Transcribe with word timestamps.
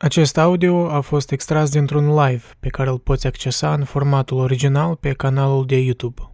Acest 0.00 0.36
audio 0.38 0.90
a 0.90 1.00
fost 1.00 1.30
extras 1.32 1.70
dintr-un 1.70 2.14
live 2.14 2.42
pe 2.60 2.68
care 2.68 2.90
îl 2.90 2.98
poți 2.98 3.26
accesa 3.26 3.72
în 3.72 3.84
formatul 3.84 4.38
original 4.38 4.96
pe 4.96 5.12
canalul 5.12 5.66
de 5.66 5.76
YouTube. 5.76 6.32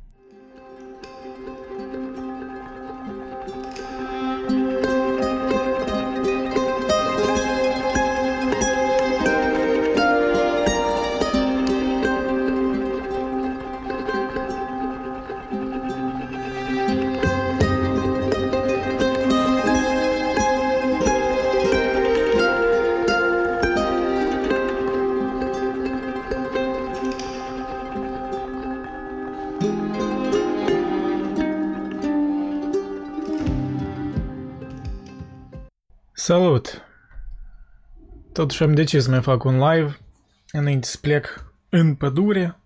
Totuși 38.34 38.62
am 38.62 38.74
decis 38.74 39.02
să 39.02 39.11
mai 39.11 39.23
fac 39.23 39.45
un 39.45 39.59
live 39.59 39.98
înainte 40.52 40.87
să 40.87 40.98
plec 41.01 41.52
în 41.69 41.95
pădure. 41.95 42.56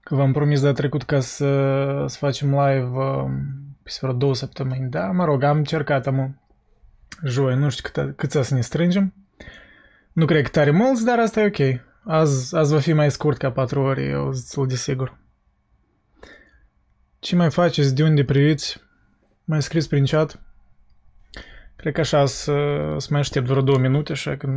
Că 0.00 0.14
v-am 0.14 0.32
promis 0.32 0.60
de 0.60 0.72
trecut 0.72 1.02
ca 1.02 1.20
să, 1.20 2.04
să 2.06 2.16
facem 2.18 2.48
live 2.48 2.88
uh, 2.92 3.24
pe 3.82 3.90
vreo 4.00 4.12
două 4.12 4.34
săptămâni. 4.34 4.90
Da, 4.90 5.10
mă 5.10 5.24
rog, 5.24 5.42
am 5.42 5.56
încercat, 5.56 6.06
am 6.06 6.40
joi, 7.24 7.56
nu 7.56 7.68
știu 7.68 7.90
cât, 7.92 8.16
cât 8.16 8.30
să 8.30 8.54
ne 8.54 8.60
strângem. 8.60 9.14
Nu 10.12 10.24
cred 10.24 10.42
că 10.42 10.48
tare 10.48 10.70
mulți, 10.70 11.04
dar 11.04 11.18
asta 11.18 11.40
e 11.40 11.46
ok. 11.46 11.80
Azi, 12.04 12.56
azi 12.56 12.72
va 12.72 12.80
fi 12.80 12.92
mai 12.92 13.10
scurt 13.10 13.38
ca 13.38 13.52
4 13.52 13.80
ore, 13.80 14.02
eu 14.02 14.32
sunt 14.32 14.68
de 14.68 14.74
sigur. 14.74 15.18
Ce 17.18 17.36
mai 17.36 17.50
faceți? 17.50 17.94
De 17.94 18.02
unde 18.02 18.24
priviți? 18.24 18.80
Mai 19.44 19.62
scris 19.62 19.86
prin 19.86 20.04
chat? 20.04 20.40
Cred 21.78 21.92
că 21.92 22.00
așa 22.00 22.26
să, 22.26 22.54
să 22.96 23.06
mai 23.10 23.20
aștept 23.20 23.46
vreo 23.46 23.62
două 23.62 23.78
minute, 23.78 24.12
așa 24.12 24.36
că 24.36 24.48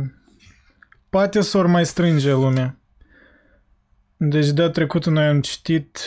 poate 1.08 1.40
să 1.40 1.58
ori 1.58 1.68
mai 1.68 1.86
strânge 1.86 2.32
lumea. 2.32 2.76
Deci 4.16 4.48
de 4.48 4.68
trecută 4.68 5.10
noi 5.10 5.24
am 5.24 5.40
citit... 5.40 5.98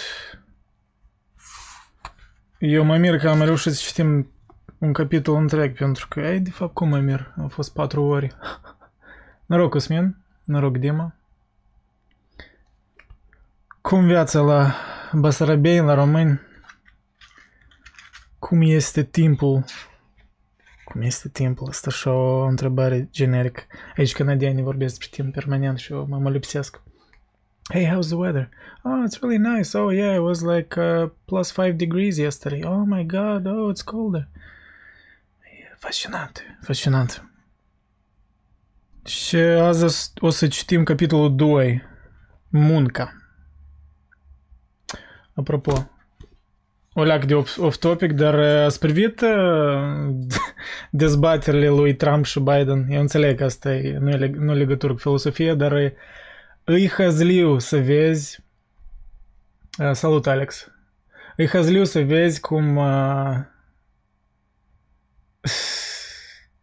Eu 2.59 2.83
mă 2.83 2.97
mir 2.97 3.17
că 3.17 3.29
am 3.29 3.41
reușit 3.41 3.73
să 3.73 3.81
citim 3.85 4.31
un 4.77 4.93
capitol 4.93 5.35
întreg, 5.35 5.77
pentru 5.77 6.07
că, 6.07 6.19
ai, 6.19 6.39
de 6.39 6.49
fapt, 6.49 6.73
cum 6.73 6.87
mă 6.87 6.99
mir? 6.99 7.33
Au 7.37 7.47
fost 7.47 7.73
patru 7.73 8.03
ori. 8.03 8.35
Noroc, 9.45 9.69
Cosmin. 9.69 10.17
Noroc, 10.43 10.77
Dima. 10.77 11.15
Cum 13.81 14.05
viața 14.05 14.41
la 14.41 14.75
Basarabei, 15.11 15.79
la 15.79 15.93
români? 15.93 16.41
Cum 18.39 18.61
este 18.61 19.03
timpul 19.03 19.63
cum 20.85 21.01
este 21.01 21.29
timpul? 21.29 21.67
Asta 21.67 21.91
și 21.91 22.07
o 22.07 22.43
întrebare 22.43 23.07
generică. 23.11 23.61
Aici 23.97 24.13
canadienii 24.13 24.63
vorbesc 24.63 24.97
despre 24.97 25.21
timp 25.21 25.33
permanent 25.33 25.77
și 25.77 25.91
eu 25.91 26.05
mă, 26.09 26.17
mă 26.17 26.29
lipsesc. 26.29 26.81
Hey, 27.69 27.85
how's 27.85 28.07
the 28.07 28.15
weather? 28.15 28.49
Oh, 28.83 29.03
it's 29.07 29.19
really 29.21 29.37
nice. 29.37 29.77
Oh, 29.77 29.93
yeah, 29.93 30.15
it 30.15 30.21
was 30.21 30.41
like 30.41 30.79
uh, 30.79 31.09
plus 31.25 31.51
5 31.51 31.77
degrees 31.77 32.17
yesterday. 32.17 32.63
Oh 32.63 32.83
my 32.85 33.05
god, 33.05 33.45
oh, 33.45 33.71
it's 33.73 33.83
colder. 33.83 34.27
Fascinant, 35.79 36.57
fascinant. 36.61 37.29
Și 39.05 39.35
azi 39.35 40.11
o 40.19 40.29
să 40.29 40.47
citim 40.47 40.83
capitolul 40.83 41.35
2, 41.35 41.81
Munca. 42.47 43.13
Apropo, 45.33 45.89
o 46.97 47.03
leac 47.03 47.25
de 47.25 47.35
off-topic, 47.35 48.11
dar 48.11 48.33
uh, 48.33 48.65
ați 48.65 48.79
privit 48.79 49.21
uh, 49.21 50.09
dezbaterile 50.91 51.67
lui 51.67 51.95
Trump 51.95 52.25
și 52.25 52.39
Biden? 52.39 52.85
Eu 52.89 52.99
înțeleg 52.99 53.37
că 53.37 53.43
asta 53.43 53.73
e, 53.73 53.97
nu 53.97 54.09
e 54.09 54.31
nu 54.37 54.53
legătură 54.53 54.93
cu 54.93 54.99
filosofie, 54.99 55.53
dar 55.53 55.71
e, 55.71 55.95
îi 56.63 56.89
hăzliu 56.89 57.59
să 57.59 57.77
vezi... 57.77 58.39
Uh, 59.79 59.91
salut, 59.91 60.27
Alex! 60.27 60.71
Îi 61.35 61.47
hăzliu 61.47 61.83
să 61.83 61.99
vezi 61.99 62.39
cum... 62.39 62.75
Uh, 62.75 63.37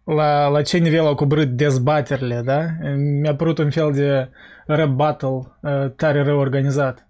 la, 0.17 0.49
la 0.49 0.63
ce 0.63 0.79
nivel 0.79 1.07
au 1.07 1.15
coborât 1.15 1.49
dezbaterile, 1.49 2.43
da? 2.45 2.67
Mi-a 2.97 3.35
părut 3.35 3.59
un 3.59 3.71
fel 3.71 3.93
de 3.93 4.31
rap 4.67 4.89
battle 4.89 5.29
uh, 5.61 5.91
tare 5.97 6.23
rău 6.23 6.39
organizat. 6.39 7.07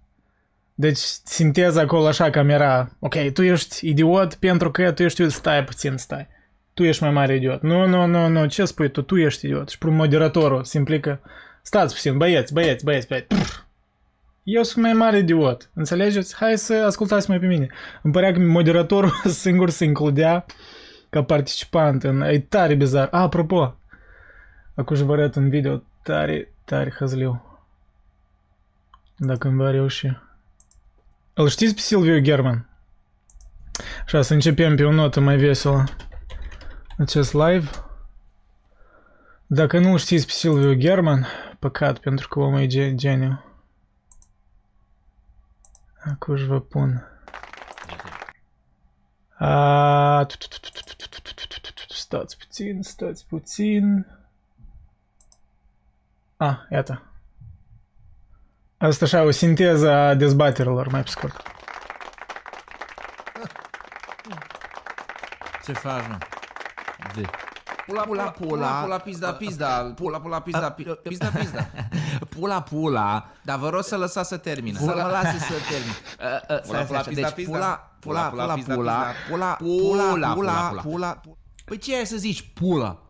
Deci 0.75 0.99
sinteza 1.25 1.81
acolo 1.81 2.07
așa 2.07 2.31
cam 2.31 2.49
era, 2.49 2.97
ok, 2.99 3.15
tu 3.33 3.43
ești 3.43 3.89
idiot 3.89 4.35
pentru 4.35 4.71
că 4.71 4.93
tu 4.93 5.03
ești, 5.03 5.29
stai 5.29 5.65
puțin, 5.65 5.97
stai. 5.97 6.29
Tu 6.75 6.83
ești 6.83 7.03
mai 7.03 7.13
mare 7.13 7.35
idiot. 7.35 7.63
Nu, 7.63 7.87
nu, 7.87 8.07
nu, 8.07 8.29
nu, 8.29 8.47
ce 8.47 8.65
spui 8.65 8.91
tu? 8.91 9.03
Tu 9.03 9.17
ești 9.17 9.47
idiot. 9.47 9.69
Și 9.69 9.79
moderatorul 9.87 10.65
se 10.65 10.79
implică, 10.79 11.21
stați 11.63 11.95
puțin, 11.95 12.17
băieți, 12.17 12.53
băieți, 12.53 12.85
băieți, 12.85 13.07
băieți. 13.07 13.27
Eu 14.43 14.63
sunt 14.63 14.85
mai 14.85 14.93
mare 14.93 15.19
idiot. 15.19 15.71
Înțelegeți? 15.75 16.37
Hai 16.37 16.59
să 16.59 16.75
ascultați 16.87 17.29
mai 17.29 17.39
pe 17.39 17.47
mine. 17.47 17.67
Îmi 18.03 18.13
părea 18.13 18.33
că 18.33 18.39
moderatorul 18.39 19.13
singur 19.45 19.71
se 19.71 19.85
includea 19.85 20.45
ca 21.11 21.23
participant. 21.23 22.03
În... 22.03 22.21
E 22.21 22.39
tare 22.39 22.75
bizar. 22.75 23.09
A, 23.11 23.21
apropo, 23.21 23.77
acum 24.75 24.97
vă 24.97 25.13
arăt 25.13 25.35
un 25.35 25.49
video 25.49 25.83
tare, 26.03 26.53
tare 26.65 26.95
hăzliu. 26.99 27.61
Dacă 29.17 29.49
îmi 29.49 29.57
va 29.57 29.71
reuși. 29.71 30.22
Îl 31.35 31.49
știți 31.49 31.75
pe 31.75 31.81
Silviu 31.81 32.19
German? 32.19 32.69
Așa, 34.05 34.23
să 34.23 34.35
începem 34.35 34.77
pe 34.77 34.85
o 34.85 34.93
notă 34.93 35.21
mai 35.21 35.37
veselă 35.37 35.85
acest 36.99 37.33
live. 37.33 37.71
Dacă 39.47 39.79
nu 39.79 39.97
știți 39.97 40.27
pe 40.27 40.33
Silviu 40.33 40.75
German, 40.75 41.27
păcat 41.59 41.99
pentru 41.99 42.29
că 42.29 42.39
omul 42.39 42.73
e 42.73 42.95
geniu. 42.95 43.45
Acum 46.05 46.47
vă 46.47 46.61
pun. 46.61 47.07
Stați 51.89 52.39
puțin, 52.39 52.83
stați 52.83 53.27
puțin. 53.27 54.07
Ah, 56.37 56.59
iată. 56.71 57.03
Asta 58.83 59.05
așa, 59.05 59.23
o 59.23 59.31
sinteză 59.31 59.91
a 59.91 60.15
dezbaterilor, 60.15 60.89
mai 60.89 61.03
pe 61.03 61.09
scurt. 61.09 61.43
Ce 65.65 65.73
faci, 65.73 66.07
mă? 66.09 66.19
De. 67.15 67.29
Pula, 67.87 68.03
pula, 68.03 68.23
pula, 68.23 68.67
pula, 68.67 68.99
pizda, 68.99 69.33
pizda, 69.33 69.93
pula, 69.95 70.21
pula, 70.21 70.41
pizda, 70.41 70.77
pizda, 71.03 71.27
pizda. 71.27 71.67
Pula, 72.39 72.63
pula, 72.63 73.27
dar 73.43 73.59
vă 73.59 73.69
rog 73.69 73.83
să 73.83 73.97
lăsați 73.97 74.29
să 74.29 74.37
termină. 74.37 74.79
Să 74.79 74.85
mă 74.85 75.09
lase 75.13 75.39
să 75.39 75.53
termin. 75.71 76.63
Pula, 76.67 76.83
pula, 76.83 77.01
pizda, 77.01 77.31
pizda. 77.31 77.53
Pula, 77.53 77.89
pula, 78.01 78.29
pula, 78.29 78.55
pula, 78.65 79.17
pula, 79.29 79.57
pula, 79.59 80.33
pula, 80.35 80.81
pula. 80.83 81.21
Păi 81.65 81.79
ce 81.79 81.97
ai 81.97 82.07
să 82.07 82.17
zici 82.17 82.51
pula? 82.55 83.03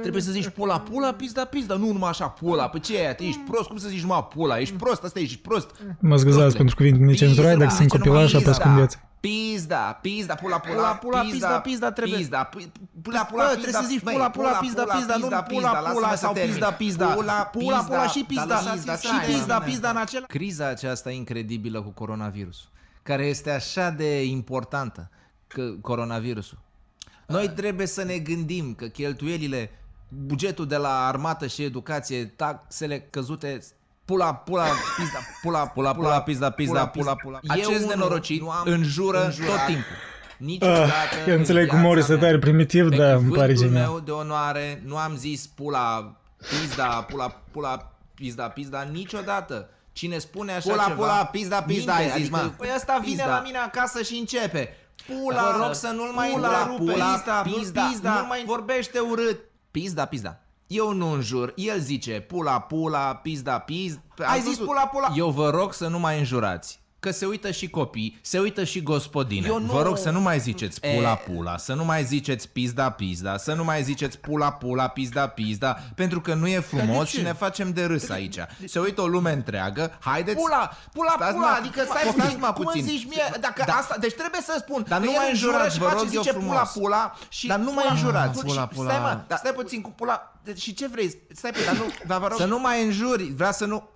Trebuie 0.00 0.22
să 0.22 0.30
zici 0.30 0.48
pula, 0.48 0.80
pula, 0.80 1.12
pizda, 1.12 1.44
pizda, 1.44 1.76
nu 1.76 1.92
numai 1.92 2.08
așa 2.08 2.28
pula. 2.28 2.68
Păi 2.68 2.80
ce 2.80 2.98
e? 2.98 3.16
Ești 3.18 3.40
prost? 3.40 3.68
Cum 3.68 3.76
să 3.76 3.88
zici 3.88 4.00
numai 4.00 4.26
pula? 4.34 4.58
Ești 4.58 4.74
prost, 4.74 5.04
asta 5.04 5.18
ești 5.18 5.38
prost. 5.38 5.70
Mă 6.00 6.16
scuzați 6.16 6.56
pentru 6.56 6.76
cuvinte 6.76 7.04
necenzurate, 7.04 7.56
dacă 7.56 7.74
sunt 7.74 7.88
copilaș, 7.88 8.32
apăs 8.32 8.56
cum 8.56 8.74
viață. 8.74 8.98
Pizda, 9.20 9.76
pizda, 9.76 10.34
pula, 10.34 10.58
pula, 10.58 10.94
pula, 10.94 11.20
pizda, 11.20 11.60
pizda, 11.60 11.92
trebuie. 11.92 12.18
Pizda, 12.18 12.50
pula, 13.02 13.24
pula, 13.24 13.48
trebuie 13.48 13.72
să 13.72 13.84
zici 13.88 14.00
pula, 14.00 14.30
pula, 14.30 14.50
pizda, 14.50 14.84
pizda, 14.84 15.16
nu 15.16 15.28
pula, 15.48 15.70
pula 15.70 16.14
sau 16.14 16.32
pizda, 16.32 16.72
pizda. 16.72 17.06
Pula, 17.06 17.32
pula, 17.32 17.78
pula 17.78 18.06
și 18.06 18.24
pizda, 18.28 18.58
și 19.00 19.08
pizda, 19.26 19.58
pizda 19.60 19.90
în 19.90 19.96
acela. 19.96 20.26
Criza 20.26 20.66
aceasta 20.68 21.10
incredibilă 21.10 21.82
cu 21.82 21.90
coronavirus, 21.90 22.68
care 23.02 23.26
este 23.26 23.50
așa 23.50 23.90
de 23.90 24.24
importantă, 24.24 25.10
că 25.46 25.62
coronavirusul. 25.80 26.58
Noi 27.26 27.48
trebuie 27.48 27.86
să 27.86 28.02
ne 28.02 28.18
gândim 28.18 28.74
că 28.74 28.86
cheltuielile 28.86 29.70
bugetul 30.08 30.66
de 30.66 30.76
la 30.76 31.06
armată 31.06 31.46
și 31.46 31.62
educație, 31.62 32.24
taxele 32.24 33.00
căzute, 33.10 33.58
pula, 34.04 34.34
pula, 34.34 34.64
pizda, 34.96 35.18
pula, 35.42 35.66
pula, 35.66 35.94
pula, 35.94 36.22
pizda, 36.22 36.50
pizda, 36.50 36.86
pula, 36.86 37.14
pula. 37.14 37.38
Acest 37.46 37.86
nenorocit 37.86 38.42
înjură 38.64 39.18
tot 39.22 39.66
timpul. 39.66 39.96
Niciodată 40.38 41.16
uh, 41.22 41.28
eu 41.28 41.36
înțeleg 41.36 41.68
cum 41.68 41.84
ori 41.84 42.02
să 42.02 42.16
tare 42.16 42.38
primitiv, 42.38 42.88
dar 42.88 43.14
îmi 43.14 43.32
pare 43.32 43.54
genial. 43.54 43.82
meu 43.82 44.00
de 44.00 44.10
onoare 44.10 44.82
nu 44.84 44.96
am 44.96 45.16
zis 45.16 45.46
pula, 45.46 46.16
pizda, 46.36 46.86
pula, 46.86 47.42
pula, 47.50 47.92
pizda, 48.14 48.48
pizda, 48.48 48.82
niciodată. 48.92 49.68
Cine 49.92 50.18
spune 50.18 50.52
așa 50.52 50.70
pula, 50.70 50.82
ceva... 50.82 50.94
Pula, 50.94 51.24
pizda, 51.24 51.62
pizda, 51.62 51.94
ai 51.94 52.04
zis, 52.04 52.12
adică, 52.14 52.36
mă. 52.36 52.52
Păi 52.56 52.68
ăsta 52.74 52.98
vine 53.02 53.14
pizda. 53.14 53.34
la 53.34 53.40
mine 53.40 53.58
acasă 53.58 54.02
și 54.02 54.14
începe. 54.14 54.76
Pula, 55.06 55.50
vă 55.50 55.64
rog 55.64 55.74
să 55.74 55.88
nu-l 55.88 56.12
mai 56.12 56.30
pula, 56.30 56.48
pula, 56.48 56.92
pizda, 56.92 57.42
pizda, 57.42 57.86
pizda, 57.88 58.20
nu 58.20 58.26
mai 58.26 58.44
vorbește 58.46 58.98
urât. 58.98 59.38
Pizda, 59.70 60.04
pizda. 60.04 60.40
Eu 60.66 60.92
nu 60.92 61.10
înjur. 61.12 61.52
El 61.56 61.78
zice 61.80 62.20
pula, 62.20 62.60
pula, 62.60 63.14
pizda, 63.14 63.58
pizda. 63.58 64.00
Ai 64.26 64.40
zis 64.40 64.58
pula, 64.58 64.86
pula. 64.86 65.12
Eu 65.16 65.30
vă 65.30 65.50
rog 65.50 65.72
să 65.72 65.88
nu 65.88 65.98
mai 65.98 66.18
înjurați. 66.18 66.82
Că 67.04 67.10
se 67.10 67.26
uită 67.26 67.50
și 67.50 67.68
copii, 67.70 68.18
se 68.22 68.38
uită 68.38 68.64
și 68.64 68.82
gospodine. 68.82 69.46
Eu 69.46 69.58
nu- 69.60 69.72
Vă 69.72 69.82
rog 69.82 69.98
să 69.98 70.10
nu 70.10 70.20
mai 70.20 70.38
ziceți 70.38 70.80
pula, 70.80 71.10
E- 71.26 71.32
pula, 71.32 71.56
să 71.56 71.74
nu 71.74 71.84
mai 71.84 72.04
ziceți 72.04 72.48
pizda, 72.48 72.90
pizda, 72.90 73.36
să 73.36 73.52
nu 73.54 73.64
mai 73.64 73.82
ziceți 73.82 74.18
pula, 74.18 74.52
pula, 74.52 74.88
pizda, 74.88 75.26
pizda, 75.28 75.78
pentru 75.94 76.20
că 76.20 76.34
nu 76.34 76.46
e 76.46 76.60
frumos 76.60 77.08
ce? 77.08 77.16
și 77.16 77.22
ne 77.22 77.32
facem 77.32 77.72
de 77.72 77.84
râs 77.84 78.08
aici. 78.08 78.36
Se 78.64 78.78
uită 78.78 79.00
o 79.00 79.06
lume 79.06 79.32
întreagă, 79.32 79.96
haideți... 80.00 80.36
Pula, 80.36 80.70
pula, 80.92 81.12
Stați, 81.16 81.34
pula, 81.34 81.46
mă, 81.50 81.56
adică 81.58 81.82
stai 81.84 82.00
stați, 82.02 82.16
puțin, 82.16 82.38
mă, 82.40 82.52
cum 82.54 82.64
puțin. 82.64 82.80
îmi 82.80 82.90
zici 82.90 83.06
mie, 83.08 83.24
dacă 83.40 83.62
Da. 83.66 83.72
asta, 83.72 83.96
deci 84.00 84.14
trebuie 84.14 84.40
să 84.40 84.56
spun, 84.58 84.84
Dar 84.88 84.98
că 84.98 85.04
nu 85.04 85.10
el 85.10 85.18
mai 85.18 85.30
înjură 85.30 85.52
înjurați, 85.52 85.74
și 85.74 85.80
vă 85.80 85.84
face, 85.86 85.96
rog 85.98 86.14
eu 86.14 86.20
zice 86.22 86.32
frumos. 86.32 86.52
pula, 86.56 86.62
pula 86.86 87.14
și... 87.28 87.46
Dar 87.46 87.58
nu 87.58 87.72
mai 87.72 87.84
înjurați. 87.90 88.38
Și- 88.38 88.44
Pula, 88.44 88.66
pula. 88.66 88.90
Stai 88.90 89.00
mă, 89.28 89.36
stai 89.36 89.52
puțin 89.52 89.80
cu 89.80 89.90
pula, 89.90 90.32
deci, 90.44 90.60
și 90.60 90.74
ce 90.74 90.86
vrei, 90.86 91.16
stai 91.34 91.50
puțin, 91.50 91.66
dar 91.66 91.76
nu, 91.76 91.84
dar 92.06 92.18
vă 92.20 92.26
rog, 92.28 92.38
Să 92.38 92.44
nu 92.44 92.58
mai 92.60 92.84
înjuri, 92.84 93.24
vrea 93.36 93.52
să 93.52 93.64
nu... 93.64 93.88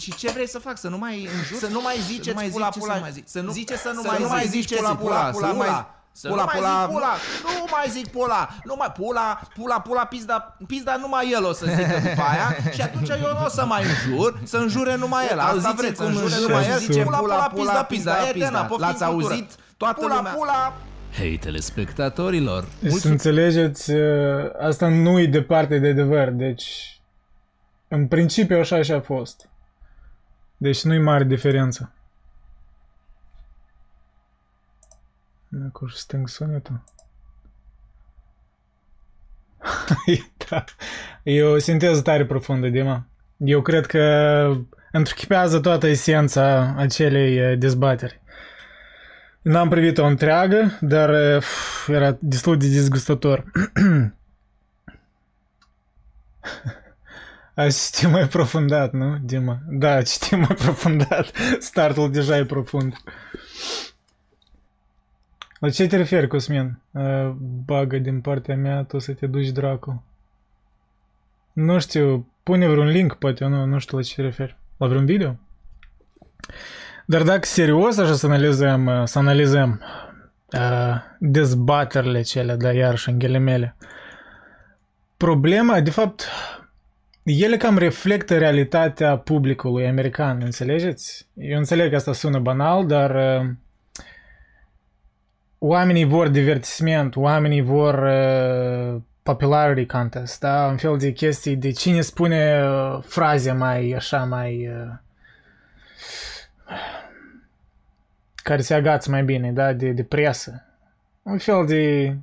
și 0.00 0.14
ce 0.14 0.30
vrei 0.30 0.48
să 0.48 0.58
fac, 0.58 0.78
să 0.78 0.88
nu 0.88 0.98
mai 0.98 1.28
înjur? 1.38 1.58
Să 1.58 1.66
nu 1.66 1.80
mai 1.80 1.96
ziceți 2.00 2.24
să 2.26 2.32
nu 2.32 2.34
mai 2.40 2.48
pula, 2.48 2.66
ziceți, 2.66 2.78
pula, 2.78 2.92
să 2.92 2.98
nu 2.98 3.02
mai 3.02 3.12
zici, 3.12 3.26
să 3.26 3.40
nu, 3.40 3.50
zice 3.50 3.76
să 3.76 3.90
nu 3.94 4.00
să 4.02 4.06
mai 4.08 4.18
nu 4.22 4.28
mai 4.28 4.40
zici, 4.42 4.50
zici 4.50 4.60
ziceți 4.68 4.80
pula, 4.82 4.94
pula, 4.94 5.16
pula, 5.16 5.30
pula, 5.30 5.46
să 5.46 5.52
nu 5.52 5.56
mai- 5.58 5.66
pula. 5.66 5.90
să 6.12 6.28
Pula, 6.28 6.42
nu 6.42 6.48
mai 6.52 6.56
pula, 6.56 6.78
zic 6.84 6.92
pula, 6.92 7.12
nu 7.58 7.64
mai 7.70 7.86
zic 7.90 8.06
pula, 8.08 8.48
nu 8.64 8.74
mai 8.78 8.92
pula, 8.96 9.40
pula, 9.58 9.80
pula, 9.80 10.04
pizda, 10.04 10.56
pizda 10.66 10.96
numai 10.96 11.30
el 11.32 11.44
o 11.44 11.52
să 11.52 11.66
zică 11.68 11.98
după 12.08 12.22
aia 12.30 12.48
și 12.74 12.80
atunci 12.82 13.08
eu 13.08 13.18
nu 13.18 13.44
o 13.44 13.48
să 13.48 13.64
mai 13.64 13.82
înjur, 13.82 14.40
să 14.44 14.56
înjure 14.56 14.96
numai 14.96 15.24
el. 15.30 15.38
Asta 15.38 15.50
Auziți 15.52 15.74
vreți, 15.76 15.96
să 15.96 16.02
cum 16.02 16.06
înjure 16.12 16.34
înjură? 16.34 16.52
numai 16.52 16.68
el, 16.70 16.78
Zice 16.78 17.02
pula, 17.02 17.18
pula, 17.18 17.34
pizda, 17.34 17.48
pizda, 17.54 17.82
pizda, 17.82 18.12
eterna, 18.28 18.32
pizda. 18.46 18.62
poftim 18.62 18.86
L-ați 18.86 19.04
cultură. 19.04 19.32
auzit? 19.32 19.50
Toată 19.76 20.00
Pula, 20.00 20.16
lumea. 20.16 20.32
pula, 20.32 20.72
Hei, 21.16 21.38
telespectatorilor! 21.38 22.64
Să 22.88 23.08
înțelegeți, 23.08 23.90
uh, 23.90 24.00
asta 24.60 24.88
nu 24.88 25.18
e 25.20 25.26
departe 25.26 25.78
de 25.78 25.88
adevăr, 25.88 26.28
deci 26.28 26.64
în 27.88 28.06
principiu 28.06 28.58
așa 28.58 28.82
și 28.82 28.92
a 28.92 29.00
fost. 29.00 29.48
Deci 30.56 30.82
nu-i 30.82 30.98
mare 30.98 31.24
diferență. 31.24 31.92
Acum 35.66 35.88
și 35.88 35.96
stâng 35.96 36.28
sunetul. 36.28 36.84
da. 40.48 40.64
E 41.22 41.42
o 41.42 41.58
sinteză 41.58 42.02
tare 42.02 42.26
profundă, 42.26 42.68
Dima. 42.68 43.06
Eu 43.36 43.62
cred 43.62 43.86
că 43.86 44.00
întruchipează 44.92 45.60
toată 45.60 45.86
esența 45.86 46.74
acelei 46.76 47.52
uh, 47.52 47.58
dezbateri. 47.58 48.20
N-am 49.42 49.68
privit-o 49.68 50.04
întreagă, 50.04 50.78
dar 50.80 51.08
uh, 51.08 51.38
pf, 51.38 51.88
era 51.88 52.16
destul 52.20 52.56
de 52.56 52.68
dezgustător. 52.68 53.44
E. 57.56 57.68
La 65.58 65.70
ce 65.70 65.86
te 65.86 65.96
referi, 65.96 66.26
Cosmin? 66.26 66.78
Uh, 66.90 67.30
Bagă 67.64 67.98
din 67.98 68.20
partea 68.20 68.56
mea, 68.56 68.82
tu 68.82 68.98
să 68.98 69.12
te 69.12 69.26
duci 69.26 69.48
dracu. 69.48 70.04
Nu 71.52 71.78
știu, 71.78 72.28
pune 72.42 72.68
vreun 72.68 72.86
link, 72.86 73.14
poate, 73.14 73.44
eu 73.44 73.50
nu, 73.50 73.64
nu 73.64 73.78
știu 73.78 73.96
la 73.96 74.02
ce 74.02 74.14
te 74.14 74.22
referi. 74.22 74.56
La 74.76 74.86
vreun 74.86 75.04
video? 75.04 75.36
Dar 77.06 77.22
dacă 77.22 77.46
serios 77.46 77.98
așa 77.98 78.14
să 78.14 78.26
analizăm, 78.26 78.86
uh, 78.86 79.04
să 79.04 79.18
analizăm 79.18 79.80
uh, 80.52 80.96
dezbaterile 81.18 82.22
cele, 82.22 82.56
da, 82.56 82.72
iarăși 82.72 83.08
în 83.08 83.18
ghilimele, 83.18 83.76
problema, 85.16 85.80
de 85.80 85.90
fapt, 85.90 86.28
ele 87.28 87.56
cam 87.56 87.78
reflectă 87.78 88.38
realitatea 88.38 89.18
publicului 89.18 89.86
american, 89.86 90.40
înțelegeți? 90.42 91.26
Eu 91.34 91.58
înțeleg 91.58 91.90
că 91.90 91.96
asta 91.96 92.12
sună 92.12 92.38
banal, 92.38 92.86
dar 92.86 93.40
uh, 93.40 93.50
oamenii 95.58 96.04
vor 96.04 96.28
divertisment, 96.28 97.16
oamenii 97.16 97.60
vor 97.60 97.94
uh, 97.94 99.00
popularity 99.22 99.86
contest, 99.86 100.40
da? 100.40 100.66
Un 100.66 100.76
fel 100.76 100.98
de 100.98 101.12
chestii 101.12 101.56
de 101.56 101.70
cine 101.70 102.00
spune 102.00 102.62
uh, 102.64 103.02
fraze 103.02 103.52
mai 103.52 103.90
așa, 103.90 104.24
mai... 104.24 104.68
Uh, 104.68 104.92
care 108.34 108.60
se 108.60 108.74
agață 108.74 109.10
mai 109.10 109.24
bine, 109.24 109.52
da, 109.52 109.72
de, 109.72 109.90
de 109.90 110.04
presă. 110.04 110.64
Un 111.22 111.38
fel 111.38 111.66
de... 111.66 112.16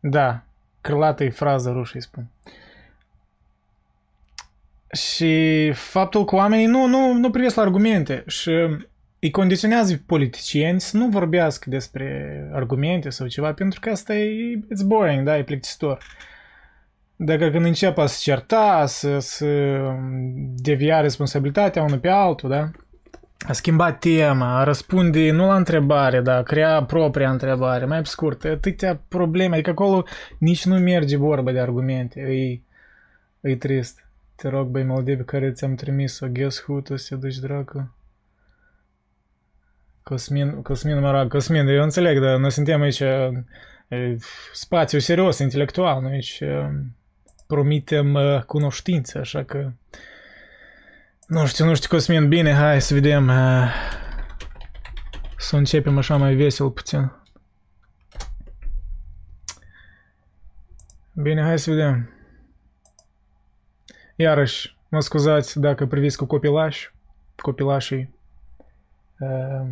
Da, 0.00 0.42
crălată 0.80 1.24
e 1.24 1.30
frază 1.30 1.70
rușă, 1.70 1.92
îi 1.94 2.02
spun. 2.02 2.26
Și 4.92 5.72
faptul 5.72 6.24
că 6.24 6.34
oamenii 6.34 6.66
nu, 6.66 6.86
nu, 6.86 7.12
nu 7.12 7.30
privesc 7.30 7.56
la 7.56 7.62
argumente 7.62 8.24
și 8.26 8.50
îi 9.18 9.30
condiționează 9.30 9.92
pe 9.92 10.02
politicieni 10.06 10.80
să 10.80 10.96
nu 10.96 11.08
vorbească 11.08 11.70
despre 11.70 12.36
argumente 12.52 13.10
sau 13.10 13.26
ceva, 13.26 13.52
pentru 13.52 13.80
că 13.80 13.90
asta 13.90 14.14
e 14.14 14.58
it's 14.58 14.86
boring, 14.86 15.24
da, 15.24 15.38
e 15.38 15.42
plictisitor. 15.42 15.98
Dacă 17.16 17.50
când 17.50 17.64
încep 17.64 17.98
a 17.98 18.06
se 18.06 18.18
certa, 18.22 18.84
să, 18.86 19.18
să 19.18 19.46
devia 20.54 21.00
responsabilitatea 21.00 21.82
unul 21.82 21.98
pe 21.98 22.08
altul, 22.08 22.48
da? 22.48 22.70
A 23.48 23.52
schimba 23.52 23.92
tema, 23.92 24.60
a 24.60 24.64
răspunde 24.64 25.30
nu 25.30 25.46
la 25.46 25.56
întrebare, 25.56 26.20
dar 26.20 26.38
a 26.38 26.42
crea 26.42 26.84
propria 26.84 27.30
întrebare, 27.30 27.84
mai 27.84 27.98
pe 27.98 28.08
scurt, 28.08 28.44
atâtea 28.44 29.00
probleme, 29.08 29.54
adică 29.54 29.70
acolo 29.70 30.04
nici 30.38 30.64
nu 30.64 30.78
merge 30.78 31.16
vorba 31.16 31.52
de 31.52 31.60
argumente, 31.60 32.20
e, 32.20 32.60
e 33.50 33.56
trist. 33.56 34.01
Te 34.42 34.48
rog, 34.48 34.68
băi, 34.68 34.82
melodie 34.82 35.16
pe 35.16 35.22
care 35.22 35.52
ți-am 35.52 35.74
trimis-o, 35.74 36.26
guess 36.28 36.64
who, 36.66 36.80
tu 36.80 36.96
să 36.96 37.08
te 37.08 37.20
duci, 37.20 37.36
dracu. 37.36 37.94
Cosmin, 40.02 40.62
Cosmin, 40.62 40.98
mă 40.98 41.10
rog, 41.10 41.30
Cosmin, 41.30 41.66
eu 41.66 41.82
înțeleg, 41.82 42.20
dar 42.20 42.38
noi 42.38 42.50
suntem 42.50 42.80
aici 42.80 43.00
e, 43.00 44.16
spațiu 44.52 44.98
serios, 44.98 45.38
intelectual, 45.38 46.02
noi 46.02 46.12
aici 46.12 46.40
e, 46.40 46.70
promitem 47.46 48.16
e, 48.16 48.42
cunoștință, 48.46 49.18
așa 49.18 49.44
că 49.44 49.72
nu 51.26 51.46
știu, 51.46 51.64
nu 51.64 51.74
știu, 51.74 51.88
Cosmin, 51.88 52.28
bine, 52.28 52.52
hai 52.52 52.80
să 52.80 52.94
vedem 52.94 53.28
e, 53.28 53.68
să 55.36 55.56
începem 55.56 55.98
așa 55.98 56.16
mai 56.16 56.34
vesel 56.34 56.70
puțin. 56.70 57.12
Bine, 61.12 61.42
hai 61.42 61.58
să 61.58 61.70
vedem. 61.70 62.21
Iarăși, 64.22 64.76
mă 64.88 65.00
scuzați 65.00 65.60
dacă 65.60 65.86
priviți 65.86 66.16
cu 66.16 66.24
copilași, 66.24 66.94
copilașii. 67.36 68.14
Uh, 69.18 69.66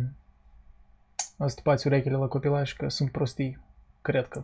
Astupați 1.37 1.87
urechile 1.87 2.15
la 2.15 2.27
copilași 2.27 2.75
că 2.75 2.89
sunt 2.89 3.11
prostii, 3.11 3.59
cred 4.01 4.27
că. 4.27 4.41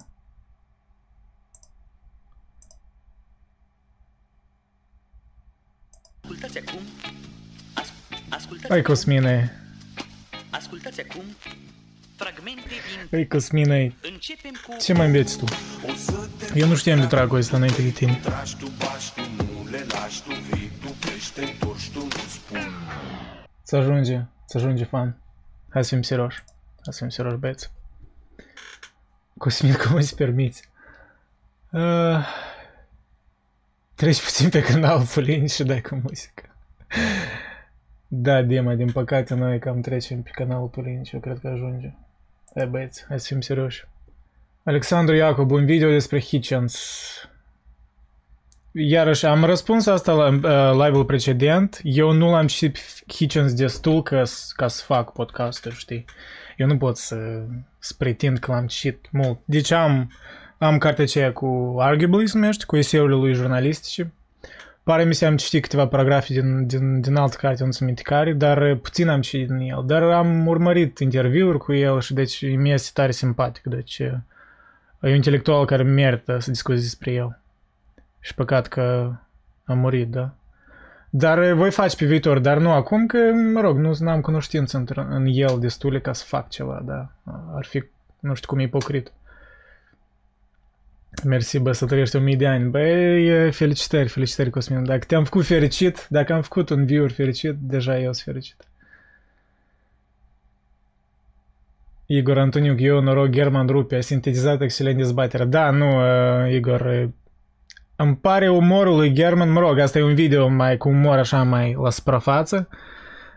Ascultați 6.21 6.57
acum 6.57 6.81
as, 7.73 7.93
ascultați, 8.29 8.69
Hai, 8.69 8.81
Cosmine, 8.81 9.51
ascultați 10.49 11.01
acum 11.01 11.23
fragmente 12.15 12.61
din 12.67 13.07
hai, 13.11 13.27
Cosmine, 13.27 13.95
Începem 14.01 14.51
cu 14.67 14.75
ce 14.81 14.93
mai 14.93 15.05
înveți 15.05 15.37
tu? 15.37 15.45
Eu 16.53 16.67
nu 16.67 16.75
știam 16.75 16.99
de 16.99 17.05
dragoste 17.05 17.55
înainte 17.55 17.81
de 17.81 17.89
tine. 17.89 18.19
Să 23.63 23.75
ajunge, 23.75 24.25
să 24.45 24.57
ajunge 24.57 24.83
fan. 24.83 25.17
Hai 25.69 25.83
să 25.83 25.93
fim 25.93 26.01
serioși. 26.01 26.43
Hai 26.83 26.93
să 26.93 26.99
fim 26.99 27.09
serioși, 27.09 27.37
băieți. 27.37 27.71
Cosmin, 29.37 29.73
cum 29.73 29.95
îți 29.95 30.15
permiți? 30.15 30.69
Uh, 31.71 32.25
treci 33.95 34.23
puțin 34.23 34.49
pe 34.49 34.61
canalul 34.61 35.05
Fulin 35.05 35.47
și 35.47 35.63
dai 35.63 35.81
cu 35.81 35.95
muzică. 35.95 36.55
Da, 38.07 38.41
Dima, 38.41 38.75
din 38.75 38.91
păcate 38.91 39.33
noi 39.33 39.59
cam 39.59 39.81
trecem 39.81 40.21
pe 40.21 40.29
canalul 40.33 40.67
Pulin 40.67 41.03
și 41.03 41.13
eu 41.13 41.19
cred 41.19 41.39
că 41.39 41.47
ajunge. 41.47 41.93
Hai 42.55 42.67
băieți, 42.67 43.05
hai 43.07 43.19
să 43.19 43.25
fim 43.27 43.41
serioși. 43.41 43.87
Alexandru 44.63 45.15
Iacob, 45.15 45.51
un 45.51 45.65
video 45.65 45.89
despre 45.89 46.21
Hitchens. 46.21 46.77
Iarăși, 48.71 49.25
am 49.25 49.43
răspuns 49.43 49.85
asta 49.85 50.13
la 50.13 50.27
uh, 50.27 50.85
live-ul 50.85 51.05
precedent. 51.05 51.79
Eu 51.83 52.11
nu 52.11 52.31
l-am 52.31 52.47
citit 52.47 52.73
pe 52.73 53.13
Hitchens 53.13 53.53
destul 53.53 54.03
ca, 54.03 54.23
s- 54.23 54.51
ca 54.55 54.67
să 54.67 54.83
fac 54.85 55.11
podcastul, 55.11 55.71
știi? 55.71 56.05
Eu 56.57 56.67
nu 56.67 56.77
pot 56.77 56.97
să, 56.97 57.15
să 57.79 57.93
pretind 57.97 58.37
că 58.37 58.51
l-am 58.51 58.67
citit 58.67 59.07
mult. 59.11 59.39
Deci 59.45 59.71
am, 59.71 60.11
am 60.57 60.77
cartea 60.77 61.03
aceea 61.03 61.33
cu 61.33 61.75
Arguably, 61.79 62.27
se 62.27 62.37
numește, 62.37 62.63
cu 62.65 62.77
eseurile 62.77 63.15
lui 63.15 63.33
jurnalistice. 63.33 64.11
Pare 64.83 65.03
mi 65.03 65.13
se 65.13 65.25
am 65.25 65.37
citit 65.37 65.61
câteva 65.61 65.87
paragrafe 65.87 66.33
din, 66.33 66.67
din, 66.67 67.01
din 67.01 67.15
altă 67.15 67.37
carte, 67.39 67.63
nu 67.63 67.71
sunt 67.71 67.85
minte 67.85 68.01
care, 68.01 68.33
dar 68.33 68.71
uh, 68.71 68.79
puțin 68.81 69.07
am 69.07 69.21
citit 69.21 69.47
din 69.47 69.71
el. 69.71 69.83
Dar 69.85 70.01
am 70.03 70.47
urmărit 70.47 70.99
interviuri 70.99 71.57
cu 71.57 71.73
el 71.73 72.01
și 72.01 72.13
deci 72.13 72.41
mi 72.41 72.71
este 72.71 72.89
tare 72.93 73.11
simpatic. 73.11 73.63
Deci 73.63 73.99
uh, 73.99 74.07
e 75.01 75.07
un 75.09 75.15
intelectual 75.15 75.65
care 75.65 75.83
merită 75.83 76.37
să 76.39 76.51
discuți 76.51 76.81
despre 76.81 77.11
el. 77.11 77.39
Și 78.19 78.33
păcat 78.33 78.67
că 78.67 79.11
a 79.63 79.73
murit, 79.73 80.09
da? 80.09 80.33
Dar 81.09 81.37
uh, 81.37 81.53
voi 81.53 81.71
face 81.71 81.95
pe 81.95 82.05
viitor, 82.05 82.39
dar 82.39 82.57
nu 82.57 82.71
acum 82.71 83.05
că, 83.05 83.17
mă 83.53 83.61
rog, 83.61 83.77
nu 83.77 84.09
am 84.09 84.21
cunoștință 84.21 84.77
în, 84.77 85.07
în 85.09 85.25
el 85.29 85.57
destule 85.59 85.99
ca 85.99 86.13
să 86.13 86.25
fac 86.27 86.49
ceva, 86.49 86.81
da? 86.85 87.09
Ar 87.55 87.65
fi, 87.65 87.83
nu 88.19 88.33
știu 88.33 88.47
cum, 88.47 88.59
ipocrit. 88.59 89.11
Mersi, 91.23 91.59
bă, 91.59 91.71
să 91.71 91.85
trăiești 91.85 92.15
o 92.15 92.19
mii 92.19 92.35
de 92.35 92.47
ani. 92.47 92.69
Băi, 92.69 93.51
felicitări, 93.51 94.07
felicitări, 94.07 94.49
Cosmin. 94.49 94.83
Dacă 94.83 95.05
te-am 95.07 95.23
făcut 95.23 95.45
fericit, 95.45 96.07
dacă 96.09 96.33
am 96.33 96.41
făcut 96.41 96.69
un 96.69 96.85
viewer 96.85 97.11
fericit, 97.11 97.55
deja 97.59 97.99
eu 97.99 98.13
sunt 98.13 98.25
fericit. 98.25 98.55
Igor 102.05 102.37
Antoniuc, 102.37 102.79
eu 102.79 103.01
noroc 103.01 103.29
German 103.29 103.67
Rupi 103.67 103.95
a 103.95 104.01
sintetizat 104.01 104.61
excelent 104.61 104.97
dezbaterea. 104.97 105.45
Da, 105.45 105.69
nu, 105.69 105.85
uh, 105.85 106.51
Igor, 106.51 106.81
uh, 106.81 107.09
îmi 107.97 108.15
pare 108.15 108.49
umorul 108.49 108.95
lui 108.95 109.13
German, 109.13 109.51
mă 109.51 109.59
rog, 109.59 109.79
asta 109.79 109.99
e 109.99 110.03
un 110.03 110.15
video 110.15 110.47
mai 110.47 110.77
cu 110.77 110.89
umor 110.89 111.17
așa 111.17 111.43
mai 111.43 111.77
la 111.81 111.89
suprafață, 111.89 112.67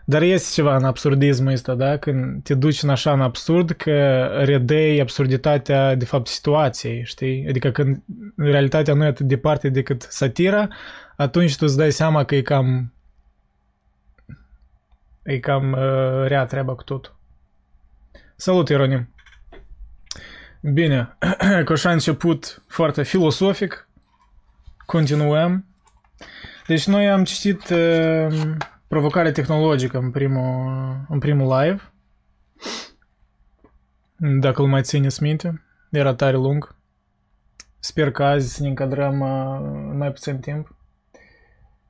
dar 0.05 0.21
este 0.21 0.49
ceva 0.53 0.75
în 0.75 0.83
absurdismul 0.83 1.51
ăsta, 1.51 1.75
da? 1.75 1.97
Când 1.97 2.43
te 2.43 2.53
duci 2.53 2.83
în 2.83 2.89
așa 2.89 3.13
în 3.13 3.21
absurd 3.21 3.71
că 3.71 4.25
redei 4.43 5.01
absurditatea, 5.01 5.95
de 5.95 6.05
fapt, 6.05 6.27
situației, 6.27 7.05
știi? 7.05 7.45
Adică 7.49 7.71
când 7.71 8.03
realitatea 8.37 8.93
nu 8.93 9.03
e 9.03 9.07
atât 9.07 9.25
departe 9.25 9.69
decât 9.69 10.01
satira, 10.01 10.67
atunci 11.15 11.57
tu 11.57 11.63
îți 11.67 11.77
dai 11.77 11.91
seama 11.91 12.23
că 12.23 12.35
e 12.35 12.41
cam 12.41 12.93
e 15.23 15.39
cam 15.39 15.71
uh, 15.71 16.27
rea 16.27 16.45
treaba 16.45 16.75
cu 16.75 16.83
totul. 16.83 17.15
Salut, 18.35 18.69
Ieronim! 18.69 19.09
Bine, 20.61 21.17
că 21.65 21.73
așa 21.73 21.89
a 21.89 21.91
început 21.91 22.63
foarte 22.67 23.03
filosofic, 23.03 23.89
continuăm. 24.85 25.65
Deci 26.67 26.87
noi 26.87 27.09
am 27.09 27.23
citit 27.23 27.69
uh, 27.69 28.55
provocarea 28.87 29.31
tehnologică 29.31 29.97
în 29.97 30.11
primul, 30.11 31.05
în 31.09 31.19
primul 31.19 31.59
live. 31.59 31.91
Dacă 34.15 34.61
îl 34.61 34.67
mai 34.67 34.81
țineți 34.81 35.23
minte, 35.23 35.61
era 35.89 36.13
tare 36.13 36.35
lung. 36.35 36.75
Sper 37.79 38.11
că 38.11 38.23
azi 38.23 38.55
să 38.55 38.61
ne 38.61 38.67
încadrăm 38.67 39.19
uh, 39.19 39.93
mai 39.97 40.11
puțin 40.11 40.39
timp. 40.39 40.75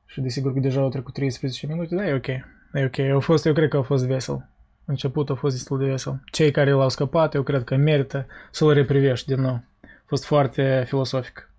Și 0.06 0.22
desigur 0.22 0.54
că 0.54 0.60
deja 0.60 0.82
au 0.82 0.90
trecut 0.90 1.14
13 1.14 1.68
minute, 1.68 1.96
da, 1.96 2.08
e 2.08 2.14
ok. 2.14 2.28
E 2.28 2.86
ok, 2.86 3.00
au 3.00 3.20
fost, 3.20 3.46
eu 3.46 3.54
cred 3.54 3.70
că 3.70 3.78
a 3.78 3.82
fost 3.82 4.06
vesel. 4.06 4.50
Început 4.86 5.30
a 5.30 5.34
fost 5.34 5.56
destul 5.56 5.78
de 5.78 5.86
vesel. 5.86 6.22
Cei 6.32 6.52
care 6.52 6.72
l-au 6.72 6.90
scăpat, 6.90 7.34
eu 7.34 7.44
cred 7.44 7.64
că 7.64 7.76
merită 7.76 8.26
să-l 8.52 8.74
reprivești 8.74 9.34
din 9.34 9.42
nou. 9.42 9.64
A 9.84 10.06
fost 10.06 10.26
foarte 10.26 10.84
filosofic. 10.88 11.51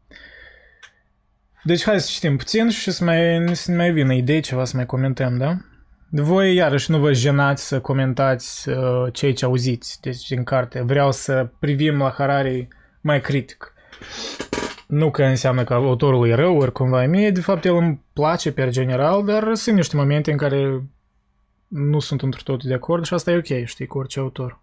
Deci 1.65 1.83
hai 1.83 2.01
să 2.01 2.11
citim 2.13 2.37
puțin 2.37 2.69
și 2.69 2.91
să 2.91 3.05
mai, 3.05 3.51
să 3.53 3.73
mai 3.73 3.93
vină 3.93 4.13
idei, 4.13 4.41
ceva 4.41 4.65
să 4.65 4.77
mai 4.77 4.87
comentăm, 4.87 5.37
da? 5.37 5.57
Voi 6.09 6.55
iarăși 6.55 6.91
nu 6.91 6.99
vă 6.99 7.13
jenați 7.13 7.67
să 7.67 7.81
comentați 7.81 8.69
uh, 8.69 9.13
ceea 9.13 9.33
ce 9.33 9.45
auziți 9.45 10.01
deci, 10.01 10.29
din 10.29 10.45
carte. 10.45 10.81
Vreau 10.81 11.13
să 11.13 11.51
privim 11.59 11.99
la 11.99 12.15
Harari 12.17 12.69
mai 13.01 13.21
critic. 13.21 13.75
Nu 14.87 15.11
că 15.11 15.23
înseamnă 15.23 15.65
că 15.65 15.75
autorul 15.75 16.29
e 16.29 16.35
rău, 16.35 16.57
ori 16.57 16.73
cumva 16.73 17.07
mie, 17.07 17.31
de 17.31 17.41
fapt 17.41 17.65
el 17.65 17.77
îmi 17.77 18.01
place 18.13 18.53
pe 18.53 18.69
general, 18.69 19.25
dar 19.25 19.55
sunt 19.55 19.77
niște 19.77 19.97
momente 19.97 20.31
în 20.31 20.37
care 20.37 20.83
nu 21.67 21.99
sunt 21.99 22.23
într 22.23 22.43
totul 22.43 22.69
de 22.69 22.75
acord 22.75 23.05
și 23.05 23.15
asta 23.15 23.31
e 23.31 23.37
ok, 23.37 23.65
știi, 23.65 23.87
cu 23.87 23.99
orice 23.99 24.21
autor. 24.21 24.61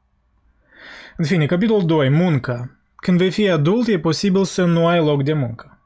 În 1.18 1.26
fine, 1.26 1.46
capitolul 1.46 1.86
2, 1.86 2.10
munca. 2.10 2.70
Când 2.96 3.18
vei 3.18 3.32
fi 3.32 3.50
adult, 3.50 3.88
e 3.88 4.00
posibil 4.00 4.44
să 4.44 4.66
nu 4.66 4.88
ai 4.88 5.00
loc 5.00 5.24
de 5.24 5.34
muncă. 5.34 5.79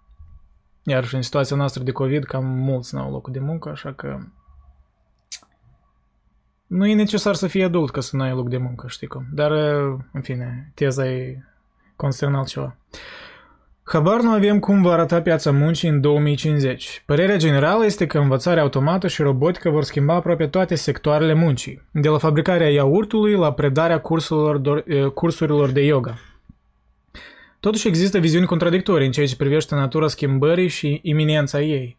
Iar 0.86 1.06
și 1.06 1.16
în 1.16 1.22
situația 1.22 1.56
noastră 1.56 1.84
de 1.84 1.92
COVID, 1.92 2.24
cam 2.24 2.46
mulți 2.46 2.96
n-au 2.96 3.12
locul 3.12 3.34
de 3.34 3.40
muncă, 3.40 3.70
așa 3.70 3.94
că 3.94 4.20
nu 6.68 6.86
e 6.86 6.94
necesar 6.94 7.34
să 7.36 7.48
fii 7.48 7.64
adult 7.64 7.92
ca 7.92 8.02
să 8.02 8.16
nu 8.16 8.24
ai 8.24 8.32
loc 8.32 8.50
de 8.50 8.58
muncă, 8.58 8.88
știi 8.88 9.08
cum. 9.08 9.26
Dar, 9.32 9.52
în 10.12 10.22
fine, 10.22 10.72
teza 10.74 11.08
e 11.08 11.38
concern 11.96 12.34
altceva. 12.34 12.78
Habar 13.84 14.22
nu 14.22 14.32
avem 14.32 14.60
cum 14.60 14.82
va 14.82 14.92
arăta 14.94 15.22
piața 15.22 15.52
muncii 15.52 15.90
în 15.90 16.02
2050. 16.02 17.04
Părerea 17.06 17.38
generală 17.38 17.86
este 17.86 18.08
că 18.08 18.18
învățarea 18.18 18.64
automată 18.64 19.08
și 19.08 19.22
robotică 19.22 19.70
vor 19.70 19.84
schimba 19.84 20.14
aproape 20.14 20.48
toate 20.48 20.76
sectoarele 20.76 21.34
muncii, 21.34 21.82
de 21.92 22.10
la 22.10 22.18
fabricarea 22.18 22.72
iaurtului 22.72 23.34
la 23.34 23.54
predarea 23.54 24.00
cursurilor, 24.00 24.84
cursurilor 25.14 25.70
de 25.70 25.82
yoga. 25.82 26.18
Totuși 27.64 27.88
există 27.88 28.20
viziuni 28.20 28.46
contradictorii 28.46 29.06
în 29.06 29.12
ceea 29.12 29.28
ce 29.28 29.36
privește 29.36 29.76
natura 29.76 30.08
schimbării 30.08 30.68
și 30.68 31.00
iminența 31.04 31.62
ei. 31.62 31.98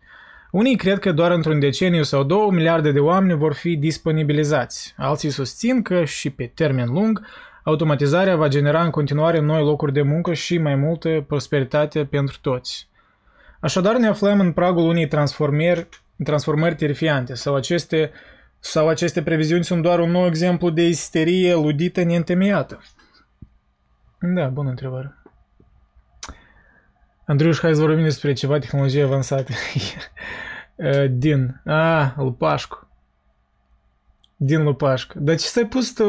Unii 0.50 0.76
cred 0.76 0.98
că 0.98 1.12
doar 1.12 1.30
într-un 1.30 1.58
deceniu 1.58 2.02
sau 2.02 2.22
două 2.22 2.50
miliarde 2.50 2.92
de 2.92 2.98
oameni 2.98 3.38
vor 3.38 3.54
fi 3.54 3.76
disponibilizați. 3.76 4.94
Alții 4.96 5.30
susțin 5.30 5.82
că 5.82 6.04
și 6.04 6.30
pe 6.30 6.50
termen 6.54 6.88
lung, 6.92 7.26
automatizarea 7.62 8.36
va 8.36 8.48
genera 8.48 8.84
în 8.84 8.90
continuare 8.90 9.40
noi 9.40 9.62
locuri 9.62 9.92
de 9.92 10.02
muncă 10.02 10.32
și 10.32 10.58
mai 10.58 10.74
multă 10.74 11.24
prosperitate 11.26 12.04
pentru 12.04 12.38
toți. 12.40 12.88
Așadar 13.60 13.96
ne 13.96 14.06
aflăm 14.06 14.40
în 14.40 14.52
pragul 14.52 14.88
unei 14.88 15.08
transformări, 15.08 15.88
transformări 16.24 16.74
terifiante 16.74 17.34
sau 17.34 17.54
aceste, 17.54 18.10
sau 18.58 18.88
aceste 18.88 19.22
previziuni 19.22 19.64
sunt 19.64 19.82
doar 19.82 19.98
un 19.98 20.10
nou 20.10 20.26
exemplu 20.26 20.70
de 20.70 20.86
isterie 20.86 21.54
ludită 21.54 22.02
neîntemeiată? 22.02 22.80
Da, 24.20 24.46
bună 24.46 24.68
întrebare. 24.68 25.23
Andriuș, 27.26 27.60
hai 27.60 27.74
să 27.74 27.80
vorbim 27.80 28.02
despre 28.02 28.32
ceva 28.32 28.58
tehnologie 28.58 29.02
avansată. 29.02 29.52
Din. 31.10 31.60
Ah, 31.64 32.12
Lupașcu. 32.16 32.88
Din 34.36 34.62
Lupașcu. 34.62 35.18
Dar 35.18 35.36
ce 35.36 35.46
ți-ai 35.46 35.66
pus 35.66 35.92
tu 35.92 36.04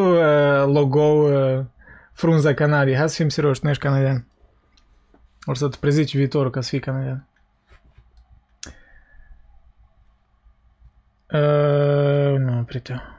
logo 0.66 1.30
frunza 2.14 2.54
Canadiei? 2.54 2.98
Hai 2.98 3.10
să 3.10 3.16
fim 3.16 3.30
serioși, 3.30 3.60
nu 3.64 3.70
ești 3.70 3.82
canadian. 3.84 4.28
O 5.46 5.54
să 5.54 5.68
te 5.68 5.78
prezici 5.80 6.16
viitorul 6.16 6.52
ca 6.52 6.62
să 6.62 6.70
fii 6.70 6.80
canadian. 6.80 7.28
Uh, 11.32 12.40
nu, 12.40 12.64
prieteni. 12.64 13.15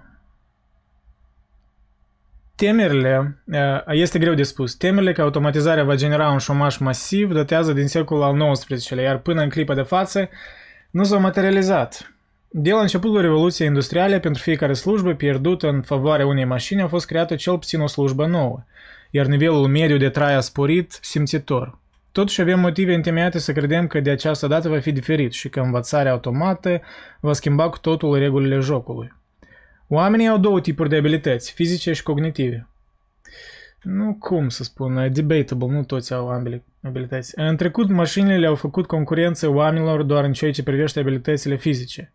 Temerile, 2.56 3.42
este 3.88 4.18
greu 4.18 4.34
de 4.34 4.42
spus, 4.42 4.74
temerile 4.74 5.12
că 5.12 5.22
automatizarea 5.22 5.84
va 5.84 5.94
genera 5.94 6.30
un 6.30 6.38
șomaș 6.38 6.78
masiv 6.78 7.32
datează 7.32 7.72
din 7.72 7.86
secolul 7.86 8.22
al 8.22 8.52
XIX-lea, 8.52 9.04
iar 9.04 9.18
până 9.18 9.42
în 9.42 9.48
clipa 9.48 9.74
de 9.74 9.82
față 9.82 10.28
nu 10.90 11.04
s-au 11.04 11.20
materializat. 11.20 12.14
De 12.48 12.70
la 12.70 12.80
începutul 12.80 13.20
Revoluției 13.20 13.66
Industriale, 13.66 14.20
pentru 14.20 14.42
fiecare 14.42 14.72
slujbă 14.72 15.14
pierdută 15.14 15.68
în 15.68 15.82
favoarea 15.82 16.26
unei 16.26 16.44
mașini 16.44 16.82
a 16.82 16.88
fost 16.88 17.06
creată 17.06 17.34
cel 17.34 17.58
puțin 17.58 17.80
o 17.80 17.86
slujbă 17.86 18.26
nouă, 18.26 18.64
iar 19.10 19.26
nivelul 19.26 19.66
mediu 19.66 19.96
de 19.96 20.08
trai 20.08 20.34
a 20.34 20.40
sporit 20.40 20.98
simțitor. 21.00 21.78
Totuși 22.12 22.40
avem 22.40 22.60
motive 22.60 22.94
întemeiate 22.94 23.38
să 23.38 23.52
credem 23.52 23.86
că 23.86 24.00
de 24.00 24.10
această 24.10 24.46
dată 24.46 24.68
va 24.68 24.78
fi 24.78 24.92
diferit 24.92 25.32
și 25.32 25.48
că 25.48 25.60
învățarea 25.60 26.12
automată 26.12 26.80
va 27.20 27.32
schimba 27.32 27.68
cu 27.68 27.78
totul 27.78 28.18
regulile 28.18 28.58
jocului. 28.58 29.12
Oamenii 29.88 30.28
au 30.28 30.38
două 30.38 30.60
tipuri 30.60 30.88
de 30.88 30.96
abilități, 30.96 31.52
fizice 31.52 31.92
și 31.92 32.02
cognitive. 32.02 32.68
Nu 33.82 34.16
cum 34.20 34.48
să 34.48 34.62
spun, 34.62 35.12
debatable, 35.12 35.72
nu 35.72 35.84
toți 35.84 36.14
au 36.14 36.28
ambele 36.28 36.64
abilități. 36.82 37.32
În 37.36 37.56
trecut, 37.56 37.88
mașinile 37.88 38.38
le-au 38.38 38.54
făcut 38.54 38.86
concurență 38.86 39.48
oamenilor 39.48 40.02
doar 40.02 40.24
în 40.24 40.32
ceea 40.32 40.52
ce 40.52 40.62
privește 40.62 41.00
abilitățile 41.00 41.56
fizice, 41.56 42.12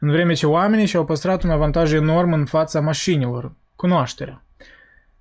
în 0.00 0.10
vreme 0.10 0.32
ce 0.32 0.46
oamenii 0.46 0.86
și-au 0.86 1.04
păstrat 1.04 1.42
un 1.42 1.50
avantaj 1.50 1.92
enorm 1.92 2.32
în 2.32 2.44
fața 2.44 2.80
mașinilor, 2.80 3.52
cunoașterea. 3.76 4.42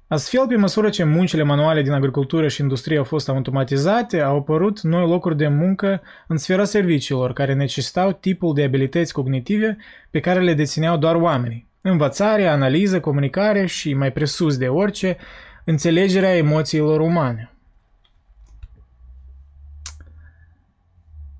Astfel, 0.07 0.47
pe 0.47 0.55
măsură 0.55 0.89
ce 0.89 1.03
muncile 1.03 1.43
manuale 1.43 1.81
din 1.81 1.91
agricultură 1.91 2.47
și 2.47 2.61
industrie 2.61 2.97
au 2.97 3.03
fost 3.03 3.29
automatizate, 3.29 4.21
au 4.21 4.37
apărut 4.37 4.81
noi 4.81 5.07
locuri 5.07 5.37
de 5.37 5.47
muncă 5.47 6.01
în 6.27 6.37
sfera 6.37 6.63
serviciilor, 6.63 7.33
care 7.33 7.53
necesitau 7.53 8.11
tipul 8.11 8.53
de 8.53 8.63
abilități 8.63 9.13
cognitive 9.13 9.77
pe 10.09 10.19
care 10.19 10.39
le 10.39 10.53
dețineau 10.53 10.97
doar 10.97 11.15
oamenii. 11.15 11.68
Învățare, 11.81 12.47
analiză, 12.47 12.99
comunicare 12.99 13.65
și, 13.65 13.93
mai 13.93 14.11
presus 14.11 14.57
de 14.57 14.67
orice, 14.67 15.17
înțelegerea 15.65 16.35
emoțiilor 16.35 16.99
umane. 16.99 17.51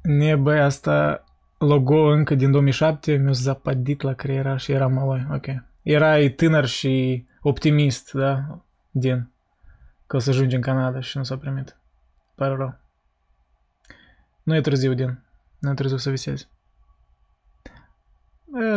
Ne, 0.01 0.35
băi, 0.35 0.59
asta 0.59 1.23
logo 1.57 2.01
încă 2.01 2.35
din 2.35 2.51
2007 2.51 3.15
mi-a 3.15 3.31
zapadit 3.31 4.01
la 4.01 4.13
creier 4.13 4.59
și 4.59 4.71
eram 4.71 4.93
maloi, 4.93 5.27
ok. 5.31 5.45
Erai 5.81 6.29
tânăr 6.29 6.65
și 6.65 7.25
optimist, 7.41 8.11
da, 8.11 8.59
din 8.91 9.29
că 10.07 10.15
o 10.15 10.19
să 10.19 10.29
ajungi 10.29 10.55
în 10.55 10.61
Canada 10.61 10.99
și 10.99 11.17
nu 11.17 11.23
s-a 11.23 11.37
primit. 11.37 11.77
Pare 12.35 12.55
rău. 12.55 12.77
Nu 14.43 14.55
e 14.55 14.61
târziu, 14.61 14.93
din. 14.93 15.19
Nu 15.59 15.69
e 15.69 15.73
târziu 15.73 15.97
să 15.97 16.09
visezi. 16.09 16.49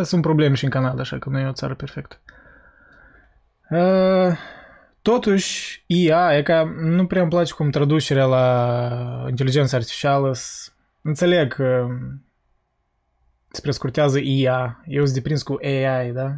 Sunt 0.02 0.22
probleme 0.22 0.54
și 0.54 0.64
în 0.64 0.70
Canada, 0.70 1.00
așa 1.00 1.18
că 1.18 1.28
nu 1.28 1.38
e 1.38 1.46
o 1.46 1.52
țară 1.52 1.74
perfectă. 1.74 2.20
Totuși, 5.02 5.84
IA, 5.86 6.36
e 6.36 6.42
ca 6.42 6.62
nu 6.80 7.06
prea 7.06 7.22
îmi 7.22 7.30
place 7.30 7.52
cum 7.52 7.70
traducerea 7.70 8.24
la 8.24 9.26
inteligență 9.28 9.76
artificială 9.76 10.34
înțeleg 11.02 11.54
că 11.54 11.86
se 13.50 13.60
prescurtează 13.60 14.18
IA. 14.18 14.82
Eu 14.86 15.02
sunt 15.02 15.16
deprins 15.16 15.42
cu 15.42 15.58
AI, 15.62 16.12
da? 16.12 16.34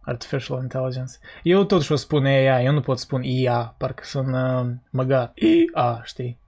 Artificial 0.00 0.62
Intelligence. 0.62 1.12
Eu 1.42 1.64
totuși 1.64 1.92
o 1.92 1.96
spun 1.96 2.24
AI, 2.24 2.64
eu 2.64 2.72
nu 2.72 2.80
pot 2.80 2.98
spun 2.98 3.22
IA, 3.22 3.74
parcă 3.78 4.02
sună 4.04 4.74
măgar. 4.90 5.32
IA, 5.34 6.02
știi? 6.04 6.38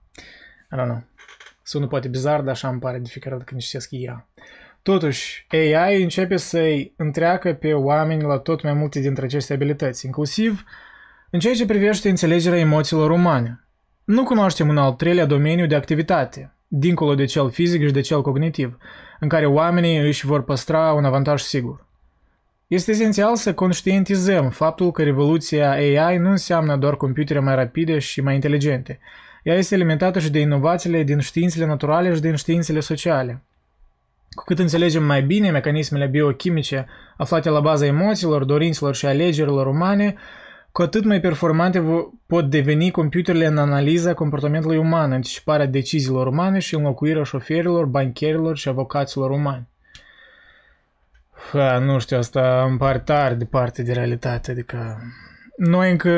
I 0.71 0.75
don't 0.75 0.85
know. 0.85 1.03
Sună 1.63 1.87
poate 1.87 2.07
bizar, 2.07 2.41
dar 2.41 2.49
așa 2.49 2.67
îmi 2.67 2.79
pare 2.79 2.99
de 2.99 3.09
fiecare 3.09 3.35
dată 3.35 3.47
când 3.47 3.61
citesc 3.61 3.91
IA. 3.91 4.27
Totuși, 4.83 5.45
AI 5.49 6.01
începe 6.01 6.37
să-i 6.37 6.93
întreacă 6.97 7.53
pe 7.53 7.73
oameni 7.73 8.21
la 8.21 8.37
tot 8.37 8.63
mai 8.63 8.73
multe 8.73 8.99
dintre 8.99 9.25
aceste 9.25 9.53
abilități, 9.53 10.05
inclusiv 10.05 10.63
în 11.29 11.39
ceea 11.39 11.53
ce 11.53 11.65
privește 11.65 12.09
înțelegerea 12.09 12.59
emoțiilor 12.59 13.11
umane. 13.11 13.65
Nu 14.03 14.23
cunoaștem 14.23 14.67
un 14.67 14.77
al 14.77 14.93
treilea 14.93 15.25
domeniu 15.25 15.67
de 15.67 15.75
activitate, 15.75 16.53
dincolo 16.67 17.15
de 17.15 17.25
cel 17.25 17.51
fizic 17.51 17.85
și 17.85 17.93
de 17.93 18.01
cel 18.01 18.21
cognitiv, 18.21 18.77
în 19.19 19.27
care 19.27 19.45
oamenii 19.45 19.97
își 19.97 20.25
vor 20.25 20.43
păstra 20.43 20.93
un 20.93 21.05
avantaj 21.05 21.41
sigur. 21.41 21.85
Este 22.67 22.91
esențial 22.91 23.35
să 23.35 23.53
conștientizăm 23.53 24.49
faptul 24.49 24.91
că 24.91 25.03
revoluția 25.03 25.71
AI 25.71 26.17
nu 26.17 26.29
înseamnă 26.29 26.77
doar 26.77 26.95
computere 26.95 27.39
mai 27.39 27.55
rapide 27.55 27.99
și 27.99 28.21
mai 28.21 28.33
inteligente. 28.33 28.99
Ea 29.43 29.55
este 29.55 29.75
alimentată 29.75 30.19
și 30.19 30.31
de 30.31 30.39
inovațiile 30.39 31.03
din 31.03 31.19
științele 31.19 31.65
naturale 31.65 32.13
și 32.13 32.21
din 32.21 32.35
științele 32.35 32.79
sociale. 32.79 33.41
Cu 34.35 34.43
cât 34.43 34.59
înțelegem 34.59 35.03
mai 35.03 35.21
bine 35.21 35.49
mecanismele 35.49 36.05
biochimice 36.05 36.87
aflate 37.17 37.49
la 37.49 37.59
baza 37.59 37.85
emoțiilor, 37.85 38.43
dorințelor 38.43 38.95
și 38.95 39.05
alegerilor 39.05 39.67
umane, 39.67 40.15
cu 40.71 40.81
atât 40.81 41.05
mai 41.05 41.19
performante 41.19 41.83
pot 42.25 42.49
deveni 42.49 42.91
computerele 42.91 43.45
în 43.45 43.57
analiza 43.57 44.13
comportamentului 44.13 44.77
uman, 44.77 45.11
anticiparea 45.11 45.65
deciziilor 45.65 46.27
umane 46.27 46.59
și 46.59 46.75
înlocuirea 46.75 47.23
șoferilor, 47.23 47.85
bancherilor 47.85 48.57
și 48.57 48.69
avocaților 48.69 49.29
umani. 49.29 49.67
Ha, 51.51 51.77
nu 51.77 51.99
știu, 51.99 52.17
asta 52.17 52.63
îmi 52.67 52.77
pare 52.77 52.99
tare 52.99 53.33
departe 53.33 53.83
de 53.83 53.93
realitate, 53.93 54.51
adică 54.51 55.01
noi 55.63 55.91
încă, 55.91 56.09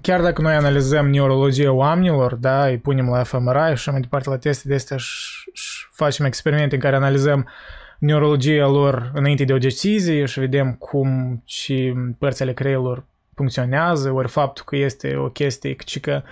chiar 0.00 0.20
dacă 0.20 0.42
noi 0.42 0.54
analizăm 0.54 1.10
neurologia 1.10 1.72
oamenilor, 1.72 2.34
da, 2.34 2.66
îi 2.66 2.78
punem 2.78 3.08
la 3.08 3.22
fMRI 3.22 3.66
și 3.66 3.72
așa 3.72 3.90
mai 3.90 4.00
departe 4.00 4.28
la 4.28 4.38
teste 4.38 4.68
de 4.68 4.74
astea 4.74 4.96
și, 4.96 5.50
și 5.52 5.86
facem 5.90 6.26
experimente 6.26 6.74
în 6.74 6.80
care 6.80 6.96
analizăm 6.96 7.48
neurologia 7.98 8.66
lor 8.66 9.10
înainte 9.14 9.44
de 9.44 9.52
o 9.52 9.58
decizie 9.58 10.24
și 10.24 10.40
vedem 10.40 10.72
cum 10.72 11.42
și 11.46 11.94
părțile 12.18 12.52
creierului 12.52 13.04
funcționează, 13.34 14.10
ori 14.10 14.28
faptul 14.28 14.64
că 14.66 14.76
este 14.76 15.16
o 15.16 15.28
chestie 15.28 15.76
ci 15.84 16.00
că 16.00 16.22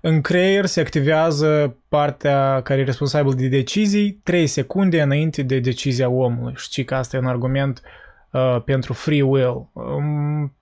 în 0.00 0.20
creier 0.20 0.66
se 0.66 0.80
activează 0.80 1.76
partea 1.88 2.60
care 2.62 2.80
e 2.80 2.84
responsabil 2.84 3.32
de 3.32 3.48
decizii 3.48 4.20
3 4.22 4.46
secunde 4.46 5.00
înainte 5.00 5.42
de 5.42 5.58
decizia 5.58 6.08
omului. 6.08 6.54
Știi 6.56 6.84
că 6.84 6.94
asta 6.94 7.16
e 7.16 7.20
un 7.20 7.26
argument 7.26 7.82
uh, 8.30 8.62
pentru 8.64 8.92
free 8.92 9.22
will. 9.22 9.66
Um, 9.72 10.52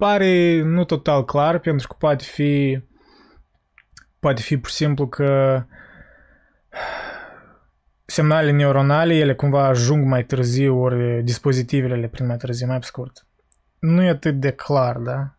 pare 0.00 0.62
nu 0.62 0.84
total 0.84 1.24
clar, 1.24 1.58
pentru 1.58 1.88
că 1.88 1.94
poate 1.98 2.24
fi 2.24 2.82
poate 4.18 4.42
fi 4.42 4.58
pur 4.58 4.68
și 4.68 4.76
simplu 4.76 5.08
că 5.08 5.62
semnalele 8.06 8.52
neuronale, 8.52 9.14
ele 9.14 9.34
cumva 9.34 9.66
ajung 9.66 10.04
mai 10.04 10.24
târziu, 10.24 10.80
ori 10.80 11.22
dispozitivele 11.22 11.96
le 11.96 12.08
prind 12.08 12.28
mai 12.28 12.36
târziu, 12.36 12.66
mai 12.66 12.78
pe 12.78 12.84
scurt. 12.84 13.26
Nu 13.78 14.02
e 14.02 14.08
atât 14.08 14.40
de 14.40 14.50
clar, 14.50 14.96
da? 14.96 15.38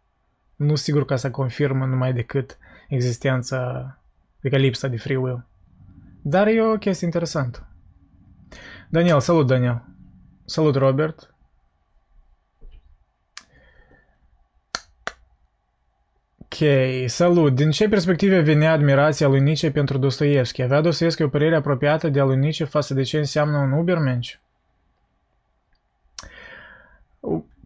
Nu 0.55 0.75
sigur 0.75 1.05
că 1.05 1.13
asta 1.13 1.31
confirmă 1.31 1.85
numai 1.85 2.13
decât 2.13 2.57
existența, 2.89 3.59
adică 4.39 4.57
lipsa 4.57 4.87
de 4.87 4.97
free 4.97 5.17
will. 5.17 5.47
Dar 6.21 6.47
e 6.47 6.61
o 6.61 6.77
chestie 6.77 7.05
interesantă. 7.05 7.67
Daniel, 8.89 9.19
salut 9.19 9.47
Daniel. 9.47 9.85
Salut 10.45 10.75
Robert. 10.75 11.33
Salut. 17.05 17.55
Din 17.55 17.71
ce 17.71 17.89
perspective 17.89 18.39
vine 18.39 18.67
admirația 18.67 19.27
lui 19.27 19.39
Nietzsche 19.39 19.71
pentru 19.71 19.97
Dostoevski? 19.97 20.61
Avea 20.61 20.81
Dostoevski 20.81 21.23
o 21.23 21.27
părere 21.27 21.55
apropiată 21.55 22.09
de 22.09 22.19
a 22.19 22.23
lui 22.23 22.37
Nietzsche 22.37 22.65
față 22.65 22.93
de 22.93 23.01
ce 23.01 23.17
înseamnă 23.17 23.57
un 23.57 23.71
Ubermensch? 23.71 24.33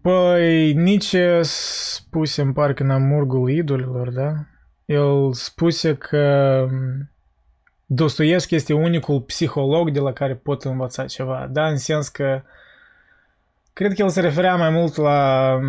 Păi, 0.01 0.73
Nietzsche 0.73 1.39
spuse 1.41 2.41
în 2.41 2.53
parcă 2.53 2.83
în 2.83 2.89
Amurgul 2.89 3.49
idolilor, 3.49 4.09
da? 4.09 4.33
El 4.85 5.33
spuse 5.33 5.95
că 5.95 6.67
Dostoevski 7.85 8.55
este 8.55 8.73
unicul 8.73 9.21
psiholog 9.21 9.91
de 9.91 9.99
la 9.99 10.13
care 10.13 10.35
pot 10.35 10.63
învăța 10.63 11.05
ceva, 11.05 11.47
da? 11.51 11.67
În 11.67 11.77
sens 11.77 12.07
că 12.07 12.41
cred 13.73 13.93
că 13.93 14.01
el 14.01 14.09
se 14.09 14.21
referea 14.21 14.55
mai 14.55 14.69
mult 14.69 14.95
la, 14.95 15.59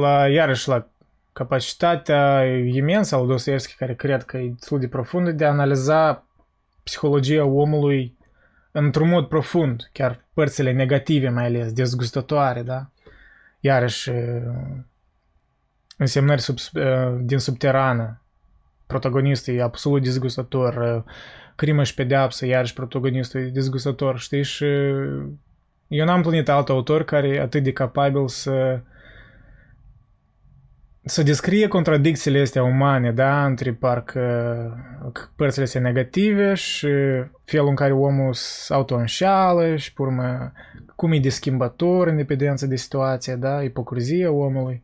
la 0.00 0.28
iarăși 0.28 0.68
la 0.68 0.88
capacitatea 1.36 2.44
imensă 2.64 3.14
al 3.14 3.26
Dostoevski, 3.26 3.76
care 3.76 3.94
cred 3.94 4.22
că 4.22 4.36
e 4.36 4.48
destul 4.48 4.78
de 4.78 4.88
profundă, 4.88 5.32
de 5.32 5.44
a 5.44 5.50
analiza 5.50 6.26
psihologia 6.82 7.44
omului 7.44 8.16
într-un 8.72 9.08
mod 9.08 9.28
profund, 9.28 9.88
chiar 9.92 10.24
părțile 10.34 10.72
negative 10.72 11.28
mai 11.28 11.44
ales, 11.44 11.72
dezgustătoare, 11.72 12.62
da? 12.62 12.90
Iarăși, 13.60 14.10
însemnări 15.96 16.40
sub, 16.40 16.56
din 17.20 17.38
subterană, 17.38 18.22
protagonistul 18.86 19.54
e 19.54 19.62
absolut 19.62 20.02
dezgustător, 20.02 21.04
crimă 21.56 21.82
și 21.82 21.94
pedeapsă, 21.94 22.46
iarăși 22.46 22.72
protagonistul 22.72 23.40
e 23.40 23.48
dezgustător, 23.48 24.18
știi? 24.18 24.42
Și 24.42 24.64
eu 25.88 26.04
n-am 26.04 26.22
plănit 26.22 26.48
alt 26.48 26.68
autor 26.68 27.04
care 27.04 27.28
e 27.28 27.40
atât 27.40 27.62
de 27.62 27.72
capabil 27.72 28.28
să 28.28 28.80
să 31.08 31.22
descrie 31.22 31.68
contradicțiile 31.68 32.40
astea 32.40 32.62
umane, 32.62 33.12
da, 33.12 33.44
între 33.44 33.72
parcă 33.72 34.20
părțile 35.36 35.64
astea 35.64 35.80
negative 35.80 36.54
și 36.54 36.88
felul 37.44 37.68
în 37.68 37.74
care 37.74 37.92
omul 37.92 38.32
se 38.32 38.74
auto-înșeală 38.74 39.76
și, 39.76 39.92
pe 39.92 40.02
urmă, 40.02 40.52
cum 40.94 41.12
e 41.12 41.18
de 41.18 41.28
schimbător 41.28 42.06
în 42.06 42.16
dependență 42.16 42.66
de 42.66 42.76
situație, 42.76 43.34
da, 43.34 43.62
ipocrizia 43.62 44.30
omului. 44.30 44.82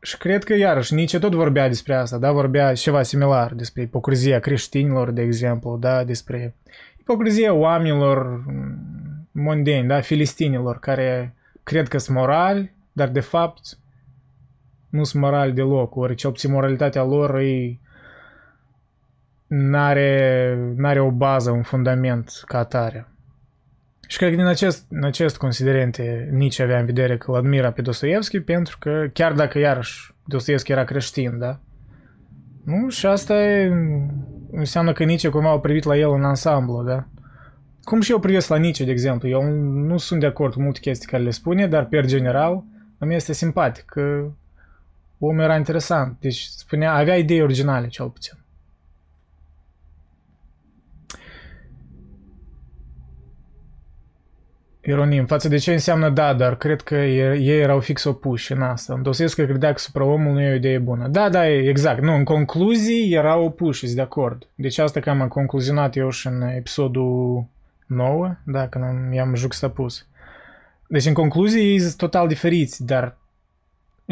Și 0.00 0.18
cred 0.18 0.44
că, 0.44 0.54
iarăși, 0.54 0.94
Nietzsche 0.94 1.18
tot 1.18 1.34
vorbea 1.34 1.68
despre 1.68 1.94
asta, 1.94 2.18
da, 2.18 2.32
vorbea 2.32 2.74
ceva 2.74 3.02
similar 3.02 3.52
despre 3.54 3.82
ipocrizia 3.82 4.38
creștinilor, 4.38 5.10
de 5.10 5.22
exemplu, 5.22 5.76
da, 5.76 6.04
despre 6.04 6.54
ipocrizia 6.98 7.52
oamenilor 7.52 8.44
mondeni, 9.30 9.88
da, 9.88 10.00
filistinilor, 10.00 10.78
care 10.78 11.34
cred 11.62 11.88
că 11.88 11.98
sunt 11.98 12.16
morali, 12.16 12.72
dar 12.92 13.08
de 13.08 13.20
fapt 13.20 13.78
nu 14.90 15.04
sunt 15.04 15.22
morali 15.22 15.52
deloc, 15.52 15.96
ori 15.96 16.14
cel 16.14 16.30
puțin 16.30 16.52
moralitatea 16.52 17.04
lor 17.04 17.38
e 17.38 17.78
n-are, 19.46 20.56
n-are 20.76 21.00
o 21.00 21.10
bază, 21.10 21.50
un 21.50 21.62
fundament 21.62 22.30
ca 22.46 22.58
atare. 22.58 23.08
Și 24.08 24.18
cred 24.18 24.30
că 24.30 24.36
din 24.36 24.46
acest, 24.46 24.86
în 24.88 25.04
acest 25.04 25.36
considerente 25.36 26.28
nici 26.32 26.58
avea 26.58 26.78
în 26.78 26.84
vedere 26.84 27.16
că 27.16 27.30
îl 27.30 27.36
admira 27.36 27.72
pe 27.72 27.82
Dostoevski 27.82 28.40
pentru 28.40 28.76
că 28.78 29.06
chiar 29.12 29.32
dacă 29.32 29.58
iarăși 29.58 30.14
Dostoevski 30.24 30.72
era 30.72 30.84
creștin, 30.84 31.38
da? 31.38 31.60
Nu? 32.64 32.88
Și 32.88 33.06
asta 33.06 33.42
e, 33.42 33.72
înseamnă 34.50 34.92
că 34.92 35.04
Nietzsche 35.04 35.28
cumva 35.28 35.50
a 35.50 35.58
privit 35.58 35.84
la 35.84 35.96
el 35.96 36.10
în 36.10 36.24
ansamblu, 36.24 36.82
da? 36.82 37.06
Cum 37.82 38.00
și 38.00 38.10
eu 38.10 38.18
privesc 38.18 38.48
la 38.48 38.56
Nietzsche, 38.56 38.84
de 38.84 38.90
exemplu. 38.90 39.28
Eu 39.28 39.42
nu 39.62 39.96
sunt 39.96 40.20
de 40.20 40.26
acord 40.26 40.52
cu 40.52 40.62
multe 40.62 40.80
chestii 40.80 41.08
care 41.08 41.22
le 41.22 41.30
spune, 41.30 41.66
dar, 41.66 41.84
per 41.86 42.06
general, 42.06 42.64
îmi 42.98 43.14
este 43.14 43.32
simpatic 43.32 43.84
că 43.84 44.30
omul 45.20 45.42
era 45.42 45.56
interesant. 45.56 46.16
Deci 46.20 46.42
spunea, 46.42 46.94
avea 46.94 47.16
idei 47.16 47.42
originale, 47.42 47.86
cel 47.86 48.08
puțin. 48.08 48.38
Ironim, 54.82 55.26
față 55.26 55.48
de 55.48 55.56
ce 55.56 55.72
înseamnă 55.72 56.10
da, 56.10 56.34
dar 56.34 56.56
cred 56.56 56.80
că 56.80 56.94
ei 56.94 57.60
erau 57.60 57.80
fix 57.80 58.04
opuși 58.04 58.52
în 58.52 58.62
asta. 58.62 58.94
Îndosesc 58.94 59.36
că 59.36 59.44
credea 59.44 59.72
că 59.72 59.78
supraomul 59.78 60.32
nu 60.32 60.40
e 60.40 60.52
o 60.52 60.54
idee 60.54 60.78
bună. 60.78 61.08
Da, 61.08 61.28
da, 61.28 61.48
exact. 61.48 62.02
Nu, 62.02 62.14
în 62.14 62.24
concluzii 62.24 63.12
erau 63.12 63.44
opuși, 63.44 63.84
sunt 63.84 63.94
de 63.94 64.00
acord. 64.00 64.46
Deci 64.54 64.78
asta 64.78 65.00
că 65.00 65.10
am 65.10 65.28
concluzionat 65.28 65.96
eu 65.96 66.10
și 66.10 66.26
în 66.26 66.42
episodul 66.42 67.44
9, 67.86 68.36
da, 68.44 68.68
când 68.68 68.84
am, 68.84 69.12
i-am 69.12 69.34
juxtapus. 69.34 70.06
Deci 70.88 71.06
în 71.06 71.12
concluzii 71.12 71.78
sunt 71.78 71.96
total 71.96 72.28
diferiți, 72.28 72.84
dar 72.84 73.16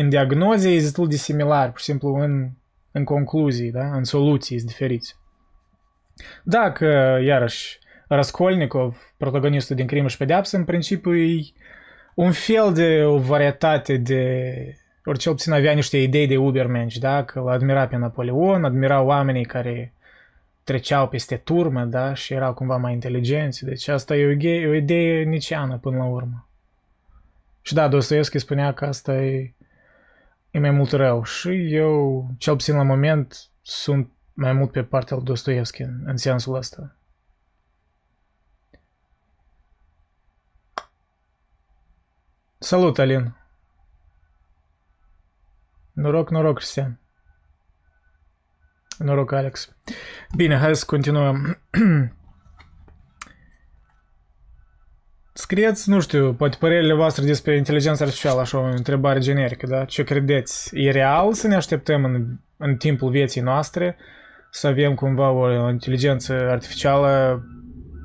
în 0.01 0.09
diagnoze 0.09 0.71
e 0.71 0.81
destul 0.81 1.09
de 1.09 1.17
similar, 1.17 1.71
pur 1.71 1.79
și 1.79 1.85
simplu 1.85 2.15
în, 2.15 2.49
în 2.93 3.05
concluzii, 3.05 3.71
da? 3.71 3.97
în 3.97 4.05
soluții 4.05 4.57
sunt 4.57 4.71
diferiți. 4.71 5.17
Dacă, 6.43 7.19
iarăși, 7.25 7.79
Raskolnikov, 8.09 9.15
protagonistul 9.17 9.77
din 9.77 9.87
Crimă 9.87 10.09
și 10.09 10.17
Pedeapsă, 10.17 10.57
în 10.57 10.65
principiu 10.65 11.17
e 11.17 11.41
un 12.15 12.33
fel 12.33 12.73
de 12.73 13.05
o 13.05 13.19
varietate 13.19 13.97
de 13.97 14.53
ori 15.05 15.19
cel 15.19 15.33
puțin 15.33 15.53
avea 15.53 15.73
niște 15.73 15.99
idei 15.99 16.27
de 16.27 16.37
Ubermensch, 16.37 16.97
da? 16.97 17.25
Că 17.25 17.41
l 17.41 17.49
admira 17.49 17.87
pe 17.87 17.97
Napoleon, 17.97 18.65
admira 18.65 19.03
oamenii 19.03 19.45
care 19.45 19.93
treceau 20.65 21.09
peste 21.09 21.37
turmă, 21.37 21.85
da, 21.85 22.15
și 22.15 22.33
erau 22.33 22.55
cumva 22.55 22.77
mai 22.77 22.93
inteligenți. 22.93 23.65
Deci 23.65 23.89
asta 23.89 24.17
e 24.17 24.27
o 24.27 24.31
idee, 24.31 24.69
o 24.69 24.75
idee 24.75 25.23
niciană 25.23 25.79
până 25.79 25.97
la 25.97 26.05
urmă. 26.05 26.49
Și 27.63 27.75
da, 27.75 27.89
Dostoevski 27.89 28.39
spunea 28.39 28.73
că 28.73 28.85
asta 28.85 29.15
e, 29.15 29.53
e 30.51 30.59
mai 30.59 30.71
mult 30.71 30.91
rău. 30.91 31.23
Și 31.23 31.75
eu, 31.75 32.27
cel 32.39 32.55
puțin 32.55 32.77
la 32.77 32.83
moment, 32.83 33.51
sunt 33.63 34.13
mai 34.33 34.53
mult 34.53 34.71
pe 34.71 34.85
partea 34.85 35.17
lui 35.17 35.25
Dostoevski 35.25 35.83
în, 35.83 36.03
în 36.05 36.17
sensul 36.17 36.55
ăsta. 36.55 36.97
Salut, 42.59 42.99
Alin! 42.99 43.37
Noroc, 45.93 46.31
noroc, 46.31 46.57
Cristian. 46.57 47.01
Noroc, 48.99 49.33
Alex. 49.33 49.77
Bine, 50.37 50.57
hai 50.57 50.77
să 50.77 50.85
continuăm. 50.87 51.61
Scrieți, 55.41 55.91
nu 55.91 56.01
știu, 56.01 56.35
poate 56.35 56.57
părerile 56.61 56.95
voastre 56.95 57.25
despre 57.25 57.57
inteligența 57.57 58.05
artificială, 58.05 58.41
așa 58.41 58.59
o 58.59 58.65
întrebare 58.65 59.19
generică, 59.19 59.67
da? 59.67 59.85
Ce 59.85 60.05
credeți? 60.05 60.71
E 60.77 60.91
real 60.91 61.33
să 61.33 61.47
ne 61.47 61.55
așteptăm 61.55 62.05
în, 62.05 62.27
în 62.57 62.77
timpul 62.77 63.11
vieții 63.11 63.41
noastre 63.41 63.97
să 64.51 64.67
avem 64.67 64.95
cumva 64.95 65.31
o 65.31 65.71
inteligență 65.71 66.33
artificială 66.33 67.43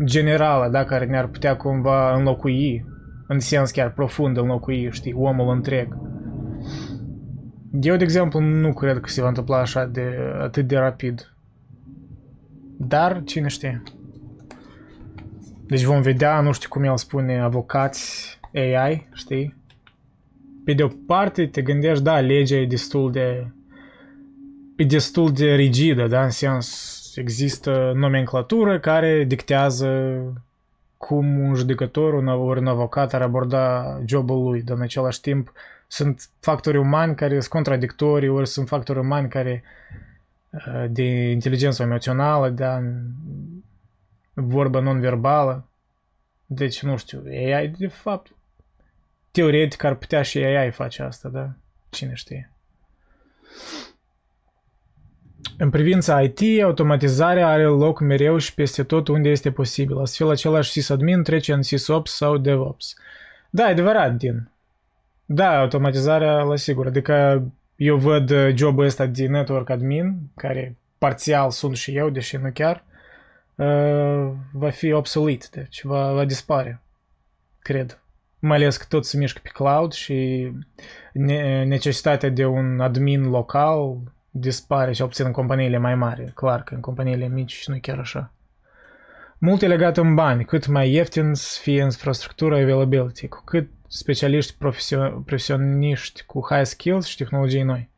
generală, 0.03 0.69
da? 0.71 0.83
Care 0.83 1.05
ne-ar 1.05 1.27
putea 1.27 1.55
cumva 1.55 2.15
înlocui, 2.15 2.85
în 3.27 3.39
sens 3.39 3.71
chiar 3.71 3.93
profund 3.93 4.37
înlocui, 4.37 4.89
știi, 4.91 5.13
omul 5.13 5.53
întreg. 5.53 5.97
Eu, 7.81 7.95
de 7.95 8.03
exemplu, 8.03 8.39
nu 8.39 8.73
cred 8.73 8.99
că 8.99 9.09
se 9.09 9.21
va 9.21 9.27
întâmpla 9.27 9.57
așa 9.59 9.85
de 9.85 10.17
atât 10.41 10.67
de 10.67 10.77
rapid. 10.77 11.35
Dar, 12.77 13.21
cine 13.25 13.47
știe? 13.47 13.83
Deci 15.73 15.83
vom 15.83 16.01
vedea, 16.01 16.41
nu 16.41 16.51
știu 16.51 16.69
cum 16.69 16.83
el 16.83 16.97
spune, 16.97 17.39
avocați 17.39 18.39
AI, 18.53 19.07
știi? 19.13 19.55
Pe 20.65 20.73
de 20.73 20.83
o 20.83 20.87
parte 21.07 21.47
te 21.47 21.61
gândești, 21.61 22.03
da, 22.03 22.19
legea 22.19 22.55
e 22.55 22.65
destul 22.65 23.11
de 23.11 23.47
e 24.75 24.83
destul 24.83 25.31
de 25.31 25.53
rigidă, 25.55 26.07
da, 26.07 26.23
în 26.23 26.29
sens 26.29 27.13
există 27.15 27.91
nomenclatură 27.95 28.79
care 28.79 29.23
dictează 29.23 30.19
cum 30.97 31.39
un 31.39 31.55
judecător, 31.55 32.13
un, 32.13 32.27
ori 32.27 32.59
un 32.59 32.67
avocat 32.67 33.13
ar 33.13 33.21
aborda 33.21 33.99
jobul 34.05 34.43
lui, 34.43 34.61
dar 34.61 34.77
în 34.77 34.83
același 34.83 35.21
timp 35.21 35.51
sunt 35.87 36.29
factori 36.39 36.77
umani 36.77 37.15
care 37.15 37.33
sunt 37.33 37.51
contradictorii, 37.51 38.29
ori 38.29 38.47
sunt 38.47 38.67
factori 38.67 38.99
umani 38.99 39.29
care 39.29 39.63
uh, 40.49 40.85
de 40.89 41.31
inteligență 41.31 41.83
emoțională, 41.83 42.49
da, 42.49 42.81
vorba 44.33 44.79
non-verbală. 44.79 45.67
Deci, 46.45 46.81
nu 46.81 46.97
știu, 46.97 47.23
AI, 47.27 47.67
de 47.67 47.87
fapt, 47.87 48.35
teoretic 49.31 49.83
ar 49.83 49.95
putea 49.95 50.21
și 50.21 50.37
AI 50.37 50.71
face 50.71 51.01
asta, 51.03 51.29
da? 51.29 51.49
Cine 51.89 52.13
știe. 52.13 52.51
În 55.57 55.69
privința 55.69 56.21
IT, 56.21 56.63
automatizarea 56.63 57.47
are 57.47 57.63
loc 57.63 57.99
mereu 57.99 58.37
și 58.37 58.53
peste 58.53 58.83
tot 58.83 59.07
unde 59.07 59.29
este 59.29 59.51
posibil. 59.51 59.99
Astfel, 59.99 60.29
același 60.29 60.71
sysadmin 60.71 61.23
trece 61.23 61.53
în 61.53 61.61
SysOps 61.61 62.11
sau 62.11 62.37
DevOps. 62.37 62.95
Da, 63.49 63.67
e 63.67 63.71
adevărat, 63.71 64.15
Din. 64.15 64.49
Da, 65.25 65.59
automatizarea 65.59 66.41
la 66.41 66.55
sigur. 66.55 66.85
Adică 66.85 67.43
eu 67.75 67.97
văd 67.97 68.33
jobul 68.55 68.85
ăsta 68.85 69.05
de 69.05 69.27
network 69.27 69.69
admin, 69.69 70.15
care 70.35 70.75
parțial 70.97 71.51
sunt 71.51 71.77
și 71.77 71.95
eu, 71.95 72.09
deși 72.09 72.37
nu 72.37 72.51
chiar, 72.53 72.83
uh, 72.87 72.92
va 74.51 74.69
fi 74.69 74.91
obsolet, 74.91 75.49
deci 75.49 75.83
va, 75.83 76.11
va 76.11 76.25
dispare, 76.25 76.81
cred. 77.59 77.97
Mai 78.39 78.57
ales 78.57 78.77
că 78.77 78.85
tot 78.89 79.05
se 79.05 79.17
mișcă 79.17 79.39
pe 79.43 79.49
cloud 79.49 79.91
și 79.91 80.51
necesitatea 81.13 82.29
de 82.29 82.45
un 82.45 82.79
admin 82.79 83.29
local 83.29 83.97
dispare, 84.29 84.93
și 84.93 85.01
obțin 85.01 85.25
în 85.25 85.31
companiile 85.31 85.77
mai 85.77 85.95
mari. 85.95 86.31
Clar 86.35 86.63
că 86.63 86.73
în 86.73 86.79
companiile 86.79 87.27
mici 87.27 87.67
nu 87.67 87.77
chiar 87.81 87.99
așa. 87.99 88.31
Multe 89.37 89.67
legat 89.67 89.97
în 89.97 90.15
bani, 90.15 90.45
cât 90.45 90.67
mai 90.67 90.91
ieftin 90.91 91.33
să 91.33 91.59
fie 91.61 91.81
infrastructura 91.81 92.55
availability, 92.55 93.27
cu 93.27 93.41
cât 93.45 93.69
specialiști 93.87 94.55
profesioniști 95.23 96.23
cu 96.23 96.45
high 96.49 96.65
skills 96.65 97.05
și 97.05 97.17
tehnologii 97.17 97.61
noi. 97.61 97.89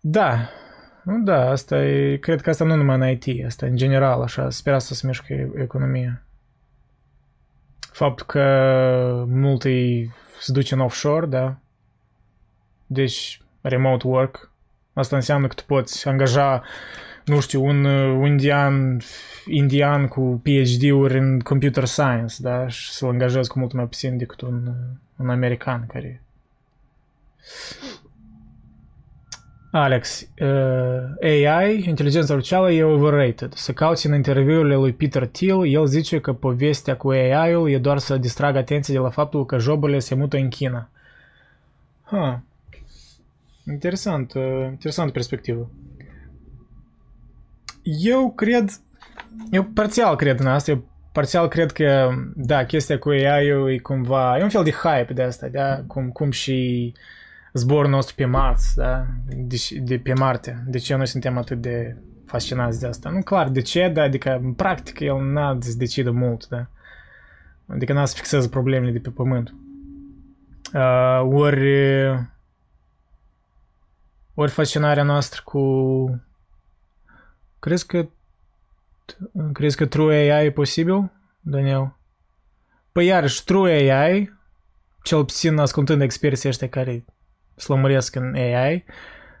Da, 0.00 0.34
nu 0.34 0.63
da, 1.04 1.50
asta 1.50 1.84
e, 1.84 2.16
cred 2.16 2.40
că 2.40 2.50
asta 2.50 2.64
nu 2.64 2.74
numai 2.74 2.96
în 2.96 3.08
IT, 3.08 3.44
asta 3.46 3.66
în 3.66 3.76
general, 3.76 4.22
așa, 4.22 4.50
sper 4.50 4.78
să 4.78 4.94
se 4.94 5.06
mișcă 5.06 5.52
economia. 5.56 6.22
Faptul 7.92 8.26
că 8.26 9.24
multe 9.28 9.70
se 10.40 10.52
duce 10.52 10.74
în 10.74 10.80
offshore, 10.80 11.26
da, 11.26 11.56
deci 12.86 13.40
remote 13.60 14.06
work, 14.06 14.50
asta 14.92 15.16
înseamnă 15.16 15.46
că 15.46 15.54
tu 15.54 15.62
poți 15.66 16.08
angaja, 16.08 16.62
nu 17.24 17.40
știu, 17.40 17.64
un, 17.64 17.84
un 17.84 18.26
indian, 18.26 19.00
indian 19.46 20.08
cu 20.08 20.40
PhD-uri 20.42 21.18
în 21.18 21.40
computer 21.40 21.84
science, 21.84 22.34
da, 22.38 22.68
și 22.68 22.92
să-l 22.92 23.08
angajezi 23.08 23.48
cu 23.48 23.58
mult 23.58 23.72
mai 23.72 23.84
puțin 23.84 24.16
decât 24.16 24.40
un, 24.40 24.72
un 25.16 25.30
american 25.30 25.86
care 25.86 26.22
Alex, 29.76 30.28
uh, 30.40 30.48
AI, 31.22 31.84
inteligența 31.86 32.32
artificială, 32.32 32.70
e 32.70 32.82
overrated. 32.82 33.52
Să 33.54 33.72
cauți 33.72 34.06
în 34.06 34.14
interviurile 34.14 34.74
lui 34.74 34.92
Peter 34.92 35.26
Thiel, 35.26 35.66
el 35.66 35.86
zice 35.86 36.20
că 36.20 36.32
povestea 36.32 36.96
cu 36.96 37.10
AI-ul 37.10 37.70
e 37.70 37.78
doar 37.78 37.98
să 37.98 38.16
distragă 38.16 38.58
atenția 38.58 38.94
de 38.94 39.00
la 39.00 39.10
faptul 39.10 39.46
că 39.46 39.58
joburile 39.58 39.98
se 39.98 40.14
mută 40.14 40.36
în 40.36 40.48
China. 40.48 40.88
Ha. 42.02 42.42
Interesant, 43.66 44.32
uh, 44.34 44.66
interesant 44.70 45.12
perspectivă. 45.12 45.70
Eu 47.82 48.30
cred, 48.30 48.70
eu 49.50 49.64
parțial 49.64 50.16
cred 50.16 50.40
în 50.40 50.46
asta, 50.46 50.70
eu 50.70 50.84
parțial 51.12 51.48
cred 51.48 51.72
că, 51.72 52.10
da, 52.34 52.64
chestia 52.64 52.98
cu 52.98 53.08
AI-ul 53.08 53.70
e 53.70 53.78
cumva, 53.78 54.38
e 54.38 54.42
un 54.42 54.48
fel 54.48 54.64
de 54.64 54.72
hype 54.72 55.12
de 55.12 55.22
asta, 55.22 55.48
da, 55.48 55.82
cum, 55.86 56.08
cum 56.08 56.30
și 56.30 56.92
uh, 56.94 57.02
zborul 57.54 57.90
nostru 57.90 58.14
pe 58.14 58.24
Mars, 58.24 58.74
da? 58.74 59.06
De, 59.26 59.56
de 59.80 59.98
pe 59.98 60.12
Marte. 60.12 60.64
De 60.66 60.78
ce 60.78 60.94
noi 60.94 61.06
suntem 61.06 61.38
atât 61.38 61.60
de 61.60 61.96
fascinați 62.26 62.80
de 62.80 62.86
asta? 62.86 63.10
Nu 63.10 63.22
clar 63.22 63.48
de 63.48 63.60
ce, 63.60 63.88
da? 63.88 64.02
Adică 64.02 64.40
în 64.42 64.52
practică 64.52 65.04
el 65.04 65.32
n-a 65.32 65.58
să 65.60 65.76
decidă 65.76 66.10
mult, 66.10 66.48
da? 66.48 66.66
Adică 67.66 67.92
n-a 67.92 68.04
să 68.04 68.14
fixeze 68.16 68.48
problemele 68.48 68.92
de 68.92 68.98
pe 68.98 69.10
Pământ. 69.10 69.54
Uh, 70.74 71.20
ori 71.22 71.70
ori 74.34 74.50
fascinarea 74.50 75.02
noastră 75.02 75.40
cu 75.44 75.60
crezi 77.58 77.86
că 77.86 78.08
crezi 79.52 79.76
că 79.76 79.86
True 79.86 80.32
AI 80.32 80.46
e 80.46 80.50
posibil, 80.50 81.10
Daniel? 81.40 81.96
Păi 82.92 83.06
iarăși, 83.06 83.44
True 83.44 83.92
AI, 83.92 84.32
cel 85.02 85.24
puțin 85.24 85.58
ascultând 85.58 86.02
experții 86.02 86.48
ăștia 86.48 86.68
care 86.68 87.04
slămăresc 87.56 88.14
în 88.14 88.34
AI. 88.34 88.84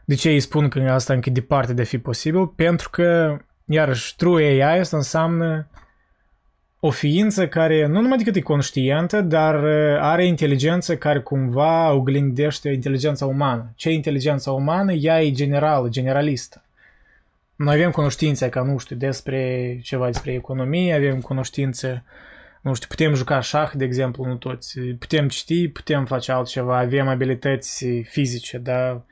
De 0.04 0.14
ce 0.14 0.30
îi 0.30 0.40
spun 0.40 0.68
că 0.68 0.90
asta 0.90 1.12
încă 1.12 1.30
departe 1.30 1.72
de 1.72 1.82
a 1.82 1.84
fi 1.84 1.98
posibil? 1.98 2.46
Pentru 2.46 2.90
că, 2.90 3.36
iarăși, 3.64 4.16
True 4.16 4.44
AI 4.44 4.78
asta 4.78 4.96
înseamnă 4.96 5.68
o 6.80 6.90
ființă 6.90 7.48
care 7.48 7.86
nu 7.86 8.00
numai 8.00 8.18
decât 8.18 8.36
e 8.36 8.40
conștientă, 8.40 9.20
dar 9.20 9.62
uh, 9.62 9.96
are 10.00 10.26
inteligență 10.26 10.96
care 10.96 11.20
cumva 11.20 11.92
oglindește 11.92 12.68
inteligența 12.68 13.26
umană. 13.26 13.72
Ce 13.74 13.88
e 13.88 13.92
inteligența 13.92 14.52
umană? 14.52 14.92
Ea 14.92 15.22
e 15.22 15.30
generală, 15.30 15.88
generalistă. 15.88 16.64
Noi 17.56 17.74
avem 17.74 17.90
cunoștințe, 17.90 18.48
ca 18.48 18.62
nu 18.62 18.78
știu, 18.78 18.96
despre 18.96 19.78
ceva 19.82 20.06
despre 20.06 20.32
economie, 20.32 20.94
avem 20.94 21.20
cunoștințe 21.20 22.04
nu 22.64 22.74
știu, 22.74 22.88
putem 22.88 23.14
juca 23.14 23.40
șah, 23.40 23.70
de 23.74 23.84
exemplu, 23.84 24.24
nu 24.24 24.36
toți, 24.36 24.80
putem 24.80 25.28
citi, 25.28 25.68
putem 25.68 26.04
face 26.04 26.32
altceva, 26.32 26.78
avem 26.78 27.08
abilități 27.08 27.86
fizice, 28.02 28.58
da, 28.58 29.04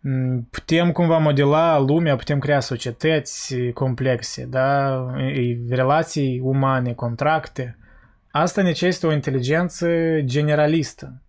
mm, 0.00 0.48
putem 0.50 0.92
cumva 0.92 1.18
modela 1.18 1.78
lumea, 1.78 2.16
putem 2.16 2.38
crea 2.38 2.60
societăți 2.60 3.56
complexe, 3.74 4.44
da, 4.44 4.96
relații 5.68 6.40
umane, 6.42 6.92
contracte. 6.92 7.78
Asta 8.30 8.62
necesită 8.62 9.06
o 9.06 9.12
inteligență 9.12 9.88
generalistă. 10.20 11.22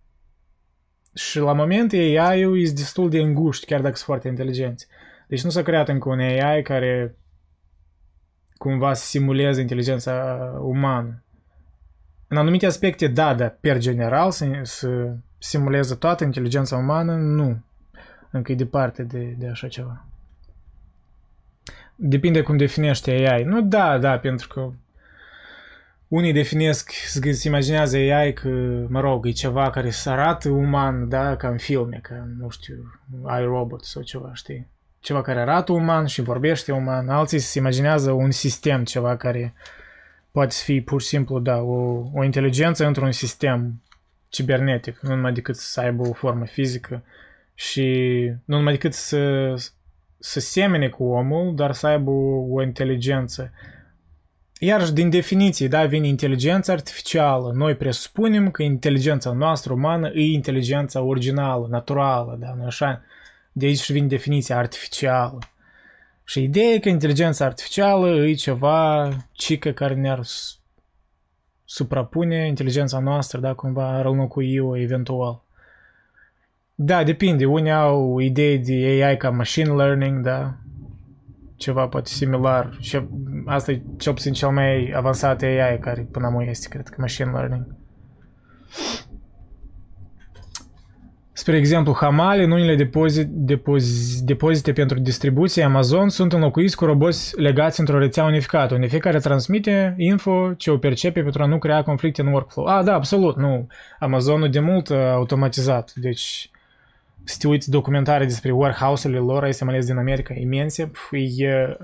Și 1.14 1.38
la 1.38 1.52
moment 1.52 1.92
AI-ul 1.92 2.60
este 2.60 2.80
destul 2.80 3.10
de 3.10 3.18
îngust, 3.18 3.64
chiar 3.64 3.80
dacă 3.80 3.94
sunt 3.94 4.06
foarte 4.06 4.28
inteligenți. 4.28 4.86
Deci 5.26 5.42
nu 5.42 5.50
s-a 5.50 5.62
creat 5.62 5.88
încă 5.88 6.08
un 6.08 6.20
AI 6.20 6.62
care 6.62 7.14
cumva 8.60 8.94
să 8.94 9.04
simuleze 9.04 9.60
inteligența 9.60 10.38
umană. 10.62 11.22
În 12.28 12.36
anumite 12.36 12.66
aspecte, 12.66 13.06
da, 13.06 13.34
dar 13.34 13.56
per 13.60 13.78
general 13.78 14.30
să, 14.30 14.60
să 14.62 15.16
simuleze 15.38 15.94
toată 15.94 16.24
inteligența 16.24 16.76
umană, 16.76 17.14
nu. 17.14 17.62
Încă 18.30 18.52
e 18.52 18.54
departe 18.54 19.02
de, 19.02 19.34
de 19.38 19.48
așa 19.48 19.68
ceva. 19.68 20.04
depinde 21.96 22.42
cum 22.42 22.56
definește 22.56 23.10
AI. 23.10 23.44
Nu, 23.44 23.62
da, 23.62 23.98
da, 23.98 24.18
pentru 24.18 24.48
că 24.48 24.70
unii 26.08 26.32
definesc, 26.32 26.90
se 27.30 27.48
imaginează 27.48 27.96
AI 27.96 28.32
că, 28.32 28.48
mă 28.88 29.00
rog, 29.00 29.26
e 29.26 29.30
ceva 29.30 29.70
care 29.70 29.90
să 29.90 30.10
arată 30.10 30.48
uman, 30.48 31.08
da, 31.08 31.36
ca 31.36 31.48
în 31.48 31.58
filme, 31.58 31.98
ca, 32.02 32.28
nu 32.38 32.48
știu, 32.48 33.00
iRobot 33.40 33.84
sau 33.84 34.02
ceva, 34.02 34.30
știi? 34.34 34.68
Ceva 35.00 35.22
care 35.22 35.40
arată 35.40 35.72
uman 35.72 36.06
și 36.06 36.22
vorbește 36.22 36.72
uman. 36.72 37.08
Alții 37.08 37.38
se 37.38 37.58
imaginează 37.58 38.10
un 38.10 38.30
sistem, 38.30 38.84
ceva 38.84 39.16
care 39.16 39.54
poate 40.30 40.54
fi 40.64 40.80
pur 40.80 41.00
și 41.00 41.06
simplu, 41.06 41.38
da, 41.38 41.56
o, 41.56 42.10
o 42.14 42.24
inteligență 42.24 42.86
într-un 42.86 43.12
sistem 43.12 43.82
cibernetic, 44.28 44.98
nu 45.00 45.14
numai 45.14 45.32
decât 45.32 45.56
să 45.56 45.80
aibă 45.80 46.08
o 46.08 46.12
formă 46.12 46.44
fizică 46.44 47.02
și 47.54 47.86
nu 48.44 48.56
numai 48.56 48.72
decât 48.72 48.92
să, 48.92 49.54
să 50.18 50.40
semene 50.40 50.88
cu 50.88 51.04
omul, 51.04 51.54
dar 51.54 51.72
să 51.72 51.86
aibă 51.86 52.10
o, 52.10 52.54
o 52.54 52.62
inteligență. 52.62 53.52
Iarăși, 54.58 54.92
din 54.92 55.10
definiție, 55.10 55.68
da, 55.68 55.86
vine 55.86 56.06
inteligența 56.06 56.72
artificială. 56.72 57.52
Noi 57.54 57.74
presupunem 57.74 58.50
că 58.50 58.62
inteligența 58.62 59.32
noastră 59.32 59.72
umană 59.72 60.08
e 60.08 60.20
inteligența 60.20 61.00
originală, 61.00 61.66
naturală, 61.70 62.36
da, 62.40 62.54
nu 62.58 62.64
așa? 62.64 63.02
De 63.52 63.66
aici 63.66 63.92
vine 63.92 64.06
definiția 64.06 64.56
artificială. 64.56 65.38
Și 66.24 66.42
ideea 66.42 66.72
e 66.72 66.78
că 66.78 66.88
inteligența 66.88 67.44
artificială 67.44 68.26
e 68.26 68.34
ceva 68.34 69.08
cică 69.32 69.70
care 69.70 69.94
ne-ar 69.94 70.20
suprapune 71.64 72.46
inteligența 72.46 72.98
noastră, 72.98 73.40
da, 73.40 73.54
cumva 73.54 73.88
ar 73.88 74.04
înlocui-o 74.04 74.76
eventual. 74.76 75.42
Da, 76.74 77.04
depinde. 77.04 77.44
Unii 77.44 77.72
au 77.72 78.18
idei 78.18 78.58
de 78.58 78.72
AI 78.72 79.16
ca 79.16 79.30
machine 79.30 79.72
learning, 79.72 80.24
da, 80.24 80.54
ceva 81.56 81.88
poate 81.88 82.08
similar. 82.08 82.76
Și 82.80 83.00
asta 83.46 83.72
e 83.72 83.82
cel 83.98 84.12
puțin 84.12 84.32
cel 84.32 84.50
mai 84.50 84.92
avansat 84.96 85.42
AI 85.42 85.78
care 85.78 86.08
până 86.10 86.26
acum 86.26 86.40
este, 86.40 86.68
cred 86.68 86.88
că 86.88 86.96
machine 86.98 87.30
learning. 87.30 87.66
Spre 91.40 91.56
exemplu, 91.56 91.94
Hamali 91.94 92.44
în 92.44 92.50
unele 92.50 92.74
depozit, 92.74 93.26
depozit, 93.26 94.20
depozite 94.20 94.72
pentru 94.72 94.98
distribuție 94.98 95.62
Amazon 95.62 96.08
sunt 96.08 96.32
înlocuiți 96.32 96.76
cu 96.76 96.84
roboți 96.84 97.40
legați 97.40 97.80
într-o 97.80 97.98
rețea 97.98 98.24
unificată, 98.24 98.74
unde 98.74 98.86
fiecare 98.86 99.18
transmite 99.18 99.94
info 99.98 100.52
ce 100.56 100.70
o 100.70 100.78
percepe 100.78 101.22
pentru 101.22 101.42
a 101.42 101.46
nu 101.46 101.58
crea 101.58 101.82
conflicte 101.82 102.20
în 102.20 102.26
workflow. 102.26 102.66
Ah, 102.66 102.84
da, 102.84 102.94
absolut, 102.94 103.36
nu. 103.36 103.66
Amazonul 103.98 104.50
de 104.50 104.60
mult 104.60 104.90
a 104.90 105.12
automatizat, 105.12 105.92
deci 105.94 106.50
să 107.24 107.36
te 107.40 107.48
uiți 107.48 107.70
documentare 107.70 108.24
despre 108.24 108.50
warehouse-urile 108.50 109.22
lor, 109.22 109.44
este 109.44 109.64
mai 109.64 109.74
ales 109.74 109.86
din 109.86 109.96
America, 109.96 110.34
imense, 110.34 110.86
pf, 110.86 111.12
e, 111.36 111.76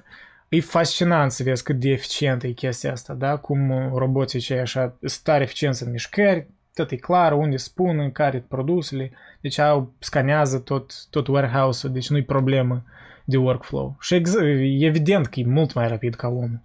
e 0.49 0.61
fascinant 0.61 1.31
să 1.31 1.43
vezi 1.43 1.63
cât 1.63 1.77
de 1.77 1.89
eficientă 1.89 2.47
e 2.47 2.51
chestia 2.51 2.93
asta, 2.93 3.15
da? 3.15 3.37
Cum 3.37 3.73
roboții 3.95 4.41
cei 4.41 4.59
așa 4.59 4.97
sunt 5.01 5.23
tare 5.23 5.43
eficienți 5.43 5.83
în 5.83 5.91
mișcări, 5.91 6.47
tot 6.77 6.91
e 6.91 6.97
clar 6.97 7.33
unde 7.33 7.57
spun, 7.57 8.13
care 8.13 8.45
produsele, 8.49 9.11
deci 9.41 9.59
au, 9.59 9.93
scanează 9.99 10.59
tot, 10.59 11.07
tot 11.11 11.27
warehouse-ul, 11.27 11.93
deci 11.93 12.11
nu-i 12.11 12.25
problemă 12.25 12.85
de 13.25 13.37
workflow. 13.37 13.97
Și 14.01 14.15
ex- 14.15 14.37
evident 14.81 15.27
că 15.27 15.41
e 15.41 15.45
mult 15.47 15.73
mai 15.73 15.89
rapid 15.89 16.15
ca 16.15 16.29
omul. 16.29 16.61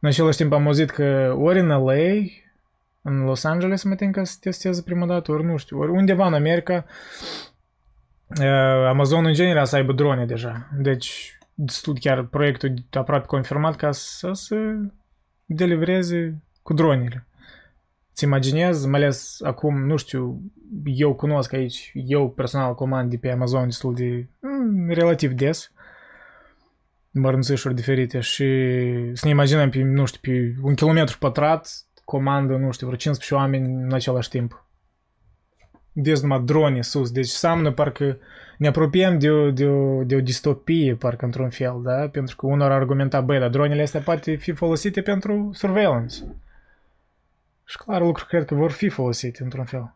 În 0.00 0.08
același 0.08 0.36
timp 0.36 0.52
am 0.52 0.66
auzit 0.66 0.90
că 0.90 1.34
ori 1.38 1.60
în 1.60 1.66
LA, 1.66 2.02
în 3.02 3.24
Los 3.24 3.44
Angeles 3.44 3.82
mă 3.82 3.94
tem 3.94 4.10
că 4.10 4.24
se 4.24 4.36
testează 4.40 4.82
prima 4.82 5.06
dată, 5.06 5.32
ori 5.32 5.44
nu 5.44 5.56
știu, 5.56 5.78
ori 5.78 5.90
undeva 5.90 6.26
în 6.26 6.34
America, 6.34 6.84
Amazon 8.88 9.26
în 9.26 9.32
general 9.32 9.66
să 9.66 9.76
aibă 9.76 9.92
drone 9.92 10.26
deja. 10.26 10.68
Deci, 10.78 11.38
destul 11.54 11.96
chiar 12.00 12.22
proiectul 12.22 12.74
aproape 12.90 13.26
confirmat 13.26 13.76
ca 13.76 13.92
să 13.92 14.32
se 14.32 14.56
delivreze 15.46 16.42
cu 16.62 16.72
dronele. 16.72 17.24
Ți 18.20 18.26
imaginezi, 18.26 18.88
mai 18.88 19.00
ales 19.00 19.40
acum, 19.42 19.86
nu 19.86 19.96
știu, 19.96 20.40
eu 20.84 21.14
cunosc 21.14 21.52
aici, 21.52 21.92
eu 21.94 22.30
personal 22.30 22.74
comand 22.74 23.10
de 23.10 23.16
pe 23.16 23.30
Amazon 23.30 23.64
destul 23.64 23.94
de 23.94 24.28
mm, 24.40 24.90
relativ 24.90 25.32
des, 25.32 25.72
mărunțișuri 27.10 27.74
diferite 27.74 28.20
și 28.20 28.44
să 29.12 29.20
ne 29.24 29.30
imaginăm 29.30 29.70
pe, 29.70 29.82
nu 29.82 30.04
știu, 30.04 30.20
pe 30.22 30.54
un 30.62 30.74
kilometru 30.74 31.18
pătrat 31.18 31.68
comandă, 32.04 32.56
nu 32.56 32.70
știu, 32.70 32.86
vreo 32.86 32.98
15 32.98 33.34
oameni 33.34 33.82
în 33.84 33.92
același 33.92 34.28
timp. 34.28 34.66
Vezi 35.92 36.22
numai 36.22 36.42
drone 36.44 36.82
sus, 36.82 37.10
deci 37.10 37.28
seamănă 37.28 37.72
parcă 37.72 38.18
ne 38.58 38.68
apropiem 38.68 39.18
de 39.18 39.30
o, 39.30 39.50
de 39.50 39.66
o, 39.66 40.04
de 40.04 40.14
o 40.14 40.20
distopie, 40.20 40.94
parcă 40.94 41.24
într-un 41.24 41.50
fel, 41.50 41.80
da? 41.82 42.08
Pentru 42.08 42.36
că 42.36 42.46
unor 42.46 42.70
argumenta, 42.70 43.20
băi, 43.20 43.38
dar 43.38 43.50
dronele 43.50 43.82
astea 43.82 44.00
poate 44.00 44.34
fi 44.34 44.52
folosite 44.52 45.00
pentru 45.00 45.50
surveillance. 45.52 46.14
Și 47.70 47.76
clar, 47.76 48.00
lucruri 48.00 48.28
cred 48.28 48.44
că 48.44 48.54
vor 48.54 48.70
fi 48.70 48.88
folosite 48.88 49.42
într-un 49.42 49.64
fel. 49.64 49.94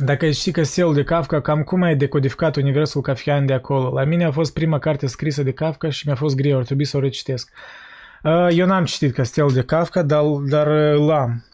Dacă 0.00 0.30
știi 0.30 0.52
că 0.52 0.62
Cell 0.62 0.94
de 0.94 1.04
Kafka, 1.04 1.40
cam 1.40 1.62
cum 1.62 1.82
ai 1.82 1.96
decodificat 1.96 2.56
universul 2.56 3.00
kafkian 3.00 3.46
de 3.46 3.52
acolo? 3.52 3.92
La 3.92 4.04
mine 4.04 4.24
a 4.24 4.30
fost 4.30 4.52
prima 4.52 4.78
carte 4.78 5.06
scrisă 5.06 5.42
de 5.42 5.52
Kafka 5.52 5.90
și 5.90 6.06
mi-a 6.06 6.16
fost 6.16 6.36
greu, 6.36 6.58
ar 6.58 6.64
trebui 6.64 6.84
să 6.84 6.96
o 6.96 7.00
recitesc. 7.00 7.52
Uh, 8.22 8.48
eu 8.50 8.66
n-am 8.66 8.84
citit 8.84 9.14
Castel 9.14 9.48
de 9.48 9.62
Kafka, 9.62 10.02
dar, 10.02 10.24
dar 10.24 10.66
uh, 10.66 11.06
l-am. 11.06 11.47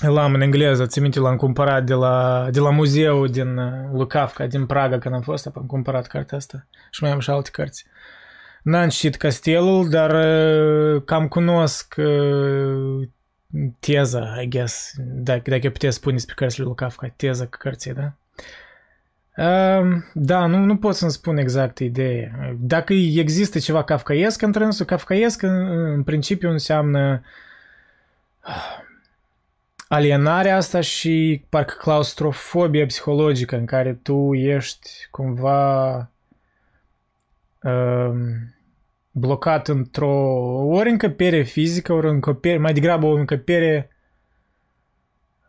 L-am 0.00 0.34
în 0.34 0.40
engleză, 0.40 0.86
ți 0.86 1.00
minte, 1.00 1.18
l-am 1.18 1.36
cumpărat 1.36 1.84
de 1.84 1.94
la, 1.94 2.48
de 2.50 2.60
la 2.60 2.70
muzeu 2.70 3.26
din 3.26 3.56
uh, 3.56 3.72
lui 3.92 4.06
Kafka, 4.06 4.46
din 4.46 4.66
Praga, 4.66 4.98
când 4.98 5.14
am 5.14 5.20
fost, 5.20 5.46
am 5.46 5.64
cumpărat 5.66 6.06
cartea 6.06 6.36
asta 6.36 6.66
și 6.90 7.02
mai 7.02 7.12
am 7.12 7.18
și 7.18 7.30
alte 7.30 7.50
cărți. 7.52 7.84
N-am 8.62 8.88
citit 8.88 9.16
Castelul, 9.16 9.88
dar 9.88 10.10
cam 11.04 11.28
cunosc 11.28 11.94
teza, 13.78 14.40
I 14.42 14.48
guess, 14.48 14.92
dacă, 14.98 15.50
dacă 15.50 15.70
puteți 15.70 15.96
spune 15.96 16.14
despre 16.14 16.34
cărțile 16.34 16.64
lui 16.64 16.74
Kafka, 16.74 17.12
teza 17.16 17.46
cărții, 17.46 17.92
da? 17.92 18.12
Uh, 19.36 20.02
da, 20.12 20.46
nu, 20.46 20.58
nu 20.58 20.76
pot 20.76 20.94
să-mi 20.94 21.10
spun 21.10 21.36
exact 21.36 21.78
ideea. 21.78 22.54
Dacă 22.58 22.92
există 22.92 23.58
ceva 23.58 23.84
kafkaiesc 23.84 24.42
în 24.42 24.52
trânsul, 24.52 24.86
kafkaiesc 24.86 25.42
în, 25.42 25.66
în 25.92 26.02
principiu 26.02 26.50
înseamnă 26.50 27.22
alienarea 29.92 30.56
asta 30.56 30.80
și 30.80 31.44
parcă 31.48 31.74
claustrofobia 31.78 32.86
psihologică 32.86 33.56
în 33.56 33.66
care 33.66 33.94
tu 33.94 34.34
ești 34.34 34.90
cumva 35.10 35.96
uh, 37.62 38.12
blocat 39.10 39.68
într-o 39.68 40.10
ori 40.66 40.90
încăpere 40.90 41.42
fizică, 41.42 41.92
ori 41.92 42.08
încăpere, 42.08 42.58
mai 42.58 42.72
degrabă 42.72 43.06
o 43.06 43.14
încăpere 43.14 43.90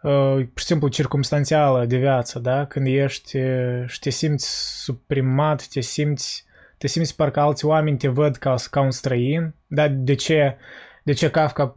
uh, 0.01 0.33
pur 0.35 0.59
și 0.59 0.65
simplu 0.65 0.87
circumstanțială 0.87 1.85
de 1.85 1.97
viață, 1.97 2.39
da? 2.39 2.65
Când 2.65 2.87
ești 2.87 3.37
și 3.85 3.99
te 3.99 4.09
simți 4.09 4.81
suprimat, 4.83 5.67
te 5.67 5.79
simți, 5.79 6.45
te 6.77 6.87
simți 6.87 7.15
parcă 7.15 7.39
alți 7.39 7.65
oameni 7.65 7.97
te 7.97 8.07
văd 8.07 8.35
ca, 8.35 8.55
ca 8.71 8.81
un 8.81 8.91
străin, 8.91 9.53
da? 9.67 9.87
De 9.87 10.15
ce, 10.15 10.57
de 11.03 11.13
ce 11.13 11.29
Kafka 11.29 11.75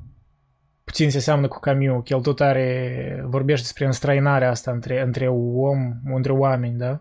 puțin 0.85 1.11
se 1.11 1.18
seamănă 1.18 1.49
cu 1.49 1.61
Camus, 1.61 2.03
că 2.05 2.14
el 2.14 2.20
tot 2.20 2.40
are, 2.40 3.25
vorbește 3.27 3.62
despre 3.62 3.87
înstrăinarea 3.87 4.51
asta 4.51 4.70
între, 4.70 5.03
între 5.03 5.29
om, 5.29 5.92
între 6.05 6.33
oameni, 6.33 6.79
da? 6.79 7.01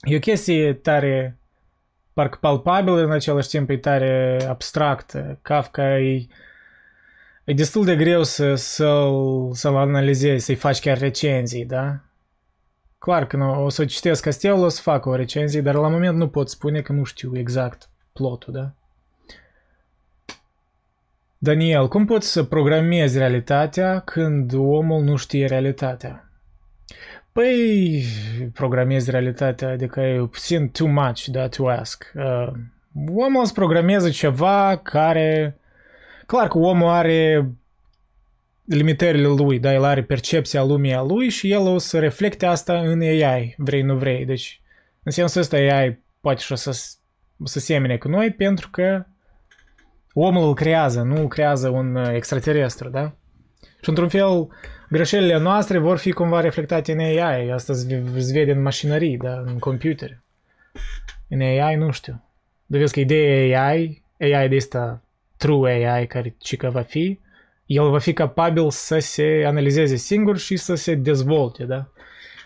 E 0.00 0.16
o 0.16 0.18
chestie 0.18 0.72
tare 0.72 1.38
parcă 2.12 2.38
palpabilă, 2.40 3.00
în 3.00 3.10
același 3.10 3.48
timp 3.48 3.70
e 3.70 3.76
tare 3.76 4.44
abstractă. 4.48 5.38
Kafka 5.42 5.98
e, 5.98 6.26
e 7.44 7.52
destul 7.52 7.84
de 7.84 7.96
greu 7.96 8.22
să, 8.22 8.54
să-l, 8.54 9.50
să-l 9.52 9.76
analizezi, 9.76 10.44
să-i 10.44 10.54
faci 10.54 10.80
chiar 10.80 10.98
recenzii, 10.98 11.64
da? 11.64 12.00
Clar 12.98 13.26
că 13.26 13.36
nu, 13.36 13.64
o 13.64 13.68
să 13.68 13.84
citesc 13.84 14.22
Castelul, 14.22 14.64
o 14.64 14.68
să 14.68 14.82
fac 14.82 15.06
o 15.06 15.14
recenzie, 15.14 15.60
dar 15.60 15.74
la 15.74 15.88
moment 15.88 16.16
nu 16.16 16.28
pot 16.28 16.48
spune 16.48 16.80
că 16.80 16.92
nu 16.92 17.04
știu 17.04 17.36
exact 17.36 17.88
plotul, 18.12 18.52
da? 18.52 18.72
Daniel, 21.42 21.88
cum 21.88 22.04
poți 22.04 22.32
să 22.32 22.42
programezi 22.42 23.18
realitatea 23.18 23.98
când 23.98 24.52
omul 24.54 25.02
nu 25.02 25.16
știe 25.16 25.46
realitatea? 25.46 26.30
Păi, 27.32 28.02
programezi 28.52 29.10
realitatea, 29.10 29.68
adică 29.68 30.00
e 30.00 30.26
puțin 30.30 30.68
too 30.68 30.88
much, 30.88 31.24
da, 31.24 31.48
to 31.48 31.68
ask. 31.68 32.12
Uh, 32.14 32.52
omul 33.14 33.42
îți 33.42 33.54
programează 33.54 34.10
ceva 34.10 34.80
care... 34.82 35.58
Clar 36.26 36.48
că 36.48 36.58
omul 36.58 36.88
are 36.88 37.50
limitările 38.64 39.26
lui, 39.26 39.58
da, 39.58 39.72
el 39.72 39.84
are 39.84 40.02
percepția 40.02 40.62
lumii 40.62 40.94
a 40.94 41.02
lui 41.02 41.28
și 41.28 41.50
el 41.50 41.66
o 41.66 41.78
să 41.78 41.98
reflecte 41.98 42.46
asta 42.46 42.78
în 42.78 43.00
AI, 43.00 43.54
vrei 43.56 43.82
nu 43.82 43.96
vrei. 43.96 44.24
Deci, 44.24 44.60
în 45.02 45.12
sensul 45.12 45.40
ăsta 45.40 45.56
AI 45.56 46.02
poate 46.20 46.40
și 46.40 46.52
o 46.52 46.54
să, 46.54 46.80
o 47.42 47.46
să 47.46 47.58
semene 47.58 47.96
cu 47.96 48.08
noi 48.08 48.32
pentru 48.32 48.70
că 48.70 49.04
omul 50.12 50.46
îl 50.46 50.54
creează, 50.54 51.02
nu 51.02 51.20
îl 51.20 51.28
creează 51.28 51.68
un 51.68 51.96
extraterestru, 51.96 52.88
da? 52.88 53.12
Și 53.82 53.88
într-un 53.88 54.08
fel, 54.08 54.48
greșelile 54.88 55.38
noastre 55.38 55.78
vor 55.78 55.98
fi 55.98 56.12
cumva 56.12 56.40
reflectate 56.40 56.92
în 56.92 56.98
AI. 56.98 57.50
Asta 57.50 57.74
se 57.74 58.02
vede 58.32 58.52
în 58.52 58.62
mașinării, 58.62 59.16
da, 59.16 59.42
în 59.46 59.58
computer. 59.58 60.20
În 61.28 61.40
AI 61.40 61.76
nu 61.76 61.90
știu. 61.90 62.24
De 62.66 62.78
vezi 62.78 62.92
că 62.92 63.00
ideea 63.00 63.66
AI, 63.66 64.02
AI 64.18 64.48
de 64.48 64.56
asta 64.56 65.02
true 65.36 65.88
AI 65.88 66.06
care 66.06 66.34
și 66.44 66.56
că 66.56 66.70
va 66.70 66.82
fi, 66.82 67.18
el 67.66 67.90
va 67.90 67.98
fi 67.98 68.12
capabil 68.12 68.70
să 68.70 68.98
se 68.98 69.42
analizeze 69.46 69.96
singur 69.96 70.38
și 70.38 70.56
să 70.56 70.74
se 70.74 70.94
dezvolte, 70.94 71.64
da? 71.64 71.88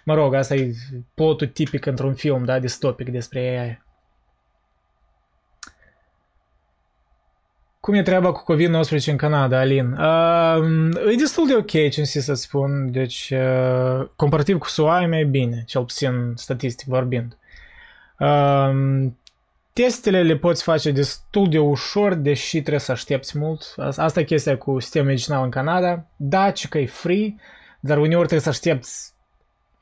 Mă 0.05 0.15
rog, 0.15 0.35
asta 0.35 0.55
e 0.55 0.75
plotul 1.15 1.47
tipic 1.47 1.87
într-un 1.87 2.15
film, 2.15 2.45
da, 2.45 2.59
distopic 2.59 3.09
despre 3.09 3.41
AI. 3.41 3.84
Cum 7.85 7.95
e 7.95 8.03
treaba 8.03 8.33
cu 8.33 8.55
COVID-19 8.55 9.05
în 9.07 9.17
Canada, 9.17 9.59
Alin? 9.59 9.93
Uh, 9.93 11.13
e 11.13 11.15
destul 11.17 11.47
de 11.47 11.55
ok, 11.55 11.91
ce 11.91 12.05
să 12.05 12.35
spun. 12.35 12.91
Deci, 12.91 13.33
uh, 13.35 14.09
comparativ 14.17 14.59
cu 14.59 14.69
SUA, 14.69 15.03
e 15.03 15.07
mai 15.07 15.25
bine, 15.25 15.63
cel 15.67 15.83
puțin 15.83 16.33
statistic 16.37 16.89
vorbind. 16.89 17.39
Uh, 18.19 18.71
testele 19.73 20.23
le 20.23 20.37
poți 20.37 20.63
face 20.63 20.91
destul 20.91 21.49
de 21.49 21.59
ușor, 21.59 22.15
deși 22.15 22.61
trebuie 22.61 22.81
să 22.81 22.93
aștepți 22.93 23.39
mult. 23.39 23.75
Asta 23.77 24.21
e 24.21 24.25
chestia 24.25 24.57
cu 24.57 24.81
sistemul 24.81 25.09
medicinal 25.09 25.45
în 25.45 25.51
Canada. 25.51 26.07
Da, 26.17 26.51
ci 26.51 26.69
că 26.69 26.79
e 26.79 26.87
free, 26.87 27.35
dar 27.81 27.99
uneori 27.99 28.27
trebuie 28.27 28.41
să 28.41 28.49
aștepți 28.49 29.15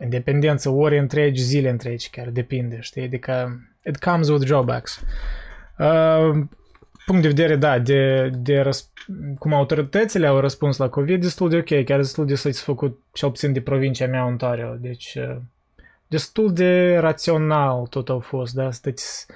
independență 0.01 0.71
ore 0.71 0.99
întregi, 0.99 1.43
zile 1.43 1.69
întregi, 1.69 2.11
chiar 2.11 2.29
depinde, 2.29 2.79
știi? 2.81 3.03
Adică 3.03 3.61
it 3.85 3.99
comes 3.99 4.29
with 4.29 4.45
drawbacks. 4.45 5.03
Uh, 5.79 6.45
punct 7.07 7.23
de 7.23 7.29
vedere, 7.29 7.57
da, 7.57 7.79
de, 7.79 8.31
de 8.39 8.63
răsp- 8.63 9.37
cum 9.39 9.53
autoritățile 9.53 10.27
au 10.27 10.41
răspuns 10.41 10.77
la 10.77 10.89
COVID, 10.89 11.21
destul 11.21 11.49
de 11.49 11.57
ok, 11.57 11.85
chiar 11.85 11.99
destul 11.99 12.27
de 12.27 12.35
satisfăcut, 12.35 13.01
cel 13.13 13.29
puțin 13.29 13.53
de 13.53 13.61
provincia 13.61 14.07
mea, 14.07 14.27
Ontario. 14.27 14.77
Deci, 14.81 15.15
uh, 15.15 15.37
destul 16.07 16.53
de 16.53 16.97
rațional 16.97 17.87
tot 17.87 18.09
au 18.09 18.19
fost, 18.19 18.55
da, 18.55 18.71
stăți 18.71 19.27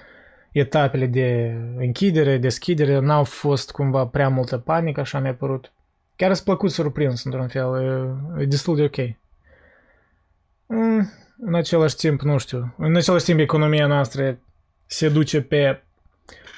etapele 0.52 1.06
de 1.06 1.56
închidere, 1.76 2.38
deschidere, 2.38 2.98
n-au 2.98 3.24
fost 3.24 3.70
cumva 3.70 4.06
prea 4.06 4.28
multă 4.28 4.58
panică, 4.58 5.00
așa 5.00 5.18
mi-a 5.18 5.34
părut. 5.34 5.72
Chiar 6.16 6.30
îți 6.30 6.44
plăcut 6.44 6.70
surprins, 6.70 7.24
într-un 7.24 7.48
fel, 7.48 7.74
e, 8.38 8.42
e 8.42 8.44
destul 8.44 8.76
de 8.76 8.82
ok. 8.82 8.96
Mm, 10.66 11.10
în 11.40 11.54
același 11.54 11.96
timp, 11.96 12.20
nu 12.20 12.38
știu, 12.38 12.74
în 12.78 12.96
același 12.96 13.24
timp 13.24 13.38
economia 13.38 13.86
noastră 13.86 14.38
se 14.86 15.08
duce 15.08 15.42
pe 15.42 15.82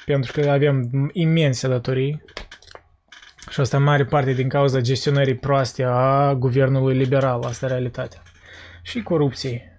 pentru 0.05 0.31
că 0.31 0.49
avem 0.49 1.09
imense 1.13 1.67
datorii 1.67 2.21
și 3.49 3.59
asta 3.59 3.77
în 3.77 3.83
mare 3.83 4.05
parte 4.05 4.33
din 4.33 4.49
cauza 4.49 4.79
gestionării 4.79 5.35
proaste 5.35 5.83
a 5.83 6.33
guvernului 6.33 6.97
liberal, 6.97 7.43
asta 7.43 7.65
e 7.65 7.69
realitatea. 7.69 8.21
Și 8.81 9.03
corupției. 9.03 9.77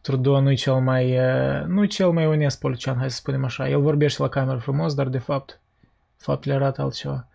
Trudeau 0.00 0.40
nu-i 0.40 0.56
cel 0.56 0.74
mai, 0.74 1.18
nu 1.66 1.84
cel 1.84 2.10
mai 2.10 2.26
onest 2.26 2.60
polician, 2.60 2.96
hai 2.96 3.10
să 3.10 3.16
spunem 3.16 3.44
așa. 3.44 3.68
El 3.68 3.80
vorbește 3.80 4.22
la 4.22 4.28
cameră 4.28 4.58
frumos, 4.58 4.94
dar 4.94 5.08
de 5.08 5.18
fapt 5.18 5.60
faptele 6.16 6.54
arată 6.54 6.82
altceva. 6.82 7.26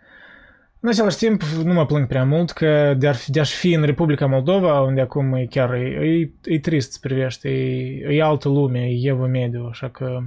În 0.79 0.89
același 0.89 1.17
timp, 1.17 1.41
nu 1.43 1.73
mă 1.73 1.85
plâng 1.85 2.07
prea 2.07 2.25
mult 2.25 2.51
că 2.51 2.93
de, 2.97 3.07
ar, 3.07 3.15
de 3.27 3.39
aș 3.39 3.51
fi 3.53 3.73
în 3.73 3.83
Republica 3.83 4.25
Moldova, 4.25 4.81
unde 4.81 5.01
acum 5.01 5.33
e 5.33 5.45
chiar 5.45 5.73
e, 5.73 5.87
e, 5.87 6.31
e 6.53 6.59
trist 6.59 6.91
să 6.91 6.97
privește, 7.01 7.49
e, 7.49 8.15
e 8.15 8.23
altă 8.23 8.49
lume, 8.49 8.79
e 8.79 9.09
evă 9.09 9.25
mediu, 9.25 9.65
așa 9.65 9.89
că 9.89 10.19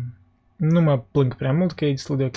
nu 0.60 0.80
mă 0.80 1.02
plâng 1.10 1.34
prea 1.34 1.52
mult 1.52 1.72
că 1.72 1.84
e 1.84 1.90
destul 1.90 2.16
de 2.16 2.24
ok. 2.24 2.36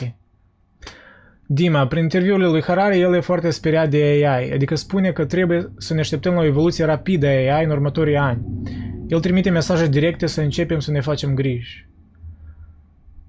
Dima, 1.45 1.87
prin 1.87 2.01
interviurile 2.01 2.47
lui 2.47 2.61
Harari, 2.61 2.99
el 2.99 3.15
e 3.15 3.19
foarte 3.19 3.49
speriat 3.49 3.89
de 3.89 3.97
AI, 3.97 4.51
adică 4.51 4.75
spune 4.75 5.11
că 5.11 5.25
trebuie 5.25 5.71
să 5.77 5.93
ne 5.93 5.99
așteptăm 5.99 6.33
la 6.33 6.39
o 6.39 6.45
evoluție 6.45 6.85
rapidă 6.85 7.27
a 7.27 7.29
AI 7.29 7.63
în 7.63 7.71
următorii 7.71 8.17
ani. 8.17 8.45
El 9.07 9.19
trimite 9.19 9.49
mesaje 9.49 9.87
directe 9.87 10.25
să 10.25 10.41
începem 10.41 10.79
să 10.79 10.91
ne 10.91 11.01
facem 11.01 11.33
griji. 11.33 11.87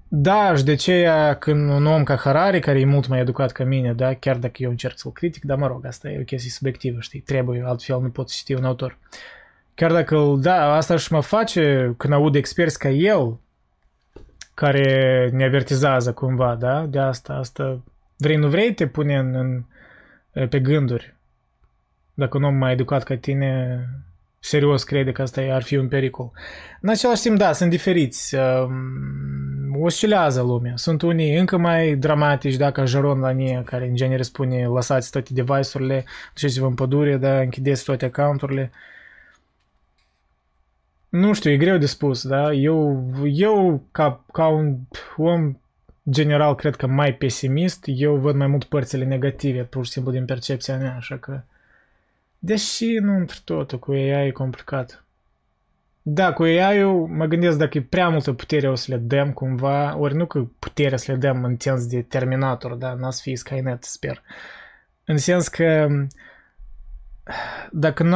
Da, 0.07 0.55
și 0.55 0.63
de 0.63 0.71
aceea 0.71 1.33
când 1.33 1.69
un 1.69 1.85
om 1.85 2.03
ca 2.03 2.15
Harari, 2.15 2.59
care 2.59 2.79
e 2.79 2.85
mult 2.85 3.07
mai 3.07 3.19
educat 3.19 3.51
ca 3.51 3.63
mine, 3.63 3.93
da, 3.93 4.13
chiar 4.13 4.37
dacă 4.37 4.55
eu 4.57 4.69
încerc 4.69 4.97
să-l 4.97 5.11
critic, 5.11 5.43
dar 5.43 5.57
mă 5.57 5.67
rog, 5.67 5.85
asta 5.85 6.09
e 6.09 6.19
o 6.19 6.23
chestie 6.23 6.49
subiectivă, 6.49 6.99
știi, 6.99 7.19
trebuie, 7.19 7.63
altfel 7.65 8.01
nu 8.01 8.09
pot 8.09 8.29
citi 8.31 8.53
un 8.53 8.63
autor. 8.63 8.97
Chiar 9.73 9.91
dacă, 9.91 10.35
da, 10.39 10.75
asta 10.75 10.97
și 10.97 11.13
mă 11.13 11.21
face 11.21 11.93
când 11.97 12.13
aud 12.13 12.35
experți 12.35 12.79
ca 12.79 12.89
el, 12.89 13.37
care 14.55 15.29
ne 15.33 15.45
avertizează 15.45 16.13
cumva, 16.13 16.55
da, 16.55 16.85
de 16.85 16.99
asta, 16.99 17.33
asta 17.33 17.83
vrei, 18.17 18.35
nu 18.35 18.47
vrei, 18.47 18.73
te 18.73 18.87
pune 18.87 19.17
în, 19.17 19.35
în, 19.35 20.47
pe 20.47 20.59
gânduri. 20.59 21.15
Dacă 22.13 22.37
un 22.37 22.43
om 22.43 22.55
mai 22.55 22.71
educat 22.71 23.03
ca 23.03 23.17
tine 23.17 23.79
serios 24.39 24.83
crede 24.83 25.11
că 25.11 25.21
asta 25.21 25.41
ar 25.41 25.63
fi 25.63 25.75
un 25.75 25.87
pericol. 25.87 26.31
În 26.81 26.89
același 26.89 27.21
timp, 27.21 27.37
da, 27.37 27.51
sunt 27.51 27.69
diferiți. 27.69 28.35
Um, 28.35 29.81
oscilează 29.81 30.41
lumea. 30.41 30.73
Sunt 30.75 31.01
unii 31.01 31.37
încă 31.37 31.57
mai 31.57 31.95
dramatici, 31.95 32.55
da, 32.55 32.71
ca 32.71 32.85
Jaron 32.85 33.19
Lanie, 33.19 33.61
care 33.65 33.87
în 33.87 33.95
genere 33.95 34.21
spune 34.21 34.65
lăsați 34.65 35.11
toate 35.11 35.29
device-urile, 35.33 36.05
duceți-vă 36.33 36.65
în 36.65 36.73
pădure, 36.73 37.17
da, 37.17 37.39
închideți 37.39 37.83
toate 37.83 38.05
accounturile. 38.05 38.71
Nu 41.15 41.33
știu, 41.33 41.51
e 41.51 41.57
greu 41.57 41.77
de 41.77 41.85
spus, 41.85 42.27
da? 42.27 42.53
Eu, 42.53 43.05
eu 43.25 43.83
ca, 43.91 44.23
ca 44.31 44.47
un 44.47 44.77
om 45.17 45.57
general, 46.09 46.55
cred 46.55 46.75
că 46.75 46.87
mai 46.87 47.13
pesimist, 47.13 47.83
eu 47.85 48.15
văd 48.15 48.35
mai 48.35 48.47
mult 48.47 48.63
părțile 48.63 49.05
negative, 49.05 49.63
pur 49.63 49.85
și 49.85 49.91
simplu 49.91 50.11
din 50.11 50.25
percepția 50.25 50.77
mea, 50.77 50.95
așa 50.95 51.17
că 51.17 51.41
Deși 52.39 52.97
nu 52.97 53.15
într 53.15 53.35
totul, 53.43 53.79
cu 53.79 53.91
AI 53.91 54.27
e 54.27 54.31
complicat. 54.31 55.03
Da, 56.01 56.33
cu 56.33 56.43
AI-ul 56.43 57.07
mă 57.07 57.25
gândesc 57.25 57.57
dacă 57.57 57.77
e 57.77 57.81
prea 57.81 58.09
multă 58.09 58.33
putere 58.33 58.69
o 58.69 58.75
să 58.75 58.91
le 58.91 58.97
dăm 58.97 59.33
cumva, 59.33 59.97
ori 59.97 60.15
nu 60.15 60.25
că 60.25 60.45
puterea 60.59 60.97
să 60.97 61.11
le 61.11 61.17
dăm 61.17 61.43
în 61.43 61.55
sens 61.59 61.87
de 61.87 62.01
Terminator, 62.01 62.73
da, 62.73 62.93
n-a 62.93 63.11
să 63.11 63.21
fie 63.21 63.35
Skynet, 63.35 63.83
sper. 63.83 64.21
În 65.05 65.17
sens 65.17 65.47
că 65.47 65.87
dacă 67.71 68.03
nu 68.03 68.15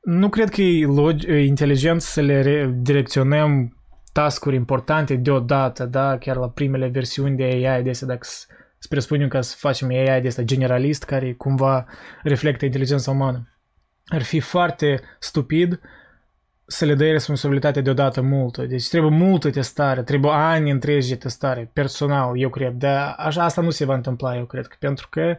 nu 0.00 0.28
cred 0.28 0.48
că 0.48 0.62
e 0.62 0.86
log- 0.86 1.28
inteligent 1.46 2.00
să 2.00 2.20
le 2.20 2.70
direcționăm 2.76 3.76
tascuri 4.12 4.56
importante 4.56 5.14
deodată, 5.14 5.84
da, 5.84 6.18
chiar 6.18 6.36
la 6.36 6.48
primele 6.48 6.88
versiuni 6.88 7.36
de 7.36 7.42
AI, 7.42 7.82
de 7.82 7.98
dacă 8.00 8.26
să 8.78 8.86
presupunem 8.88 9.28
că 9.28 9.40
să 9.40 9.56
facem 9.58 9.88
AI 9.88 10.20
de 10.20 10.28
asta 10.28 10.42
generalist 10.42 11.04
care 11.04 11.32
cumva 11.32 11.86
reflectă 12.22 12.64
inteligența 12.64 13.10
umană. 13.10 13.48
Ar 14.06 14.22
fi 14.22 14.40
foarte 14.40 15.00
stupid 15.18 15.80
să 16.66 16.84
le 16.84 16.94
dai 16.94 17.10
responsabilitatea 17.10 17.82
deodată 17.82 18.20
multă. 18.20 18.66
Deci 18.66 18.88
trebuie 18.88 19.10
multă 19.10 19.50
testare, 19.50 20.02
trebuie 20.02 20.32
ani 20.32 20.70
întregi 20.70 21.08
de 21.08 21.16
testare, 21.16 21.70
personal, 21.72 22.40
eu 22.40 22.48
cred. 22.48 22.72
Dar 22.72 23.14
așa, 23.18 23.44
asta 23.44 23.60
nu 23.60 23.70
se 23.70 23.84
va 23.84 23.94
întâmpla, 23.94 24.36
eu 24.36 24.44
cred, 24.44 24.66
pentru 24.78 25.08
că 25.10 25.36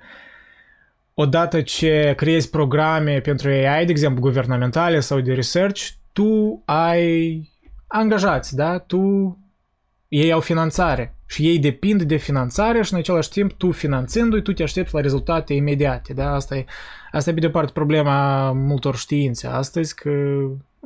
odată 1.21 1.61
ce 1.61 2.13
creezi 2.17 2.49
programe 2.49 3.19
pentru 3.19 3.49
AI, 3.49 3.85
de 3.85 3.91
exemplu, 3.91 4.21
guvernamentale 4.21 4.99
sau 4.99 5.19
de 5.19 5.33
research, 5.33 5.87
tu 6.13 6.61
ai 6.65 7.49
angajați, 7.87 8.55
da? 8.55 8.79
Tu 8.79 9.37
ei 10.07 10.31
au 10.31 10.39
finanțare 10.39 11.15
și 11.25 11.47
ei 11.47 11.59
depind 11.59 12.03
de 12.03 12.15
finanțare 12.15 12.81
și 12.81 12.93
în 12.93 12.99
același 12.99 13.29
timp 13.29 13.51
tu 13.53 13.71
finanțându-i, 13.71 14.41
tu 14.41 14.53
te 14.53 14.63
aștepți 14.63 14.93
la 14.93 15.01
rezultate 15.01 15.53
imediate. 15.53 16.13
Da? 16.13 16.33
Asta, 16.33 16.55
e, 16.55 16.65
asta 17.11 17.29
e 17.29 17.33
pe 17.33 17.39
de 17.39 17.49
parte 17.49 17.71
problema 17.73 18.51
multor 18.51 18.95
științe 18.95 19.47
astăzi, 19.47 19.95
că 19.95 20.11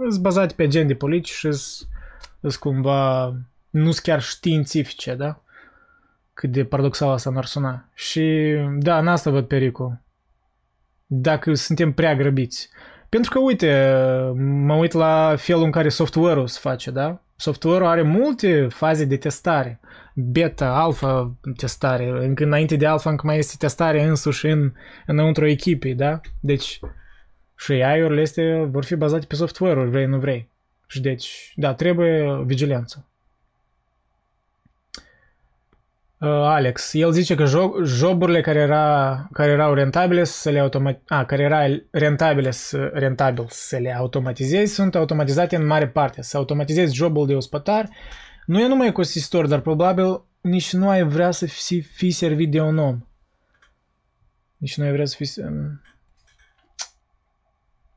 sunt 0.10 0.22
bazate 0.22 0.54
pe 0.54 0.63
agende 0.63 0.96
politici 0.96 1.32
și 1.32 1.52
sunt 1.52 2.56
cumva 2.60 3.26
nu 3.69 3.91
sunt 3.91 4.04
chiar 4.04 4.22
științifice, 4.22 5.15
da? 5.15 5.41
Cât 6.34 6.52
de 6.52 6.65
paradoxal 6.65 7.10
asta 7.10 7.30
n-ar 7.30 7.46
suna. 7.46 7.89
Și 7.93 8.56
da, 8.80 8.98
în 8.98 9.08
asta 9.08 9.32
văd 9.32 9.48
pericol. 9.48 10.02
Dacă 11.06 11.54
suntem 11.54 11.91
prea 11.91 12.15
grăbiți. 12.15 12.69
Pentru 13.10 13.31
că, 13.31 13.39
uite, 13.39 13.91
mă 14.37 14.75
uit 14.75 14.91
la 14.91 15.35
felul 15.37 15.63
în 15.63 15.71
care 15.71 15.89
software-ul 15.89 16.47
se 16.47 16.60
face, 16.62 16.91
da? 16.91 17.21
Software-ul 17.35 17.89
are 17.89 18.01
multe 18.01 18.67
faze 18.69 19.06
de 19.06 19.17
testare. 19.17 19.79
Beta, 20.15 20.69
alfa 20.69 21.33
testare. 21.58 22.10
Încă 22.10 22.43
înainte 22.43 22.75
de 22.75 22.85
alfa 22.85 23.10
încă 23.10 23.25
mai 23.25 23.37
este 23.37 23.56
testare 23.58 24.04
însuși 24.04 24.45
în, 24.45 24.71
înăuntru 25.06 25.47
echipei, 25.47 25.93
da? 25.93 26.21
Deci 26.39 26.79
și 27.56 27.71
AI-urile 27.71 28.21
este, 28.21 28.67
vor 28.71 28.85
fi 28.85 28.95
bazate 28.95 29.25
pe 29.25 29.35
software-uri, 29.35 29.89
vrei, 29.89 30.06
nu 30.06 30.17
vrei. 30.17 30.49
Și 30.87 31.01
deci, 31.01 31.54
da, 31.56 31.73
trebuie 31.73 32.43
vigilență. 32.45 33.06
Uh, 34.95 36.13
Alex, 36.26 36.94
el 36.94 37.12
zice 37.12 37.36
că 37.36 37.46
job, 37.46 37.84
joburile 37.84 38.42
care, 38.42 38.60
era, 38.60 39.28
care 39.32 39.52
erau 39.52 39.74
rentabile 39.74 40.24
să 40.24 40.50
le 40.50 40.60
automat, 40.60 41.02
a, 41.08 41.26
care 41.26 41.42
era 41.42 41.65
rentabile 41.92 42.52
să, 42.52 42.92
rentabil 42.94 43.46
să 43.50 43.78
le 43.78 43.96
automatizezi 43.96 44.74
sunt 44.74 44.96
automatizate 44.96 45.56
în 45.56 45.65
mare 45.65 45.88
parte. 45.88 46.21
Să 46.21 46.38
automatizezi 46.38 46.96
jobul 46.96 47.28
de 47.28 47.36
ospătar 47.36 47.90
nu 48.46 48.60
e 48.60 48.67
numai 48.67 48.92
costisitor, 48.92 49.48
dar 49.48 49.60
probabil 49.60 50.24
nici 50.42 50.74
nu 50.74 50.90
ai 50.90 51.04
vrea 51.04 51.32
să 51.32 51.46
fii, 51.46 51.82
fii 51.82 52.12
servit 52.12 52.52
de 52.52 52.62
un 52.62 52.78
om. 52.78 53.08
Nici 54.58 54.78
nu 54.78 54.84
ai 54.84 54.92
vrea 54.92 55.06
să 55.06 55.15
fii... 55.15 55.44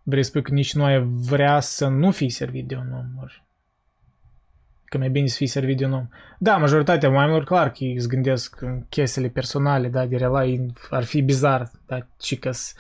Vrei 0.03 0.23
să 0.23 0.29
spui 0.29 0.43
că 0.43 0.53
nici 0.53 0.75
nu 0.75 0.85
ai 0.85 1.03
vrea 1.03 1.61
să 1.61 1.89
nu 1.89 2.11
fii 2.11 2.31
servit 2.31 2.67
de 2.67 2.75
un 2.75 2.93
om, 2.93 3.23
ori 3.23 3.46
că 4.97 5.03
mai 5.03 5.13
bine 5.13 5.27
să 5.27 5.37
fii 5.37 5.47
servit 5.47 5.77
de 5.77 5.85
un 5.85 5.93
om. 5.93 6.09
Da, 6.39 6.57
majoritatea 6.57 7.11
oamenilor, 7.11 7.45
clar 7.45 7.71
că 7.71 7.85
îți 7.97 8.09
gândesc 8.09 8.61
în 8.61 8.83
chestiile 8.89 9.29
personale, 9.29 9.89
da, 9.89 10.07
de 10.07 10.17
relai, 10.17 10.73
ar 10.91 11.05
fi 11.05 11.23
bizar, 11.23 11.71
da, 11.87 12.07
ci 12.17 12.39
că 12.39 12.51
să 12.51 12.75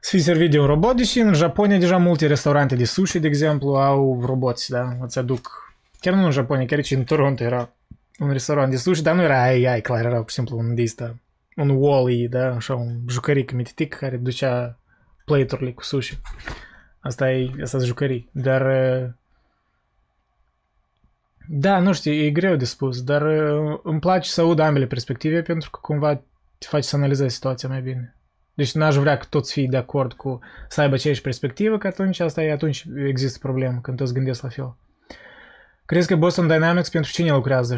fii 0.00 0.20
servit 0.20 0.50
de 0.50 0.58
un 0.58 0.66
robot, 0.66 0.96
deși 0.96 1.18
în 1.18 1.34
Japonia 1.34 1.78
deja 1.78 1.96
multe 1.96 2.26
restaurante 2.26 2.76
de 2.76 2.84
sushi, 2.84 3.18
de 3.18 3.26
exemplu, 3.26 3.74
au 3.74 4.22
roboți, 4.24 4.70
da, 4.70 4.96
îți 5.00 5.18
aduc, 5.18 5.74
chiar 6.00 6.14
nu 6.14 6.24
în 6.24 6.30
Japonia, 6.30 6.66
chiar 6.66 6.84
și 6.84 6.94
în 6.94 7.04
Toronto 7.04 7.44
era 7.44 7.72
un 8.18 8.30
restaurant 8.30 8.70
de 8.70 8.76
sushi, 8.76 9.02
dar 9.02 9.14
nu 9.14 9.22
era 9.22 9.42
ai, 9.42 9.64
ai, 9.64 9.80
clar, 9.80 10.04
era 10.04 10.16
pur 10.16 10.28
și 10.28 10.34
simplu 10.34 10.58
un 10.58 10.74
dista, 10.74 11.16
un 11.56 11.68
wall 11.68 12.28
da, 12.30 12.54
așa, 12.54 12.74
un 12.74 13.00
jucăric 13.08 13.52
mititic 13.52 13.94
care 13.94 14.16
ducea 14.16 14.78
plate-urile 15.24 15.72
cu 15.72 15.82
sushi. 15.82 16.18
Asta 17.00 17.30
e, 17.30 17.50
asta 17.62 17.76
e 17.76 17.84
jucării, 17.84 18.28
dar 18.32 18.62
da, 21.54 21.78
nu 21.78 21.92
știu, 21.92 22.12
e 22.12 22.30
greu 22.30 22.56
de 22.56 22.64
spus, 22.64 23.02
dar 23.02 23.22
uh, 23.22 23.78
îmi 23.82 24.00
place 24.00 24.30
să 24.30 24.40
aud 24.40 24.58
ambele 24.58 24.86
perspective 24.86 25.42
pentru 25.42 25.70
că 25.70 25.78
cumva 25.82 26.14
te 26.58 26.66
faci 26.66 26.84
să 26.84 26.96
analizezi 26.96 27.34
situația 27.34 27.68
mai 27.68 27.80
bine. 27.80 28.16
Deci 28.54 28.72
n-aș 28.72 28.94
vrea 28.94 29.16
că 29.16 29.26
toți 29.28 29.52
fii 29.52 29.68
de 29.68 29.76
acord 29.76 30.12
cu 30.12 30.40
să 30.68 30.80
aibă 30.80 30.94
aceeași 30.94 31.20
perspectivă, 31.20 31.78
că 31.78 31.86
atunci 31.86 32.20
asta 32.20 32.42
e, 32.42 32.52
atunci 32.52 32.84
există 33.06 33.38
problemă 33.38 33.78
când 33.82 33.96
toți 33.96 34.12
gândesc 34.12 34.42
la 34.42 34.48
fel. 34.48 34.74
Crezi 35.86 36.08
că 36.08 36.16
Boston 36.16 36.46
Dynamics 36.46 36.88
pentru 36.88 37.10
cine 37.10 37.30
lucrează 37.30 37.76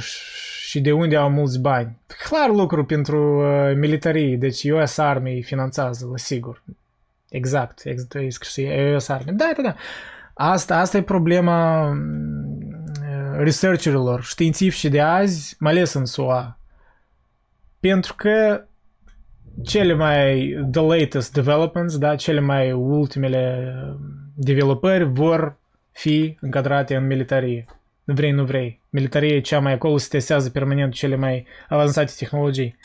și 0.66 0.80
de 0.80 0.92
unde 0.92 1.16
au 1.16 1.30
mulți 1.30 1.60
bani? 1.60 1.98
Clar 2.28 2.50
lucru 2.50 2.84
pentru 2.84 3.40
uh, 3.40 3.72
militarii, 3.76 4.36
deci 4.36 4.70
US 4.70 4.98
Army 4.98 5.42
finanțează, 5.42 6.08
la 6.10 6.16
sigur. 6.16 6.62
Exact, 7.28 7.80
exact, 7.84 8.14
e 8.56 8.94
US 8.94 9.08
Army. 9.08 9.32
Da, 9.32 9.52
da, 9.56 9.62
da. 9.62 9.74
Asta, 10.34 10.78
asta 10.78 10.96
e 10.96 11.02
problema 11.02 11.88
researcherilor 13.38 14.22
științifici 14.22 14.90
de 14.90 15.00
azi, 15.00 15.56
mai 15.58 15.72
ales 15.72 15.92
în 15.92 16.04
SUA. 16.04 16.58
Pentru 17.80 18.14
că 18.14 18.64
cele 19.62 19.94
mai 19.94 20.56
the 20.70 20.80
latest 20.80 21.32
developments, 21.32 21.98
da, 21.98 22.16
cele 22.16 22.40
mai 22.40 22.72
ultimele 22.72 23.74
dezvoltări 24.34 25.04
vor 25.04 25.56
fi 25.92 26.36
încadrate 26.40 26.96
în 26.96 27.06
militarie. 27.06 27.64
Vrei, 28.04 28.30
nu 28.30 28.44
vrei. 28.44 28.80
Militarie 28.90 29.34
e 29.34 29.40
cea 29.40 29.60
mai 29.60 29.72
acolo, 29.72 29.96
se 29.96 30.08
testează 30.10 30.50
permanent 30.50 30.92
cele 30.92 31.16
mai 31.16 31.46
avansate 31.68 32.12
tehnologii. 32.18 32.76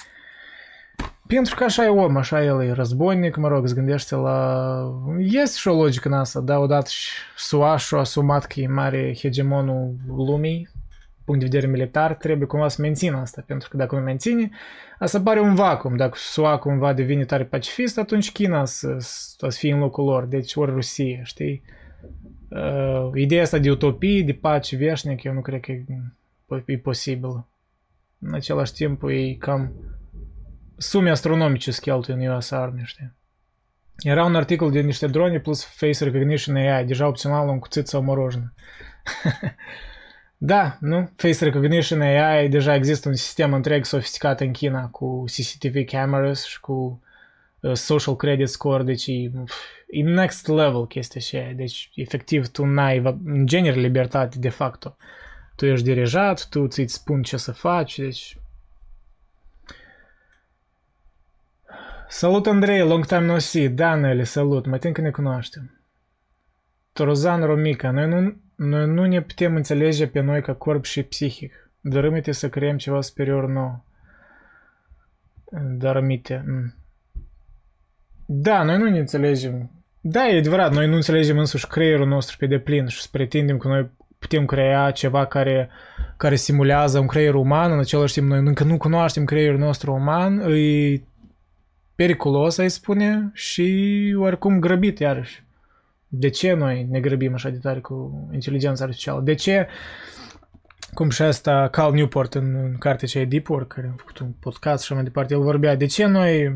Pentru 1.35 1.55
că 1.55 1.63
așa 1.63 1.85
e 1.85 1.87
om, 1.87 2.17
așa 2.17 2.43
el 2.43 2.61
e 2.61 2.71
războinic, 2.71 3.35
mă 3.35 3.47
rog, 3.47 3.63
îți 3.63 3.73
gândește 3.73 4.15
la... 4.15 4.79
Este 5.17 5.57
și 5.57 5.67
o 5.67 5.75
logică 5.75 6.07
în 6.07 6.13
asta, 6.13 6.39
da, 6.39 6.59
odată 6.59 6.89
și 6.89 7.11
SUA 7.37 7.77
și-a 7.77 7.97
asumat 7.97 8.45
că 8.45 8.59
e 8.59 8.67
mare 8.67 9.15
hegemonul 9.17 9.95
lumii, 10.07 10.69
punct 11.25 11.39
de 11.39 11.45
vedere 11.45 11.71
militar, 11.71 12.15
trebuie 12.15 12.47
cumva 12.47 12.67
să 12.67 12.81
mențină 12.81 13.17
asta, 13.17 13.43
pentru 13.45 13.69
că 13.69 13.77
dacă 13.77 13.95
nu 13.95 14.01
menține, 14.01 14.49
asta 14.99 15.21
pare 15.21 15.39
un 15.39 15.55
vacuum. 15.55 15.95
Dacă 15.95 16.13
SUA 16.15 16.57
cumva 16.57 16.93
devine 16.93 17.25
tare 17.25 17.43
pacifist, 17.43 17.97
atunci 17.97 18.31
China 18.31 18.65
să, 18.65 18.95
să 18.99 19.47
fie 19.49 19.73
în 19.73 19.79
locul 19.79 20.05
lor, 20.05 20.25
deci 20.25 20.55
ori 20.55 20.71
Rusia, 20.71 21.23
știi? 21.23 21.61
Uh, 22.49 23.09
ideea 23.13 23.41
asta 23.41 23.57
de 23.57 23.71
utopie, 23.71 24.23
de 24.23 24.33
pace 24.33 24.75
veșnic, 24.75 25.23
eu 25.23 25.33
nu 25.33 25.41
cred 25.41 25.59
că 25.59 25.71
e, 25.71 25.85
e 26.65 26.77
posibil. 26.77 27.45
În 28.19 28.33
același 28.33 28.73
timp, 28.73 29.03
e 29.03 29.33
cam 29.33 29.71
sume 30.79 31.09
astronomice 31.09 31.71
se 31.71 31.81
cheltuie 31.81 32.15
în 32.15 32.35
US 32.35 32.51
Army, 32.51 32.81
știi? 32.85 33.17
Era 33.97 34.25
un 34.25 34.35
articol 34.35 34.71
de 34.71 34.79
niște 34.79 35.07
drone 35.07 35.39
plus 35.39 35.63
face 35.63 36.03
recognition 36.03 36.55
AI, 36.55 36.85
deja 36.85 37.07
opțional 37.07 37.47
un 37.47 37.59
cuțit 37.59 37.87
sau 37.87 38.01
morojană. 38.01 38.53
da, 40.37 40.77
nu? 40.79 41.11
Face 41.15 41.43
recognition 41.43 42.01
AI, 42.01 42.49
deja 42.49 42.75
există 42.75 43.09
un 43.09 43.15
sistem 43.15 43.53
întreg 43.53 43.85
sofisticat 43.85 44.39
în 44.39 44.51
China 44.51 44.87
cu 44.87 45.23
CCTV 45.23 45.85
cameras 45.85 46.45
și 46.45 46.59
cu 46.59 47.03
uh, 47.59 47.73
social 47.73 48.15
credit 48.15 48.49
score, 48.49 48.83
deci 48.83 49.07
e, 49.07 49.31
e 49.89 50.03
next 50.03 50.47
level 50.47 50.87
chestia 50.87 51.21
și 51.21 51.53
Deci, 51.55 51.91
efectiv, 51.95 52.47
tu 52.47 52.65
n-ai, 52.65 53.17
în 53.25 53.45
genere, 53.45 53.79
libertate 53.79 54.39
de 54.39 54.49
facto. 54.49 54.95
Tu 55.55 55.65
ești 55.65 55.85
dirijat, 55.85 56.47
tu 56.49 56.67
ți-ți 56.67 56.93
spun 56.93 57.21
ce 57.21 57.37
să 57.37 57.51
faci, 57.51 57.99
deci 57.99 58.37
Salut 62.11 62.47
Andrei, 62.47 62.79
long 62.79 63.05
time 63.05 63.25
no 63.25 63.37
see. 63.37 63.67
Da, 63.67 63.95
Nelly, 63.95 64.25
salut, 64.25 64.65
mai 64.65 64.79
tin 64.79 64.93
că 64.93 65.01
ne 65.01 65.09
cunoaștem. 65.09 65.81
Torozan 66.93 67.45
Romica, 67.45 67.91
noi 67.91 68.07
nu, 68.07 68.41
noi 68.55 68.87
nu 68.87 69.05
ne 69.05 69.21
putem 69.21 69.55
înțelege 69.55 70.07
pe 70.07 70.19
noi 70.19 70.41
ca 70.41 70.53
corp 70.53 70.83
și 70.83 71.03
psihic. 71.03 71.69
Dărâmite 71.81 72.31
să 72.31 72.49
creăm 72.49 72.77
ceva 72.77 73.01
superior 73.01 73.47
nou. 73.47 73.85
Dărâmite. 75.77 76.43
Mm. 76.47 76.75
Da, 78.25 78.63
noi 78.63 78.77
nu 78.77 78.89
ne 78.89 78.99
înțelegem. 78.99 79.71
Da, 80.01 80.27
e 80.27 80.37
adevărat, 80.37 80.73
noi 80.73 80.87
nu 80.87 80.95
înțelegem 80.95 81.37
însuși 81.37 81.67
creierul 81.67 82.07
nostru 82.07 82.37
pe 82.37 82.45
deplin 82.45 82.87
și 82.87 83.01
să 83.01 83.07
pretindem 83.11 83.57
că 83.57 83.67
noi 83.67 83.89
putem 84.19 84.45
crea 84.45 84.91
ceva 84.91 85.25
care, 85.25 85.69
care 86.17 86.35
simulează 86.35 86.99
un 86.99 87.07
creier 87.07 87.33
uman, 87.33 87.71
în 87.71 87.79
același 87.79 88.13
timp 88.13 88.27
noi 88.27 88.39
încă 88.39 88.63
nu 88.63 88.77
cunoaștem 88.77 89.25
creierul 89.25 89.59
nostru 89.59 89.93
uman, 89.93 90.39
îi 90.39 91.07
periculos, 91.99 92.57
ai 92.57 92.69
spune, 92.69 93.31
și 93.33 94.15
oricum 94.17 94.59
grăbit 94.59 94.99
iarăși. 94.99 95.43
De 96.07 96.29
ce 96.29 96.53
noi 96.53 96.87
ne 96.89 96.99
grăbim 96.99 97.33
așa 97.33 97.49
de 97.49 97.57
tare 97.57 97.79
cu 97.79 98.27
inteligența 98.33 98.83
artificială? 98.83 99.21
De 99.21 99.33
ce, 99.33 99.67
cum 100.93 101.09
și 101.09 101.21
asta 101.21 101.67
Cal 101.71 101.93
Newport 101.93 102.33
în, 102.33 102.55
în 102.55 102.77
cartea 102.77 103.07
cea 103.07 103.23
Deep 103.23 103.49
Work, 103.49 103.67
care 103.67 103.87
a 103.87 103.95
făcut 103.97 104.17
un 104.17 104.31
podcast 104.39 104.83
și 104.83 104.93
mai 104.93 105.03
departe, 105.03 105.33
el 105.33 105.39
vorbea, 105.39 105.75
de 105.75 105.85
ce 105.85 106.05
noi, 106.05 106.51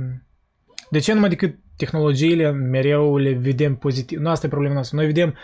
de 0.89 0.99
ce 0.99 1.13
numai 1.13 1.29
decât 1.29 1.55
tehnologiile 1.77 2.51
mereu 2.51 3.17
le 3.17 3.33
vedem 3.33 3.75
pozitiv? 3.75 4.19
Nu 4.19 4.29
asta 4.29 4.45
e 4.45 4.49
problema 4.49 4.73
noastră. 4.73 4.97
Noi 4.97 5.05
vedem 5.05 5.35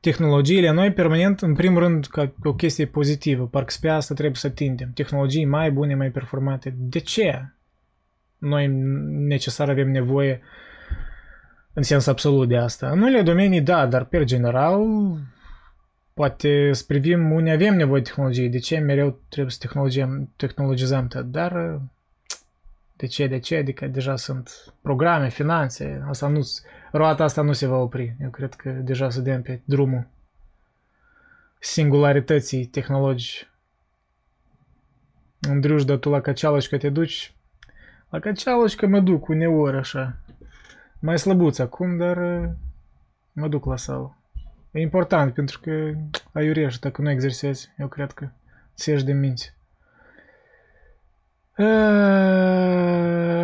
tehnologiile 0.00 0.70
noi 0.70 0.92
permanent, 0.92 1.40
în 1.40 1.54
primul 1.54 1.80
rând, 1.82 2.06
ca 2.06 2.32
o 2.42 2.54
chestie 2.54 2.86
pozitivă. 2.86 3.46
Parcă 3.46 3.70
spre 3.70 3.90
asta 3.90 4.14
trebuie 4.14 4.36
să 4.36 4.48
tindem. 4.48 4.90
Tehnologii 4.94 5.44
mai 5.44 5.70
bune, 5.70 5.94
mai 5.94 6.10
performante. 6.10 6.74
De 6.76 6.98
ce? 6.98 7.52
Noi 8.38 8.66
necesar 9.08 9.68
avem 9.68 9.90
nevoie 9.90 10.40
în 11.72 11.82
sens 11.82 12.06
absolut 12.06 12.48
de 12.48 12.56
asta. 12.56 12.90
În 12.90 13.00
unele 13.00 13.22
domenii, 13.22 13.60
da, 13.60 13.86
dar 13.86 14.04
pe 14.04 14.24
general, 14.24 14.86
poate 16.14 16.72
să 16.72 16.84
privim 16.86 17.30
unde 17.30 17.50
avem 17.50 17.76
nevoie 17.76 18.00
de 18.02 18.08
tehnologie, 18.08 18.48
de 18.48 18.58
ce 18.58 18.78
mereu 18.78 19.20
trebuie 19.28 19.52
să 19.52 19.58
tehnologizăm, 19.60 20.30
tehnologizăm 20.36 21.06
tot, 21.06 21.24
dar 21.24 21.80
de 22.96 23.06
ce, 23.06 23.26
de 23.26 23.38
ce, 23.38 23.56
adică 23.56 23.86
deja 23.86 24.16
sunt 24.16 24.50
programe, 24.82 25.28
finanțe, 25.28 26.04
asta 26.08 26.28
nu, 26.28 26.40
roata 26.92 27.24
asta 27.24 27.42
nu 27.42 27.52
se 27.52 27.66
va 27.66 27.76
opri. 27.76 28.16
Eu 28.22 28.30
cred 28.30 28.54
că 28.54 28.70
deja 28.70 29.10
suntem 29.10 29.42
pe 29.42 29.60
drumul 29.64 30.06
singularității 31.58 32.66
tehnologice. 32.66 33.48
Andriuș, 35.48 35.84
dar 35.84 35.96
tu 35.96 36.10
la 36.10 36.20
că 36.20 36.32
te 36.78 36.88
duci, 36.88 37.32
la 38.10 38.18
căcealășcă 38.18 38.86
mă 38.86 39.00
duc 39.00 39.28
uneori 39.28 39.76
așa. 39.76 40.16
Mai 41.00 41.18
slăbuț 41.18 41.58
acum, 41.58 41.96
dar 41.96 42.18
mă 43.32 43.48
duc 43.48 43.64
la 43.64 43.76
sală. 43.76 44.16
E 44.70 44.80
important 44.80 45.34
pentru 45.34 45.60
că 45.60 45.92
aiurești 46.32 46.80
dacă 46.80 47.02
nu 47.02 47.10
exersezi. 47.10 47.68
Eu 47.78 47.88
cred 47.88 48.12
că 48.12 48.28
ți 48.76 48.90
ieși 48.90 49.04
de 49.04 49.12
minți. 49.12 49.56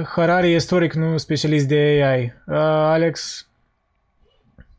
Harari 0.05 0.55
istoric, 0.55 0.93
nu 0.93 1.17
specialist 1.17 1.69
de 1.69 1.77
AI. 1.77 2.33
Alex, 2.47 3.49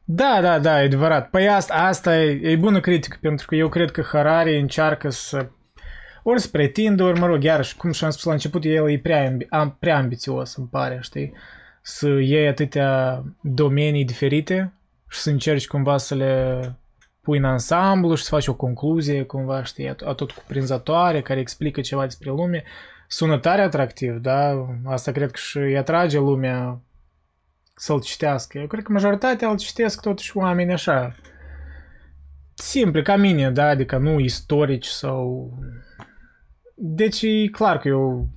da, 0.04 0.40
da, 0.42 0.60
da, 0.60 0.82
e 0.82 0.86
adevărat. 0.86 1.30
Păi 1.30 1.50
asta, 1.50 1.74
asta 1.74 2.18
e, 2.18 2.52
e 2.52 2.56
bună 2.56 2.80
critică, 2.80 3.18
pentru 3.22 3.48
că 3.48 3.56
eu 3.56 3.70
cred 3.70 3.92
că 3.92 4.02
Harari 4.02 4.60
încearcă 4.60 5.10
să 5.10 5.48
ori 6.28 6.42
să 6.42 6.48
pretindă, 6.48 7.04
ori, 7.04 7.20
mă 7.20 7.26
rog, 7.26 7.44
iarăși, 7.44 7.76
cum 7.76 7.92
și-am 7.92 8.10
spus 8.10 8.24
la 8.24 8.32
început, 8.32 8.64
el 8.64 8.90
e 8.90 9.00
prea, 9.00 9.32
ambi- 9.32 9.50
am, 9.50 9.76
prea 9.80 9.98
ambițios, 9.98 10.56
îmi 10.56 10.68
pare, 10.68 11.00
știi? 11.02 11.34
Să 11.82 12.08
iei 12.08 12.48
atâtea 12.48 13.24
domenii 13.42 14.06
diferite 14.06 14.74
și 15.10 15.20
să 15.20 15.30
încerci 15.30 15.68
cumva 15.68 15.98
să 15.98 16.16
le 16.16 16.60
pui 17.22 17.38
în 17.38 17.44
ansamblu 17.44 18.16
și 18.16 18.24
să 18.24 18.30
faci 18.30 18.48
o 18.48 18.54
concluzie, 18.56 19.24
cumva, 19.24 19.64
știi, 19.64 19.88
atot 19.88 20.32
cuprinzătoare, 20.32 21.22
care 21.22 21.40
explică 21.40 21.82
ceva 21.82 22.04
despre 22.04 22.30
lume. 22.30 22.64
Sună 23.08 23.38
tare 23.38 23.62
atractiv, 23.62 24.16
da? 24.18 24.68
Asta 24.86 25.12
cred 25.12 25.32
că 25.32 25.38
și 25.38 25.58
îi 25.58 25.78
atrage 25.78 26.20
lumea 26.20 26.80
să-l 27.76 28.02
citească. 28.02 28.58
Eu 28.58 28.68
cred 28.68 28.84
că 28.84 28.92
majoritatea 28.92 29.50
îl 29.50 29.58
citesc 29.58 30.02
totuși 30.02 30.38
oameni 30.38 30.74
așa, 30.74 31.16
simple, 32.54 33.02
ca 33.02 33.16
mine, 33.16 33.52
da? 33.52 33.68
Adică 33.68 33.98
nu 33.98 34.20
istorici 34.20 34.86
sau 34.86 35.52
deci 36.76 37.22
e 37.22 37.48
clar 37.52 37.78
că 37.78 37.88
eu 37.88 38.30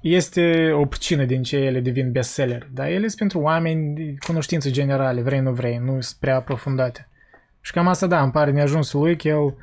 este 0.00 0.72
o 0.72 0.86
puțină 0.86 1.24
din 1.24 1.42
ce 1.42 1.56
ele 1.56 1.80
devin 1.80 2.12
bestseller, 2.12 2.68
dar 2.72 2.86
ele 2.86 3.06
sunt 3.06 3.18
pentru 3.18 3.40
oameni 3.40 4.16
cunoștințe 4.26 4.70
generale, 4.70 5.22
vrei 5.22 5.40
nu 5.40 5.52
vrei, 5.52 5.76
nu 5.76 6.00
sunt 6.00 6.20
prea 6.20 6.36
aprofundate. 6.36 7.08
Și 7.60 7.72
cam 7.72 7.88
asta, 7.88 8.06
da, 8.06 8.22
îmi 8.22 8.32
pare 8.32 8.50
neajunsul 8.50 9.00
lui 9.00 9.16
că 9.16 9.28
el 9.28 9.54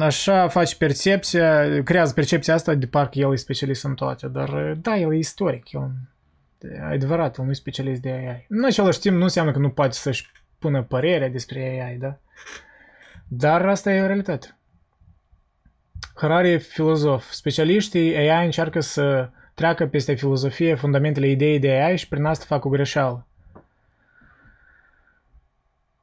așa 0.00 0.48
face 0.48 0.76
percepția, 0.76 1.82
creează 1.82 2.12
percepția 2.12 2.54
asta 2.54 2.74
de 2.74 2.86
parcă 2.86 3.18
el 3.18 3.32
e 3.32 3.36
specialist 3.36 3.84
în 3.84 3.94
toate, 3.94 4.28
dar 4.28 4.78
da, 4.80 4.96
el 4.96 5.12
e 5.12 5.16
istoric, 5.16 5.72
el 5.72 5.90
adevărat, 6.90 7.38
el 7.38 7.44
nu 7.44 7.50
e 7.50 7.54
specialist 7.54 8.00
de 8.00 8.10
AI. 8.10 8.46
În 8.48 8.64
același 8.64 9.00
timp 9.00 9.16
nu 9.16 9.22
înseamnă 9.22 9.52
că 9.52 9.58
nu 9.58 9.70
poate 9.70 9.92
să-și 9.92 10.30
pună 10.58 10.82
părerea 10.82 11.28
despre 11.28 11.60
AI, 11.60 11.96
da? 11.96 12.18
Dar 13.28 13.66
asta 13.68 13.92
e 13.92 14.02
o 14.02 14.06
realitate. 14.06 14.56
Harari 16.14 16.52
e 16.52 16.56
filozof. 16.56 17.30
Specialiștii 17.30 18.16
AI 18.16 18.44
încearcă 18.44 18.80
să 18.80 19.30
treacă 19.54 19.86
peste 19.86 20.14
filozofie 20.14 20.74
fundamentele 20.74 21.28
ideii 21.28 21.58
de 21.58 21.70
AI 21.70 21.96
și 21.96 22.08
prin 22.08 22.24
asta 22.24 22.44
fac 22.48 22.64
o 22.64 22.68
greșeală. 22.68 23.26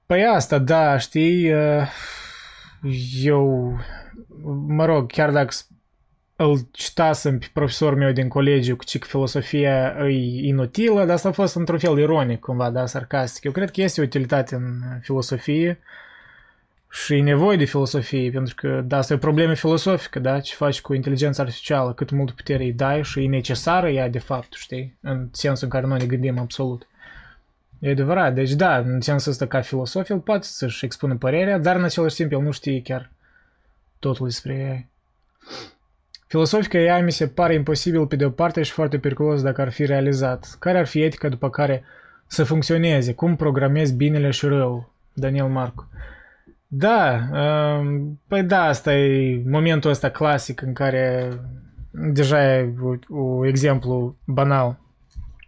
Păi 0.06 0.26
asta, 0.26 0.58
da, 0.58 0.98
știi, 0.98 1.54
uh, 1.54 1.88
eu, 3.24 3.74
mă 4.68 4.86
rog, 4.86 5.12
chiar 5.12 5.32
dacă 5.32 5.54
îl 6.36 6.60
citasem 6.72 7.40
pe 7.40 7.48
profesorul 7.54 7.98
meu 7.98 8.12
din 8.12 8.28
colegiu 8.28 8.76
cu 8.76 8.84
că 9.00 9.06
filosofia 9.08 9.96
e 10.08 10.48
inutilă, 10.48 11.06
dar 11.06 11.16
asta 11.16 11.28
a 11.30 11.32
fost 11.32 11.56
într-un 11.56 11.80
fel 11.80 11.98
ironic, 11.98 12.40
cumva, 12.40 12.70
da, 12.70 12.86
sarcastic. 12.86 13.44
Eu 13.44 13.52
cred 13.52 13.72
că 13.72 13.82
este 13.82 14.02
utilitate 14.02 14.56
în 14.56 14.82
filosofie 15.02 15.80
și 16.92 17.16
e 17.16 17.22
nevoie 17.22 17.58
de 17.58 17.66
filosofie, 17.66 18.32
pentru 18.32 18.56
că, 18.56 18.82
da, 18.86 18.98
asta 18.98 19.14
e 19.14 19.16
o 19.16 19.20
problemă 19.20 19.54
filosofică, 19.54 20.20
da, 20.20 20.40
ce 20.40 20.56
faci 20.56 20.82
cu 20.82 20.94
inteligența 20.94 21.42
artificială, 21.42 21.94
cât 21.94 22.10
mult 22.12 22.32
putere 22.32 22.64
îi 22.64 22.74
dai 22.74 23.04
și 23.04 23.24
e 23.24 23.28
necesară 23.28 23.90
ea, 23.90 24.10
de 24.10 24.20
fapt, 24.20 24.54
știi, 24.54 24.98
în 25.02 25.28
sensul 25.32 25.64
în 25.64 25.70
care 25.70 25.86
noi 25.86 26.00
ne 26.00 26.06
gândim 26.06 26.40
absolut. 26.40 26.88
E 27.80 27.90
adevărat, 27.90 28.34
deci 28.34 28.52
da, 28.52 28.78
în 28.78 29.02
sensul 29.02 29.32
ăsta 29.32 29.48
ca 29.48 29.62
filosof, 29.62 30.10
el 30.10 30.20
poate 30.20 30.46
să-și 30.46 30.86
expună 30.86 31.16
părerea, 31.16 31.58
dar 31.58 31.76
în 31.76 31.84
același 31.84 32.16
timp 32.16 32.32
el 32.32 32.42
nu 32.42 32.52
știe 32.52 32.82
chiar 32.82 33.12
totul 34.00 34.26
despre 34.26 34.54
AI. 34.54 34.88
Filosofica 36.28 36.78
AI 36.94 37.02
mi 37.02 37.12
se 37.12 37.28
pare 37.28 37.54
imposibil 37.54 38.08
pe 38.08 38.16
de 38.16 38.26
o 38.26 38.30
parte 38.30 38.62
și 38.62 38.72
foarte 38.72 39.00
periculos 39.00 39.42
dacă 39.42 39.62
ar 39.62 39.72
fi 39.72 39.86
realizat. 39.86 40.56
Care 40.60 40.78
ar 40.78 40.86
fi 40.86 41.02
etica 41.02 41.30
după 41.30 41.50
care 41.50 41.84
să 42.28 42.44
funcționeze? 42.44 43.14
Cum 43.14 43.36
programezi 43.36 43.94
binele 43.94 44.30
și 44.30 44.46
rău? 44.46 44.92
Daniel 45.14 45.48
Marcu. 45.48 45.88
Da, 46.72 47.30
um, 47.32 48.22
păi 48.28 48.44
da, 48.44 48.64
asta 48.64 48.96
e 48.96 49.44
momentul 49.46 49.90
ăsta 49.90 50.10
clasic 50.10 50.62
în 50.62 50.74
care 50.74 51.40
deja 51.92 52.58
e 52.58 52.74
un 53.08 53.46
exemplu 53.46 54.18
banal 54.26 54.80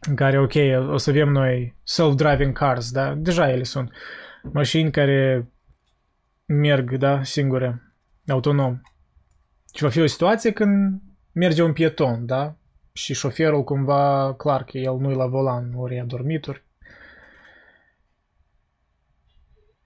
în 0.08 0.16
care, 0.16 0.40
ok, 0.40 0.54
o 0.90 0.98
să 0.98 1.10
avem 1.10 1.30
noi 1.30 1.76
self-driving 1.84 2.54
cars, 2.54 2.92
da, 2.92 3.14
deja 3.14 3.52
ele 3.52 3.64
sunt 3.64 3.92
mașini 4.54 4.92
care 4.92 5.48
merg, 6.46 6.98
da, 6.98 7.24
singure, 7.24 7.94
autonom. 8.28 8.82
Și 9.74 9.84
va 9.84 9.90
fi 9.90 10.02
o 10.02 10.06
situație 10.06 10.52
când 10.52 11.02
merge 11.32 11.64
un 11.64 11.74
pieton, 11.74 12.26
da, 12.26 12.56
și 12.94 13.14
șoferul 13.14 13.64
cumva, 13.64 14.34
clar 14.38 14.64
că 14.64 14.78
el 14.78 14.98
nu 14.98 15.12
e 15.12 15.16
la 15.16 15.28
volan, 15.28 15.74
ori 15.76 16.00
a 16.00 16.04
dormit, 16.04 16.48
ori 16.48 16.64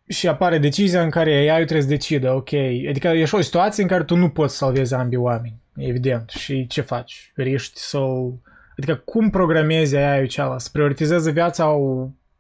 și 0.08 0.28
apare 0.28 0.58
decizia 0.58 1.02
în 1.02 1.10
care 1.10 1.32
AI 1.32 1.64
trebuie 1.64 1.82
să 1.82 1.88
decidă, 1.88 2.34
ok, 2.34 2.54
adică 2.90 3.08
e 3.08 3.26
și 3.26 3.36
o 3.36 3.42
situație 3.42 3.84
în 3.84 3.90
care 3.90 4.04
tu 4.04 4.16
nu 4.16 4.30
poți 4.30 4.58
salvezi 4.58 4.94
ambii 4.94 5.18
oameni, 5.18 5.62
evident, 5.76 6.30
și 6.30 6.68
ce 6.68 6.82
faci? 6.82 7.32
Riști 7.36 7.80
să-l... 7.80 8.34
Adică 8.78 8.96
cum 8.96 9.30
programezi 9.30 9.96
AI-ul 9.96 10.28
cealaltă? 10.28 10.64
Să 10.64 10.70
prioritizeze 10.72 11.32
viața 11.32 11.76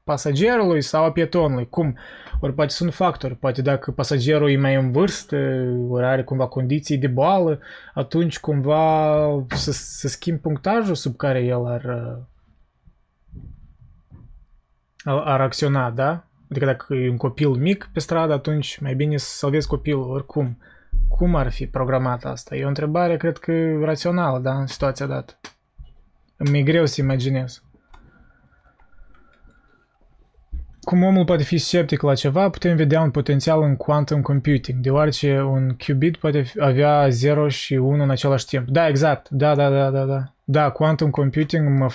pasagerului 0.03 0.82
sau 0.82 1.03
a 1.03 1.11
pietonului? 1.11 1.70
Cum? 1.70 1.97
Ori 2.39 2.53
poate 2.53 2.72
sunt 2.72 2.93
factori, 2.93 3.36
poate 3.36 3.61
dacă 3.61 3.91
pasagerul 3.91 4.49
e 4.49 4.57
mai 4.57 4.76
în 4.76 4.91
vârstă, 4.91 5.38
ori 5.89 6.05
are 6.05 6.24
cumva 6.24 6.47
condiții 6.47 6.97
de 6.97 7.07
boală, 7.07 7.59
atunci 7.93 8.39
cumva 8.39 9.45
să, 9.47 9.72
să 9.72 10.07
schimbi 10.07 10.41
punctajul 10.41 10.95
sub 10.95 11.16
care 11.16 11.43
el 11.43 11.66
ar, 11.66 12.18
ar 15.03 15.41
acționa, 15.41 15.89
da? 15.89 16.26
Adică 16.49 16.65
dacă 16.65 16.93
e 16.93 17.09
un 17.09 17.17
copil 17.17 17.49
mic 17.49 17.89
pe 17.93 17.99
stradă, 17.99 18.33
atunci 18.33 18.77
mai 18.77 18.95
bine 18.95 19.17
să 19.17 19.35
salvezi 19.37 19.67
copilul 19.67 20.09
oricum. 20.09 20.57
Cum 21.07 21.35
ar 21.35 21.51
fi 21.51 21.67
programat 21.67 22.25
asta? 22.25 22.55
E 22.55 22.65
o 22.65 22.67
întrebare, 22.67 23.17
cred 23.17 23.37
că, 23.37 23.53
rațională, 23.83 24.39
da, 24.39 24.59
în 24.59 24.67
situația 24.67 25.05
dată. 25.05 25.33
Mi-e 26.37 26.61
greu 26.63 26.85
să 26.85 27.01
imaginez. 27.01 27.63
Cum 30.81 31.03
omul 31.03 31.25
poate 31.25 31.43
fi 31.43 31.57
sceptic 31.57 32.01
la 32.01 32.15
ceva, 32.15 32.49
putem 32.49 32.75
vedea 32.75 33.01
un 33.01 33.11
potențial 33.11 33.61
în 33.61 33.75
quantum 33.75 34.21
computing, 34.21 34.79
deoarece 34.79 35.41
un 35.41 35.75
qubit 35.85 36.17
poate 36.17 36.51
avea 36.59 37.09
0 37.09 37.47
și 37.47 37.73
1 37.73 38.03
în 38.03 38.09
același 38.09 38.45
timp. 38.45 38.67
Da, 38.67 38.87
exact. 38.87 39.29
Da, 39.29 39.55
da, 39.55 39.69
da, 39.69 39.89
da, 39.89 40.05
da. 40.05 40.33
Da, 40.43 40.69
quantum 40.69 41.09
computing 41.09 41.79
mă, 41.79 41.89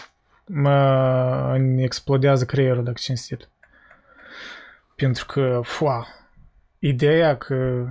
mă 0.46 1.82
explodează 1.82 2.44
creierul, 2.44 2.84
dacă 2.84 2.98
cinstit. 3.01 3.48
Pentru 5.01 5.26
că, 5.26 5.61
foa, 5.62 6.07
ideea 6.78 7.36
că, 7.36 7.86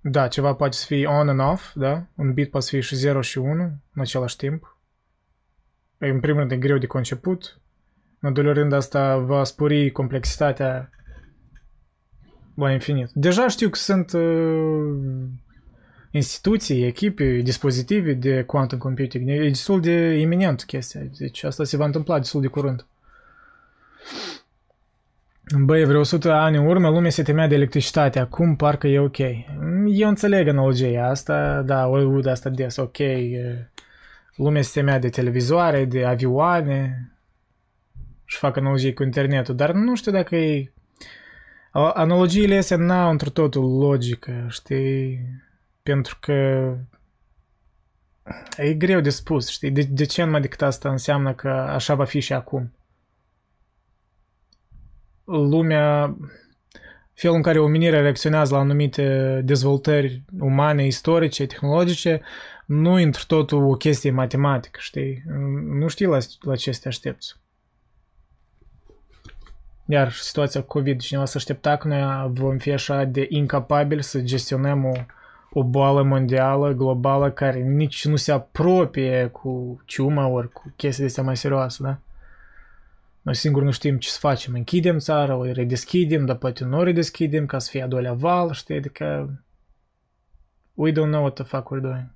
da, 0.00 0.28
ceva 0.28 0.54
poate 0.54 0.76
să 0.76 0.84
fie 0.86 1.06
on 1.06 1.28
and 1.28 1.40
off, 1.40 1.74
da? 1.74 2.06
Un 2.16 2.32
bit 2.32 2.50
poate 2.50 2.66
să 2.66 2.72
fie 2.72 2.80
și 2.80 2.94
0 2.94 3.20
și 3.20 3.38
1 3.38 3.52
în 3.94 4.00
același 4.00 4.36
timp. 4.36 4.76
În 5.98 6.20
primul 6.20 6.38
rând 6.38 6.52
e 6.52 6.56
greu 6.56 6.78
de 6.78 6.86
conceput. 6.86 7.60
În 8.20 8.28
al 8.28 8.34
doilea 8.34 8.52
rând 8.52 8.72
asta 8.72 9.16
va 9.16 9.44
spori 9.44 9.90
complexitatea 9.90 10.90
la 12.54 12.72
infinit. 12.72 13.10
Deja 13.12 13.48
știu 13.48 13.68
că 13.68 13.78
sunt 13.78 14.12
uh, 14.12 15.28
instituții, 16.10 16.86
echipe, 16.86 17.40
dispozitive 17.40 18.12
de 18.12 18.42
quantum 18.42 18.78
computing. 18.78 19.28
E 19.28 19.48
destul 19.48 19.80
de 19.80 20.18
iminent 20.18 20.64
chestia. 20.64 21.00
Deci 21.18 21.42
asta 21.42 21.64
se 21.64 21.76
va 21.76 21.84
întâmpla 21.84 22.18
destul 22.18 22.40
de 22.40 22.46
curând. 22.46 22.86
Băi, 25.58 25.84
vreo 25.84 26.00
100 26.00 26.30
ani 26.30 26.56
în 26.56 26.66
urmă 26.66 26.88
lumea 26.88 27.10
se 27.10 27.22
temea 27.22 27.46
de 27.46 27.54
electricitate, 27.54 28.18
acum 28.18 28.56
parcă 28.56 28.86
e 28.86 28.98
ok. 28.98 29.18
Eu 29.86 30.08
înțeleg 30.08 30.48
analogia 30.48 31.08
asta, 31.08 31.62
da, 31.62 31.86
o 31.86 31.94
aud 31.94 32.26
asta 32.26 32.50
des, 32.50 32.76
ok. 32.76 32.96
Lumea 34.36 34.62
se 34.62 34.70
temea 34.80 34.98
de 34.98 35.08
televizoare, 35.08 35.84
de 35.84 36.04
avioane 36.04 37.10
și 38.24 38.38
fac 38.38 38.56
analogii 38.56 38.94
cu 38.94 39.02
internetul, 39.02 39.56
dar 39.56 39.72
nu 39.72 39.94
știu 39.94 40.12
dacă 40.12 40.36
e... 40.36 40.72
Analogiile 41.72 42.56
astea 42.56 42.76
n-au 42.76 43.10
într 43.10 43.28
totul 43.28 43.78
logică, 43.78 44.46
știi? 44.48 45.20
Pentru 45.82 46.16
că 46.20 46.32
e 48.56 48.74
greu 48.74 49.00
de 49.00 49.10
spus, 49.10 49.48
știi? 49.48 49.70
De, 49.70 49.82
de 49.82 50.04
ce 50.04 50.24
numai 50.24 50.40
decât 50.40 50.62
asta 50.62 50.90
înseamnă 50.90 51.34
că 51.34 51.48
așa 51.48 51.94
va 51.94 52.04
fi 52.04 52.20
și 52.20 52.32
acum? 52.32 52.72
Lumea, 55.24 56.16
felul 57.14 57.36
în 57.36 57.42
care 57.42 57.58
omenirea 57.58 58.00
reacționează 58.00 58.54
la 58.54 58.60
anumite 58.60 59.40
dezvoltări 59.44 60.22
umane, 60.40 60.86
istorice, 60.86 61.46
tehnologice, 61.46 62.20
nu 62.66 62.92
într 62.92 63.20
totul 63.26 63.64
o 63.64 63.74
chestie 63.74 64.10
matematică, 64.10 64.78
știi? 64.82 65.22
Nu 65.78 65.88
știi 65.88 66.06
la, 66.06 66.18
la 66.40 66.56
ce 66.56 66.72
să 66.72 66.80
te 66.82 66.88
aștepți. 66.88 67.40
Iar 69.86 70.12
situația 70.12 70.60
cu 70.60 70.66
COVID, 70.66 71.00
cineva 71.00 71.24
să 71.24 71.36
aștepta 71.36 71.76
că 71.76 71.88
noi 71.88 72.30
vom 72.32 72.58
fi 72.58 72.72
așa 72.72 73.04
de 73.04 73.26
incapabili 73.28 74.02
să 74.02 74.20
gestionăm 74.20 74.84
o, 74.84 74.92
o 75.50 75.64
boală 75.64 76.02
mondială, 76.02 76.72
globală, 76.72 77.30
care 77.30 77.58
nici 77.58 78.06
nu 78.06 78.16
se 78.16 78.32
apropie 78.32 79.28
cu 79.32 79.82
ciuma 79.84 80.26
ori 80.26 80.50
cu 80.50 80.72
chestii 80.76 81.02
de 81.02 81.08
astea 81.08 81.22
mai 81.22 81.36
serioase, 81.36 81.82
da? 81.82 81.98
Noi 83.22 83.34
singur 83.34 83.62
nu 83.62 83.70
știm 83.70 83.98
ce 83.98 84.08
să 84.08 84.18
facem. 84.18 84.54
Închidem 84.54 84.98
țara, 84.98 85.36
o 85.36 85.52
redeschidem, 85.52 86.24
dar 86.24 86.36
poate 86.36 86.64
nu 86.64 86.78
o 86.78 86.82
redeschidem 86.82 87.46
ca 87.46 87.58
să 87.58 87.70
fie 87.70 87.82
a 87.82 87.86
doilea 87.86 88.12
val, 88.12 88.52
știi? 88.52 88.76
Adică 88.76 89.28
we 90.74 90.90
don't 90.90 91.10
know 91.10 91.20
what 91.22 91.34
the 91.34 91.44
fuck 91.44 91.68
we're 91.74 91.80
doing. 91.80 92.10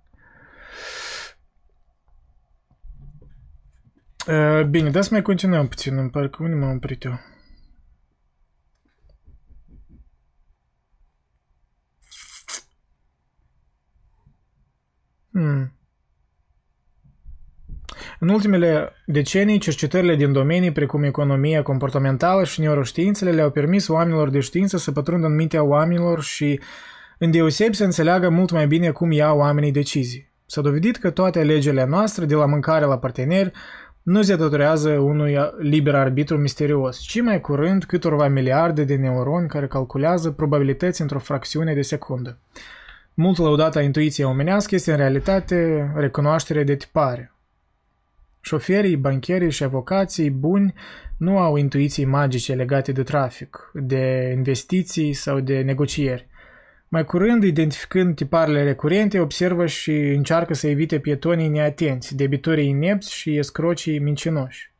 Uh, 4.26 4.66
bine, 4.66 4.90
da 4.90 5.00
să 5.00 5.08
mai 5.12 5.22
continuăm 5.22 5.68
puțin, 5.68 5.98
îmi 5.98 6.10
pare 6.10 6.28
că 6.28 6.42
unde 6.42 6.54
m-am 6.54 6.76
oprit 6.76 7.04
eu. 7.04 7.18
Hmm. 15.30 15.75
În 18.18 18.28
ultimele 18.28 18.92
decenii, 19.06 19.58
cercetările 19.58 20.14
din 20.14 20.32
domenii 20.32 20.70
precum 20.70 21.02
economia 21.02 21.62
comportamentală 21.62 22.44
și 22.44 22.60
neuroștiințele 22.60 23.30
le-au 23.30 23.50
permis 23.50 23.88
oamenilor 23.88 24.30
de 24.30 24.40
știință 24.40 24.76
să 24.76 24.92
pătrundă 24.92 25.26
în 25.26 25.34
mintea 25.34 25.62
oamenilor 25.62 26.22
și 26.22 26.60
deoseb 27.18 27.74
să 27.74 27.84
înțeleagă 27.84 28.28
mult 28.28 28.50
mai 28.50 28.66
bine 28.66 28.90
cum 28.90 29.10
iau 29.10 29.38
oamenii 29.38 29.72
decizii. 29.72 30.32
S-a 30.46 30.60
dovedit 30.60 30.96
că 30.96 31.10
toate 31.10 31.38
alegerile 31.38 31.86
noastre, 31.86 32.24
de 32.24 32.34
la 32.34 32.46
mâncare 32.46 32.84
la 32.84 32.98
parteneri, 32.98 33.52
nu 34.02 34.22
se 34.22 34.36
datorează 34.36 34.90
unui 34.90 35.36
liber 35.58 35.94
arbitru 35.94 36.38
misterios, 36.38 36.98
ci 36.98 37.20
mai 37.20 37.40
curând 37.40 37.84
câtorva 37.84 38.28
miliarde 38.28 38.84
de 38.84 38.94
neuroni 38.94 39.48
care 39.48 39.66
calculează 39.66 40.30
probabilități 40.30 41.00
într-o 41.00 41.18
fracțiune 41.18 41.74
de 41.74 41.82
secundă. 41.82 42.38
Mult 43.14 43.38
laudata 43.38 43.82
intuiție 43.82 44.24
omenească 44.24 44.74
este 44.74 44.90
în 44.90 44.96
realitate 44.96 45.90
recunoaștere 45.94 46.64
de 46.64 46.74
tipare. 46.74 47.35
Șoferii, 48.48 48.96
bancherii 48.96 49.50
și 49.50 49.62
avocații 49.62 50.30
buni 50.30 50.74
nu 51.16 51.38
au 51.38 51.56
intuiții 51.56 52.04
magice 52.04 52.54
legate 52.54 52.92
de 52.92 53.02
trafic, 53.02 53.70
de 53.74 54.32
investiții 54.36 55.12
sau 55.12 55.40
de 55.40 55.60
negocieri. 55.60 56.28
Mai 56.88 57.04
curând, 57.04 57.42
identificând 57.42 58.14
tiparele 58.14 58.62
recurente, 58.62 59.20
observă 59.20 59.66
și 59.66 59.90
încearcă 59.90 60.54
să 60.54 60.68
evite 60.68 60.98
pietonii 60.98 61.48
neatenți, 61.48 62.16
debitorii 62.16 62.68
inepți 62.68 63.14
și 63.14 63.36
escrocii 63.36 63.98
mincinoși. 63.98 64.72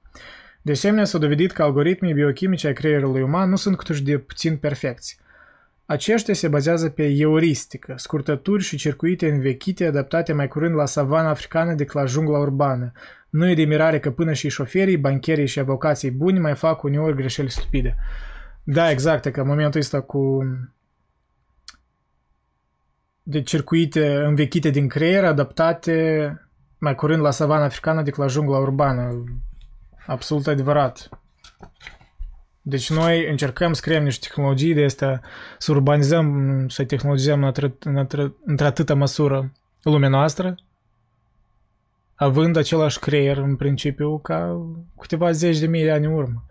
De 0.63 0.73
asemenea, 0.73 1.05
s-a 1.05 1.19
dovedit 1.19 1.53
că 1.53 1.63
algoritmii 1.63 2.15
biochimice 2.15 2.67
ai 2.67 2.73
creierului 2.73 3.23
uman 3.23 3.49
nu 3.49 3.57
sunt 3.57 3.77
câtuși 3.77 4.03
de 4.03 4.19
puțin 4.19 4.57
perfecți. 4.57 5.19
Aceștia 5.87 6.35
se 6.35 6.49
bazează 6.49 6.89
pe 6.89 7.15
euristică, 7.17 7.95
scurtături 7.97 8.63
și 8.63 8.77
circuite 8.77 9.29
învechite 9.29 9.87
adaptate 9.87 10.33
mai 10.33 10.49
curând 10.49 10.75
la 10.75 10.87
savana 10.87 11.29
africană 11.29 11.75
decât 11.75 11.95
la 11.95 12.05
jungla 12.05 12.39
urbană. 12.39 12.93
Nu 13.31 13.49
e 13.49 13.55
de 13.55 13.65
mirare 13.65 14.01
că 14.01 14.11
până 14.11 14.33
și 14.33 14.49
șoferii, 14.49 14.97
bancherii 14.97 15.47
și 15.47 15.59
avocații 15.59 16.11
buni 16.11 16.39
mai 16.39 16.55
fac 16.55 16.83
uneori 16.83 17.17
greșeli 17.17 17.51
stupide. 17.51 17.97
Da, 18.63 18.91
exact, 18.91 19.27
că 19.27 19.41
în 19.41 19.47
momentul 19.47 19.81
ăsta 19.81 20.01
cu 20.01 20.45
de 23.23 23.43
circuite 23.43 24.17
învechite 24.17 24.71
din 24.71 24.89
creier, 24.89 25.25
adaptate 25.25 26.41
mai 26.79 26.95
curând 26.95 27.23
la 27.23 27.31
savana 27.31 27.65
africană 27.65 28.03
decât 28.03 28.21
la 28.21 28.27
jungla 28.27 28.59
urbană. 28.59 29.25
Absolut 30.07 30.47
adevărat. 30.47 31.09
Deci 32.63 32.91
noi 32.91 33.31
încercăm 33.31 33.73
să 33.73 33.81
creăm 33.85 34.03
niște 34.03 34.27
tehnologii 34.29 34.75
de 34.75 34.85
astea, 34.85 35.23
să 35.59 35.73
urbanizăm, 35.73 36.69
să 36.69 36.85
tehnologizăm 36.85 37.53
într-atâta 38.45 38.95
măsură 38.95 39.53
lumea 39.83 40.09
noastră, 40.09 40.55
având 42.17 42.57
același 42.57 42.99
creier 42.99 43.37
în 43.37 43.57
principiu 43.57 44.19
ca 44.19 44.67
câteva 44.99 45.31
zeci 45.31 45.59
de 45.59 45.67
mii 45.67 45.83
de 45.83 45.91
ani 45.91 46.07
în 46.07 46.13
urmă, 46.13 46.45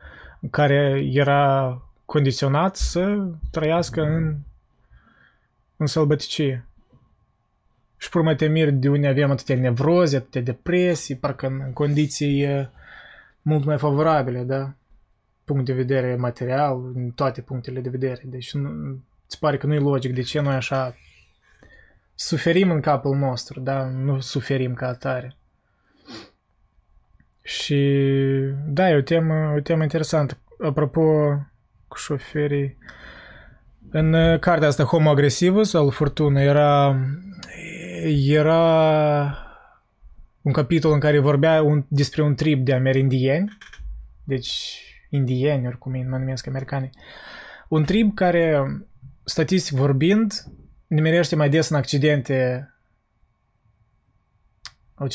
care 0.51 1.09
era 1.11 1.81
condiționat 2.05 2.75
să 2.75 3.27
trăiască 3.51 4.01
în, 4.01 4.35
în 5.77 5.85
sălbăticie. 5.85 6.65
Și 7.97 8.09
pur 8.09 8.21
mai 8.21 8.35
te 8.35 8.47
miri 8.47 8.71
de 8.71 8.89
unde 8.89 9.07
avem 9.07 9.31
atâtea 9.31 9.55
nevroze, 9.55 10.15
atâtea 10.15 10.41
depresii, 10.41 11.15
parcă 11.15 11.47
în 11.47 11.73
condiții 11.73 12.69
mult 13.41 13.65
mai 13.65 13.77
favorabile, 13.77 14.43
da? 14.43 14.73
punct 15.45 15.65
de 15.65 15.73
vedere 15.73 16.15
material, 16.15 16.91
în 16.93 17.09
toate 17.09 17.41
punctele 17.41 17.79
de 17.79 17.89
vedere. 17.89 18.21
Deci 18.25 18.53
nu, 18.53 18.69
îți 19.25 19.39
pare 19.39 19.57
că 19.57 19.67
nu 19.67 19.73
e 19.73 19.79
logic 19.79 20.13
de 20.13 20.21
ce 20.21 20.41
noi 20.41 20.55
așa 20.55 20.95
suferim 22.15 22.71
în 22.71 22.81
capul 22.81 23.17
nostru, 23.17 23.59
da? 23.59 23.85
Nu 23.85 24.19
suferim 24.19 24.73
ca 24.73 24.87
atare. 24.87 25.35
Și 27.47 28.09
da, 28.67 28.89
e 28.89 28.95
o 28.95 29.01
temă, 29.01 29.53
o 29.57 29.59
temă 29.59 29.83
interesantă. 29.83 30.37
Apropo 30.59 31.01
cu 31.87 31.97
șoferii, 31.97 32.77
în 33.89 34.37
cartea 34.39 34.67
asta 34.67 34.83
Homo 34.83 35.09
Agresivus 35.09 35.73
al 35.73 35.91
Furtună 35.91 36.41
era, 36.41 36.99
era 38.27 39.37
un 40.41 40.51
capitol 40.51 40.91
în 40.91 40.99
care 40.99 41.19
vorbea 41.19 41.61
un, 41.61 41.85
despre 41.87 42.21
un 42.21 42.35
trip 42.35 42.65
de 42.65 42.73
amerindieni, 42.73 43.57
deci 44.23 44.81
indieni, 45.09 45.67
oricum 45.67 45.91
îi 45.91 46.01
numesc 46.01 46.47
americani. 46.47 46.89
Un 47.67 47.83
trib 47.83 48.13
care, 48.13 48.65
statistic 49.23 49.77
vorbind, 49.77 50.33
nimerește 50.87 51.35
mai 51.35 51.49
des 51.49 51.69
în 51.69 51.75
accidente 51.75 52.69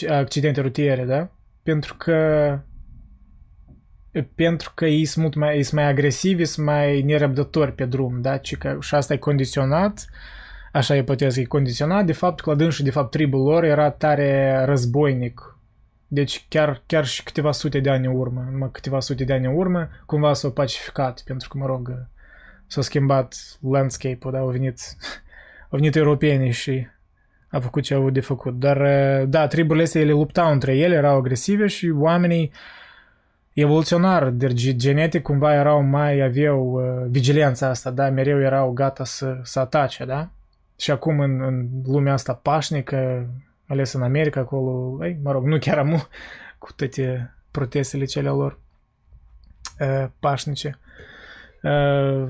accidente 0.09 0.61
rutiere, 0.61 1.05
da? 1.05 1.31
Pentru 1.71 1.95
că 1.95 2.59
pentru 4.35 4.73
că 4.75 4.87
ei 4.87 5.05
sunt 5.05 5.25
mult 5.25 5.37
mai, 5.37 5.63
sunt 5.63 5.81
mai 5.81 5.89
agresivi, 5.89 6.45
sunt 6.45 6.67
mai 6.67 7.03
nerăbdători 7.03 7.73
pe 7.73 7.85
drum, 7.85 8.21
da? 8.21 8.39
Și, 8.43 8.57
că, 8.57 8.77
și 8.81 8.95
asta 8.95 9.13
e 9.13 9.17
condiționat, 9.17 10.07
așa 10.73 10.97
ipotez 10.97 11.37
e 11.37 11.45
condiționat, 11.45 12.07
de 12.07 12.13
fapt 12.13 12.41
că 12.41 12.51
la 12.51 12.57
dânsul, 12.57 12.85
de 12.85 12.91
fapt, 12.91 13.11
tribul 13.11 13.43
lor 13.43 13.65
era 13.65 13.91
tare 13.91 14.63
războinic. 14.65 15.59
Deci 16.07 16.47
chiar, 16.49 16.83
chiar 16.87 17.07
și 17.07 17.23
câteva 17.23 17.53
sute 17.53 17.81
de 17.81 17.91
ani 17.91 18.07
în 18.07 18.15
urmă, 18.15 18.49
numai 18.51 18.69
câteva 18.73 19.01
sute 19.01 19.25
de 19.25 19.33
ani 19.33 19.47
în 19.47 19.57
urmă, 19.57 19.89
cumva 20.07 20.33
s-au 20.33 20.53
pacificat, 20.53 21.23
pentru 21.25 21.49
că, 21.49 21.59
mă 21.59 21.67
rog, 21.67 22.07
s-a 22.67 22.81
schimbat 22.81 23.35
landscape-ul, 23.61 24.33
da, 24.33 24.39
au 24.39 24.49
venit, 24.49 24.81
au 25.71 25.79
venit 25.79 25.97
europenii 25.97 26.51
și 26.51 26.87
a 27.51 27.61
făcut 27.61 27.83
ce 27.83 27.95
au 27.95 28.11
de 28.11 28.21
făcut. 28.21 28.59
Dar, 28.59 28.79
da, 29.25 29.47
triburile 29.47 29.85
astea, 29.85 30.01
ele 30.01 30.11
luptau 30.11 30.53
între 30.53 30.77
ele, 30.77 30.95
erau 30.95 31.17
agresive 31.17 31.67
și 31.67 31.91
oamenii 31.91 32.51
evoluționar, 33.53 34.29
deci 34.29 34.77
genetic 34.77 35.23
cumva 35.23 35.55
erau 35.55 35.83
mai, 35.83 36.21
aveau 36.21 36.73
uh, 36.73 37.07
vigilența 37.09 37.69
asta, 37.69 37.91
da, 37.91 38.11
mereu 38.11 38.41
erau 38.41 38.71
gata 38.71 39.05
să, 39.05 39.39
să 39.43 39.61
atace, 39.61 40.05
da? 40.05 40.29
Și 40.77 40.91
acum 40.91 41.21
în, 41.21 41.43
în 41.43 41.69
lumea 41.85 42.13
asta 42.13 42.35
pașnică, 42.35 43.27
ales 43.67 43.93
în 43.93 44.03
America, 44.03 44.41
acolo, 44.41 44.99
ei, 45.05 45.19
mă 45.23 45.33
rog, 45.33 45.45
nu 45.45 45.59
chiar 45.59 45.79
amu, 45.79 46.03
cu 46.59 46.73
toate 46.73 47.35
protestele 47.51 48.05
cele 48.05 48.29
lor 48.29 48.59
uh, 49.81 50.07
pașnice. 50.19 50.79
Uh, 51.63 52.29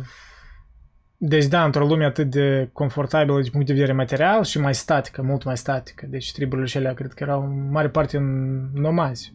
deci 1.23 1.47
da, 1.47 1.65
într-o 1.65 1.87
lume 1.87 2.05
atât 2.05 2.31
de 2.31 2.69
confortabilă 2.73 3.41
din 3.41 3.51
punct 3.51 3.67
de 3.67 3.73
vedere 3.73 3.93
material 3.93 4.45
și 4.45 4.59
mai 4.59 4.75
statică, 4.75 5.23
mult 5.23 5.45
mai 5.45 5.57
statică. 5.57 6.07
Deci 6.07 6.33
triburile 6.33 6.67
cele 6.67 6.95
cred 6.95 7.13
că 7.13 7.23
erau 7.23 7.43
în 7.43 7.71
mare 7.71 7.89
parte 7.89 8.17
în 8.17 8.69
nomazi 8.75 9.35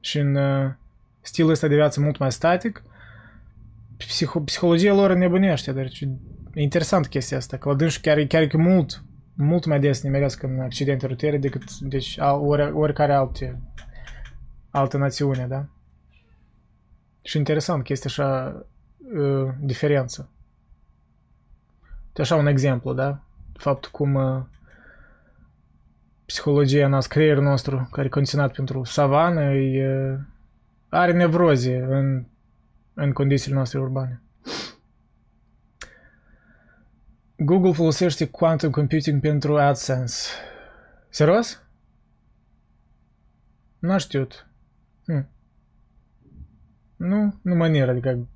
și 0.00 0.18
în 0.18 0.34
uh, 0.34 0.70
stilul 1.20 1.50
ăsta 1.50 1.68
de 1.68 1.74
viață 1.74 2.00
mult 2.00 2.18
mai 2.18 2.32
static. 2.32 2.82
Psiho- 3.96 4.44
psihologia 4.44 4.94
lor 4.94 5.14
nebunește, 5.14 5.72
deci 5.72 6.00
e 6.54 6.60
interesant 6.60 7.06
chestia 7.06 7.36
asta, 7.36 7.56
că 7.56 7.68
la 7.68 7.74
dânsul 7.74 8.00
chiar, 8.02 8.20
chiar 8.20 8.42
e 8.42 8.56
mult 8.56 9.04
mult 9.34 9.64
mai 9.64 9.80
des 9.80 10.02
nimeresc 10.02 10.42
în 10.42 10.60
accidente 10.60 11.06
rutiere 11.06 11.38
decât 11.38 11.78
deci, 11.78 12.18
ori, 12.40 12.72
oricare 12.72 13.12
alte, 13.12 13.60
altă 14.70 14.96
națiune, 14.96 15.46
da? 15.46 15.66
Și 17.22 17.36
interesant 17.36 17.84
că 17.84 17.92
este 17.92 18.06
așa 18.06 18.60
uh, 19.18 19.48
diferență. 19.60 20.33
De 22.14 22.22
așa 22.22 22.36
un 22.36 22.46
exemplu, 22.46 22.92
da? 22.92 23.22
Faptul 23.52 23.90
cum 23.90 24.14
uh, 24.14 24.42
psihologia 26.26 26.88
noastră, 26.88 27.18
creierul 27.18 27.42
nostru, 27.42 27.88
care 27.92 28.06
e 28.06 28.10
condiționat 28.10 28.52
pentru 28.52 28.84
savană, 28.84 29.42
e, 29.42 30.12
uh, 30.12 30.18
are 30.88 31.12
nevroze 31.12 31.76
în, 31.76 32.26
în 32.94 33.12
condițiile 33.12 33.54
noastre 33.54 33.80
urbane. 33.80 34.22
Google 37.36 37.72
folosește 37.72 38.26
quantum 38.26 38.70
computing 38.70 39.20
pentru 39.20 39.58
AdSense. 39.58 40.28
Serios? 41.08 41.62
N-a 43.78 43.96
știut. 43.96 44.48
Hm. 45.04 45.28
Nu, 46.96 47.38
nu 47.42 47.54
manieră, 47.54 47.90
adică 47.90 48.26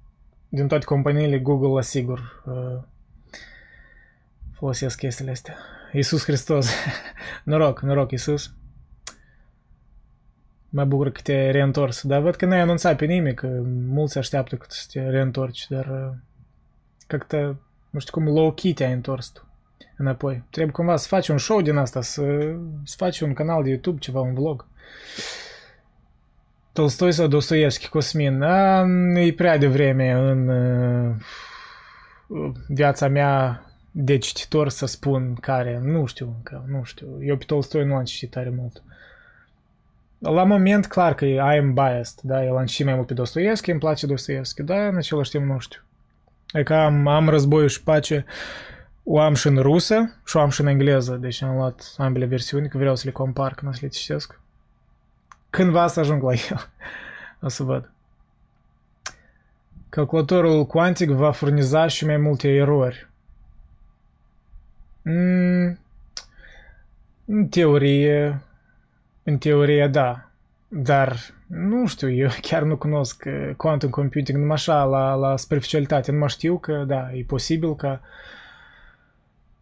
din 0.49 0.69
toate 0.69 0.85
companiile 0.85 1.39
Google 1.39 1.79
asigur 1.79 2.43
uh, 2.47 2.83
folosesc 4.58 4.98
chestiile 4.98 5.32
astea. 5.32 5.56
Iisus 5.92 6.24
Hristos. 6.24 6.70
noroc, 7.44 7.82
noroc, 7.82 8.12
Iisus. 8.12 8.54
Mă 10.70 10.86
bucur 10.86 11.12
că 11.12 11.22
te 11.22 11.50
reîntors. 11.52 12.02
Dar 12.02 12.22
văd 12.22 12.36
că 12.36 12.46
n-ai 12.46 12.60
anunțat 12.60 12.98
pe 12.98 13.06
nimic, 13.06 13.36
că 13.36 13.48
mulți 13.88 14.18
așteaptă 14.18 14.56
că 14.56 14.66
să 14.70 14.86
te 14.92 15.10
reîntorci, 15.10 15.68
dar 15.68 15.86
uh, 15.86 16.16
как-то 17.08 17.56
nu 17.90 18.00
știu 18.00 18.12
cum 18.12 18.28
low-key 18.34 18.74
te-ai 18.74 18.94
întors 18.94 19.30
tu 19.30 19.48
înapoi. 19.98 20.44
Trebuie 20.50 20.74
cumva 20.74 20.96
să 20.96 21.08
faci 21.08 21.28
un 21.28 21.38
show 21.38 21.62
din 21.62 21.78
asta, 21.78 22.02
să, 22.02 22.56
să 22.84 22.96
faci 22.98 23.22
un 23.22 23.34
canal 23.34 23.64
de 23.64 23.70
YouTube, 23.70 24.00
ceva, 24.00 24.20
un 24.20 24.34
vlog. 24.34 24.66
Tolstoi 26.72 27.12
sau 27.12 27.28
Dostoevski, 27.28 27.90
Cosmin, 27.90 28.42
a, 28.42 28.86
e 29.16 29.34
prea 29.34 29.58
devreme 29.58 30.12
în 30.12 30.48
uh, 30.48 31.16
viața 32.68 33.08
mea 33.08 33.64
de 34.01 34.19
cititor 34.19 34.69
să 34.69 34.87
spun 34.87 35.35
care, 35.35 35.81
nu 35.83 36.07
știu 36.07 36.35
încă, 36.37 36.65
nu 36.69 36.85
știu. 36.85 37.19
Eu 37.21 37.37
pe 37.37 37.45
Tolstoi 37.45 37.85
nu 37.85 37.95
am 37.95 38.05
citit 38.05 38.31
tare 38.31 38.51
mult. 38.51 38.83
La 40.19 40.45
moment, 40.45 40.87
clar 40.87 41.15
că 41.15 41.25
I 41.25 41.39
am 41.39 41.73
biased, 41.73 42.21
da, 42.23 42.45
el 42.45 42.57
am 42.57 42.67
citit 42.67 42.85
mai 42.85 42.95
mult 42.95 43.07
pe 43.07 43.15
Dostoevski, 43.15 43.71
îmi 43.71 43.81
place 43.81 44.07
Dostoevski, 44.07 44.63
dar 44.63 44.89
în 44.89 44.97
același 44.97 45.31
timp 45.31 45.45
nu 45.45 45.59
știu. 45.59 45.81
Adică 46.51 46.75
am, 46.75 47.07
am 47.07 47.29
războiul 47.29 47.69
și 47.69 47.83
pace. 47.83 48.25
O 49.03 49.21
am 49.21 49.35
și 49.35 49.47
în 49.47 49.57
rusă 49.57 50.21
și 50.27 50.37
o 50.37 50.41
am 50.41 50.49
și 50.49 50.61
în 50.61 50.67
engleză, 50.67 51.15
deci 51.15 51.43
am 51.43 51.57
luat 51.57 51.95
ambele 51.97 52.25
versiuni, 52.25 52.69
că 52.69 52.79
vreau 52.79 52.97
să 52.97 53.03
le 53.05 53.13
compar 53.13 53.55
când 53.55 53.71
o 53.71 53.75
să 53.75 53.81
le 53.83 53.89
citesc. 53.89 54.41
Cândva 55.51 55.87
să 55.87 56.01
ajung 56.01 56.23
la 56.23 56.33
el. 56.33 56.69
o 57.43 57.49
să 57.49 57.63
văd. 57.63 57.91
Calculatorul 59.89 60.67
cuantic 60.67 61.11
va 61.11 61.31
furniza 61.31 61.87
și 61.87 62.07
mai 62.07 62.17
multe 62.17 62.49
erori. 62.49 63.08
Mm, 65.11 65.79
în 67.25 67.49
teorie, 67.49 68.43
în 69.23 69.39
teorie 69.39 69.87
da, 69.87 70.31
dar 70.69 71.17
nu 71.47 71.87
știu, 71.87 72.11
eu 72.11 72.29
chiar 72.49 72.63
nu 72.63 72.77
cunosc 72.77 73.25
uh, 73.27 73.51
quantum 73.57 73.91
computing 73.91 74.39
numai 74.39 74.55
așa 74.55 74.85
la, 74.85 75.15
la 75.15 75.37
superficialitate, 75.37 76.13
nu 76.13 76.19
mă 76.19 76.29
știu 76.29 76.59
că 76.59 76.85
da, 76.87 77.13
e 77.13 77.23
posibil 77.23 77.77
ca 77.77 78.01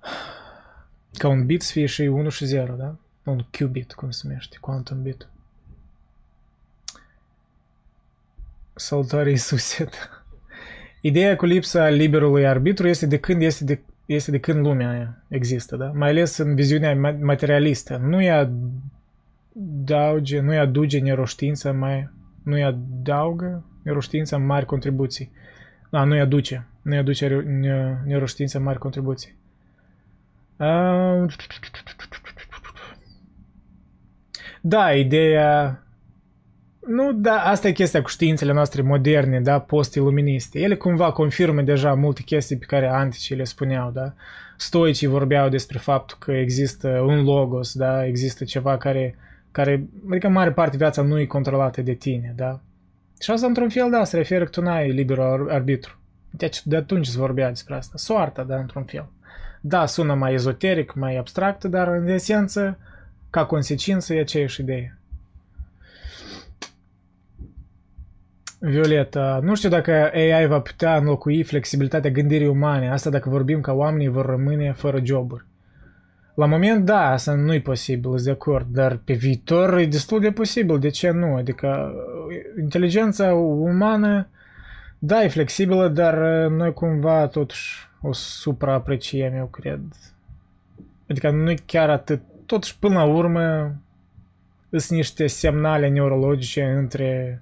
ca 1.21 1.29
un 1.29 1.47
bit 1.47 1.63
să 1.63 1.73
fie 1.73 1.87
și 1.87 2.03
1 2.03 2.29
și 2.29 2.45
0, 2.45 2.75
da? 2.75 2.97
Un 3.25 3.45
qubit, 3.59 3.93
cum 3.93 4.11
se 4.11 4.23
numește, 4.27 4.57
quantum 4.61 5.03
bit. 5.03 5.29
Salutare 8.75 9.31
Iisuse. 9.31 9.89
Ideea 11.01 11.37
cu 11.37 11.45
lipsa 11.45 11.89
liberului 11.89 12.47
arbitru 12.47 12.89
este 12.89 13.07
de 13.07 13.19
când 13.19 13.43
este 13.43 13.65
de, 13.65 13.81
este 14.07 14.31
de 14.31 14.39
când 14.39 14.67
lumea 14.67 15.23
există, 15.29 15.77
da? 15.77 15.91
Mai 15.95 16.09
ales 16.09 16.37
în 16.37 16.55
viziunea 16.55 17.17
materialistă. 17.21 17.97
Nu 17.97 18.23
e 18.23 18.31
adauge, 19.55 20.41
nu-i 20.41 20.59
aduce 20.59 20.99
neuroștiința 20.99 21.73
mai, 21.73 22.11
nu-i 22.43 22.65
adaugă 22.65 23.65
neuroștiința 23.83 24.39
mari 24.39 24.67
contribuții. 24.67 25.31
Da, 25.91 26.05
nu-i 26.05 26.21
aduce, 26.21 26.67
nu-i 26.83 26.99
aduce 26.99 27.29
neuroștiința 28.07 28.59
mari 28.59 28.79
contribuții. 28.79 29.35
Da, 34.61 34.93
ideea... 34.93 35.81
Nu, 36.87 37.13
da, 37.13 37.43
asta 37.43 37.69
e 37.69 37.73
chestia 37.73 38.03
cu 38.03 38.09
științele 38.09 38.53
noastre 38.53 38.83
moderne, 38.83 39.41
da, 39.41 39.59
post-iluministe. 39.59 40.59
Ele 40.59 40.77
cumva 40.77 41.13
confirmă 41.13 41.63
deja 41.63 41.95
multe 41.95 42.23
chestii 42.23 42.57
pe 42.57 42.65
care 42.65 42.89
anticii 42.89 43.37
le 43.37 43.45
spuneau, 43.45 43.91
da. 43.91 44.13
Stoicii 44.57 45.07
vorbeau 45.07 45.49
despre 45.49 45.79
faptul 45.79 46.17
că 46.21 46.33
există 46.33 46.89
un 46.89 47.25
logos, 47.25 47.75
da, 47.75 48.07
există 48.07 48.45
ceva 48.45 48.77
care, 48.77 49.17
care 49.51 49.87
adică 50.11 50.27
în 50.27 50.33
mare 50.33 50.53
parte 50.53 50.77
viața 50.77 51.03
nu 51.03 51.19
e 51.19 51.25
controlată 51.25 51.83
de 51.83 51.93
tine, 51.93 52.33
da. 52.37 52.61
Și 53.21 53.31
asta, 53.31 53.47
într-un 53.47 53.69
fel, 53.69 53.91
da, 53.91 54.05
se 54.05 54.17
referă 54.17 54.45
că 54.45 54.51
tu 54.51 54.61
n-ai 54.61 54.91
liber 54.91 55.19
arbitru. 55.49 55.99
Deci 56.31 56.67
de 56.67 56.77
atunci 56.77 57.07
se 57.07 57.19
vorbea 57.19 57.49
despre 57.49 57.75
asta. 57.75 57.97
Soarta, 57.97 58.43
da, 58.43 58.57
într-un 58.57 58.83
fel. 58.83 59.07
Da, 59.61 59.87
sună 59.87 60.15
mai 60.15 60.33
ezoteric, 60.33 60.95
mai 60.95 61.17
abstract, 61.17 61.65
dar 61.65 61.89
în 61.89 62.09
esență, 62.09 62.79
ca 63.31 63.45
consecință, 63.45 64.15
e 64.15 64.21
aceeași 64.21 64.61
idee. 64.61 64.96
Violeta, 68.59 69.41
nu 69.43 69.55
știu 69.55 69.69
dacă 69.69 70.11
AI 70.15 70.47
va 70.47 70.61
putea 70.61 70.97
înlocui 70.97 71.43
flexibilitatea 71.43 72.11
gândirii 72.11 72.47
umane, 72.47 72.91
asta 72.91 73.11
dacă 73.11 73.29
vorbim 73.29 73.61
că 73.61 73.75
oamenii 73.75 74.09
vor 74.09 74.27
rămâne 74.27 74.73
fără 74.73 75.01
joburi. 75.05 75.45
La 76.35 76.47
moment, 76.47 76.85
da, 76.85 77.11
asta 77.11 77.35
nu 77.35 77.55
e 77.55 77.61
posibil, 77.61 78.11
sunt 78.11 78.23
de 78.23 78.31
acord, 78.31 78.67
dar 78.73 78.97
pe 79.05 79.13
viitor 79.13 79.79
e 79.79 79.87
destul 79.87 80.21
de 80.21 80.31
posibil, 80.31 80.79
de 80.79 80.89
ce 80.89 81.11
nu? 81.11 81.35
Adică 81.35 81.93
inteligența 82.61 83.35
umană, 83.35 84.29
da, 84.99 85.23
e 85.23 85.29
flexibilă, 85.29 85.89
dar 85.89 86.15
noi 86.49 86.73
cumva 86.73 87.27
totuși 87.27 87.89
o 88.01 88.13
supraapreciem, 88.13 89.35
eu 89.35 89.47
cred. 89.47 89.81
Adică 91.09 91.31
nu 91.31 91.51
e 91.51 91.57
chiar 91.67 91.91
atât. 91.91 92.21
Totuși, 92.47 92.79
până 92.79 92.95
la 92.95 93.05
urmă, 93.05 93.75
sunt 94.71 94.99
niște 94.99 95.27
semnale 95.27 95.89
neurologice 95.89 96.63
între 96.65 97.41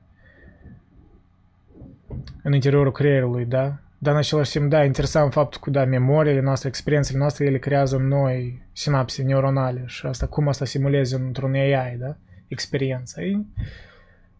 în 2.42 2.52
interiorul 2.52 2.92
creierului, 2.92 3.44
da? 3.44 3.78
Dar 3.98 4.12
în 4.12 4.18
același 4.18 4.50
timp, 4.50 4.70
da, 4.70 4.84
interesant 4.84 5.32
faptul 5.32 5.60
că, 5.60 5.70
da, 5.70 5.84
memoriile 5.84 6.40
noastre, 6.40 6.68
experiențele 6.68 7.18
noastre, 7.18 7.44
ele 7.44 7.58
creează 7.58 7.96
noi 7.96 8.62
sinapse 8.72 9.22
neuronale 9.22 9.82
și 9.86 10.06
asta, 10.06 10.26
cum 10.26 10.48
asta 10.48 10.64
simuleze 10.64 11.16
într-un 11.16 11.54
AI, 11.54 11.96
da? 11.98 12.16
Experiența. 12.48 13.22
E 13.22 13.38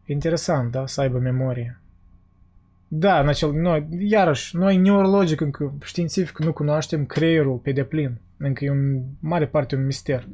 interesant, 0.07 0.71
da, 0.71 0.87
să 0.87 1.01
aibă 1.01 1.19
memorie. 1.19 1.79
Da, 2.89 3.21
în 3.21 3.29
acel, 3.29 3.53
noi, 3.53 3.87
iarăși, 3.99 4.57
noi 4.57 4.77
neurologic, 4.77 5.41
încă 5.41 5.73
științific, 5.85 6.39
nu 6.39 6.53
cunoaștem 6.53 7.07
creierul 7.07 7.57
pe 7.57 7.73
deplin. 7.73 8.21
Încă 8.37 8.65
e 8.65 8.71
un 8.71 9.03
mare 9.21 9.47
parte 9.47 9.77
un 9.77 9.85
mister. 9.85 10.29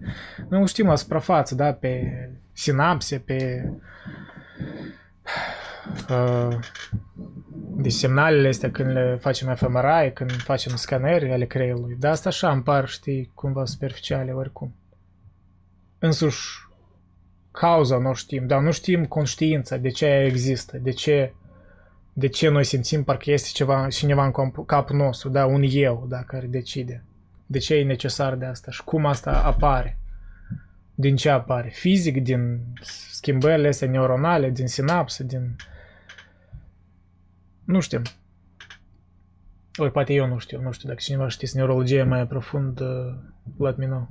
Noi 0.49 0.61
îl 0.61 0.67
știm 0.67 0.87
la 0.87 0.97
suprafață, 0.97 1.55
da, 1.55 1.73
pe 1.73 2.13
sinapse, 2.53 3.19
pe 3.19 3.69
uh, 6.11 6.59
deci 7.77 7.93
semnalele 7.93 8.49
astea 8.49 8.71
când 8.71 8.91
le 8.91 9.19
facem 9.21 9.55
fMRI, 9.55 10.13
când 10.15 10.33
facem 10.33 10.77
scanări 10.77 11.33
ale 11.33 11.47
creierului. 11.47 11.97
Dar 11.99 12.11
asta 12.11 12.29
așa 12.29 12.51
îmi 12.51 12.63
par, 12.63 12.89
știi, 12.89 13.31
cumva 13.35 13.65
superficiale 13.65 14.33
oricum. 14.33 14.75
Însuși, 15.99 16.69
cauza 17.51 17.99
nu 17.99 18.15
știm, 18.15 18.47
dar 18.47 18.61
nu 18.61 18.71
știm 18.71 19.05
conștiința, 19.05 19.77
de 19.77 19.89
ce 19.89 20.07
ea 20.07 20.25
există, 20.25 20.79
de 20.79 20.91
ce 20.91 21.33
de 22.13 22.29
ce 22.29 22.49
noi 22.49 22.65
simțim 22.65 23.05
parcă 23.05 23.31
este 23.31 23.49
ceva, 23.53 23.87
cineva 23.89 24.25
în 24.25 24.51
capul 24.67 24.97
nostru, 24.97 25.29
da, 25.29 25.47
un 25.47 25.63
eu, 25.69 26.07
da, 26.09 26.23
care 26.23 26.47
decide. 26.47 27.05
De 27.47 27.59
ce 27.59 27.75
e 27.75 27.85
necesar 27.85 28.35
de 28.35 28.45
asta 28.45 28.71
și 28.71 28.85
cum 28.85 29.07
asta 29.07 29.31
apare. 29.31 29.99
Din 30.95 31.17
ce 31.17 31.29
apare? 31.29 31.69
Fizic, 31.69 32.23
din 32.23 32.61
schimbările 33.11 33.69
astea 33.69 33.89
neuronale, 33.89 34.51
din 34.51 34.67
sinapse, 34.67 35.25
din... 35.25 35.57
Nu 37.71 37.81
știm. 37.81 38.03
Ori 39.77 39.93
poate 39.93 40.13
eu 40.13 40.27
nu 40.27 40.39
știu, 40.39 40.61
nu 40.61 40.73
știu, 40.73 40.89
dacă 40.89 41.01
cineva 41.03 41.29
știți 41.29 41.57
neurologie 41.57 42.03
mai 42.03 42.27
profund, 42.27 42.81
uh, 42.81 43.15
let 43.59 43.77
me 43.77 43.87
know. 43.87 44.09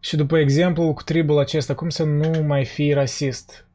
Și 0.00 0.16
după 0.16 0.38
exemplu 0.38 0.94
cu 0.94 1.02
tribul 1.02 1.38
acesta, 1.38 1.74
cum 1.74 1.88
să 1.88 2.04
nu 2.04 2.42
mai 2.42 2.64
fii 2.64 2.92
rasist? 2.92 3.66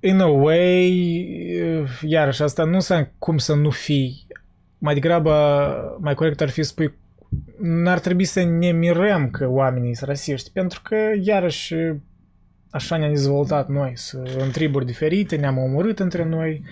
in 0.00 0.20
a 0.20 0.26
way, 0.26 1.88
iarăși, 2.00 2.42
asta 2.42 2.64
nu 2.64 2.74
înseamnă 2.74 3.10
cum 3.18 3.38
să 3.38 3.54
nu 3.54 3.70
fii. 3.70 4.26
Mai 4.78 4.94
degrabă, 4.94 5.98
mai 6.00 6.14
corect 6.14 6.40
ar 6.40 6.48
fi 6.48 6.62
să 6.62 6.68
spui, 6.68 6.94
n-ar 7.58 7.98
trebui 7.98 8.24
să 8.24 8.42
ne 8.42 8.72
mirăm 8.72 9.30
că 9.30 9.48
oamenii 9.48 9.94
sunt 9.94 10.08
rasiști, 10.08 10.50
pentru 10.50 10.80
că, 10.82 10.96
iarăși, 11.22 11.74
așa 12.70 12.96
ne-am 12.96 13.12
dezvoltat 13.12 13.68
noi, 13.68 13.92
să, 13.94 14.36
în 14.38 14.50
triburi 14.50 14.86
diferite, 14.86 15.36
ne-am 15.36 15.58
omorât 15.58 15.98
între 15.98 16.24
noi, 16.24 16.64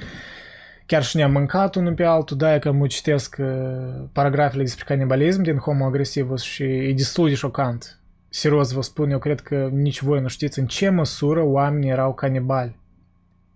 chiar 0.86 1.02
și 1.02 1.16
ne-am 1.16 1.32
mâncat 1.32 1.74
unul 1.74 1.94
pe 1.94 2.04
altul, 2.04 2.36
da, 2.36 2.58
că 2.58 2.72
mă 2.72 2.86
citesc 2.86 3.36
uh, 3.38 3.46
paragrafele 4.12 4.62
despre 4.62 4.84
canibalism 4.84 5.42
din 5.42 5.56
Homo 5.56 5.84
agresivus 5.84 6.42
și 6.42 6.62
e 6.62 6.92
destul 6.92 7.28
de 7.28 7.34
șocant. 7.34 7.98
Serios 8.28 8.72
vă 8.72 8.80
spun, 8.80 9.10
eu 9.10 9.18
cred 9.18 9.40
că 9.40 9.68
nici 9.72 10.02
voi 10.02 10.20
nu 10.20 10.28
știți 10.28 10.58
în 10.58 10.66
ce 10.66 10.88
măsură 10.88 11.42
oamenii 11.42 11.90
erau 11.90 12.14
canibali. 12.14 12.76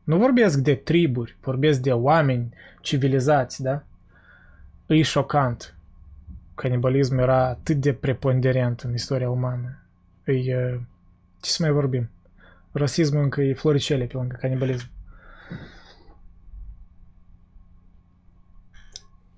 Nu 0.05 0.16
vorbesc 0.16 0.59
de 0.59 0.74
triburi, 0.74 1.36
vorbesc 1.40 1.80
de 1.80 1.93
oameni 1.93 2.55
civilizați, 2.80 3.62
da? 3.62 3.82
E 4.86 5.03
șocant. 5.03 5.74
Canibalismul 6.55 7.20
era 7.20 7.49
atât 7.49 7.76
de 7.76 7.93
preponderent 7.93 8.80
în 8.80 8.93
istoria 8.95 9.30
umană. 9.30 9.78
E, 10.24 10.80
ce 11.40 11.51
să 11.51 11.62
mai 11.62 11.70
vorbim? 11.70 12.11
Rasismul 12.72 13.22
încă 13.22 13.40
e 13.40 13.54
floricele 13.54 14.04
pe 14.04 14.16
lângă 14.16 14.36
canibalism. 14.40 14.90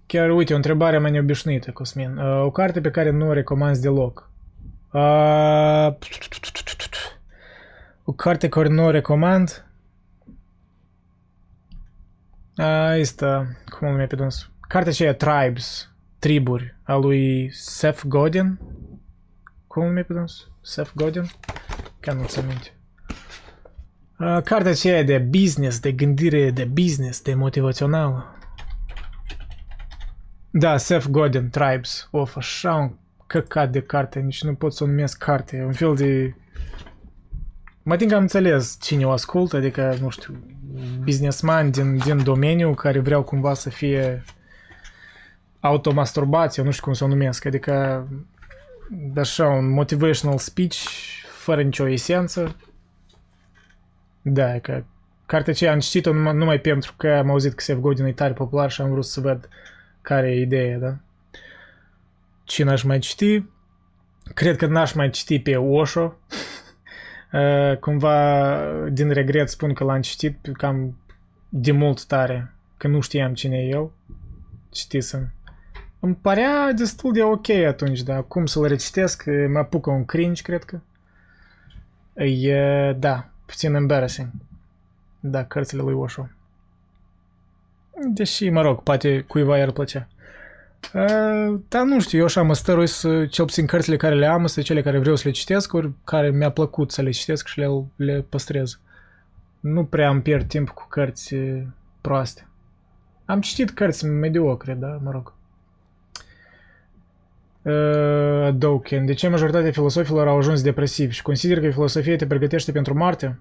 Chiar, 0.07 0.31
uite, 0.31 0.53
o 0.53 0.57
întrebare 0.57 0.99
mai 0.99 1.11
neobișnuită, 1.11 1.71
Cosmin. 1.71 2.19
O 2.19 2.51
carte 2.51 2.81
pe 2.81 2.91
care 2.91 3.11
nu 3.11 3.29
o 3.29 3.33
recomanzi 3.33 3.81
deloc. 3.81 4.31
O 8.05 8.13
carte 8.13 8.49
care 8.49 8.69
nu 8.69 8.85
o 8.85 8.91
recomand? 8.91 9.67
Asta, 12.57 13.47
cum 13.69 13.87
îl 13.87 13.93
numește 13.93 14.15
pe 14.15 14.23
dânsul? 14.23 14.51
Cartea 14.69 14.91
aceea 14.91 15.15
Tribes, 15.15 15.93
Triburi, 16.19 16.77
a 16.83 16.95
lui 16.95 17.51
Seth 17.53 18.03
Godin. 18.07 18.59
Cum 19.67 19.83
îl 19.83 19.89
numește 19.89 20.13
pe 20.13 20.19
dânsul? 20.19 20.53
Seth 20.61 20.91
Godin? 20.95 21.31
Chiar 22.01 22.15
nu-ți 22.15 22.39
aminte. 22.39 22.75
Uh, 24.19 24.43
cartea 24.43 24.71
aceea 24.71 25.03
de 25.03 25.19
business, 25.19 25.81
de 25.81 25.93
gândire 25.93 26.51
de 26.51 26.65
business, 26.65 27.23
de 27.23 27.35
motivațională. 27.35 28.37
Da, 30.51 30.77
Seth 30.77 31.07
Godin, 31.07 31.49
Tribes. 31.51 32.09
Of, 32.11 32.37
așa 32.37 32.75
un 32.75 32.93
căcat 33.27 33.71
de 33.71 33.83
carte, 33.83 34.21
nici 34.21 34.43
nu 34.43 34.55
pot 34.55 34.75
să 34.75 34.85
o 34.85 34.87
numesc 34.87 35.19
carte. 35.19 35.63
Un 35.67 35.73
fel 35.73 35.95
de... 35.95 36.35
Mă 37.83 37.97
tin 37.97 38.09
că 38.09 38.15
am 38.15 38.21
înțeles 38.21 38.77
cine 38.81 39.07
o 39.07 39.11
ascultă, 39.11 39.57
adică, 39.57 39.97
nu 40.01 40.09
știu, 40.09 40.45
businessman 41.03 41.71
din, 41.71 41.99
din 41.99 42.23
domeniu 42.23 42.75
care 42.75 42.99
vreau 42.99 43.23
cumva 43.23 43.55
să 43.55 43.71
fie 43.71 44.25
automasturbație, 45.61 46.63
nu 46.63 46.71
știu 46.71 46.85
cum 46.85 46.93
să 46.93 47.05
o 47.05 47.09
numesc, 47.09 47.45
adică 47.45 48.07
așa 49.17 49.49
un 49.49 49.71
motivational 49.71 50.39
speech 50.39 50.77
fără 51.39 51.63
nicio 51.63 51.89
esență. 51.89 52.57
Da, 54.27 54.59
că 54.59 54.85
cartea 55.27 55.53
aceea 55.53 55.73
am 55.73 55.79
citit-o 55.79 56.13
numai, 56.13 56.35
numai 56.35 56.61
pentru 56.61 56.95
că 56.97 57.09
am 57.09 57.31
auzit 57.31 57.55
că 57.55 57.63
Seth 57.63 57.81
Godin 57.81 58.05
e 58.05 58.13
tare 58.13 58.33
popular 58.33 58.71
și 58.71 58.81
am 58.81 58.91
vrut 58.91 59.05
să 59.05 59.21
văd 59.21 59.49
care 60.03 60.31
e 60.31 60.41
ideea, 60.41 60.79
da? 60.79 60.97
Cine 62.45 62.71
aș 62.71 62.83
mai 62.83 62.99
citi? 62.99 63.45
Cred 64.35 64.57
că 64.57 64.67
n-aș 64.67 64.93
mai 64.93 65.11
citi 65.11 65.41
pe 65.41 65.57
Osho. 65.57 66.13
Uh, 67.33 67.77
cumva, 67.79 68.59
din 68.91 69.11
regret, 69.11 69.49
spun 69.49 69.73
că 69.73 69.85
l-am 69.85 70.01
citit 70.01 70.39
cam 70.53 70.99
de 71.49 71.73
mult 71.73 72.05
tare, 72.05 72.55
că 72.77 72.89
nu 72.89 73.01
știam 73.01 73.35
cine 73.35 73.57
e 73.57 73.69
el. 73.69 73.91
Citisem. 74.71 75.33
Îmi 76.01 76.15
părea 76.15 76.73
destul 76.73 77.13
de 77.13 77.23
ok 77.23 77.49
atunci, 77.51 78.03
dar 78.03 78.17
acum 78.17 78.47
să-l 78.47 78.67
recitesc, 78.67 79.25
mă 79.49 79.59
apucă 79.59 79.91
un 79.91 80.05
cringe, 80.05 80.43
cred 80.43 80.65
că. 80.65 80.81
E, 82.25 82.93
da, 82.93 83.34
puțin 83.47 83.75
embarrassing. 83.75 84.29
Da, 85.21 85.45
cărțile 85.45 85.83
lui 85.83 85.95
Osho. 85.95 86.29
Deși, 88.15 88.49
mă 88.49 88.61
rog, 88.61 88.83
poate 88.83 89.21
cuiva 89.21 89.59
i-ar 89.59 89.71
plăcea. 89.71 90.09
Uh, 90.93 91.61
dar 91.69 91.85
nu 91.85 92.01
știu, 92.01 92.19
eu 92.19 92.25
așa 92.25 92.43
mă 92.43 92.55
stărui 92.55 92.87
să, 92.87 93.27
cel 93.27 93.45
puțin 93.45 93.67
cărțile 93.67 93.97
care 93.97 94.15
le 94.15 94.27
am, 94.27 94.47
sunt 94.47 94.65
cele 94.65 94.83
care 94.83 94.99
vreau 94.99 95.17
să 95.17 95.23
le 95.27 95.31
citesc, 95.33 95.73
ori 95.73 95.93
care 96.05 96.31
mi-a 96.31 96.51
plăcut 96.51 96.91
să 96.91 97.03
le 97.03 97.11
citesc 97.11 97.47
și 97.47 97.59
le, 97.59 97.69
le 97.97 98.21
păstrez. 98.29 98.81
Nu 99.61 99.85
prea 99.85 100.11
îmi 100.11 100.23
pierd 100.23 100.49
timp 100.49 100.69
cu 100.69 100.87
cărți 100.89 101.35
proaste. 102.01 102.49
Am 103.25 103.41
citit 103.41 103.71
cărți 103.71 104.07
mediocre, 104.07 104.75
da, 104.75 104.99
mă 105.03 105.11
rog. 105.11 105.34
Uh, 107.65 108.55
Dawkins. 108.55 109.07
De 109.07 109.13
ce 109.13 109.29
majoritatea 109.29 109.71
filosofilor 109.71 110.29
au 110.29 110.37
ajuns 110.37 110.63
depresivi 110.63 111.15
și 111.15 111.23
consider 111.23 111.61
că 111.61 111.71
filosofia 111.71 112.17
te 112.17 112.27
pregătește 112.27 112.73
pentru 112.73 112.95
moarte? 112.95 113.41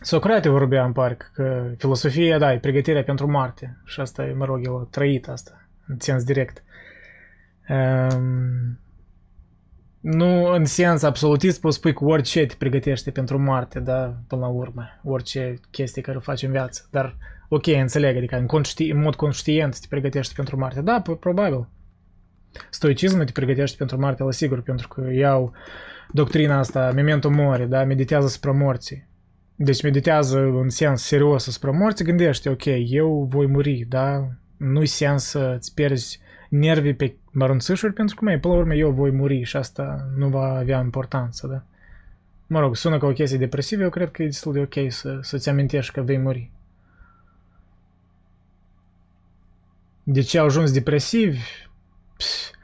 Socrate 0.00 0.48
vorbea 0.48 0.84
în 0.84 0.92
parc 0.92 1.30
că 1.34 1.74
filosofia, 1.78 2.38
da, 2.38 2.52
e 2.52 2.58
pregătirea 2.58 3.02
pentru 3.02 3.30
moarte. 3.30 3.80
Și 3.84 4.00
asta 4.00 4.24
e, 4.24 4.32
mă 4.32 4.44
rog, 4.44 4.64
el 4.64 4.74
a 4.74 4.88
trăit 4.90 5.28
asta, 5.28 5.68
în 5.86 5.96
sens 5.98 6.24
direct. 6.24 6.64
Um, 7.68 8.78
nu 10.00 10.44
în 10.44 10.64
sens 10.64 11.02
absolutist 11.02 11.60
poți 11.60 11.76
spui 11.76 11.92
că 11.92 12.04
orice 12.04 12.46
te 12.46 12.54
pregătește 12.58 13.10
pentru 13.10 13.38
moarte, 13.38 13.80
da, 13.80 14.14
până 14.26 14.40
la 14.40 14.48
urmă, 14.48 15.00
orice 15.04 15.54
chestie 15.70 16.02
care 16.02 16.16
o 16.16 16.20
faci 16.20 16.42
în 16.42 16.50
viață. 16.50 16.88
Dar, 16.90 17.16
ok, 17.48 17.66
înțeleg, 17.66 18.16
adică 18.16 18.36
în, 18.36 18.46
conști, 18.46 18.90
în 18.90 19.00
mod 19.00 19.14
conștient 19.14 19.80
te 19.80 19.86
pregătește 19.88 20.32
pentru 20.36 20.56
moarte. 20.56 20.80
Da, 20.80 21.02
probabil. 21.20 21.68
Stoicismul 22.70 23.24
te 23.24 23.32
pregătește 23.32 23.76
pentru 23.76 23.98
moarte, 23.98 24.22
la 24.22 24.30
sigur, 24.30 24.62
pentru 24.62 24.88
că 24.88 25.10
iau 25.12 25.52
doctrina 26.12 26.58
asta, 26.58 26.92
memento 26.94 27.30
mori, 27.30 27.68
da, 27.68 27.84
meditează 27.84 28.26
spre 28.26 28.50
morții. 28.50 29.06
Deci 29.56 29.82
meditează 29.82 30.38
în 30.38 30.68
sens 30.68 31.02
serios 31.02 31.44
spre 31.44 31.70
morți, 31.70 32.04
gândește, 32.04 32.48
ok, 32.48 32.64
eu 32.88 33.26
voi 33.30 33.46
muri, 33.46 33.86
da? 33.88 34.28
Nu-i 34.56 34.86
sens 34.86 35.24
să-ți 35.24 35.74
pierzi 35.74 36.20
nervii 36.48 36.94
pe 36.94 37.16
mărunțișuri, 37.30 37.92
pentru 37.92 38.16
că, 38.16 38.24
mai, 38.24 38.38
până 38.38 38.54
la 38.54 38.60
urmă, 38.60 38.74
eu 38.74 38.90
voi 38.90 39.10
muri 39.10 39.42
și 39.42 39.56
asta 39.56 40.08
nu 40.16 40.28
va 40.28 40.56
avea 40.58 40.80
importanță, 40.80 41.46
da? 41.46 41.64
Mă 42.46 42.60
rog, 42.60 42.76
sună 42.76 42.98
ca 42.98 43.06
o 43.06 43.12
chestie 43.12 43.38
depresivă, 43.38 43.82
eu 43.82 43.90
cred 43.90 44.10
că 44.10 44.22
e 44.22 44.26
destul 44.26 44.52
de 44.52 44.60
ok 44.60 44.92
să, 44.92 45.18
să-ți 45.20 45.48
amintești 45.48 45.92
că 45.92 46.00
vei 46.00 46.18
muri. 46.18 46.50
De 50.02 50.20
ce 50.20 50.38
au 50.38 50.44
ajuns 50.44 50.72
depresivi? 50.72 51.40
Pff, 52.16 52.54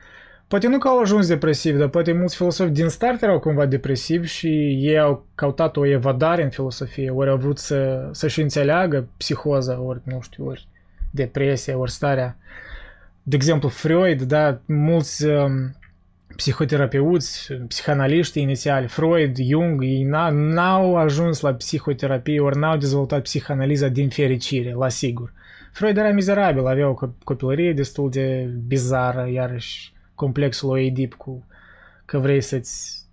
Poate 0.53 0.68
nu 0.68 0.78
că 0.78 0.88
au 0.88 1.00
ajuns 1.00 1.26
depresivi, 1.26 1.78
dar 1.78 1.88
poate 1.88 2.12
mulți 2.12 2.36
filosofi 2.36 2.70
din 2.70 2.88
start 2.88 3.22
erau 3.22 3.38
cumva 3.38 3.66
depresivi 3.66 4.26
și 4.26 4.48
ei 4.80 4.98
au 4.98 5.26
căutat 5.34 5.76
o 5.76 5.86
evadare 5.86 6.42
în 6.42 6.50
filosofie, 6.50 7.11
ori 7.11 7.30
au 7.30 7.36
vrut 7.36 7.59
să, 7.59 8.09
să-și 8.11 8.40
înțeleagă 8.40 9.09
psihoza, 9.16 9.80
ori, 9.80 10.00
nu 10.05 10.20
știu, 10.20 10.46
ori 10.46 10.66
depresia, 11.11 11.76
ori 11.76 11.90
starea. 11.90 12.36
De 13.22 13.36
exemplu, 13.36 13.68
Freud, 13.68 14.22
da, 14.22 14.61
mulți 14.66 15.26
um, 15.26 15.76
psihoterapeuți, 16.36 17.53
psihanaliști 17.68 18.40
inițiali, 18.40 18.86
Freud, 18.86 19.36
Jung, 19.36 19.82
ei 19.82 20.03
n-au 20.30 20.96
ajuns 20.96 21.40
la 21.40 21.55
psihoterapie, 21.55 22.40
ori 22.40 22.59
n-au 22.59 22.76
dezvoltat 22.76 23.22
psihanaliza 23.22 23.88
din 23.88 24.09
fericire, 24.09 24.72
la 24.72 24.88
sigur. 24.88 25.32
Freud 25.73 25.97
era 25.97 26.12
mizerabil, 26.12 26.66
avea 26.66 26.89
o 26.89 26.95
copilărie 27.25 27.73
destul 27.73 28.11
de 28.11 28.51
bizară, 28.66 29.29
iarăși 29.31 29.93
complexul 30.14 30.70
Oedip 30.70 31.14
cu 31.14 31.47
că 32.05 32.18
vrei 32.18 32.41
să-ți 32.41 33.07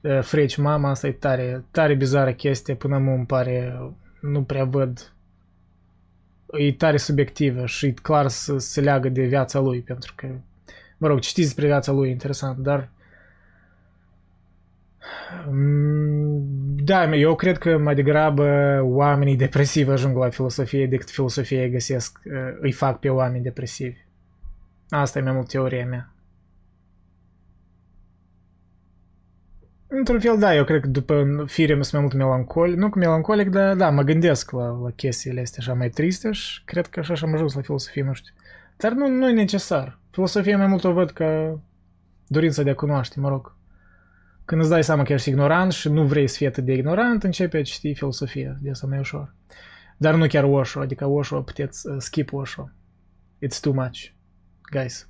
uh, 0.00 0.20
freci 0.22 0.56
mama, 0.56 0.90
asta 0.90 1.06
e 1.06 1.12
tare, 1.12 1.64
tare 1.70 1.94
bizară 1.94 2.32
chestie, 2.32 2.74
până 2.74 2.98
mă 2.98 3.10
îmi 3.10 3.26
pare, 3.26 3.80
nu 4.20 4.42
prea 4.42 4.64
văd. 4.64 5.12
E 6.52 6.72
tare 6.72 6.96
subiectivă 6.96 7.66
și 7.66 7.86
e 7.86 7.94
clar 8.02 8.28
să 8.28 8.58
se 8.58 8.80
leagă 8.80 9.08
de 9.08 9.22
viața 9.22 9.58
lui, 9.58 9.80
pentru 9.80 10.12
că, 10.16 10.28
mă 10.98 11.06
rog, 11.06 11.18
citiți 11.18 11.46
despre 11.46 11.66
viața 11.66 11.92
lui, 11.92 12.10
interesant, 12.10 12.58
dar 12.58 12.88
da, 16.84 17.14
eu 17.16 17.34
cred 17.34 17.58
că 17.58 17.78
mai 17.78 17.94
degrabă 17.94 18.78
oamenii 18.82 19.36
depresivi 19.36 19.90
ajung 19.90 20.16
la 20.16 20.28
filosofie 20.28 20.86
decât 20.86 21.10
filosofia 21.10 21.68
găsesc, 21.68 22.20
îi 22.60 22.72
fac 22.72 22.98
pe 22.98 23.08
oameni 23.08 23.42
depresivi. 23.42 23.96
Asta 24.88 25.18
e 25.18 25.22
mai 25.22 25.32
mult 25.32 25.48
teoria 25.48 25.86
mea. 25.86 26.12
Într-un 29.86 30.20
fel, 30.20 30.38
da, 30.38 30.54
eu 30.54 30.64
cred 30.64 30.80
că 30.80 30.86
după 30.86 31.44
fire 31.46 31.72
sunt 31.72 31.92
mai 31.92 32.00
mult 32.00 32.14
melancolic, 32.14 32.76
nu 32.76 32.90
cu 32.90 32.98
melancolic, 32.98 33.48
dar 33.48 33.74
da, 33.74 33.90
mă 33.90 34.02
gândesc 34.02 34.50
la, 34.50 34.68
la 34.68 34.90
chestiile 34.90 35.40
astea 35.40 35.58
așa 35.60 35.74
mai 35.74 35.88
triste 35.88 36.32
și 36.32 36.64
cred 36.64 36.86
că 36.86 37.00
așa 37.00 37.26
am 37.26 37.34
ajuns 37.34 37.54
la 37.54 37.60
filosofie, 37.60 38.02
nu 38.02 38.12
știu. 38.12 38.34
Dar 38.76 38.92
nu, 38.92 39.08
nu 39.08 39.28
e 39.28 39.32
necesar. 39.32 39.98
Filosofia 40.10 40.56
mai 40.56 40.66
mult 40.66 40.84
o 40.84 40.92
văd 40.92 41.10
ca 41.10 41.60
dorința 42.26 42.62
de 42.62 42.70
a 42.70 42.74
cunoaște, 42.74 43.20
mă 43.20 43.28
rog. 43.28 43.56
Când 44.44 44.60
îți 44.60 44.70
dai 44.70 44.84
seama 44.84 45.02
că 45.02 45.12
ești 45.12 45.28
ignorant 45.28 45.72
și 45.72 45.88
nu 45.88 46.04
vrei 46.04 46.28
să 46.28 46.36
fii 46.36 46.46
atât 46.46 46.64
de 46.64 46.72
ignorant, 46.72 47.22
începi 47.22 47.56
a 47.56 47.62
citi 47.62 47.94
filosofia, 47.94 48.56
de 48.60 48.70
asta 48.70 48.86
mai 48.86 48.98
ușor. 48.98 49.34
Dar 49.96 50.14
nu 50.14 50.26
chiar 50.26 50.44
Osho, 50.44 50.80
adică 50.80 51.06
Osho 51.06 51.40
puteți 51.40 51.88
uh, 51.88 51.96
skip 51.98 52.32
Osho. 52.32 52.70
It's 53.46 53.60
too 53.60 53.72
much, 53.72 53.98
guys. 54.70 55.06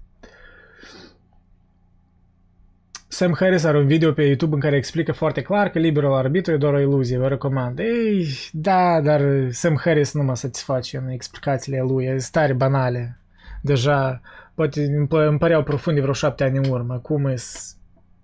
Sam 3.08 3.34
Harris 3.38 3.64
are 3.64 3.78
un 3.78 3.86
video 3.86 4.12
pe 4.12 4.22
YouTube 4.22 4.54
în 4.54 4.60
care 4.60 4.76
explică 4.76 5.12
foarte 5.12 5.42
clar 5.42 5.68
că 5.68 5.78
liberul 5.78 6.14
arbitru 6.14 6.52
e 6.52 6.56
doar 6.56 6.72
o 6.74 6.80
iluzie, 6.80 7.18
vă 7.18 7.28
recomand. 7.28 7.78
Ei, 7.78 8.26
da, 8.52 9.00
dar 9.00 9.22
Sam 9.50 9.76
Harris 9.76 10.12
nu 10.12 10.22
mă 10.22 10.34
satisface 10.34 10.96
în 10.96 11.08
explicațiile 11.08 11.80
lui, 11.80 12.04
e 12.04 12.18
stare 12.18 12.52
banale. 12.52 13.18
Deja, 13.62 14.20
poate 14.54 15.06
îmi 15.28 15.38
păreau 15.38 15.62
profunde 15.62 16.00
vreo 16.00 16.12
șapte 16.12 16.44
ani 16.44 16.56
în 16.56 16.72
urmă. 16.72 16.98
Cum 16.98 17.26
e 17.26 17.34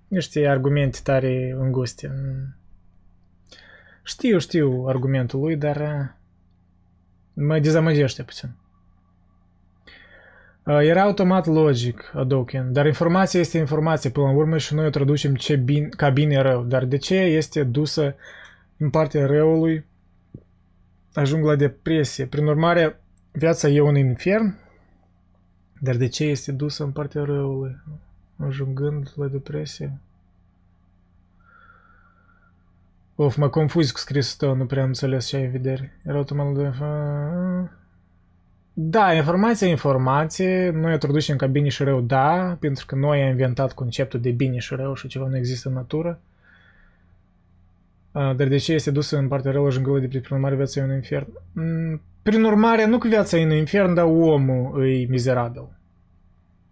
niște 0.08 0.46
argumente 0.46 0.98
tare 1.02 1.56
înguste. 1.58 2.12
Știu, 4.02 4.38
știu 4.38 4.84
argumentul 4.86 5.40
lui, 5.40 5.56
dar 5.56 5.76
uh, 5.76 6.08
mă 7.32 7.58
dezamăgește 7.58 8.22
puțin. 8.22 8.50
Uh, 10.64 10.78
era 10.80 11.02
automat 11.02 11.46
logic, 11.46 12.12
Adoken, 12.14 12.72
dar 12.72 12.86
informația 12.86 13.40
este 13.40 13.58
informație 13.58 14.10
până 14.10 14.26
la 14.26 14.32
urmă 14.32 14.58
și 14.58 14.74
noi 14.74 14.86
o 14.86 14.90
traducem 14.90 15.34
ce 15.34 15.56
bine, 15.56 15.88
ca 15.88 16.08
bine 16.08 16.40
rău. 16.40 16.62
Dar 16.62 16.84
de 16.84 16.96
ce 16.96 17.14
este 17.14 17.62
dusă 17.62 18.14
în 18.76 18.90
partea 18.90 19.26
răului? 19.26 19.86
Ajung 21.14 21.44
la 21.44 21.56
depresie. 21.56 22.26
Prin 22.26 22.46
urmare, 22.46 23.00
viața 23.32 23.68
e 23.68 23.80
un 23.80 23.96
infern, 23.96 24.58
dar 25.80 25.96
de 25.96 26.08
ce 26.08 26.24
este 26.24 26.52
dusă 26.52 26.84
în 26.84 26.90
partea 26.90 27.24
răului? 27.24 27.76
Ajungând 28.46 29.12
la 29.16 29.26
depresie. 29.26 29.98
Of, 33.14 33.36
mă 33.36 33.48
confuz 33.48 33.90
cu 33.90 33.98
scrisul 33.98 34.36
tău, 34.38 34.56
nu 34.56 34.66
prea 34.66 34.82
am 34.82 34.88
înțeles 34.88 35.26
ce 35.26 35.36
ai 35.36 35.44
în 35.44 35.50
vedere. 35.50 36.00
Era 36.04 36.16
automat 36.16 36.54
de... 36.54 36.72
Da, 38.72 39.12
informația 39.12 39.66
e 39.66 39.70
informație, 39.70 40.70
noi 40.70 40.94
o 40.94 40.96
traducem 40.96 41.36
ca 41.36 41.46
bine 41.46 41.68
și 41.68 41.82
rău, 41.82 42.00
da, 42.00 42.56
pentru 42.60 42.86
că 42.86 42.94
noi 42.94 43.22
am 43.22 43.28
inventat 43.28 43.72
conceptul 43.72 44.20
de 44.20 44.30
bine 44.30 44.58
și 44.58 44.74
rău 44.74 44.94
și 44.94 45.08
ceva 45.08 45.26
nu 45.26 45.36
există 45.36 45.68
în 45.68 45.74
natură. 45.74 46.20
Dar 48.12 48.34
de 48.34 48.56
ce 48.56 48.72
este 48.72 48.90
dusă 48.90 49.16
în 49.16 49.28
partea 49.28 49.52
rău 49.52 49.66
ajungând 49.66 50.00
de 50.10 50.18
prin 50.18 50.36
urmare 50.36 50.54
viața 50.54 50.80
e 50.80 50.84
un 50.84 50.94
infern? 50.94 51.26
Mm, 51.52 52.00
prin 52.22 52.44
urmare, 52.44 52.86
nu 52.86 52.98
că 52.98 53.08
viața 53.08 53.36
e 53.36 53.44
un 53.44 53.50
infern, 53.50 53.94
dar 53.94 54.04
omul 54.04 54.86
e 54.86 55.06
mizerabil. 55.08 55.68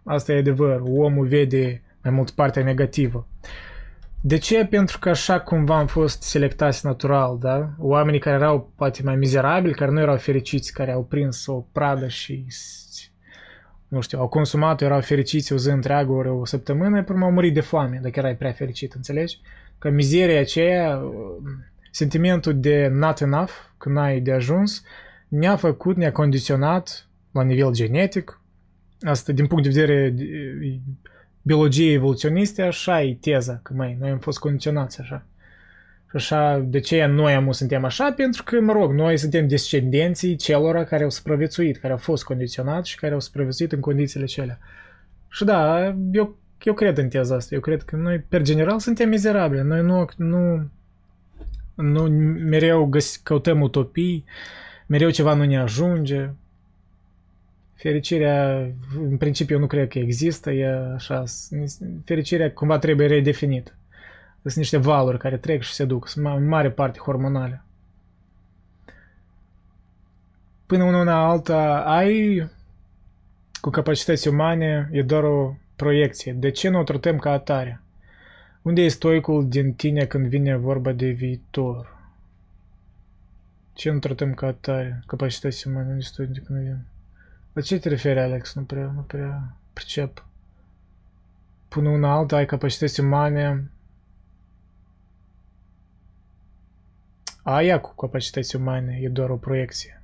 Asta 0.07 0.33
e 0.33 0.37
adevăr, 0.37 0.81
omul 0.85 1.27
vede 1.27 1.81
mai 2.03 2.11
mult 2.11 2.29
partea 2.29 2.63
negativă. 2.63 3.27
De 4.21 4.37
ce? 4.37 4.65
Pentru 4.65 4.99
că 4.99 5.09
așa 5.09 5.39
cumva 5.39 5.77
am 5.77 5.87
fost 5.87 6.21
selectați 6.21 6.85
natural, 6.85 7.37
da? 7.39 7.69
Oamenii 7.79 8.19
care 8.19 8.35
erau 8.35 8.71
poate 8.75 9.01
mai 9.03 9.15
mizerabili, 9.15 9.73
care 9.73 9.91
nu 9.91 9.99
erau 9.99 10.17
fericiți, 10.17 10.73
care 10.73 10.91
au 10.91 11.03
prins 11.03 11.45
o 11.45 11.53
pradă 11.53 12.07
și 12.07 12.45
nu 13.87 14.01
știu, 14.01 14.19
au 14.19 14.27
consumat, 14.27 14.81
erau 14.81 15.01
fericiți 15.01 15.53
o 15.53 15.57
zi 15.57 15.69
întreagă, 15.69 16.11
ori 16.11 16.29
o 16.29 16.45
săptămână, 16.45 17.03
până 17.03 17.25
au 17.25 17.31
murit 17.31 17.53
de 17.53 17.61
foame, 17.61 17.99
dacă 18.01 18.19
erai 18.19 18.35
prea 18.35 18.51
fericit, 18.51 18.93
înțelegi? 18.93 19.39
Că 19.79 19.89
mizeria 19.89 20.39
aceea, 20.39 21.01
sentimentul 21.91 22.59
de 22.59 22.87
not 22.87 23.19
enough, 23.19 23.51
când 23.77 23.95
n-ai 23.95 24.19
de 24.19 24.31
ajuns, 24.31 24.83
ne-a 25.27 25.55
făcut, 25.55 25.95
ne-a 25.95 26.11
condiționat 26.11 27.07
la 27.31 27.43
nivel 27.43 27.71
genetic. 27.71 28.41
Asta, 29.01 29.31
din 29.31 29.47
punct 29.47 29.63
de 29.63 29.69
vedere 29.69 30.13
biologiei 31.41 31.93
evoluționiste, 31.93 32.61
așa 32.61 33.01
e 33.01 33.17
teza, 33.21 33.59
că 33.63 33.73
mai 33.73 33.97
noi 33.99 34.09
am 34.09 34.19
fost 34.19 34.39
condiționați 34.39 34.99
așa. 34.99 35.25
Și 36.09 36.15
așa, 36.15 36.65
de 36.67 36.79
ce 36.79 37.05
noi 37.05 37.33
am 37.33 37.51
suntem 37.51 37.85
așa? 37.85 38.11
Pentru 38.11 38.43
că, 38.43 38.59
mă 38.61 38.71
rog, 38.71 38.93
noi 38.93 39.17
suntem 39.17 39.47
descendenții 39.47 40.35
celor 40.35 40.83
care 40.83 41.03
au 41.03 41.09
supraviețuit, 41.09 41.77
care 41.77 41.93
au 41.93 41.99
fost 41.99 42.23
condiționați 42.23 42.89
și 42.89 42.97
care 42.97 43.13
au 43.13 43.19
supraviețuit 43.19 43.71
în 43.71 43.79
condițiile 43.79 44.25
cele. 44.25 44.59
Și 45.29 45.43
da, 45.43 45.85
eu, 46.11 46.37
eu 46.63 46.73
cred 46.73 46.97
în 46.97 47.09
teza 47.09 47.35
asta. 47.35 47.55
Eu 47.55 47.61
cred 47.61 47.83
că 47.83 47.95
noi, 47.95 48.19
per 48.19 48.41
general, 48.41 48.79
suntem 48.79 49.09
mizerabili. 49.09 49.61
Noi 49.61 49.81
nu, 49.81 50.07
nu, 50.17 50.69
nu 51.75 52.03
mereu 52.49 52.85
găs- 52.85 53.19
căutăm 53.23 53.61
utopii, 53.61 54.23
mereu 54.85 55.09
ceva 55.09 55.33
nu 55.33 55.43
ne 55.43 55.57
ajunge. 55.57 56.29
Fericirea, 57.77 58.69
în 58.95 59.17
principiu, 59.17 59.59
nu 59.59 59.67
cred 59.67 59.87
că 59.87 59.99
există, 59.99 60.51
e 60.51 60.67
așa, 60.93 61.23
fericirea 62.03 62.51
cumva 62.51 62.79
trebuie 62.79 63.07
redefinită. 63.07 63.71
Sunt 64.41 64.55
niște 64.55 64.77
valuri 64.77 65.17
care 65.17 65.37
trec 65.37 65.61
și 65.61 65.73
se 65.73 65.85
duc, 65.85 66.07
sunt 66.07 66.25
în 66.25 66.47
mare 66.47 66.71
parte 66.71 66.99
hormonale. 66.99 67.61
Până 70.65 70.83
una 70.83 71.29
alta 71.29 71.83
ai 71.85 72.49
cu 73.61 73.69
capacități 73.69 74.27
umane, 74.27 74.89
e 74.91 75.01
doar 75.01 75.23
o 75.23 75.55
proiecție. 75.75 76.33
De 76.33 76.49
ce 76.49 76.69
nu 76.69 76.79
o 76.79 76.83
tratăm 76.83 77.17
ca 77.17 77.31
atare? 77.31 77.81
Unde 78.61 78.81
e 78.81 78.87
stoicul 78.87 79.49
din 79.49 79.73
tine 79.73 80.05
când 80.05 80.27
vine 80.27 80.55
vorba 80.55 80.91
de 80.91 81.09
viitor? 81.09 81.97
Ce 83.73 83.91
nu 83.91 83.99
tratăm 83.99 84.33
ca 84.33 84.47
atare? 84.47 85.03
Capacități 85.07 85.67
umane, 85.67 85.87
unde 85.89 86.01
stoicul 86.01 86.43
când 86.45 86.59
vine? 86.59 86.85
La 87.57 87.63
ce 87.63 87.79
te 87.79 87.89
referi, 87.89 88.19
Alex? 88.19 88.53
Nu 88.53 88.63
prea, 88.63 88.91
nu 88.95 89.01
prea 89.01 89.55
pricep. 89.73 90.25
Până 91.67 91.89
una 91.89 92.13
alta 92.13 92.35
ai 92.35 92.45
capacități 92.45 92.99
umane, 92.99 93.71
Aia 97.43 97.79
cu 97.79 97.95
capacități 97.95 98.55
umane 98.55 98.99
e 99.01 99.09
doar 99.09 99.29
o 99.29 99.35
proiecție. 99.35 100.01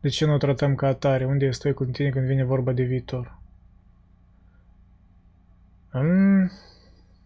De 0.00 0.08
ce 0.08 0.24
nu 0.24 0.34
o 0.34 0.36
tratăm 0.36 0.74
ca 0.74 0.86
atare? 0.86 1.24
Unde 1.24 1.46
e 1.46 1.50
stoi 1.50 1.72
cu 1.72 1.84
tine 1.84 2.10
când 2.10 2.26
vine 2.26 2.44
vorba 2.44 2.72
de 2.72 2.82
viitor? 2.82 3.38
Mm, 5.92 6.50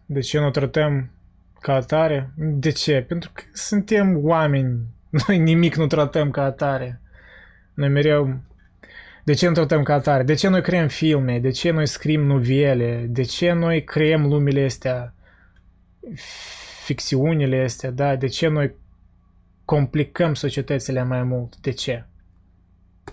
de 0.05 0.19
ce 0.19 0.39
nu 0.39 0.45
o 0.45 0.49
tratăm 0.49 1.11
ca 1.59 1.73
atare? 1.73 2.31
De 2.35 2.71
ce? 2.71 3.01
Pentru 3.01 3.31
că 3.33 3.43
suntem 3.53 4.25
oameni. 4.25 4.85
Noi 5.27 5.37
nimic 5.37 5.75
nu 5.75 5.87
tratăm 5.87 6.31
ca 6.31 6.43
atare. 6.43 7.01
Noi 7.73 7.89
mereu... 7.89 8.39
De 9.25 9.33
ce 9.33 9.47
nu 9.47 9.53
tratăm 9.53 9.83
ca 9.83 9.93
atare? 9.93 10.23
De 10.23 10.33
ce 10.33 10.47
noi 10.47 10.61
creăm 10.61 10.87
filme? 10.87 11.39
De 11.39 11.49
ce 11.49 11.71
noi 11.71 11.87
scriem 11.87 12.21
novele? 12.21 13.05
De 13.09 13.23
ce 13.23 13.51
noi 13.51 13.83
creăm 13.83 14.27
lumile 14.27 14.65
astea? 14.65 15.13
Ficțiunile 16.83 17.63
astea, 17.63 17.91
da? 17.91 18.15
De 18.15 18.27
ce 18.27 18.47
noi 18.47 18.75
complicăm 19.65 20.33
societățile 20.33 21.03
mai 21.03 21.23
mult. 21.23 21.57
De 21.57 21.71
ce? 21.71 22.05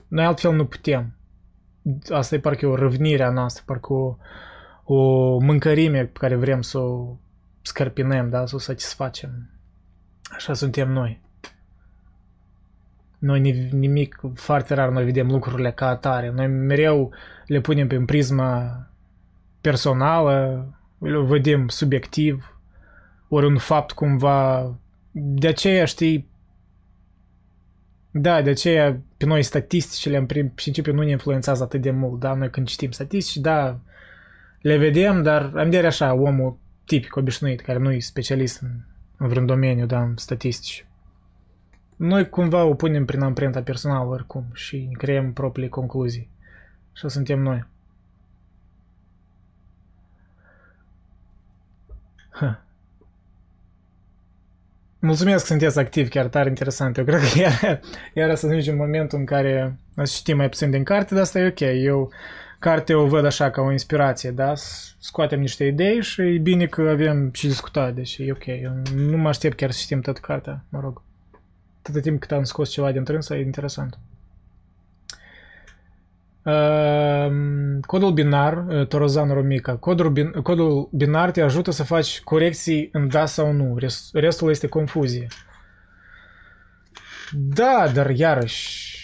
Noi 0.09 0.25
altfel 0.25 0.55
nu 0.55 0.67
putem. 0.67 1.17
Asta 2.09 2.35
e 2.35 2.41
parcă 2.41 2.67
o 2.67 2.75
răvnire 2.75 3.23
a 3.23 3.31
noastră, 3.31 3.63
parcă 3.67 3.93
o, 3.93 4.17
o 4.85 5.39
mâncărime 5.39 6.05
pe 6.05 6.19
care 6.19 6.37
vrem 6.37 6.63
să 6.63 6.79
o 6.79 7.17
scărpinăm, 7.63 8.31
da? 8.31 8.47
să 8.47 8.55
o 8.55 8.59
satisfacem. 8.59 9.51
Așa 10.35 10.55
suntem 10.55 10.91
noi. 10.91 11.21
Noi 13.23 13.69
nimic, 13.71 14.21
foarte 14.35 14.75
rar 14.75 14.89
noi 14.89 15.05
vedem 15.05 15.31
lucrurile 15.31 15.73
ca 15.73 15.89
atare. 15.89 16.31
Noi 16.31 16.47
mereu 16.47 17.13
le 17.47 17.61
punem 17.61 17.87
prin 17.87 18.05
prisma 18.05 18.87
personală, 19.61 20.67
le 20.99 21.21
vedem 21.21 21.69
subiectiv, 21.69 22.59
ori 23.29 23.47
un 23.47 23.59
fapt 23.59 23.93
cumva... 23.93 24.75
De 25.13 25.49
aceea, 25.49 25.85
știi, 25.85 26.29
da, 28.11 28.43
de 28.43 28.51
aceea 28.51 29.01
pe 29.17 29.25
noi 29.25 29.43
statisticile 29.43 30.17
în 30.17 30.27
principiu 30.55 30.93
nu 30.93 31.03
ne 31.03 31.11
influențează 31.11 31.63
atât 31.63 31.81
de 31.81 31.91
mult, 31.91 32.21
da? 32.21 32.35
Noi 32.35 32.51
când 32.51 32.69
citim 32.69 32.91
statistici, 32.91 33.37
da, 33.37 33.81
le 34.61 34.77
vedem, 34.77 35.23
dar 35.23 35.53
am 35.57 35.71
de 35.71 35.79
așa 35.79 36.15
omul 36.15 36.59
tipic, 36.85 37.17
obișnuit, 37.17 37.61
care 37.61 37.79
nu 37.79 37.93
e 37.93 37.99
specialist 37.99 38.61
în, 38.61 38.71
în 39.17 39.29
vreun 39.29 39.47
domeniu, 39.47 39.87
da, 39.87 40.03
în 40.03 40.17
statistici. 40.17 40.87
Noi 42.03 42.29
cumva 42.29 42.65
o 42.65 42.75
punem 42.75 43.05
prin 43.05 43.21
amprenta 43.21 43.63
personală 43.63 44.09
oricum 44.09 44.45
și 44.53 44.89
creăm 44.99 45.33
proprii 45.33 45.69
concluzii. 45.69 46.31
Așa 46.95 47.09
suntem 47.09 47.39
noi. 47.39 47.67
Huh. 52.31 52.55
Mulțumesc 54.99 55.39
că 55.39 55.47
sunteți 55.47 55.79
activi, 55.79 56.09
chiar 56.09 56.27
tare 56.27 56.49
interesant. 56.49 56.97
Eu 56.97 57.05
cred 57.05 57.21
că 57.21 57.39
iar, 57.39 57.81
iar 58.15 58.35
să 58.35 58.47
ajungem 58.47 58.73
în 58.73 58.85
momentul 58.85 59.19
în 59.19 59.25
care 59.25 59.79
o 59.97 60.05
să 60.05 60.13
citim 60.17 60.37
mai 60.37 60.49
puțin 60.49 60.71
din 60.71 60.85
carte, 60.85 61.15
dar 61.15 61.23
asta 61.23 61.39
e 61.39 61.47
ok. 61.47 61.61
Eu 61.61 62.11
carte 62.59 62.95
o 62.95 63.07
văd 63.07 63.25
așa 63.25 63.51
ca 63.51 63.63
o 63.63 63.73
inspirație, 63.73 64.31
da? 64.31 64.53
Scoatem 64.99 65.41
niște 65.41 65.65
idei 65.65 66.03
și 66.03 66.21
e 66.21 66.39
bine 66.39 66.67
că 66.67 66.83
avem 66.83 67.31
și 67.33 67.47
discutat, 67.47 67.95
deci 67.95 68.19
e 68.19 68.33
ok. 68.33 68.47
Eu 68.47 68.83
nu 68.95 69.17
mă 69.17 69.29
aștept 69.29 69.57
chiar 69.57 69.71
să 69.71 69.79
citim 69.81 70.01
tot 70.01 70.19
cartea, 70.19 70.65
mă 70.69 70.81
rog. 70.81 71.03
Tot 71.83 72.03
timp 72.03 72.21
cât 72.21 72.33
am 72.33 72.45
scos 72.45 72.71
ceva 72.71 72.93
din 72.93 73.05
trânsă, 73.05 73.37
e 73.37 73.41
interesant. 73.41 73.99
Ehm, 76.45 77.81
codul 77.81 78.13
binar, 78.13 78.65
uh, 78.67 78.87
Torozan 78.87 79.33
Romica, 79.33 79.77
codul, 79.77 80.11
bin, 80.11 80.31
codul 80.31 80.89
binar 80.93 81.31
te 81.31 81.41
ajută 81.41 81.71
să 81.71 81.85
faci 81.85 82.21
corecții 82.21 82.89
în 82.93 83.09
da 83.09 83.27
sau 83.27 83.53
nu. 83.53 83.79
Restul 84.13 84.51
este 84.51 84.67
confuzie. 84.67 85.27
Da, 87.33 87.91
dar 87.95 88.11
iarăși, 88.11 88.97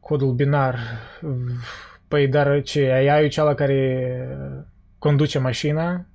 codul 0.00 0.32
binar, 0.32 0.78
păi 2.08 2.28
dar 2.28 2.62
ce, 2.62 2.90
ai 2.90 3.28
cea 3.28 3.54
care 3.54 4.28
conduce 4.98 5.38
mașina, 5.38 6.06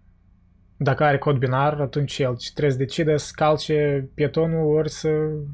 dacă 0.78 1.03
are 1.03 1.17
cod 1.17 1.38
binar, 1.38 1.82
atunci 1.82 2.19
el 2.19 2.38
trebuie 2.53 2.71
să 2.73 2.78
decide 2.78 3.17
să 3.17 3.32
calce 3.36 4.09
pietonul 4.13 4.75
ori 4.75 4.89
să 4.89 5.09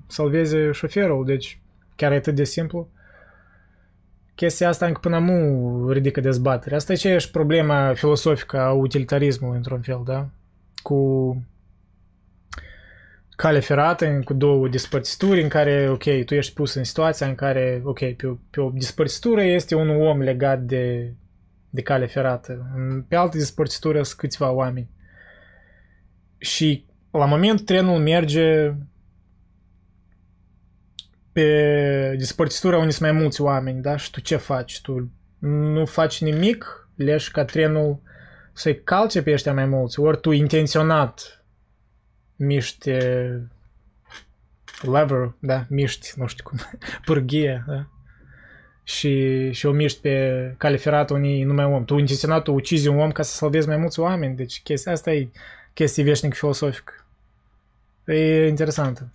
salveze 0.08 0.72
șoferul, 0.72 1.26
deci 1.26 1.62
chiar 1.96 2.12
e 2.12 2.16
atât 2.16 2.36
de 2.36 2.44
simplu 2.44 2.90
chestia 4.36 4.68
asta 4.68 4.86
încă 4.86 5.00
până 5.00 5.20
nu 5.20 5.90
ridică 5.92 6.22
dezbatere. 6.22 6.76
Asta 6.76 6.92
e 6.92 6.96
aceeași 6.96 7.32
problema 7.32 7.94
filosofică 7.94 8.60
a 8.60 8.72
utilitarismului, 8.72 9.58
într-un 9.58 9.82
fel, 9.82 10.02
da? 10.06 10.30
Cu 10.82 11.46
cale 13.30 13.60
ferată, 13.60 14.20
cu 14.24 14.34
două 14.34 14.68
despărțituri 14.68 15.42
în 15.42 15.50
care, 15.50 15.90
ok, 15.90 16.04
tu 16.26 16.34
ești 16.34 16.54
pus 16.54 16.74
în 16.74 16.84
situația 16.84 17.28
în 17.28 17.36
care, 17.36 17.82
ok, 17.84 18.00
pe 18.00 18.28
o, 18.28 18.36
pe 18.50 18.62
o 18.62 18.70
despărțitură 18.70 19.44
este 19.44 19.76
un 19.76 19.90
om 19.90 20.22
legat 20.22 20.62
de, 20.62 21.14
de 21.70 21.82
cale 21.82 22.06
ferată. 22.06 22.66
Pe 23.08 23.16
altă 23.16 23.38
despărțitură 23.38 24.04
sunt 24.04 24.20
câțiva 24.20 24.52
oameni. 24.52 24.90
Și 26.44 26.86
la 27.12 27.26
moment 27.26 27.66
trenul 27.66 28.00
merge 28.00 28.74
pe 31.32 32.16
despărțitura 32.18 32.78
unde 32.78 32.92
sunt 32.92 33.12
mai 33.12 33.22
mulți 33.22 33.42
oameni, 33.42 33.82
da? 33.82 33.98
Și 33.98 34.12
tu 34.12 34.22
ce 34.22 34.36
faci? 34.36 34.82
Tu 34.82 35.12
nu 35.40 35.86
faci 35.86 36.22
nimic, 36.22 36.90
leși 36.96 37.32
ca 37.32 37.46
trenul 37.46 38.02
să-i 38.54 38.84
calce 38.84 39.24
pe 39.24 39.32
ăștia 39.32 39.54
mai 39.54 39.66
mulți, 39.66 40.00
ori 40.00 40.20
tu 40.20 40.32
intenționat 40.32 41.46
miști 42.36 42.92
lever, 44.82 45.36
da, 45.40 45.66
miști, 45.70 46.14
nu 46.16 46.28
știu 46.28 46.44
cum, 46.44 46.60
pârghie, 47.06 47.64
da? 47.68 47.88
Și, 48.84 49.52
și 49.52 49.66
o 49.66 49.72
miști 49.72 50.02
pe 50.02 50.56
cale 50.58 50.78
ferată 50.78 51.14
unii 51.14 51.44
numai 51.44 51.66
om. 51.66 51.86
Tu 51.86 51.98
intenționat, 51.98 52.44
tu 52.44 52.54
ucizi 52.54 52.88
un 52.88 53.00
om 53.00 53.12
ca 53.12 53.24
să 53.24 53.36
salvezi 53.36 53.68
mai 53.68 53.78
mulți 53.78 54.00
oameni, 54.00 54.36
deci 54.36 54.62
chestia 54.62 54.92
asta 54.92 55.14
e 55.14 55.30
chestie 55.74 56.04
veșnic 56.04 56.34
filosofică. 56.34 56.94
E 58.06 58.48
interesantă 58.48 59.12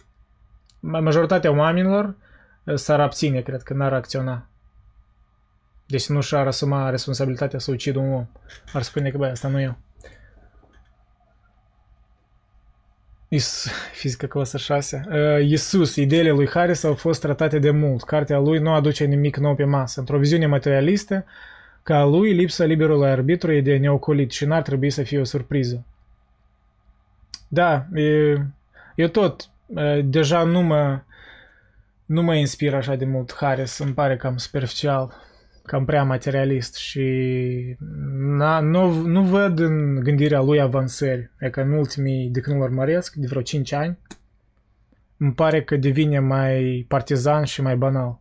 majoritatea 0.81 1.51
oamenilor 1.51 2.15
uh, 2.65 2.75
s-ar 2.75 3.01
abține, 3.01 3.41
cred 3.41 3.63
că 3.63 3.75
n-ar 3.75 3.93
acționa. 3.93 4.47
Deci 5.87 6.09
nu 6.09 6.21
și-ar 6.21 6.47
asuma 6.47 6.91
responsabilitatea 6.91 7.59
să 7.59 7.71
ucidă 7.71 7.99
un 7.99 8.13
om. 8.13 8.27
Ar 8.73 8.83
spune 8.83 9.11
că, 9.11 9.19
băi, 9.19 9.31
asta 9.31 9.49
nu 9.49 9.61
eu. 9.61 9.79
Is, 13.29 13.69
fizică 14.01 14.27
clasă 14.27 14.59
6. 14.59 15.05
Uh, 15.09 15.49
Iisus, 15.49 15.97
ideile 15.97 16.31
lui 16.31 16.49
Harris 16.49 16.83
au 16.83 16.95
fost 16.95 17.21
tratate 17.21 17.59
de 17.59 17.71
mult. 17.71 18.03
Cartea 18.03 18.39
lui 18.39 18.59
nu 18.59 18.73
aduce 18.73 19.05
nimic 19.05 19.37
nou 19.37 19.55
pe 19.55 19.65
masă. 19.65 20.01
Într-o 20.01 20.19
viziune 20.19 20.47
materialistă, 20.47 21.25
ca 21.83 22.05
lui 22.05 22.33
lipsa 22.33 22.65
liberului 22.65 23.09
arbitru 23.09 23.53
e 23.53 23.61
de 23.61 23.77
neocolit 23.77 24.31
și 24.31 24.45
n-ar 24.45 24.63
trebui 24.63 24.91
să 24.91 25.03
fie 25.03 25.19
o 25.21 25.25
surpriză. 25.25 25.85
Da, 27.49 27.87
e, 27.95 28.37
eu 28.95 29.09
tot, 29.09 29.51
deja 30.05 30.43
nu 30.43 30.63
mă, 30.63 31.01
nu 32.07 32.23
mă 32.23 32.35
inspiră 32.35 32.77
așa 32.77 32.95
de 32.95 33.05
mult 33.05 33.35
Harris, 33.35 33.79
îmi 33.79 33.93
pare 33.93 34.17
cam 34.17 34.37
superficial, 34.37 35.15
cam 35.69 35.85
prea 35.85 36.05
materialist 36.05 36.75
și 36.75 37.77
na, 38.19 38.61
nu, 38.61 38.93
nu 38.93 39.23
văd 39.23 39.59
în 39.59 39.95
gândirea 39.95 40.41
lui 40.41 40.61
avansări. 40.61 41.31
E 41.41 41.51
că 41.51 41.61
în 41.61 41.73
ultimii, 41.73 42.29
de 42.29 42.41
când 42.41 42.57
îl 42.57 42.63
urmăresc, 42.63 43.15
de 43.15 43.27
vreo 43.27 43.43
5 43.43 43.73
ani, 43.73 43.99
îmi 45.17 45.33
pare 45.33 45.63
că 45.63 45.77
devine 45.77 46.19
mai 46.19 46.85
partizan 46.89 47.45
și 47.45 47.63
mai 47.63 47.77
banal. 47.77 48.19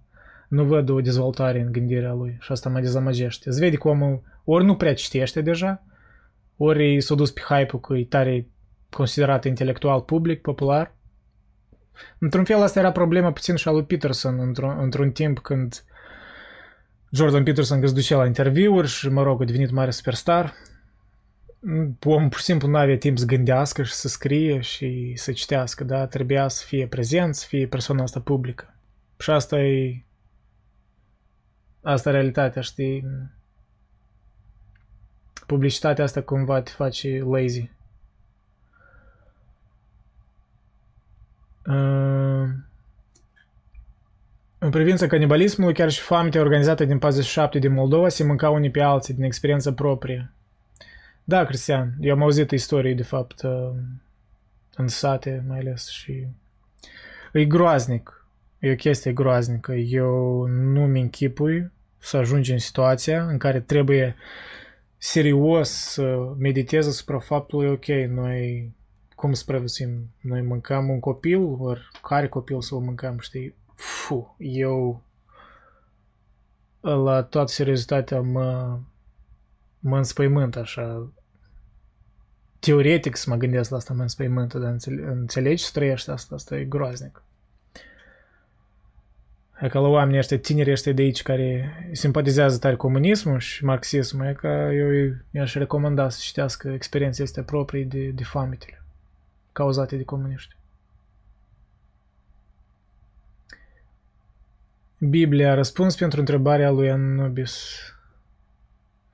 Nu 0.48 0.64
văd 0.64 0.90
o 0.90 1.02
dezvoltare 1.02 1.60
în 1.60 1.72
gândirea 1.72 2.14
lui 2.14 2.38
și 2.40 2.52
asta 2.52 2.70
mă 2.70 2.80
dezamăgește. 2.80 3.50
Îți 3.50 3.60
vede 3.60 3.76
că 3.76 3.88
omul 3.88 4.22
ori 4.44 4.66
nu 4.66 4.76
prea 4.76 4.94
citește 4.94 5.42
deja, 5.42 5.84
ori 6.58 7.02
s-a 7.02 7.16
dus 7.16 7.32
pe 7.32 7.42
hype-ul 7.48 7.80
că 7.80 7.94
e 7.94 8.06
tare 8.06 8.48
considerat 8.90 9.46
intelectual 9.46 10.02
public, 10.02 10.42
popular. 10.42 10.96
Într-un 12.20 12.44
fel 12.44 12.62
asta 12.62 12.80
era 12.80 12.92
problema 12.92 13.32
puțin 13.32 13.56
și 13.56 13.68
a 13.68 13.72
lui 13.72 13.86
Peterson 13.86 14.40
într-un, 14.40 14.78
într-un 14.80 15.12
timp 15.12 15.40
când 15.40 15.84
Jordan 17.12 17.44
Peterson 17.44 17.80
găzducea 17.80 18.18
la 18.18 18.26
interviuri 18.26 18.88
și, 18.88 19.10
mă 19.10 19.24
rog, 19.24 19.42
a 19.42 19.46
devenit 19.46 19.72
mare 19.72 19.92
superstar. 19.92 20.54
Om 22.04 22.30
pur 22.30 22.38
și 22.38 22.44
simplu 22.44 22.68
nu 22.68 22.78
avea 22.78 22.98
timp 22.98 23.18
să 23.18 23.26
gândească 23.26 23.84
și 23.84 23.94
să 23.94 24.08
scrie 24.08 24.60
și 24.60 25.14
să 25.16 25.32
citească, 25.32 25.84
da? 25.84 26.08
Trebuia 26.08 26.48
să 26.48 26.66
fie 26.66 26.88
prezent, 26.88 27.36
să 27.36 27.46
fie 27.48 27.68
persoana 27.68 28.04
asta 28.04 28.20
publică. 28.20 28.76
Și 29.20 29.30
asta 29.30 29.60
e... 29.60 30.02
Asta 31.82 32.10
e 32.10 32.12
realitatea, 32.12 32.62
știi? 32.62 33.06
Publicitatea 35.46 36.04
asta 36.04 36.22
cumva 36.22 36.62
te 36.62 36.72
face 36.72 37.24
lazy. 37.24 37.72
În 44.60 44.70
privința 44.70 45.08
canibalismului, 45.08 45.74
chiar 45.74 45.90
și 45.90 46.02
famtea 46.02 46.42
organizată 46.42 46.86
din 46.86 47.00
47 47.00 47.60
din 47.60 47.74
Moldova 47.74 48.10
se 48.10 48.24
mâncau 48.24 48.54
unii 48.54 48.72
pe 48.72 48.82
alții 48.82 49.14
din 49.14 49.24
experiență 49.24 49.72
proprie. 49.72 50.32
Da, 51.24 51.46
Cristian, 51.46 51.94
eu 52.00 52.14
am 52.14 52.22
auzit 52.22 52.52
istorii, 52.52 52.96
de 52.96 53.04
fapt, 53.04 53.42
în 54.76 54.88
sate 54.88 55.44
mai 55.48 55.60
ales 55.60 55.90
și 55.90 56.28
e 57.34 57.46
groaznic. 57.46 58.26
E 58.60 58.72
o 58.72 58.76
chestie 58.76 59.14
groaznică. 59.14 59.74
Eu 59.74 60.46
nu-mi 60.46 61.02
închipui 61.02 61.72
să 61.98 62.18
ajungi 62.18 62.52
în 62.52 62.58
situația 62.58 63.24
în 63.24 63.38
care 63.38 63.60
trebuie 63.60 64.16
serios 64.98 65.70
să 65.70 66.18
meditez 66.38 66.88
asupra 66.88 67.20
faptului, 67.20 67.70
ok, 67.70 67.86
noi 67.86 68.72
cum 69.18 69.34
să 69.34 69.44
prevăsim? 69.46 70.14
Noi 70.22 70.42
mâncăm 70.42 70.90
un 70.90 71.00
copil, 71.00 71.44
ori 71.60 71.88
care 72.02 72.28
copil 72.28 72.62
să-l 72.62 72.80
mâncăm, 72.80 73.18
știi? 73.20 73.56
Fu, 73.76 74.36
eu 74.40 75.02
la 76.82 77.24
toată 77.24 77.52
seriozitatea 77.52 78.22
mă, 78.22 78.80
mă 79.80 79.98
înspăimânt 79.98 80.56
așa. 80.56 81.12
Teoretic 82.60 83.16
să 83.16 83.30
mă 83.30 83.36
gândesc 83.36 83.70
la 83.70 83.78
asta, 83.78 83.94
mă 83.94 84.02
înspăimânt, 84.02 84.54
dar 84.54 84.76
înțelegi 85.06 85.64
să 85.64 85.72
trăiești 85.74 86.10
asta, 86.10 86.36
asta 86.36 86.58
e 86.58 86.64
groaznic. 86.64 87.24
E 89.62 89.68
ca 89.68 89.80
la 89.80 89.88
oamenii 89.88 90.20
ăștia, 90.20 90.40
tinerii 90.40 90.72
ăștia 90.72 90.94
de 90.94 91.02
aici 91.02 91.22
care 91.22 91.74
simpatizează 91.92 92.58
tare 92.58 92.76
comunismul 92.76 93.40
și 93.40 93.66
marxismul, 93.66 94.26
e 94.26 94.34
ca 94.34 94.74
eu 94.74 95.16
i-aș 95.32 95.54
recomanda 95.54 96.10
să 96.10 96.20
citească 96.22 96.70
experiențele 96.70 97.28
astea 97.28 97.44
proprii 97.44 97.86
de, 97.86 98.10
de 98.10 98.24
famitele 98.24 98.82
cauzate 99.58 99.96
de 99.96 100.04
comuniști. 100.04 100.56
Biblia, 105.00 105.54
răspuns 105.54 105.96
pentru 105.96 106.20
întrebarea 106.20 106.70
lui 106.70 106.92
Anubis. 106.92 107.70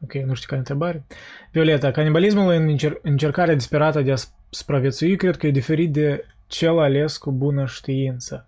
Ok, 0.04 0.14
nu 0.14 0.34
știu 0.34 0.48
care 0.48 0.58
întrebare. 0.58 1.06
Violeta, 1.52 1.92
canibalismul 1.92 2.52
în 2.52 2.76
încer- 2.76 3.02
încercarea 3.02 3.56
disperată 3.56 4.02
de 4.02 4.12
a 4.12 4.16
supraviețui 4.50 5.16
cred 5.16 5.38
că 5.38 5.48
e 5.48 5.52
diferit 5.52 5.92
de 5.92 6.26
cel 6.48 6.80
ales 6.80 7.18
cu 7.18 7.32
bună 7.32 7.66
știință. 7.66 8.46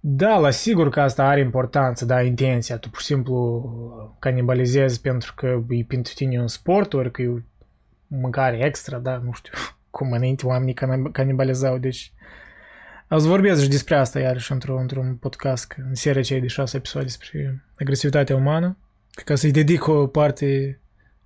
Da, 0.00 0.38
la 0.38 0.50
sigur 0.50 0.88
că 0.88 1.00
asta 1.00 1.24
are 1.24 1.40
importanță, 1.40 2.04
da, 2.04 2.22
intenția. 2.22 2.78
Tu 2.78 2.90
pur 2.90 3.00
și 3.00 3.06
simplu 3.06 4.16
canibalizezi 4.18 5.00
pentru 5.00 5.34
că 5.34 5.62
e 5.68 5.84
pentru 5.84 6.12
tine 6.14 6.40
un 6.40 6.48
sport, 6.48 6.92
ori 6.92 7.10
că 7.10 7.22
e 7.22 7.28
o 7.28 7.38
mâncare 8.06 8.64
extra, 8.64 8.98
da, 8.98 9.16
nu 9.16 9.32
știu 9.32 9.52
cum 9.94 10.12
înainte 10.12 10.46
oamenii 10.46 10.74
canibalizau, 11.12 11.78
deci 11.78 12.12
o 13.10 13.18
să 13.18 13.28
vorbesc 13.28 13.62
și 13.62 13.68
despre 13.68 13.96
asta 13.96 14.18
iarăși 14.20 14.52
într-un, 14.52 14.78
într-un 14.80 15.16
podcast, 15.16 15.74
în 15.88 15.94
seria 15.94 16.22
cei 16.22 16.40
de 16.40 16.46
șase 16.46 16.76
episoade 16.76 17.06
despre 17.06 17.64
agresivitatea 17.78 18.36
umană, 18.36 18.76
ca 19.24 19.34
să-i 19.34 19.50
dedic 19.50 19.86
o 19.86 20.06
parte 20.06 20.80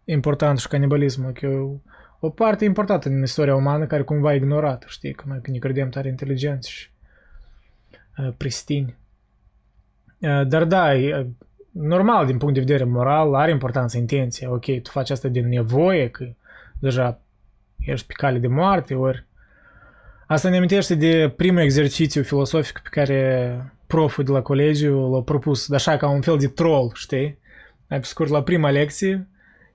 importantă 0.05 0.61
și 0.61 0.69
canibalismul, 0.69 1.33
că 1.33 1.47
e 1.47 1.81
o 2.21 2.31
parte 2.31 2.65
importantă 2.65 3.09
din 3.09 3.23
istoria 3.23 3.55
umană 3.55 3.87
care 3.87 4.03
cumva 4.03 4.33
e 4.33 4.37
ignorată, 4.37 4.87
știi, 4.89 5.13
că 5.13 5.25
noi 5.27 5.41
ne 5.47 5.59
credem 5.59 5.89
tare 5.89 6.09
inteligenți 6.09 6.71
și 6.71 6.91
uh, 8.19 8.33
pristini. 8.37 8.97
Uh, 10.19 10.47
dar 10.47 10.65
da, 10.65 10.95
e, 10.95 11.27
normal 11.71 12.27
din 12.27 12.39
punct 12.39 12.55
de 12.55 12.61
vedere 12.61 12.85
moral, 12.85 13.35
are 13.35 13.51
importanță 13.51 13.99
intenția, 13.99 14.51
ok, 14.51 14.65
tu 14.65 14.91
faci 14.91 15.11
asta 15.11 15.29
din 15.29 15.49
nevoie, 15.49 16.09
că 16.09 16.33
deja 16.79 17.21
ești 17.91 18.07
pe 18.07 18.13
cale 18.17 18.39
de 18.39 18.47
moarte, 18.47 18.95
ori 18.95 19.27
Asta 20.29 20.49
ne 20.49 20.57
amintește 20.57 20.95
de 20.95 21.33
primul 21.37 21.61
exercițiu 21.61 22.23
filosofic 22.23 22.79
pe 22.79 22.89
care 22.91 23.73
proful 23.87 24.25
de 24.25 24.33
la 24.33 24.43
colegiu 24.43 25.11
l-a 25.11 25.23
propus, 25.23 25.71
așa 25.71 25.97
ca 25.97 26.09
un 26.09 26.21
fel 26.21 26.39
de 26.39 26.47
troll, 26.47 26.91
știi? 26.95 27.39
Mai 27.89 27.99
pe 27.99 28.05
scurt, 28.05 28.31
la 28.31 28.43
prima 28.43 28.71
lecție, 28.71 29.11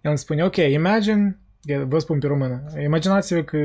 el 0.02 0.10
îmi 0.10 0.18
spune, 0.18 0.44
ok, 0.44 0.56
imagine, 0.56 1.38
vă 1.86 2.00
spun 2.00 2.20
pe 2.20 2.28
română, 2.28 2.64
imaginați-vă 2.84 3.42
că 3.42 3.58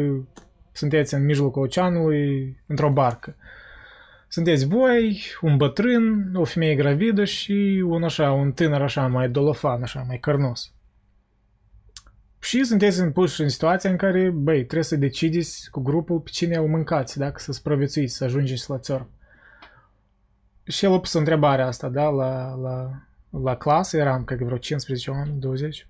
sunteți 0.72 1.14
în 1.14 1.24
mijlocul 1.24 1.62
oceanului, 1.62 2.56
într-o 2.66 2.90
barcă. 2.90 3.36
Sunteți 4.28 4.66
voi, 4.66 5.22
un 5.40 5.56
bătrân, 5.56 6.30
o 6.34 6.44
femeie 6.44 6.74
gravidă 6.74 7.24
și 7.24 7.82
un 7.86 8.02
așa, 8.02 8.32
un 8.32 8.52
tânăr 8.52 8.82
așa 8.82 9.06
mai 9.06 9.28
dolofan, 9.28 9.82
așa 9.82 10.04
mai 10.06 10.18
cărnos. 10.18 10.72
Și 12.40 12.64
sunteți 12.64 13.04
puși 13.04 13.40
în 13.42 13.48
situația 13.48 13.90
în 13.90 13.96
care, 13.96 14.30
băi, 14.30 14.56
trebuie 14.56 14.82
să 14.82 14.96
decideți 14.96 15.70
cu 15.70 15.80
grupul 15.80 16.18
pe 16.18 16.30
cine 16.32 16.56
o 16.56 16.66
mâncați, 16.66 17.18
dacă 17.18 17.40
să 17.40 17.52
supraviețuiți, 17.52 18.14
să 18.14 18.24
ajungeți 18.24 18.70
la 18.70 18.78
țăr. 18.78 19.06
Și 20.64 20.84
el 20.84 20.92
a 20.92 21.00
pus 21.00 21.12
întrebarea 21.12 21.66
asta, 21.66 21.88
da, 21.88 22.08
la, 22.08 22.54
la, 22.54 22.90
la 23.42 23.56
clasă, 23.56 23.96
eram, 23.96 24.24
cred 24.24 24.38
că 24.38 24.44
vreo 24.44 24.56
15 24.56 25.10
oameni, 25.10 25.40
20. 25.40 25.86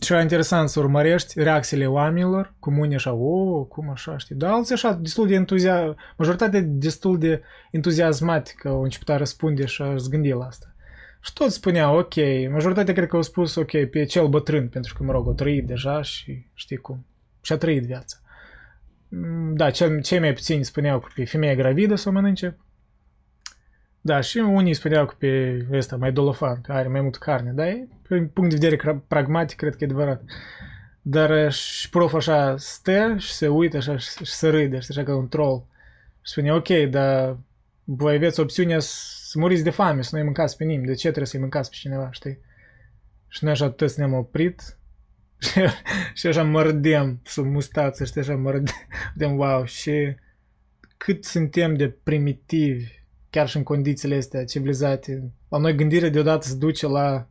Și 0.00 0.12
era 0.12 0.22
interesant 0.22 0.68
să 0.68 0.78
urmărești 0.78 1.42
reacțiile 1.42 1.86
oamenilor, 1.86 2.54
cum 2.58 2.78
unii 2.78 2.94
așa, 2.94 3.12
o, 3.12 3.64
cum 3.64 3.90
așa, 3.90 4.16
știi, 4.16 4.34
dar 4.34 4.50
alții 4.50 4.74
așa, 4.74 4.92
destul 4.92 5.26
de 5.26 5.34
entuziasm, 5.34 5.96
majoritatea 6.16 6.60
destul 6.64 7.18
de 7.18 7.42
entuziasmatică 7.70 8.68
au 8.68 8.82
început 8.82 9.08
a 9.08 9.16
răspunde 9.16 9.64
și 9.64 9.82
a 9.82 9.94
gândi 10.08 10.28
la 10.28 10.44
asta. 10.44 10.73
Și 11.24 11.32
tot 11.32 11.50
spunea, 11.50 11.90
ok, 11.90 12.14
majoritatea 12.50 12.94
cred 12.94 13.08
că 13.08 13.16
au 13.16 13.22
spus, 13.22 13.54
ok, 13.54 13.84
pe 13.90 14.04
cel 14.04 14.26
bătrân, 14.26 14.68
pentru 14.68 14.94
că, 14.94 15.02
mă 15.02 15.12
rog, 15.12 15.26
o 15.26 15.32
trăit 15.32 15.66
deja 15.66 16.02
și 16.02 16.46
știi 16.54 16.76
cum. 16.76 17.06
Și 17.40 17.52
a 17.52 17.56
trăit 17.56 17.82
viața. 17.82 18.16
Mm, 19.08 19.54
da, 19.54 19.70
cel, 19.70 20.02
cei 20.02 20.18
mai 20.18 20.32
puțini 20.32 20.64
spuneau 20.64 20.98
că 20.98 21.08
pe 21.14 21.24
femeia 21.24 21.54
gravidă 21.54 21.94
să 21.94 22.08
o 22.08 22.12
mănânce. 22.12 22.58
Da, 24.00 24.20
și 24.20 24.38
unii 24.38 24.74
spuneau 24.74 25.06
că 25.06 25.14
pe 25.18 25.66
ăsta 25.72 25.96
mai 25.96 26.12
dolofan, 26.12 26.60
că 26.60 26.72
are 26.72 26.88
mai 26.88 27.00
mult 27.00 27.16
carne, 27.16 27.50
da, 27.50 27.68
e, 27.68 27.88
pe 28.08 28.16
punct 28.20 28.50
de 28.50 28.68
vedere 28.68 29.02
pragmatic, 29.08 29.56
cred 29.56 29.76
că 29.76 29.78
e 29.80 29.86
adevărat. 29.86 30.22
Dar 31.02 31.52
și 31.52 31.90
prof 31.90 32.14
așa 32.14 32.56
stă 32.56 33.14
și 33.18 33.32
se 33.32 33.48
uită 33.48 33.76
așa 33.76 33.96
și, 33.96 34.08
și 34.24 34.32
se 34.32 34.48
râde, 34.48 34.78
știi, 34.78 34.94
așa 34.96 35.06
ca 35.06 35.16
un 35.16 35.28
troll. 35.28 35.64
Și 36.22 36.32
spune, 36.32 36.52
ok, 36.52 36.68
dar 36.90 37.36
voi 37.84 38.14
aveți 38.14 38.40
opțiunea 38.40 38.78
să 38.78 39.23
muriți 39.38 39.62
de 39.62 39.70
foame, 39.70 40.02
să 40.02 40.10
nu-i 40.12 40.24
mâncați 40.24 40.56
pe 40.56 40.64
nimeni. 40.64 40.86
De 40.86 40.94
ce 40.94 41.02
trebuie 41.02 41.26
să-i 41.26 41.40
mâncați 41.40 41.70
pe 41.70 41.76
cineva, 41.78 42.08
știi? 42.10 42.38
Și 43.28 43.44
noi 43.44 43.52
așa 43.52 43.70
toți 43.70 43.98
ne-am 43.98 44.12
oprit 44.12 44.78
și 46.14 46.26
așa 46.26 46.42
mărdem 46.42 47.20
sub 47.24 47.46
mustață, 47.46 48.04
știi, 48.04 48.20
așa 48.20 48.36
mărdem, 48.36 49.36
wow, 49.36 49.64
și 49.64 50.16
cât 50.96 51.24
suntem 51.24 51.74
de 51.74 51.88
primitivi, 51.88 52.92
chiar 53.30 53.48
și 53.48 53.56
în 53.56 53.62
condițiile 53.62 54.16
astea 54.16 54.44
civilizate. 54.44 55.32
La 55.48 55.58
noi 55.58 55.74
gândirea 55.74 56.08
deodată 56.08 56.46
se 56.46 56.56
duce 56.56 56.86
la 56.86 57.28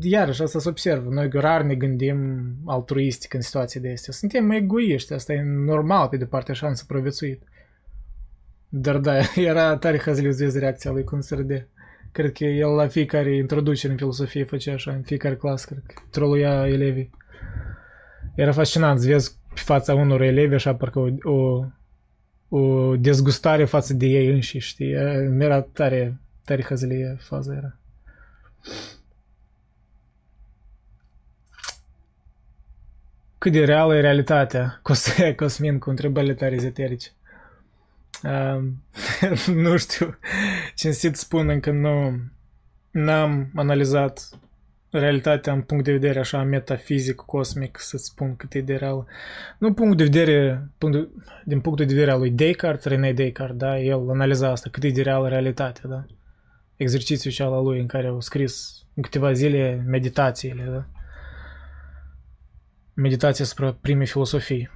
iarăși 0.00 0.42
asta 0.42 0.58
se 0.58 0.68
observă. 0.68 1.10
Noi 1.10 1.28
rar 1.32 1.62
ne 1.62 1.74
gândim 1.74 2.46
altruistic 2.66 3.34
în 3.34 3.40
situații 3.40 3.80
de 3.80 3.92
astea. 3.92 4.12
Suntem 4.12 4.50
egoiști, 4.50 5.12
asta 5.12 5.32
e 5.32 5.42
normal 5.42 6.08
pe 6.08 6.16
de 6.16 6.26
partea 6.26 6.54
așa 6.54 6.68
în 6.68 6.74
supraviețuit. 6.74 7.42
Dar 8.76 8.98
da, 8.98 9.18
era 9.36 9.76
tare 9.76 10.00
hazliu 10.00 10.50
reacția 10.52 10.90
lui 10.90 11.04
cum 11.04 11.20
se 11.20 11.34
râde. 11.34 11.68
Cred 12.12 12.32
că 12.32 12.44
el 12.44 12.68
la 12.68 12.86
fiecare 12.86 13.36
introducere 13.36 13.92
în 13.92 13.98
filosofie 13.98 14.44
făcea 14.44 14.72
așa, 14.72 14.92
în 14.92 15.02
fiecare 15.02 15.36
clasă, 15.36 15.66
cred 15.68 15.82
că 15.86 16.02
troluia 16.10 16.68
elevii. 16.68 17.10
Era 18.34 18.52
fascinant 18.52 19.00
să 19.00 19.06
vezi 19.06 19.36
pe 19.54 19.60
fața 19.60 19.94
unor 19.94 20.20
elevi 20.20 20.54
așa 20.54 20.74
parcă 20.74 20.98
o, 20.98 21.32
o, 21.32 21.64
o 22.48 22.96
dezgustare 22.96 23.64
față 23.64 23.94
de 23.94 24.06
ei 24.06 24.30
înșiși, 24.30 24.68
știi? 24.68 24.90
Era 25.38 25.60
tare, 25.60 26.20
tare 26.44 26.62
hăzălie 26.62 27.16
faza 27.20 27.54
era. 27.54 27.76
Cât 33.38 33.52
de 33.52 33.64
reală 33.64 33.96
e 33.96 34.00
realitatea? 34.00 34.80
Cosmin 35.36 35.78
cu 35.78 35.90
întrebările 35.90 36.34
tare 36.34 36.54
ezoterice. 36.54 37.10
Uh, 38.22 38.62
nu 39.64 39.76
știu, 39.76 40.18
cinstit 40.74 41.16
spun, 41.16 41.48
încă 41.48 41.70
nu 41.70 42.20
n-am 42.90 43.50
analizat 43.54 44.28
realitatea 44.90 45.52
în 45.52 45.62
punct 45.62 45.84
de 45.84 45.92
vedere 45.92 46.18
așa 46.18 46.42
metafizic, 46.42 47.14
cosmic, 47.14 47.78
să 47.80 47.96
spun 47.96 48.36
cât 48.36 48.54
e 48.54 48.60
de 48.60 48.74
real. 48.74 49.06
Nu 49.58 49.72
punct 49.72 49.96
de 49.96 50.02
vedere, 50.04 50.68
punct 50.78 50.96
de, 50.96 51.08
din 51.44 51.60
punctul 51.60 51.86
de 51.86 51.92
vedere 51.92 52.10
al 52.10 52.18
lui 52.18 52.30
Descartes, 52.30 52.84
René 52.84 53.12
Descartes, 53.12 53.56
da, 53.56 53.78
el 53.78 54.10
analiza 54.10 54.50
asta, 54.50 54.70
cât 54.70 54.82
e 54.82 54.88
de 54.88 55.02
reală 55.02 55.28
realitatea, 55.28 55.88
da. 55.88 56.04
Exercițiul 56.76 57.32
cel 57.32 57.52
al 57.52 57.64
lui 57.64 57.80
în 57.80 57.86
care 57.86 58.06
au 58.06 58.20
scris 58.20 58.84
în 58.94 59.02
câteva 59.02 59.32
zile 59.32 59.84
meditațiile, 59.86 60.64
da. 60.64 60.86
Meditația 62.94 63.44
spre 63.44 63.76
primii 63.80 64.06
filosofii 64.06 64.70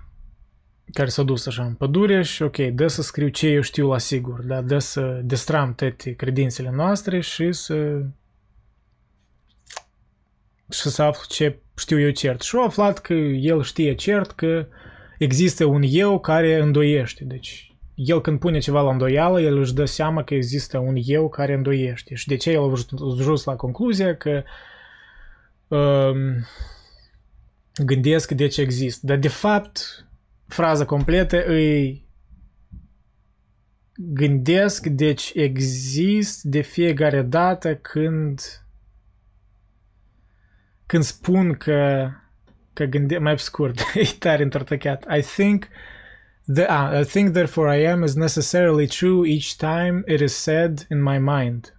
care 0.93 1.09
s-a 1.09 1.23
dus 1.23 1.47
așa 1.47 1.65
în 1.65 1.75
pădure 1.75 2.23
și 2.23 2.43
ok, 2.43 2.57
dă 2.57 2.87
să 2.87 3.03
scriu 3.03 3.29
ce 3.29 3.47
eu 3.47 3.61
știu 3.61 3.89
la 3.89 3.99
sigur, 3.99 4.41
da? 4.43 4.61
dă 4.61 4.79
să 4.79 5.21
destram 5.25 5.75
toate 5.75 6.13
credințele 6.13 6.71
noastre 6.71 7.21
și 7.21 7.53
să 7.53 8.03
și 10.71 10.89
să 10.89 11.03
aflu 11.03 11.23
ce 11.29 11.59
știu 11.77 12.01
eu 12.01 12.11
cert. 12.11 12.43
Și 12.43 12.57
au 12.57 12.65
aflat 12.65 12.99
că 12.99 13.13
el 13.13 13.63
știe 13.63 13.95
cert 13.95 14.31
că 14.31 14.67
există 15.19 15.65
un 15.65 15.83
eu 15.87 16.21
care 16.21 16.61
îndoiește. 16.61 17.25
Deci 17.25 17.77
el 17.95 18.21
când 18.21 18.39
pune 18.39 18.59
ceva 18.59 18.81
la 18.81 18.91
îndoială, 18.91 19.41
el 19.41 19.59
își 19.59 19.75
dă 19.75 19.85
seama 19.85 20.25
că 20.25 20.35
există 20.35 20.79
un 20.79 20.95
eu 21.05 21.29
care 21.29 21.55
îndoiește. 21.55 22.15
Și 22.15 22.27
de 22.27 22.37
ce 22.37 22.51
el 22.51 22.61
a 22.61 22.73
ajuns 23.19 23.45
la 23.45 23.57
concluzia 23.57 24.17
că 24.17 24.43
um, 25.69 26.47
gândesc 27.85 28.31
de 28.31 28.47
ce 28.47 28.61
există. 28.61 29.07
Dar 29.07 29.17
de 29.17 29.29
fapt 29.29 30.08
fraza 30.49 30.85
completă 30.85 31.45
îi 31.47 32.07
gândesc, 33.97 34.87
deci 34.87 35.31
exist 35.35 36.43
de 36.43 36.61
fiecare 36.61 37.23
dată 37.23 37.77
când 37.77 38.41
când 40.87 41.03
spun 41.03 41.55
că 41.55 42.11
că 42.73 42.85
gândesc, 42.85 43.21
mai 43.21 43.39
scurt, 43.39 43.81
e 43.95 44.05
tare 44.19 44.43
întortăcheat. 44.43 45.05
I 45.17 45.21
think 45.21 45.69
the, 46.55 46.65
ah, 46.65 47.01
I 47.01 47.05
think 47.05 47.33
therefore 47.33 47.81
I 47.81 47.87
am 47.87 48.03
is 48.03 48.15
necessarily 48.15 48.87
true 48.87 49.31
each 49.31 49.57
time 49.57 50.03
it 50.07 50.21
is 50.21 50.33
said 50.33 50.87
in 50.91 51.03
my 51.03 51.19
mind. 51.19 51.79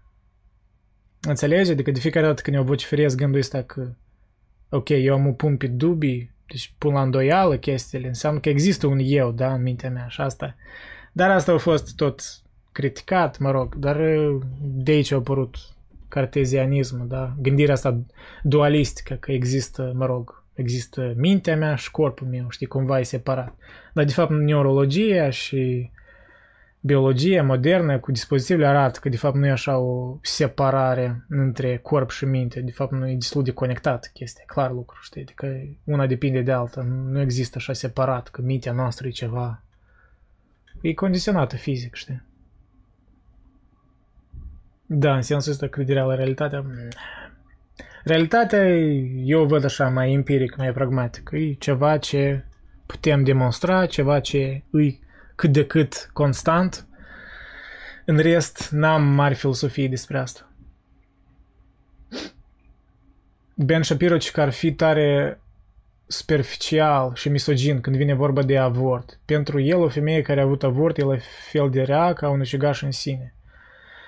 Înțelegi? 1.21 1.71
Adică 1.71 1.91
de 1.91 1.99
fiecare 1.99 2.25
dată 2.25 2.41
când 2.41 2.55
eu 2.55 2.63
vociferez 2.63 3.15
gândul 3.15 3.39
ăsta 3.39 3.63
că 3.63 3.93
ok, 4.69 4.89
eu 4.89 5.13
am 5.13 5.25
un 5.25 5.33
pun 5.33 5.57
pe 5.57 5.67
dubii, 5.67 6.35
deci 6.49 6.73
pun 6.77 6.93
la 6.93 7.01
îndoială 7.01 7.57
chestiile, 7.57 8.07
înseamnă 8.07 8.39
că 8.39 8.49
există 8.49 8.87
un 8.87 8.99
eu, 9.01 9.31
da, 9.31 9.53
în 9.53 9.61
mintea 9.61 9.89
mea 9.89 10.07
și 10.07 10.21
asta. 10.21 10.55
Dar 11.11 11.29
asta 11.29 11.51
a 11.51 11.57
fost 11.57 11.95
tot 11.95 12.21
criticat, 12.71 13.37
mă 13.37 13.51
rog, 13.51 13.75
dar 13.75 14.01
de 14.61 14.91
aici 14.91 15.11
a 15.11 15.15
apărut 15.15 15.55
cartezianismul, 16.07 17.07
da, 17.07 17.33
gândirea 17.41 17.73
asta 17.73 17.99
dualistică, 18.43 19.13
că 19.13 19.31
există, 19.31 19.91
mă 19.95 20.05
rog, 20.05 20.43
există 20.53 21.13
mintea 21.15 21.55
mea 21.55 21.75
și 21.75 21.91
corpul 21.91 22.27
meu, 22.27 22.49
știi, 22.49 22.67
cumva 22.67 22.99
e 22.99 23.03
separat. 23.03 23.55
Dar 23.93 24.05
de 24.05 24.11
fapt 24.11 24.31
neurologia 24.31 25.29
și 25.29 25.91
biologia 26.81 27.43
modernă 27.43 27.99
cu 27.99 28.11
dispozitivele 28.11 28.67
arată 28.67 28.99
că 28.99 29.09
de 29.09 29.17
fapt 29.17 29.35
nu 29.35 29.45
e 29.45 29.51
așa 29.51 29.77
o 29.77 30.17
separare 30.21 31.25
între 31.29 31.77
corp 31.77 32.09
și 32.09 32.25
minte, 32.25 32.61
de 32.61 32.71
fapt 32.71 32.91
nu 32.91 33.09
e 33.09 33.13
destul 33.13 33.43
de 33.43 33.51
conectat 33.51 34.09
chestia, 34.13 34.43
clar 34.47 34.71
lucru, 34.71 34.97
știi, 35.01 35.25
că 35.35 35.47
una 35.83 36.07
depinde 36.07 36.41
de 36.41 36.51
alta, 36.51 36.81
nu 36.81 37.21
există 37.21 37.57
așa 37.57 37.73
separat, 37.73 38.27
că 38.27 38.41
mintea 38.41 38.71
noastră 38.71 39.07
e 39.07 39.11
ceva, 39.11 39.63
e 40.81 40.93
condiționată 40.93 41.55
fizic, 41.55 41.95
știi. 41.95 42.23
Da, 44.85 45.15
în 45.15 45.21
sensul 45.21 45.51
ăsta 45.51 45.67
crederea 45.67 46.03
la 46.03 46.15
realitatea, 46.15 46.65
realitatea 48.03 48.67
eu 49.23 49.45
văd 49.45 49.63
așa 49.63 49.89
mai 49.89 50.13
empiric, 50.13 50.55
mai 50.55 50.71
pragmatic, 50.71 51.29
e 51.33 51.53
ceva 51.53 51.97
ce 51.97 52.45
putem 52.85 53.23
demonstra, 53.23 53.85
ceva 53.85 54.19
ce 54.19 54.63
îi 54.69 54.99
cât 55.39 55.51
de 55.51 55.65
cât 55.65 56.09
constant. 56.13 56.87
În 58.05 58.17
rest, 58.17 58.69
n-am 58.71 59.03
mari 59.03 59.35
filosofii 59.35 59.89
despre 59.89 60.17
asta. 60.17 60.51
Ben 63.55 63.81
Shapiro 63.81 64.17
ci 64.17 64.31
că 64.31 64.41
ar 64.41 64.49
fi 64.49 64.73
tare 64.73 65.39
superficial 66.07 67.11
și 67.15 67.29
misogin 67.29 67.81
când 67.81 67.95
vine 67.95 68.13
vorba 68.13 68.43
de 68.43 68.57
avort. 68.57 69.19
Pentru 69.25 69.59
el, 69.59 69.79
o 69.79 69.89
femeie 69.89 70.21
care 70.21 70.39
a 70.39 70.43
avut 70.43 70.63
avort 70.63 70.97
e 70.97 71.03
la 71.03 71.17
fel 71.51 71.69
de 71.69 71.81
rea 71.81 72.13
ca 72.13 72.29
un 72.29 72.39
ucigaș 72.39 72.81
în 72.81 72.91
sine. 72.91 73.33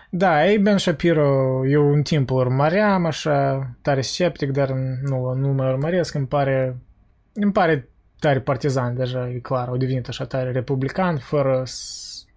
Da, 0.09 0.47
ei 0.49 0.59
Ben 0.59 0.77
Shapiro, 0.77 1.61
eu 1.67 1.89
un 1.89 2.01
timp 2.01 2.29
îl 2.29 2.35
urmăream 2.35 3.05
așa, 3.05 3.69
tare 3.81 4.01
sceptic, 4.01 4.51
dar 4.51 4.69
nu, 5.01 5.33
nu 5.33 5.47
mai 5.47 5.71
urmăresc, 5.71 6.13
îmi 6.13 6.27
pare, 6.27 6.77
îmi 7.33 7.51
pare 7.51 7.90
tare 8.21 8.39
partizan 8.39 8.95
deja, 8.95 9.29
e 9.29 9.39
clar, 9.39 9.67
au 9.67 9.77
devenit 9.77 10.07
așa 10.07 10.25
tare 10.25 10.51
republican, 10.51 11.17
fără 11.17 11.63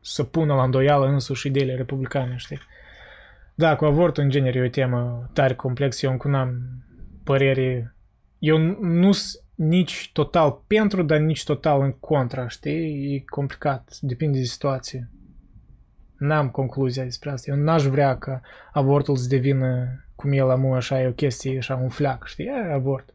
să 0.01 0.23
pună 0.23 0.55
la 0.55 0.62
îndoială 0.62 1.06
însuși 1.06 1.47
ideile 1.47 1.74
republicane, 1.74 2.35
știi? 2.36 2.59
Da, 3.55 3.77
cu 3.77 3.85
avortul 3.85 4.23
în 4.23 4.31
genere 4.31 4.59
e 4.59 4.65
o 4.65 4.69
temă 4.69 5.31
tare 5.32 5.55
complexă, 5.55 6.06
eu 6.06 6.12
încă 6.12 6.28
n-am 6.28 6.62
părere, 7.24 7.94
eu 8.39 8.59
nu 8.81 9.12
sunt 9.12 9.43
nici 9.55 10.11
total 10.12 10.62
pentru, 10.66 11.02
dar 11.02 11.19
nici 11.19 11.44
total 11.44 11.82
în 11.82 11.93
contra, 11.93 12.48
știi? 12.48 13.15
E 13.15 13.24
complicat, 13.27 13.97
depinde 14.01 14.39
de 14.39 14.44
situație. 14.44 15.11
N-am 16.19 16.48
concluzia 16.48 17.05
despre 17.05 17.31
asta. 17.31 17.51
Eu 17.51 17.56
n-aș 17.56 17.82
vrea 17.82 18.19
ca 18.19 18.40
avortul 18.73 19.16
să 19.16 19.28
devină, 19.28 19.89
cum 20.15 20.32
el 20.32 20.51
amu, 20.51 20.74
așa, 20.74 21.01
e 21.02 21.06
o 21.06 21.12
chestie, 21.12 21.59
așa, 21.59 21.74
un 21.74 21.89
fleac, 21.89 22.27
știi? 22.27 22.44
E 22.44 22.73
avort. 22.73 23.14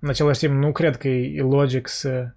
În 0.00 0.08
același 0.08 0.38
timp, 0.38 0.62
nu 0.62 0.72
cred 0.72 0.96
că 0.96 1.08
e 1.08 1.40
logic 1.40 1.88
să, 1.88 2.30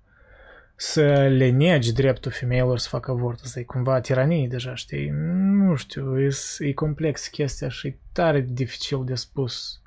să 0.75 1.27
le 1.27 1.49
negi 1.49 1.93
dreptul 1.93 2.31
femeilor 2.31 2.77
să 2.77 2.89
facă 2.89 3.11
avort. 3.11 3.39
Asta 3.43 3.59
e 3.59 3.63
cumva 3.63 3.99
tiranie 3.99 4.47
deja, 4.47 4.75
știi? 4.75 5.09
Nu 5.09 5.75
știu, 5.75 6.21
e, 6.21 6.29
e 6.59 6.73
complex 6.73 7.27
chestia 7.27 7.69
și 7.69 7.87
e 7.87 7.97
tare 8.11 8.45
dificil 8.49 9.03
de 9.05 9.15
spus. 9.15 9.81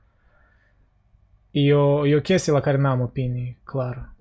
E 1.51 1.74
o, 1.74 2.07
e 2.07 2.16
o 2.16 2.20
chestie 2.20 2.53
la 2.53 2.61
care 2.61 2.77
n-am 2.77 3.01
opinii 3.01 3.59
clară. 3.65 4.15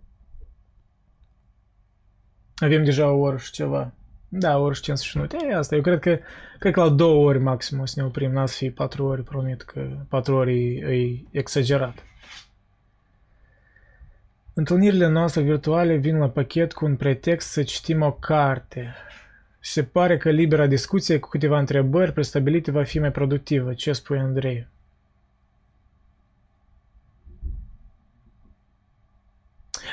Avem 2.55 2.83
deja 2.83 3.11
o 3.11 3.17
oră 3.17 3.37
și 3.37 3.51
ceva. 3.51 3.93
Da, 4.29 4.57
ori 4.57 4.75
și 4.75 4.81
50 4.81 5.13
minute. 5.13 5.37
E 5.49 5.55
asta. 5.55 5.75
Eu 5.75 5.81
cred 5.81 5.99
că, 5.99 6.19
cred 6.59 6.73
că 6.73 6.79
la 6.79 6.89
două 6.89 7.25
ori 7.25 7.39
maxim 7.39 7.79
o 7.79 7.85
să 7.85 7.93
ne 7.97 8.05
oprim. 8.05 8.31
N-ați 8.31 8.57
fi 8.57 8.71
patru 8.71 9.05
ori, 9.05 9.23
promit 9.23 9.61
că 9.61 9.87
patru 10.09 10.35
ori 10.35 10.75
e, 10.75 10.93
e 10.93 11.23
exagerat. 11.31 12.03
Întâlnirile 14.57 15.07
noastre 15.07 15.41
virtuale 15.41 15.95
vin 15.95 16.17
la 16.17 16.29
pachet 16.29 16.73
cu 16.73 16.85
un 16.85 16.95
pretext 16.95 17.49
să 17.49 17.63
citim 17.63 18.01
o 18.01 18.11
carte. 18.11 18.93
Se 19.59 19.83
pare 19.83 20.17
că 20.17 20.29
libera 20.29 20.67
discuție 20.67 21.19
cu 21.19 21.29
câteva 21.29 21.59
întrebări 21.59 22.13
prestabilite 22.13 22.71
va 22.71 22.83
fi 22.83 22.99
mai 22.99 23.11
productivă. 23.11 23.73
Ce 23.73 23.93
spui, 23.93 24.17
Andrei? 24.17 24.67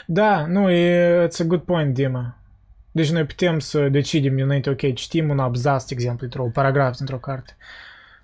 Da, 0.06 0.46
nu, 0.46 0.70
e, 0.70 1.26
it's 1.26 1.40
a 1.40 1.44
good 1.44 1.62
point, 1.62 1.94
Dima. 1.94 2.38
Deci 2.92 3.10
noi 3.10 3.24
putem 3.24 3.58
să 3.58 3.88
decidem 3.88 4.36
dinainte, 4.36 4.70
ok, 4.70 4.94
citim 4.94 5.28
un 5.28 5.38
abzaț, 5.38 5.84
de 5.84 5.94
exemplu, 5.94 6.24
într-o 6.24 6.50
paragraf 6.52 6.96
dintr-o 6.96 7.18
carte 7.18 7.56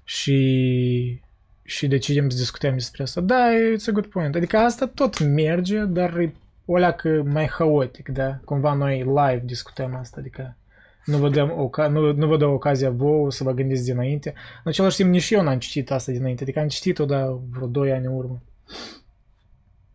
și 0.04 1.20
și 1.68 1.86
decidem 1.86 2.28
să 2.28 2.36
discutăm 2.36 2.72
despre 2.72 3.02
asta. 3.02 3.20
Da, 3.20 3.48
it's 3.76 3.88
a 3.88 3.92
good 3.92 4.06
point. 4.06 4.34
Adică 4.34 4.56
asta 4.56 4.86
tot 4.86 5.18
merge, 5.18 5.84
dar 5.84 6.18
e 6.18 6.34
o 6.64 6.76
leacă 6.76 7.22
mai 7.26 7.46
haotic, 7.46 8.08
da? 8.08 8.38
Cumva 8.44 8.72
noi 8.72 8.98
live 8.98 9.42
discutăm 9.44 9.94
asta, 9.94 10.16
adică 10.20 10.56
nu 11.04 11.16
vă, 11.16 11.28
dăm 11.28 11.50
oca- 11.50 11.90
nu, 11.90 12.12
nu 12.12 12.26
vă 12.26 12.36
dă 12.36 12.46
ocazia 12.46 12.90
vouă 12.90 13.30
să 13.30 13.44
vă 13.44 13.52
gândiți 13.52 13.84
dinainte. 13.84 14.34
În 14.64 14.70
același 14.70 14.96
timp, 14.96 15.10
nici 15.10 15.30
eu 15.30 15.42
n-am 15.42 15.58
citit 15.58 15.90
asta 15.90 16.12
dinainte, 16.12 16.42
adică 16.42 16.60
am 16.60 16.68
citit-o, 16.68 17.04
dar 17.04 17.38
vreo 17.50 17.66
2 17.66 17.92
ani 17.92 18.06
în 18.06 18.12
urmă. 18.12 18.42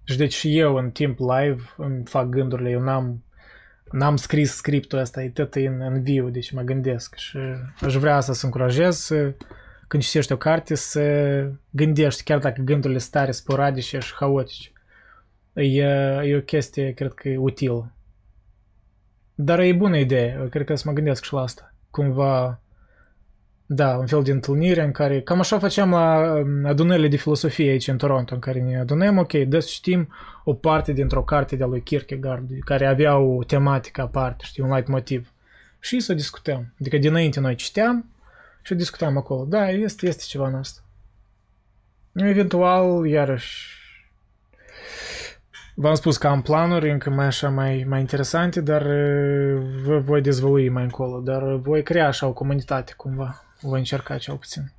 Și 0.04 0.18
deci 0.18 0.34
și 0.34 0.58
eu 0.58 0.76
în 0.76 0.90
timp 0.90 1.20
live 1.20 1.62
îmi 1.78 2.04
fac 2.06 2.30
gândurile, 2.30 2.70
eu 2.70 2.82
n-am 2.82 3.24
n-am 3.92 4.16
scris 4.16 4.52
scriptul 4.52 5.00
ăsta, 5.00 5.24
e 5.24 5.30
tot 5.30 5.56
în, 5.56 5.82
în 5.82 6.02
viu, 6.02 6.30
deci 6.30 6.52
mă 6.52 6.62
gândesc 6.62 7.16
și 7.16 7.38
aș 7.82 7.96
vrea 7.96 8.16
asta 8.16 8.34
să 8.34 8.46
încurajez 8.46 8.98
să 8.98 9.34
când 9.94 10.06
citești 10.06 10.32
o 10.32 10.38
carte, 10.38 10.76
să 10.76 11.02
gândești, 11.70 12.24
chiar 12.24 12.40
dacă 12.40 12.62
gândurile 12.62 13.00
stare 13.00 13.32
sporadice 13.32 14.00
și 14.00 14.14
haotice. 14.14 14.72
E, 15.54 15.84
e 16.24 16.36
o 16.36 16.42
chestie, 16.42 16.94
cred 16.94 17.14
că 17.14 17.30
e 17.30 17.38
utilă. 17.38 17.92
Dar 19.36 19.60
e 19.60 19.74
bună 19.74 19.98
idee, 19.98 20.48
cred 20.50 20.66
că 20.66 20.76
să 20.76 20.84
mă 20.86 20.94
gândesc 20.94 21.24
și 21.24 21.34
la 21.34 21.42
asta. 21.42 21.74
Cumva, 21.90 22.62
da, 23.66 23.98
un 23.98 24.06
fel 24.06 24.24
de 24.24 24.32
întâlnire 24.32 24.84
în 24.84 24.92
care, 24.92 25.22
cam 25.22 25.40
așa 25.40 25.60
facem 25.60 25.90
la 25.90 26.34
um, 26.34 26.66
adunările 26.66 27.08
de 27.08 27.18
filosofie 27.18 27.70
aici 27.70 27.88
în 27.88 27.98
Toronto, 27.98 28.34
în 28.34 28.40
care 28.40 28.62
ne 28.62 28.80
adunăm, 28.80 29.18
ok, 29.18 29.32
des 29.34 29.68
știm 29.68 30.08
o 30.44 30.54
parte 30.54 30.92
dintr-o 30.92 31.24
carte 31.24 31.56
de-a 31.56 31.68
lui 31.68 31.82
Kierkegaard, 31.82 32.50
care 32.66 32.86
avea 32.86 33.18
o 33.18 33.44
tematică 33.44 34.02
aparte, 34.02 34.44
știi, 34.48 34.64
un 34.64 34.74
light 34.74 34.88
motiv. 34.88 35.34
Și 35.80 36.00
să 36.00 36.14
discutăm. 36.14 36.74
Adică 36.80 36.98
dinainte 36.98 37.40
noi 37.40 37.56
citeam 37.56 38.13
și 38.64 38.76
discutam 38.76 39.18
acolo. 39.18 39.46
Da, 39.46 39.70
este, 39.70 40.08
este 40.08 40.24
ceva 40.28 40.48
în 40.48 40.56
asta. 40.56 40.82
Eventual, 42.14 43.06
iarăși, 43.06 43.84
V-am 45.76 45.94
spus 45.94 46.18
că 46.18 46.28
am 46.28 46.42
planuri 46.42 46.92
încă 46.92 47.10
mai 47.10 47.26
așa 47.26 47.50
mai, 47.50 47.86
mai 47.88 48.00
interesante, 48.00 48.62
dar 48.62 48.84
vă 49.84 50.00
voi 50.00 50.22
dezvălui 50.22 50.70
mai 50.70 50.84
încolo, 50.84 51.20
dar 51.20 51.56
voi 51.56 51.84
crea 51.84 52.08
așa 52.08 52.28
o 52.28 52.34
comunitate 52.34 52.94
cumva. 52.98 53.44
Voi 53.62 53.80
încerca 53.80 54.18
cel 54.18 54.36
puțin. 54.36 54.72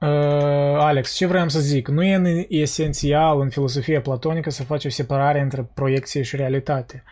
Uh, 0.00 0.80
Alex, 0.80 1.14
ce 1.14 1.26
vreau 1.26 1.48
să 1.48 1.60
zic? 1.60 1.88
Nu 1.88 2.04
e 2.04 2.46
esențial 2.48 3.40
în 3.40 3.48
filosofia 3.48 4.00
platonică 4.00 4.50
să 4.50 4.64
faci 4.64 4.84
o 4.84 4.88
separare 4.88 5.40
între 5.40 5.70
proiecție 5.74 6.22
și 6.22 6.36
realitate. 6.36 7.04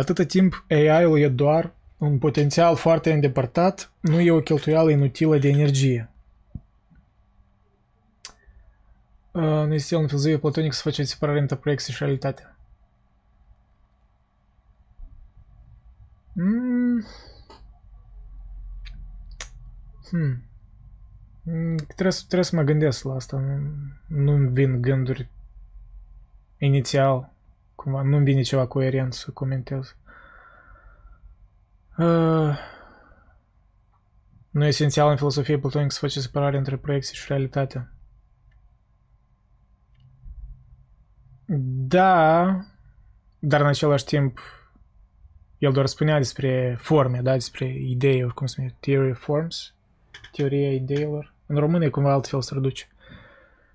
Atâta 0.00 0.24
timp 0.24 0.64
AI-ul 0.68 1.18
e 1.18 1.28
doar 1.28 1.72
un 1.98 2.18
potențial 2.18 2.76
foarte 2.76 3.12
îndepărtat, 3.12 3.92
nu 4.00 4.20
e 4.20 4.30
o 4.30 4.40
cheltuială 4.40 4.90
inutilă 4.90 5.38
de 5.38 5.48
energie. 5.48 6.10
Uh, 9.32 9.42
nu 9.42 9.74
este 9.74 9.96
în 9.96 10.06
filozofie 10.06 10.38
platonică 10.38 10.74
să 10.74 10.82
faci 10.82 10.98
o 10.98 11.02
separare 11.02 11.40
între 11.40 11.56
proiecție 11.56 11.92
și 11.92 12.02
realitate. 12.02 12.54
Mm. 16.32 17.04
Hmm. 20.10 20.42
Mm, 21.42 21.76
trebuie, 21.76 22.14
trebuie 22.16 22.44
să 22.44 22.56
mă 22.56 22.62
gândesc 22.62 23.04
la 23.04 23.14
asta. 23.14 23.36
Nu, 23.36 23.60
nu-mi 24.06 24.48
vin 24.48 24.80
gânduri 24.80 25.28
inițial. 26.58 27.29
Cumva 27.80 28.02
nu-mi 28.02 28.24
vine 28.24 28.42
ceva 28.42 28.66
coerent 28.66 29.12
să 29.12 29.30
comentez. 29.30 29.96
Uh, 31.98 32.58
nu 34.50 34.64
e 34.64 34.68
esențial 34.68 35.10
în 35.10 35.16
filosofie 35.16 35.58
platonică 35.58 35.92
să 35.92 35.98
face 35.98 36.20
separare 36.20 36.56
între 36.56 36.76
proiecție 36.76 37.14
și 37.14 37.24
realitate. 37.28 37.92
Da, 41.88 42.44
dar 43.38 43.60
în 43.60 43.66
același 43.66 44.04
timp 44.04 44.40
el 45.58 45.72
doar 45.72 45.86
spunea 45.86 46.16
despre 46.16 46.76
forme, 46.80 47.20
da, 47.20 47.32
despre 47.32 47.66
idei, 47.66 48.28
cum 48.28 48.46
se 48.46 48.54
numește, 48.56 48.78
theory 48.80 49.10
of 49.10 49.18
forms, 49.18 49.74
teoria 50.32 50.72
ideilor. 50.72 51.34
În 51.46 51.56
română 51.56 51.84
e 51.84 51.88
cumva 51.88 52.12
altfel 52.12 52.42
se 52.42 52.50
traduce. 52.50 52.88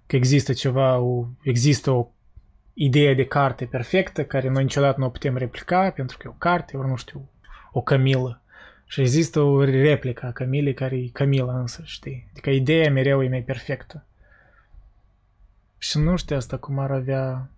Că 0.05 0.15
există 0.15 0.53
ceva, 0.53 0.97
o, 0.97 1.27
există 1.43 1.91
o 1.91 2.09
idee 2.77 3.13
de 3.13 3.25
carte 3.25 3.65
perfectă 3.65 4.25
care 4.25 4.49
noi 4.49 4.63
niciodată 4.63 4.99
nu 4.99 5.05
o 5.05 5.09
putem 5.09 5.37
replica 5.37 5.89
pentru 5.89 6.17
că 6.17 6.23
e 6.27 6.29
o 6.29 6.33
carte, 6.37 6.77
ori 6.77 6.87
nu 6.87 6.95
știu, 6.95 7.29
o 7.71 7.81
camilă. 7.81 8.41
Și 8.85 9.01
există 9.01 9.39
o 9.39 9.63
replică 9.63 10.25
a 10.25 10.31
Camilei 10.31 10.73
care 10.73 10.95
e 10.95 11.07
Camila 11.07 11.59
însă, 11.59 11.81
știi? 11.83 12.27
Adică 12.31 12.49
ideea 12.49 12.91
mereu 12.91 13.23
e 13.23 13.29
mai 13.29 13.41
perfectă. 13.41 14.05
Și 15.77 15.97
nu 15.97 16.15
știu 16.15 16.35
asta 16.35 16.57
cum 16.57 16.79
ar 16.79 16.91
avea... 16.91 17.49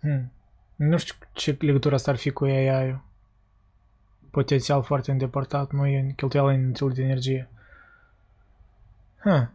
Hmm. 0.00 0.32
Nu 0.76 0.96
știu 0.98 1.14
ce 1.32 1.56
legătură 1.60 1.94
asta 1.94 2.10
ar 2.10 2.16
fi 2.16 2.30
cu 2.30 2.44
AI-ul. 2.44 3.04
Potențial 4.30 4.82
foarte 4.82 5.10
îndepărtat, 5.10 5.70
nu 5.70 5.86
e 5.86 6.12
cheltuială 6.16 6.52
inutil 6.52 6.90
de 6.90 7.02
energie. 7.02 7.48
Huh. 9.22 9.48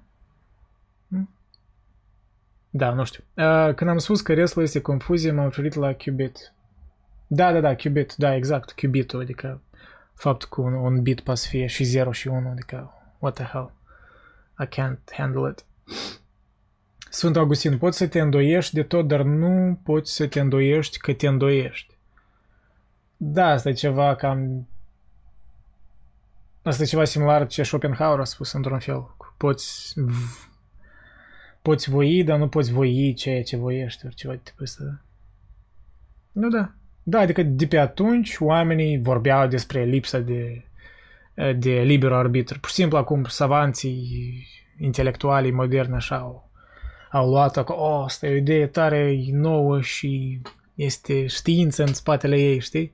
Hmm? 2.72 2.80
Da, 2.80 2.94
nu 2.94 3.04
știu. 3.04 3.24
Uh, 3.34 3.74
când 3.76 3.90
am 3.90 3.98
spus 3.98 4.22
că 4.22 4.34
restul 4.34 4.64
este 4.64 4.82
confuzie, 4.82 5.32
m-am 5.32 5.46
referit 5.46 5.74
la 5.74 5.94
qubit. 5.94 6.54
Da, 7.28 7.52
da, 7.52 7.60
da, 7.60 7.76
qubit, 7.76 8.14
da, 8.16 8.36
exact, 8.36 8.72
qubit 8.72 9.14
adică 9.14 9.62
faptul 10.14 10.50
că 10.50 10.62
un, 10.62 10.74
un 10.74 11.02
bit 11.02 11.20
poate 11.20 11.40
să 11.40 11.48
fie 11.48 11.66
și 11.66 11.84
0 11.84 12.12
și 12.12 12.28
1, 12.28 12.50
adică 12.50 12.94
what 13.20 13.34
the 13.34 13.44
hell, 13.44 13.72
I 14.60 14.66
can't 14.66 15.14
handle 15.18 15.50
it. 15.50 15.66
Sfânt 17.10 17.38
Augustin, 17.38 17.78
poți 17.78 17.98
să 17.98 18.08
te 18.08 18.20
îndoiești 18.20 18.74
de 18.74 18.84
tot, 18.84 19.08
dar 19.08 19.22
nu 19.22 19.80
poți 19.84 20.14
să 20.14 20.28
te 20.28 20.40
îndoiești 20.40 20.98
că 20.98 21.14
te 21.14 21.28
îndoiești. 21.28 21.96
Da, 23.18 23.46
asta 23.46 23.70
e 23.70 23.74
ceva 23.74 24.16
cam... 24.16 24.68
Asta 26.64 26.84
e 26.84 26.86
ceva 26.86 27.04
similar 27.04 27.48
ce 27.48 27.64
Schopenhauer 27.64 28.20
a 28.20 28.24
spus 28.24 28.52
într-un 28.52 28.80
fel. 28.80 29.16
Poți... 29.38 29.94
Poți 31.62 31.90
voi, 31.90 32.24
dar 32.24 32.38
nu 32.38 32.48
poți 32.48 32.72
voi 32.72 33.14
ceea 33.14 33.44
ce 33.44 33.58
voiești, 33.58 34.06
ori 34.06 34.16
ceva 34.16 34.34
de 34.34 34.40
tipul 34.44 34.64
ăsta. 34.64 35.02
Nu 36.32 36.50
da. 36.50 36.74
Da, 37.04 37.20
adică 37.20 37.44
de 37.44 37.68
pe 37.68 37.78
atunci 37.78 38.36
oamenii 38.40 39.02
vorbeau 39.02 39.48
despre 39.48 39.84
lipsa 39.84 40.20
de, 40.20 40.66
de 41.58 41.82
liber 41.82 42.12
arbitru. 42.12 42.60
Pur 42.60 42.70
și 42.70 42.76
simplu 42.76 42.98
acum 42.98 43.24
savanții 43.24 44.48
intelectualii 44.78 45.52
moderni 45.52 45.96
așa 45.96 46.18
au 46.18 46.52
au 47.12 47.30
luat 47.30 47.64
că, 47.64 47.74
oh, 47.74 48.04
asta 48.04 48.28
e 48.28 48.34
o 48.34 48.36
idee 48.36 48.68
tare 48.68 49.20
nouă 49.32 49.82
și 49.82 50.42
este 50.76 51.26
știință 51.26 51.84
în 51.84 51.94
spatele 51.94 52.40
ei, 52.40 52.60
știi? 52.60 52.94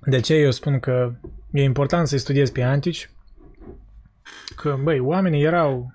De 0.00 0.20
ce 0.20 0.34
eu 0.34 0.50
spun 0.50 0.80
că 0.80 1.12
e 1.52 1.62
important 1.62 2.08
să-i 2.08 2.18
studiezi 2.18 2.52
pe 2.52 2.62
antici, 2.62 3.10
că, 4.56 4.78
băi, 4.82 4.98
oamenii 4.98 5.42
erau 5.42 5.92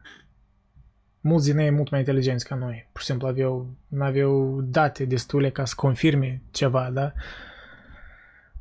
mulți 1.24 1.52
din 1.52 1.58
ei 1.58 1.70
mult 1.70 1.90
mai 1.90 2.00
inteligenți 2.00 2.48
ca 2.48 2.56
noi. 2.56 2.88
Pur 2.91 3.02
și 3.02 3.08
simplu 3.08 3.28
aveau, 3.28 3.68
aveau 4.00 4.62
date 4.62 5.06
destule 5.06 5.50
ca 5.50 5.66
să 5.66 5.74
confirme 5.78 6.41
ceva, 6.52 6.90
da? 6.94 7.14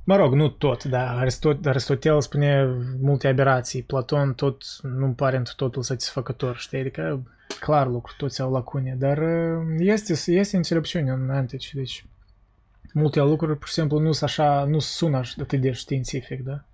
Mă 0.04 0.16
rog, 0.16 0.34
nu 0.34 0.48
tot, 0.48 0.84
da. 0.84 1.18
Aristot, 1.18 1.66
Aristotel 1.66 2.20
spune 2.20 2.76
multe 3.00 3.28
aberații. 3.28 3.82
Platon 3.82 4.34
tot 4.34 4.62
nu 4.82 5.12
pare 5.12 5.36
într 5.36 5.52
totul 5.52 5.82
satisfăcător, 5.82 6.56
știi? 6.56 6.78
Adică, 6.78 7.22
clar 7.60 7.86
lucru, 7.86 8.14
toți 8.16 8.40
au 8.40 8.52
lacune, 8.52 8.96
dar 8.98 9.18
uh, 9.18 9.76
este, 9.78 10.30
este 10.30 10.56
înțelepciune 10.56 11.10
în 11.10 11.30
antici, 11.30 11.74
deci 11.74 12.04
multe 12.92 13.20
lucruri, 13.20 13.58
pur 13.58 13.68
și 13.68 13.74
simplu, 13.74 13.98
nu 13.98 14.12
sunt 14.12 14.30
așa, 14.30 14.64
nu 14.64 14.78
sună 14.78 15.16
așa 15.16 15.34
atât 15.42 15.60
de 15.60 15.72
științific, 15.72 16.42
da? 16.42 16.64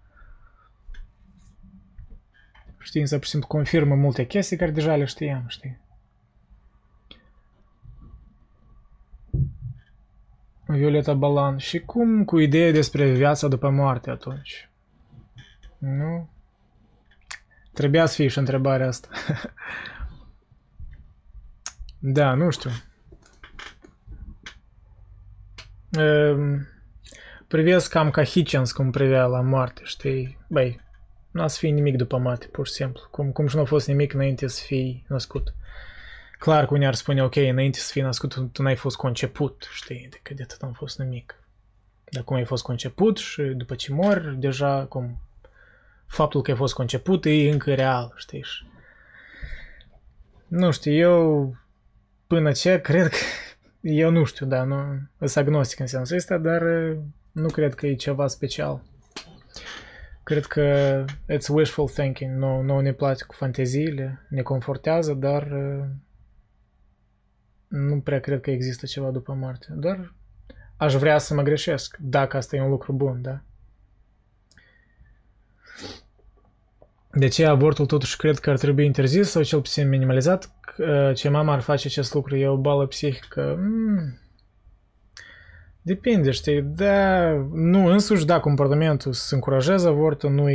Știința, 2.79 3.17
pur 3.17 3.25
și 3.25 3.31
simplu, 3.31 3.49
confirmă 3.49 3.95
multe 3.95 4.27
chestii 4.27 4.57
care 4.57 4.71
deja 4.71 4.97
le 4.97 5.05
știam, 5.05 5.45
știi? 5.47 5.79
Violeta 10.67 11.15
Balan. 11.15 11.57
Și 11.57 11.81
cum 11.81 12.25
cu 12.25 12.39
ideea 12.39 12.73
despre 12.73 13.11
viața 13.11 13.49
după 13.49 13.71
moarte 13.71 14.11
atunci? 14.11 14.71
Nu? 15.79 16.31
Trebuia 17.73 18.07
să 18.07 18.15
fie 18.15 18.29
și 18.29 18.39
întrebarea 18.39 18.87
asta. 18.87 19.09
da, 21.99 22.35
nu 22.35 22.51
știu. 22.51 22.71
Um, 25.99 26.67
privesc 27.47 27.91
cam 27.91 28.11
ca 28.11 28.25
Hitchens 28.25 28.73
cum 28.73 28.91
privea 28.91 29.25
la 29.25 29.41
moarte, 29.41 29.81
știi? 29.85 30.39
Băi, 30.49 30.81
nu 31.31 31.43
a 31.43 31.47
să 31.47 31.59
fie 31.59 31.71
nimic 31.71 31.97
după 31.97 32.19
moarte, 32.19 32.47
pur 32.47 32.67
și 32.67 32.73
simplu. 32.73 33.03
Cum, 33.11 33.33
cum 33.33 33.47
și 33.47 33.57
nu 33.57 33.63
a 33.63 33.65
fost 33.65 33.87
nimic 33.87 34.13
înainte 34.13 34.47
să 34.47 34.63
fii 34.65 35.05
născut. 35.09 35.55
Clar 36.39 36.67
că 36.67 36.75
unii 36.75 36.87
ar 36.87 36.95
spune, 36.95 37.23
ok, 37.23 37.37
înainte 37.37 37.79
să 37.79 37.93
fii 37.93 38.03
născut, 38.03 38.53
tu 38.53 38.63
n-ai 38.63 38.77
fost 38.77 38.97
conceput, 38.97 39.69
știi, 39.73 40.05
adică 40.07 40.35
de 40.35 40.43
atât 40.43 40.63
am 40.63 40.73
fost 40.73 40.99
nimic. 40.99 41.43
Dar 42.11 42.23
cum 42.23 42.37
ai 42.37 42.45
fost 42.45 42.63
conceput 42.63 43.17
și 43.17 43.43
după 43.43 43.75
ce 43.75 43.93
mor, 43.93 44.35
deja 44.39 44.87
cum 44.87 45.19
faptul 46.07 46.43
că 46.43 46.51
ai 46.51 46.57
fost 46.57 46.75
conceput 46.75 47.25
e 47.25 47.51
încă 47.51 47.75
real, 47.75 48.15
știi? 48.17 48.45
Nu 50.47 50.71
știu, 50.71 50.93
eu 50.93 51.57
până 52.27 52.53
ce 52.53 52.81
cred 52.81 53.09
că 53.09 53.17
eu 53.81 54.11
nu 54.11 54.25
știu, 54.25 54.47
da, 54.47 54.65
nu 54.65 54.85
sunt 55.19 55.37
agnostic 55.47 55.81
în 55.81 55.87
sensul 55.87 56.17
ăsta, 56.17 56.39
dar 56.39 56.63
nu 57.33 57.49
cred 57.49 57.75
că 57.75 57.87
e 57.87 57.95
ceva 57.95 58.27
special. 58.27 58.83
Cred 60.29 60.47
că 60.47 61.05
it's 61.33 61.49
wishful 61.49 61.89
thinking, 61.89 62.37
nu, 62.37 62.61
nu 62.61 62.81
ne 62.81 62.93
place 62.93 63.25
cu 63.25 63.35
fanteziile, 63.35 64.27
ne 64.29 64.43
confortează, 64.43 65.13
dar 65.13 65.49
nu 67.69 68.01
prea 68.01 68.21
cred 68.21 68.41
că 68.41 68.51
există 68.51 68.87
ceva 68.87 69.11
după 69.11 69.33
moarte. 69.33 69.67
Doar 69.77 70.15
aș 70.77 70.95
vrea 70.95 71.19
să 71.19 71.35
mă 71.35 71.43
greșesc, 71.43 71.97
dacă 72.01 72.37
asta 72.37 72.57
e 72.57 72.63
un 72.63 72.71
lucru 72.71 72.93
bun, 72.93 73.23
da? 73.23 73.41
De 77.13 77.29
ce 77.29 77.47
avortul 77.47 77.87
totuși 77.87 78.17
cred 78.17 78.39
că 78.39 78.51
ar 78.51 78.59
trebui 78.59 78.85
interzis 78.85 79.31
sau 79.31 79.43
cel 79.43 79.61
puțin 79.61 79.89
minimalizat? 79.89 80.53
Ce 81.15 81.29
mama 81.29 81.53
ar 81.53 81.61
face 81.61 81.87
acest 81.87 82.15
lucru? 82.15 82.37
E 82.37 82.49
o 82.49 82.57
bală 82.57 82.87
psihică? 82.87 83.57
Mm. 83.59 84.19
Depinde, 85.83 86.31
știi, 86.31 86.63
da, 86.63 87.31
nu, 87.53 87.87
însuși, 87.87 88.27
da, 88.27 88.41
comportamentul 88.41 89.13
să 89.13 89.35
încurajeze 89.35 89.89
avortul, 89.89 90.31
nu 90.31 90.47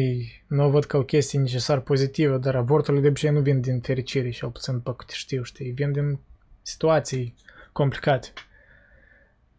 nu 0.47 0.65
o 0.65 0.69
văd 0.69 0.85
ca 0.85 0.97
o 0.97 1.03
chestie 1.03 1.39
necesar 1.39 1.79
pozitivă, 1.79 2.37
dar 2.37 2.55
avorturile 2.55 3.01
de 3.01 3.07
obicei 3.07 3.29
nu 3.29 3.39
vin 3.39 3.61
din 3.61 3.79
fericire, 3.79 4.29
și 4.29 4.45
puțin 4.45 4.73
după 4.73 4.93
câte 4.93 5.13
știu, 5.15 5.43
știi, 5.43 5.71
vin 5.71 5.91
din 5.91 6.19
situații 6.61 7.35
complicate. 7.71 8.27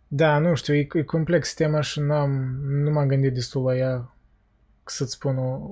Da, 0.08 0.38
nu 0.38 0.54
știu, 0.54 0.74
e, 0.74 0.86
e 0.92 1.02
complex 1.02 1.54
tema 1.54 1.80
și 1.80 2.00
n-am, 2.00 2.30
nu 2.62 2.90
m-am 2.90 3.08
gândit 3.08 3.34
destul 3.34 3.64
la 3.64 3.76
ea 3.76 4.16
să-ți 4.84 5.12
spun 5.12 5.38
o, 5.38 5.70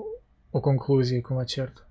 o 0.50 0.60
concluzie 0.60 1.20
cumva 1.20 1.44
cert. 1.44 1.86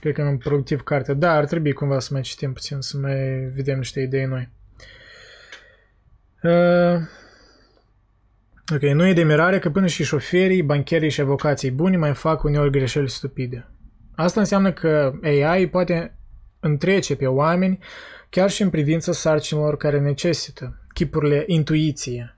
Cred 0.00 0.14
că 0.14 0.22
am 0.22 0.38
productiv 0.38 0.82
carte. 0.82 1.14
Da, 1.14 1.32
ar 1.32 1.46
trebui 1.46 1.72
cumva 1.72 1.98
să 1.98 2.08
mai 2.12 2.22
citim 2.22 2.52
puțin, 2.52 2.80
să 2.80 2.96
mai 2.98 3.38
vedem 3.54 3.78
niște 3.78 4.00
idei 4.00 4.24
noi. 4.24 4.54
Uh, 6.42 7.00
ok, 8.74 8.82
nu 8.82 9.06
e 9.06 9.12
de 9.12 9.22
mirare 9.22 9.58
că 9.58 9.70
până 9.70 9.86
și 9.86 10.04
șoferii, 10.04 10.62
bancherii 10.62 11.10
și 11.10 11.20
avocații 11.20 11.70
buni 11.70 11.96
mai 11.96 12.14
fac 12.14 12.42
uneori 12.42 12.70
greșeli 12.70 13.10
stupide. 13.10 13.70
Asta 14.14 14.40
înseamnă 14.40 14.72
că 14.72 15.12
AI 15.22 15.68
poate 15.68 16.16
întrece 16.60 17.16
pe 17.16 17.26
oameni 17.26 17.78
chiar 18.30 18.50
și 18.50 18.62
în 18.62 18.70
privința 18.70 19.12
sarcinilor 19.12 19.76
care 19.76 20.00
necesită 20.00 20.80
chipurile 20.92 21.44
intuiție. 21.46 22.36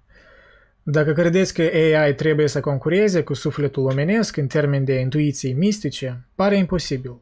Dacă 0.82 1.12
credeți 1.12 1.54
că 1.54 1.62
AI 1.62 2.14
trebuie 2.14 2.48
să 2.48 2.60
concureze 2.60 3.22
cu 3.22 3.34
sufletul 3.34 3.84
omenesc 3.84 4.36
în 4.36 4.46
termeni 4.46 4.84
de 4.84 4.94
intuiții 4.94 5.52
mistice, 5.52 6.26
pare 6.34 6.56
imposibil. 6.56 7.20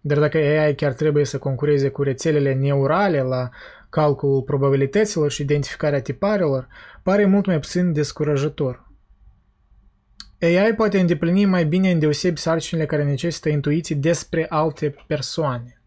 Dar 0.00 0.18
dacă 0.18 0.36
AI 0.38 0.74
chiar 0.74 0.92
trebuie 0.92 1.24
să 1.24 1.38
concureze 1.38 1.88
cu 1.88 2.02
rețelele 2.02 2.54
neurale 2.54 3.20
la 3.20 3.50
calculul 3.94 4.42
probabilităților 4.42 5.30
și 5.30 5.42
identificarea 5.42 6.00
tiparelor, 6.00 6.68
pare 7.02 7.24
mult 7.24 7.46
mai 7.46 7.58
puțin 7.58 7.92
descurajător. 7.92 8.92
AI 10.40 10.74
poate 10.74 11.00
îndeplini 11.00 11.44
mai 11.44 11.64
bine 11.64 11.90
îndeosebi 11.90 12.38
sarcinile 12.38 12.86
care 12.86 13.04
necesită 13.04 13.48
intuiții 13.48 13.94
despre 13.94 14.46
alte 14.48 14.94
persoane. 15.06 15.80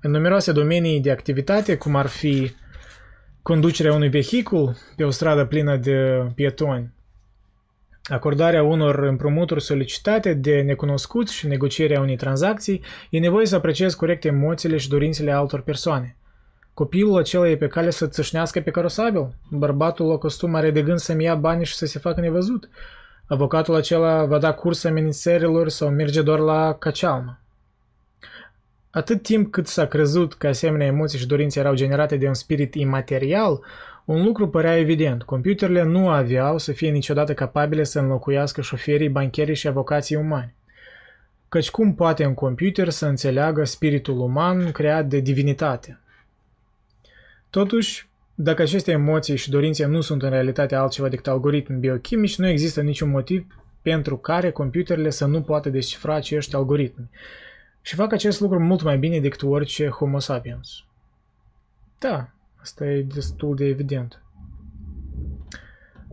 În 0.00 0.10
numeroase 0.10 0.52
domenii 0.52 1.00
de 1.00 1.10
activitate, 1.10 1.76
cum 1.76 1.96
ar 1.96 2.06
fi 2.06 2.52
conducerea 3.42 3.94
unui 3.94 4.08
vehicul 4.08 4.76
pe 4.96 5.04
o 5.04 5.10
stradă 5.10 5.44
plină 5.44 5.76
de 5.76 6.26
pietoni, 6.34 6.92
acordarea 8.04 8.62
unor 8.62 8.98
împrumuturi 8.98 9.62
solicitate 9.62 10.34
de 10.34 10.60
necunoscuți 10.60 11.34
și 11.34 11.46
negocierea 11.46 12.00
unei 12.00 12.16
tranzacții, 12.16 12.82
e 13.10 13.18
nevoie 13.18 13.46
să 13.46 13.54
apreciezi 13.54 13.96
corect 13.96 14.24
emoțiile 14.24 14.76
și 14.76 14.88
dorințele 14.88 15.32
altor 15.32 15.62
persoane. 15.62 16.16
Copilul 16.74 17.18
acela 17.18 17.48
e 17.48 17.56
pe 17.56 17.66
cale 17.66 17.90
să 17.90 18.06
țâșnească 18.06 18.60
pe 18.60 18.70
carosabil. 18.70 19.34
Bărbatul 19.50 20.06
la 20.06 20.16
costum 20.16 20.54
are 20.54 20.70
de 20.70 20.82
gând 20.82 20.98
să-mi 20.98 21.24
ia 21.24 21.34
bani 21.34 21.64
și 21.64 21.74
să 21.74 21.86
se 21.86 21.98
facă 21.98 22.20
nevăzut. 22.20 22.68
Avocatul 23.26 23.74
acela 23.74 24.24
va 24.24 24.38
da 24.38 24.52
curs 24.52 24.84
amenințărilor 24.84 25.68
sau 25.68 25.88
merge 25.88 26.22
doar 26.22 26.38
la 26.38 26.74
cacealmă. 26.74 27.38
Atât 28.90 29.22
timp 29.22 29.50
cât 29.50 29.66
s-a 29.66 29.86
crezut 29.86 30.34
că 30.34 30.46
asemenea 30.46 30.86
emoții 30.86 31.18
și 31.18 31.26
dorințe 31.26 31.58
erau 31.58 31.74
generate 31.74 32.16
de 32.16 32.26
un 32.26 32.34
spirit 32.34 32.74
imaterial, 32.74 33.60
un 34.04 34.24
lucru 34.24 34.48
părea 34.48 34.78
evident. 34.78 35.22
Computerele 35.22 35.82
nu 35.82 36.08
aveau 36.08 36.58
să 36.58 36.72
fie 36.72 36.90
niciodată 36.90 37.34
capabile 37.34 37.84
să 37.84 37.98
înlocuiască 37.98 38.60
șoferii, 38.60 39.08
bancherii 39.08 39.54
și 39.54 39.68
avocații 39.68 40.16
umani. 40.16 40.54
Căci 41.48 41.70
cum 41.70 41.94
poate 41.94 42.26
un 42.26 42.34
computer 42.34 42.88
să 42.88 43.06
înțeleagă 43.06 43.64
spiritul 43.64 44.20
uman 44.20 44.72
creat 44.72 45.06
de 45.06 45.18
divinitate? 45.18 45.98
Totuși, 47.54 48.08
dacă 48.34 48.62
aceste 48.62 48.90
emoții 48.90 49.36
și 49.36 49.50
dorințe 49.50 49.86
nu 49.86 50.00
sunt 50.00 50.22
în 50.22 50.30
realitate 50.30 50.74
altceva 50.74 51.08
decât 51.08 51.26
algoritmi 51.26 51.78
biochimici, 51.78 52.38
nu 52.38 52.46
există 52.46 52.80
niciun 52.80 53.10
motiv 53.10 53.46
pentru 53.82 54.16
care 54.16 54.50
computerele 54.50 55.10
să 55.10 55.26
nu 55.26 55.42
poată 55.42 55.68
descifra 55.68 56.14
acești 56.14 56.54
algoritmi. 56.54 57.10
Și 57.82 57.94
fac 57.94 58.12
acest 58.12 58.40
lucru 58.40 58.60
mult 58.60 58.82
mai 58.82 58.98
bine 58.98 59.20
decât 59.20 59.42
orice 59.42 59.88
Homo 59.88 60.18
sapiens. 60.18 60.84
Da, 61.98 62.28
asta 62.60 62.86
e 62.86 63.02
destul 63.02 63.56
de 63.56 63.64
evident. 63.64 64.22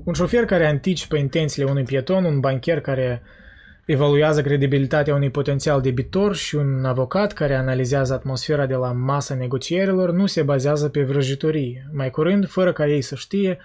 Un 0.04 0.14
șofer 0.14 0.46
care 0.46 0.68
anticipă 0.68 1.18
intențiile 1.18 1.70
unui 1.70 1.84
pieton, 1.84 2.26
un 2.26 2.40
bancher 2.40 2.82
care 2.82 3.22
evaluează 3.92 4.42
credibilitatea 4.42 5.16
unui 5.16 5.30
potențial 5.30 5.82
debitor 5.82 6.36
și 6.36 6.56
un 6.56 6.86
avocat 6.86 7.34
care 7.34 7.56
analizează 7.56 8.14
atmosfera 8.14 8.66
de 8.66 8.76
la 8.76 8.92
masa 8.92 9.36
negocierilor 9.36 10.12
nu 10.12 10.26
se 10.26 10.42
bazează 10.42 10.90
pe 10.90 11.04
vrăjitorie. 11.04 11.90
Mai 11.94 12.10
curând, 12.10 12.48
fără 12.48 12.74
ca 12.74 12.88
ei 12.88 13.02
să 13.02 13.16
știe, 13.16 13.58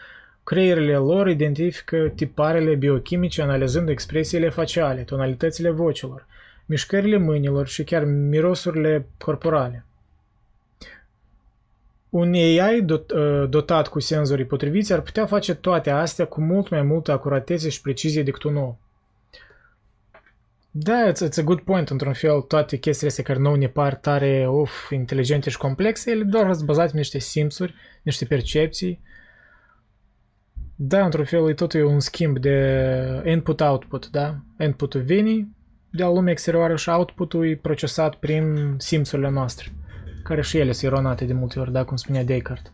creierile 0.45 0.97
lor 0.97 1.29
identifică 1.29 2.13
tiparele 2.15 2.75
biochimice 2.75 3.43
analizând 3.43 3.89
expresiile 3.89 4.49
faciale, 4.49 5.03
tonalitățile 5.03 5.71
vocilor, 5.71 6.27
mișcările 6.67 7.17
mâinilor 7.17 7.67
și 7.67 7.85
chiar 7.85 8.05
mirosurile 8.05 9.07
corporale. 9.19 9.85
Un 12.09 12.33
AI 12.35 12.83
dot, 12.83 13.11
uh, 13.11 13.49
dotat 13.49 13.89
cu 13.89 14.01
senzorii 14.01 14.45
potriviți 14.45 14.93
ar 14.93 15.01
putea 15.01 15.27
face 15.27 15.55
toate 15.55 15.91
astea 15.91 16.25
cu 16.25 16.41
mult 16.41 16.69
mai 16.69 16.83
multă 16.83 17.13
acuratețe 17.13 17.69
și 17.69 17.81
precizie 17.81 18.23
decât 18.23 18.43
un 18.43 18.57
om. 18.57 18.77
Da, 20.79 21.11
it's, 21.11 21.23
it's 21.23 21.39
a 21.39 21.43
good 21.43 21.61
point. 21.61 21.91
Într-un 21.91 22.13
fel, 22.13 22.41
toate 22.41 22.77
chestiile 22.77 23.09
astea 23.09 23.25
care 23.25 23.39
nouă 23.39 23.57
ne 23.57 23.67
par 23.69 23.95
tare, 23.95 24.49
uf, 24.49 24.91
inteligente 24.91 25.51
și 25.51 25.57
complexe, 25.57 26.11
ele 26.11 26.23
doar 26.23 26.53
sunt 26.53 26.67
bazate 26.67 26.91
pe 26.91 26.97
niște 26.97 27.19
simțuri, 27.19 27.75
niște 28.03 28.25
percepții. 28.25 29.01
Da, 30.75 31.05
într-un 31.05 31.25
fel, 31.25 31.49
e 31.49 31.55
totul 31.55 31.85
un 31.85 32.01
schimb 32.01 32.39
de 32.39 33.23
input-output, 33.25 34.09
da? 34.11 34.37
Input-ul 34.59 35.01
vine 35.01 35.49
de 35.91 36.03
la 36.03 36.13
lumea 36.13 36.33
exterioară 36.33 36.77
și 36.77 36.89
output-ul 36.89 37.49
e 37.49 37.57
procesat 37.57 38.15
prin 38.15 38.75
simțurile 38.79 39.31
noastre, 39.31 39.73
care 40.25 40.43
și 40.43 40.59
ele 40.59 40.73
sunt 40.73 40.93
eronate 40.93 41.25
de 41.25 41.33
multe 41.33 41.59
ori, 41.59 41.73
da, 41.73 41.85
cum 41.85 41.97
spunea 41.97 42.25
Descartes. 42.25 42.73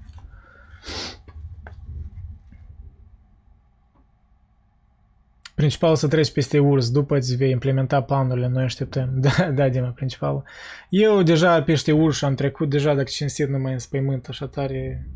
Principal 5.55 5.97
să 5.97 6.09
treci 6.09 6.33
peste 6.33 6.59
urs, 6.59 6.91
după 6.91 7.17
îți 7.17 7.37
vei 7.37 7.51
implementa 7.51 8.03
planurile, 8.03 8.49
noi 8.49 8.63
așteptăm. 8.63 9.11
Da, 9.21 9.51
da, 9.51 9.69
Dima, 9.69 9.89
principal. 9.89 10.45
Eu 10.89 11.23
deja 11.23 11.63
peste 11.63 11.93
urs 11.93 12.23
am 12.23 12.35
trecut, 12.35 12.71
deja 12.71 12.95
dacă 12.95 13.09
cinstit 13.09 13.49
nu 13.49 13.59
mai 13.59 13.73
înspăimânt 13.73 14.27
așa 14.29 14.47
tare, 14.47 15.07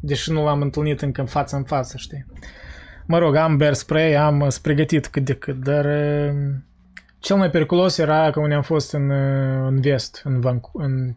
deși 0.00 0.32
nu 0.32 0.44
l-am 0.44 0.60
întâlnit 0.60 1.02
încă 1.02 1.20
în 1.20 1.26
față 1.26 1.56
în 1.56 1.64
față, 1.64 1.96
știi. 1.96 2.26
Mă 3.06 3.18
rog, 3.18 3.34
am 3.34 3.56
bear 3.56 3.72
spray, 3.72 4.16
am 4.16 4.48
pregătit 4.62 5.06
cât 5.06 5.24
de 5.24 5.34
cât, 5.34 5.60
dar 5.64 5.84
uh, 5.84 6.34
cel 7.18 7.36
mai 7.36 7.50
periculos 7.50 7.98
era 7.98 8.30
că 8.30 8.40
unde 8.40 8.54
am 8.54 8.62
fost 8.62 8.92
în, 8.92 9.10
uh, 9.10 9.66
în 9.66 9.80
vest, 9.80 10.20
în, 10.24 10.40
Van- 10.40 10.70
în 10.72 11.14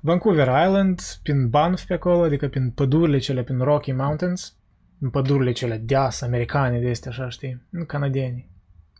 Vancouver 0.00 0.46
Island, 0.66 1.00
prin 1.22 1.48
Banff 1.48 1.84
pe 1.84 1.94
acolo, 1.94 2.22
adică 2.22 2.48
prin 2.48 2.70
pădurile 2.70 3.18
cele, 3.18 3.42
prin 3.42 3.58
Rocky 3.58 3.92
Mountains 3.92 4.54
în 4.54 4.63
pădurile 5.10 5.52
cele 5.52 5.76
deas 5.76 6.20
americane 6.20 6.80
de 6.80 6.90
astea, 6.90 7.10
așa, 7.10 7.28
știi, 7.28 7.62
nu 7.70 7.84
canadieni. 7.84 8.48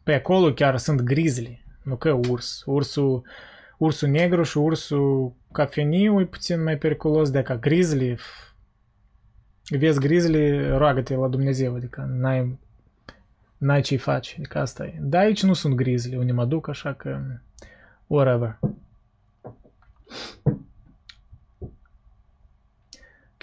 Pe 0.02 0.14
acolo 0.14 0.52
chiar 0.52 0.76
sunt 0.76 1.00
grizzly, 1.00 1.64
nu 1.82 1.96
că 1.96 2.10
urs. 2.10 2.62
Ursul, 2.66 3.22
ursul 3.78 4.08
negru 4.08 4.42
și 4.42 4.58
ursul 4.58 5.32
cafeniu 5.52 6.20
e 6.20 6.24
puțin 6.24 6.62
mai 6.62 6.78
periculos 6.78 7.30
decât 7.30 7.60
grizzly. 7.60 8.16
Vezi 9.68 10.00
grizzly, 10.00 10.68
roagă-te 10.68 11.14
la 11.14 11.28
Dumnezeu, 11.28 11.74
adică 11.74 12.08
n-ai, 12.10 12.58
n-ai 13.56 13.80
ce-i 13.80 13.96
faci, 13.96 14.34
adică 14.38 14.58
asta 14.58 14.84
e. 14.84 14.98
Dar 15.00 15.22
aici 15.22 15.42
nu 15.42 15.52
sunt 15.52 15.74
grizzly, 15.74 16.16
unde 16.16 16.32
mă 16.32 16.44
duc, 16.44 16.68
așa 16.68 16.92
că 16.92 17.20
whatever. 18.06 18.58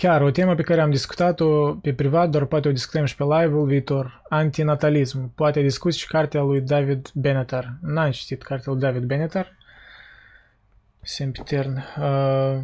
Chiar, 0.01 0.21
o 0.21 0.31
temă 0.31 0.55
pe 0.55 0.61
care 0.61 0.81
am 0.81 0.89
discutat-o 0.89 1.73
pe 1.73 1.93
privat, 1.93 2.29
doar 2.29 2.45
poate 2.45 2.67
o 2.67 2.71
discutăm 2.71 3.05
și 3.05 3.15
pe 3.15 3.23
live-ul 3.23 3.65
viitor, 3.65 4.21
antinatalism. 4.29 5.33
Poate 5.35 5.61
discuți 5.61 5.97
și 5.97 6.07
cartea 6.07 6.41
lui 6.41 6.61
David 6.61 7.11
Benetar. 7.13 7.73
N-am 7.81 8.11
citit 8.11 8.43
cartea 8.43 8.71
lui 8.71 8.81
David 8.81 9.03
Benetar. 9.03 9.55
Sempitern. 11.01 11.77
Uh, 11.77 12.61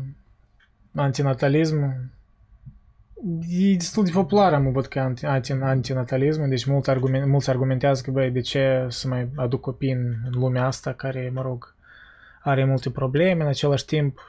antinatalism. 0.95 2.11
E 3.49 3.73
destul 3.73 4.03
de 4.03 4.11
populară, 4.11 4.57
mă 4.57 4.69
văd 4.69 4.85
că 4.85 4.99
anti, 4.99 5.25
antinatalism, 5.61 6.47
deci 6.47 6.65
mulți, 6.65 6.89
argument, 6.89 7.27
mulți 7.27 7.49
argumentează 7.49 8.01
că, 8.01 8.11
băi, 8.11 8.31
de 8.31 8.41
ce 8.41 8.85
să 8.89 9.07
mai 9.07 9.29
aduc 9.35 9.61
copii 9.61 9.91
în, 9.91 10.15
în 10.25 10.39
lumea 10.39 10.65
asta 10.65 10.93
care, 10.93 11.31
mă 11.33 11.41
rog, 11.41 11.75
are 12.41 12.65
multe 12.65 12.89
probleme, 12.89 13.41
în 13.41 13.47
același 13.47 13.85
timp 13.85 14.19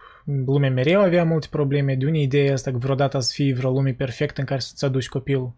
lumea 0.47 0.71
mereu 0.71 1.01
avea 1.01 1.25
multe 1.25 1.47
probleme, 1.51 1.95
de 1.95 2.07
unde 2.07 2.19
ideea 2.19 2.53
asta 2.53 2.71
că 2.71 2.77
vreodată 2.77 3.19
să 3.19 3.33
fie 3.35 3.55
vreo 3.55 3.71
lume 3.71 3.93
perfectă 3.93 4.41
în 4.41 4.47
care 4.47 4.61
să-ți 4.61 4.85
aduci 4.85 5.09
copilul. 5.09 5.53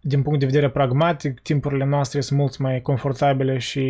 Din 0.00 0.22
punct 0.22 0.38
de 0.38 0.46
vedere 0.46 0.70
pragmatic, 0.70 1.40
timpurile 1.40 1.84
noastre 1.84 2.20
sunt 2.20 2.38
mult 2.38 2.58
mai 2.58 2.80
confortabile 2.80 3.58
și 3.58 3.80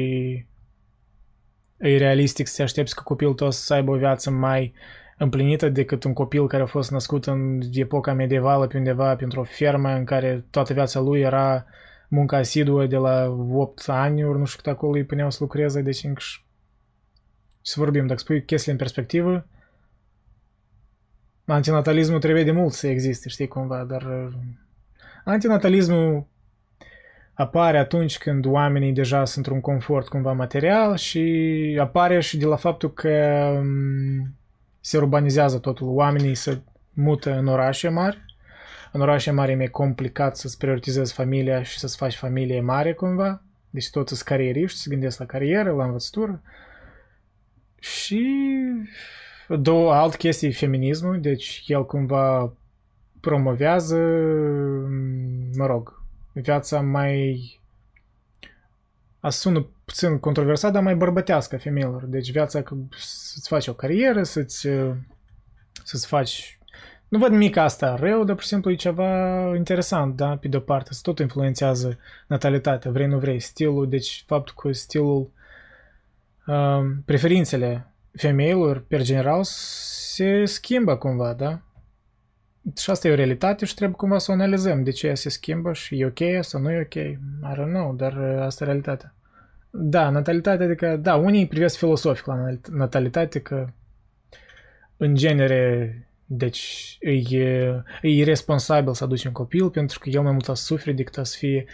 e 1.77 1.97
realistic 1.97 2.47
să 2.47 2.57
te 2.57 2.63
aștepți 2.63 2.95
că 2.95 3.03
copilul 3.05 3.35
tău 3.35 3.51
să 3.51 3.75
aibă 3.75 3.91
o 3.91 3.97
viață 3.97 4.31
mai 4.31 4.75
împlinită 5.19 5.69
decât 5.69 6.05
un 6.05 6.13
copil 6.13 6.47
care 6.47 6.63
a 6.63 6.67
fost 6.67 6.91
născut 6.91 7.27
în 7.27 7.61
epoca 7.73 8.13
medievală 8.13 8.67
pe 8.67 8.77
undeva, 8.77 9.17
pentru 9.17 9.41
o 9.41 9.45
fermă 9.45 9.89
în 9.89 10.05
care 10.05 10.45
toată 10.51 10.73
viața 10.73 11.01
lui 11.01 11.21
era 11.21 11.67
munca 12.09 12.37
asiduă 12.37 12.87
de 12.87 12.97
la 12.97 13.37
8 13.51 13.89
ani, 13.89 14.25
ori 14.25 14.39
nu 14.39 14.45
știu 14.45 14.63
cât 14.63 14.73
acolo 14.73 14.93
îi 14.93 15.05
puneau 15.05 15.31
să 15.31 15.39
lucreze, 15.41 15.81
deci 15.81 16.05
încă 16.05 16.21
să 17.67 17.81
vorbim, 17.81 18.07
dacă 18.07 18.21
spui 18.21 18.45
chestiile 18.45 18.73
în 18.73 18.79
perspectivă, 18.79 19.47
antinatalismul 21.45 22.19
trebuie 22.19 22.45
de 22.45 22.51
mult 22.51 22.73
să 22.73 22.87
existe, 22.87 23.29
știi 23.29 23.49
cumva, 23.49 23.85
dar 23.85 24.03
uh, 24.03 24.33
antinatalismul 25.25 26.27
apare 27.35 27.79
atunci 27.79 28.19
când 28.19 28.47
oamenii 28.47 28.93
deja 28.93 29.25
sunt 29.25 29.37
într-un 29.37 29.61
confort 29.61 30.09
cumva 30.09 30.33
material 30.33 30.97
și 30.97 31.79
apare 31.81 32.21
și 32.21 32.37
de 32.37 32.45
la 32.45 32.57
faptul 32.57 32.93
că 32.93 33.09
um, 33.59 34.35
se 34.81 34.97
urbanizează 34.97 35.59
totul, 35.59 35.89
oamenii 35.89 36.35
se 36.35 36.61
mută 36.93 37.39
în 37.39 37.47
orașe 37.47 37.89
mari, 37.89 38.25
în 38.93 39.01
orașe 39.01 39.31
mari 39.31 39.53
e 39.53 39.57
mai 39.57 39.69
complicat 39.69 40.37
să-ți 40.37 40.59
prioritizezi 40.59 41.13
familia 41.13 41.63
și 41.63 41.79
să-ți 41.79 41.97
faci 41.97 42.17
familie 42.17 42.61
mare 42.61 42.93
cumva, 42.93 43.43
deci 43.71 43.91
toți 43.91 44.15
sunt 44.15 44.29
carieriști, 44.29 44.79
se 44.79 44.91
gândesc 44.91 45.19
la 45.19 45.27
carieră, 45.27 45.73
la 45.73 45.85
învățătură, 45.85 46.43
și 47.79 48.27
două 49.49 49.93
alt 49.93 50.17
chestii 50.17 50.53
feminismul, 50.53 51.21
deci 51.21 51.65
el 51.67 51.87
cumva 51.87 52.53
promovează, 53.21 53.99
mă 55.57 55.67
rog, 55.67 56.03
viața 56.33 56.81
mai 56.81 57.61
a 59.21 59.31
sună 59.31 59.67
puțin 59.85 60.19
controversat, 60.19 60.73
dar 60.73 60.83
mai 60.83 60.97
bărbătească 60.97 61.57
femeilor. 61.57 62.05
Deci 62.05 62.31
viața 62.31 62.63
să-ți 62.97 63.49
faci 63.49 63.67
o 63.67 63.75
carieră, 63.75 64.23
să-ți, 64.23 64.69
să-ți 65.85 66.07
faci... 66.07 66.59
Nu 67.09 67.19
văd 67.19 67.31
nimic 67.31 67.57
asta 67.57 67.95
rău, 67.95 68.25
dar 68.25 68.35
pur 68.35 68.43
și 68.43 68.49
simplu 68.49 68.71
e 68.71 68.75
ceva 68.75 69.53
interesant, 69.57 70.17
da? 70.17 70.37
Pe 70.37 70.49
de-o 70.49 70.61
parte, 70.61 70.93
să 70.93 71.01
tot 71.03 71.19
influențează 71.19 71.99
natalitatea, 72.27 72.91
vrei 72.91 73.07
nu 73.07 73.19
vrei, 73.19 73.41
stilul, 73.41 73.89
deci 73.89 74.25
faptul 74.27 74.55
că 74.59 74.73
stilul 74.73 75.31
preferințele 77.05 77.93
femeilor, 78.13 78.85
per 78.89 79.03
general, 79.03 79.41
se 79.43 80.45
schimbă 80.45 80.97
cumva, 80.97 81.33
da? 81.33 81.61
Și 82.77 82.91
asta 82.91 83.09
e 83.09 83.13
o 83.13 83.15
realitate 83.15 83.65
și 83.65 83.75
trebuie 83.75 83.97
cumva 83.97 84.19
să 84.19 84.31
o 84.31 84.35
analizăm. 84.35 84.83
De 84.83 84.91
ce 84.91 85.07
ea 85.07 85.15
se 85.15 85.29
schimbă 85.29 85.73
și 85.73 86.01
e 86.01 86.07
ok 86.07 86.45
sau 86.45 86.61
nu 86.61 86.71
e 86.71 86.81
ok? 86.81 86.95
I 86.95 87.19
don't 87.55 87.73
know, 87.73 87.95
dar 87.95 88.19
asta 88.41 88.65
e 88.65 88.67
realitatea. 88.67 89.15
Da, 89.71 90.11
natalitatea, 90.11 90.67
adică, 90.67 90.97
da, 90.97 91.17
unii 91.17 91.47
privesc 91.47 91.77
filosofic 91.77 92.27
la 92.27 92.49
natalitate 92.71 93.41
că 93.41 93.67
în 94.97 95.15
genere, 95.15 96.09
deci, 96.25 96.97
e, 97.01 97.13
e 98.03 98.09
irresponsabil 98.09 98.95
să 98.95 99.05
aduci 99.05 99.25
un 99.25 99.33
copil 99.33 99.71
pentru 99.71 99.99
că 99.99 100.09
el 100.09 100.23
mai 100.23 100.33
mult 100.33 100.49
a 100.49 100.55
suferi 100.55 100.97
decât 100.97 101.19
a 101.19 101.23
să 101.23 101.37
fie 101.39 101.65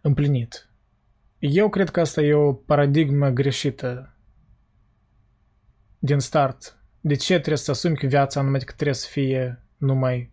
împlinit. 0.00 0.69
Eu 1.40 1.68
cred 1.68 1.90
că 1.90 2.00
asta 2.00 2.20
e 2.20 2.34
o 2.34 2.52
paradigmă 2.52 3.28
greșită 3.28 4.14
din 5.98 6.18
start. 6.18 6.76
De 7.00 7.14
ce 7.14 7.34
trebuie 7.34 7.56
să 7.56 7.70
asumi 7.70 7.96
că 7.96 8.06
viața 8.06 8.40
numai 8.42 8.60
că 8.60 8.72
trebuie 8.72 8.94
să 8.94 9.08
fie 9.10 9.62
numai... 9.76 10.32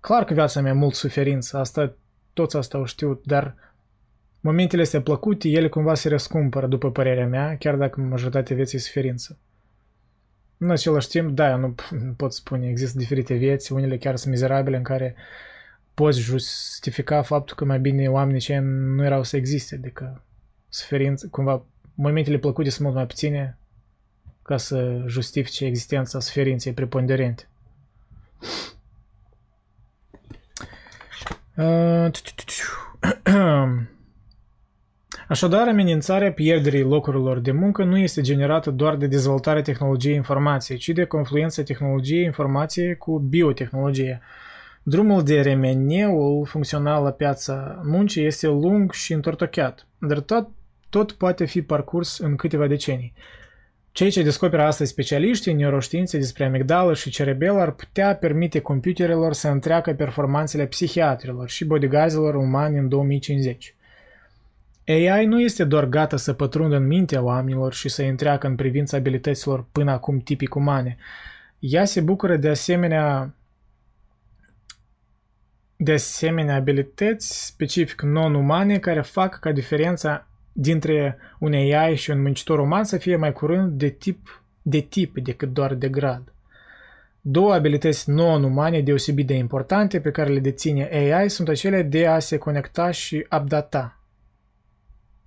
Clar 0.00 0.24
că 0.24 0.34
viața 0.34 0.60
mea 0.60 0.72
e 0.72 0.74
mult 0.74 0.94
suferință, 0.94 1.58
asta, 1.58 1.96
toți 2.32 2.56
asta 2.56 2.78
au 2.78 2.84
știut, 2.84 3.26
dar 3.26 3.54
momentele 4.40 4.82
astea 4.82 5.02
plăcute, 5.02 5.48
ele 5.48 5.68
cumva 5.68 5.94
se 5.94 6.08
răscumpără, 6.08 6.66
după 6.66 6.90
părerea 6.90 7.26
mea, 7.26 7.56
chiar 7.56 7.76
dacă 7.76 8.00
majoritatea 8.00 8.56
vieții 8.56 8.78
e 8.78 8.80
suferință. 8.80 9.38
În 10.58 10.70
același 10.70 11.08
timp, 11.08 11.30
da, 11.30 11.56
nu, 11.56 11.74
nu 11.90 12.12
pot 12.12 12.32
spune, 12.32 12.68
există 12.68 12.98
diferite 12.98 13.34
vieți, 13.34 13.72
unele 13.72 13.98
chiar 13.98 14.16
sunt 14.16 14.32
mizerabile 14.32 14.76
în 14.76 14.82
care 14.82 15.14
poți 15.94 16.20
justifica 16.20 17.22
faptul 17.22 17.56
că 17.56 17.64
mai 17.64 17.80
bine 17.80 18.08
oamenii 18.08 18.40
cei 18.40 18.58
nu 18.62 19.04
erau 19.04 19.22
să 19.22 19.36
existe, 19.36 19.74
adică 19.74 20.22
suferință, 20.74 21.28
cumva, 21.30 21.64
momentele 21.94 22.38
plăcute 22.38 22.70
sunt 22.70 22.82
mult 22.82 22.94
mai 22.94 23.06
puține 23.06 23.58
ca 24.42 24.56
să 24.56 25.02
justifice 25.06 25.64
existența 25.64 26.20
suferinței 26.20 26.72
preponderente. 26.72 27.48
Așadar, 35.28 35.68
amenințarea 35.68 36.32
pierderii 36.32 36.82
locurilor 36.82 37.38
de 37.38 37.52
muncă 37.52 37.84
nu 37.84 37.98
este 37.98 38.20
generată 38.20 38.70
doar 38.70 38.96
de 38.96 39.06
dezvoltarea 39.06 39.62
tehnologiei 39.62 40.14
informației, 40.14 40.78
ci 40.78 40.88
de 40.88 41.04
confluența 41.04 41.62
tehnologiei 41.62 42.24
informației 42.24 42.96
cu 42.96 43.18
biotehnologie. 43.18 44.20
Drumul 44.82 45.22
de 45.22 45.40
remeneul 45.40 46.46
funcțional 46.46 47.02
la 47.02 47.10
piața 47.10 47.80
muncii 47.84 48.26
este 48.26 48.46
lung 48.46 48.92
și 48.92 49.12
întortocheat, 49.12 49.86
dar 49.98 50.20
tot 50.20 50.48
tot 50.94 51.12
poate 51.12 51.44
fi 51.44 51.62
parcurs 51.62 52.18
în 52.18 52.36
câteva 52.36 52.66
decenii. 52.66 53.12
Cei 53.92 54.10
ce 54.10 54.22
descoperă 54.22 54.62
astăzi 54.62 54.90
specialiștii 54.90 55.52
în 55.52 55.58
neuroștiințe 55.58 56.18
despre 56.18 56.44
amigdală 56.44 56.94
și 56.94 57.10
cerebel 57.10 57.58
ar 57.58 57.70
putea 57.70 58.16
permite 58.16 58.60
computerelor 58.60 59.32
să 59.32 59.48
întreacă 59.48 59.94
performanțele 59.94 60.66
psihiatrilor 60.66 61.48
și 61.48 61.64
bodyguardilor 61.64 62.34
umani 62.34 62.78
în 62.78 62.88
2050. 62.88 63.74
AI 64.86 65.26
nu 65.26 65.40
este 65.40 65.64
doar 65.64 65.84
gata 65.84 66.16
să 66.16 66.32
pătrundă 66.32 66.76
în 66.76 66.86
mintea 66.86 67.22
oamenilor 67.22 67.72
și 67.72 67.88
să 67.88 68.02
întreacă 68.02 68.46
în 68.46 68.54
privința 68.54 68.96
abilităților 68.96 69.66
până 69.72 69.90
acum 69.90 70.18
tipic 70.18 70.54
umane. 70.54 70.96
Ea 71.58 71.84
se 71.84 72.00
bucură 72.00 72.36
de 72.36 72.48
asemenea 72.48 73.34
de 75.76 75.92
asemenea 75.92 76.54
abilități 76.54 77.46
specific 77.46 78.02
non-umane 78.02 78.78
care 78.78 79.00
fac 79.00 79.38
ca 79.38 79.52
diferența 79.52 80.28
dintre 80.56 81.18
un 81.38 81.52
AI 81.52 81.96
și 81.96 82.10
un 82.10 82.22
muncitor 82.22 82.58
uman 82.58 82.84
să 82.84 82.96
fie 82.96 83.16
mai 83.16 83.32
curând 83.32 83.78
de 83.78 83.88
tip, 83.88 84.42
de 84.62 84.80
tip 84.80 85.18
decât 85.18 85.52
doar 85.52 85.74
de 85.74 85.88
grad. 85.88 86.32
Două 87.20 87.52
abilități 87.52 88.10
non-umane 88.10 88.80
deosebit 88.80 89.26
de 89.26 89.34
importante 89.34 90.00
pe 90.00 90.10
care 90.10 90.32
le 90.32 90.38
deține 90.38 90.88
AI 90.92 91.30
sunt 91.30 91.48
acele 91.48 91.82
de 91.82 92.06
a 92.06 92.18
se 92.18 92.38
conecta 92.38 92.90
și 92.90 93.26
updata. 93.38 94.00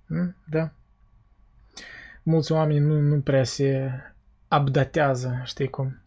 Hmm? 0.06 0.36
Da? 0.50 0.70
Mulți 2.22 2.52
oameni 2.52 2.78
nu, 2.78 3.00
nu 3.00 3.20
prea 3.20 3.44
se 3.44 3.90
updatează, 4.60 5.42
știi 5.44 5.68
cum. 5.68 6.02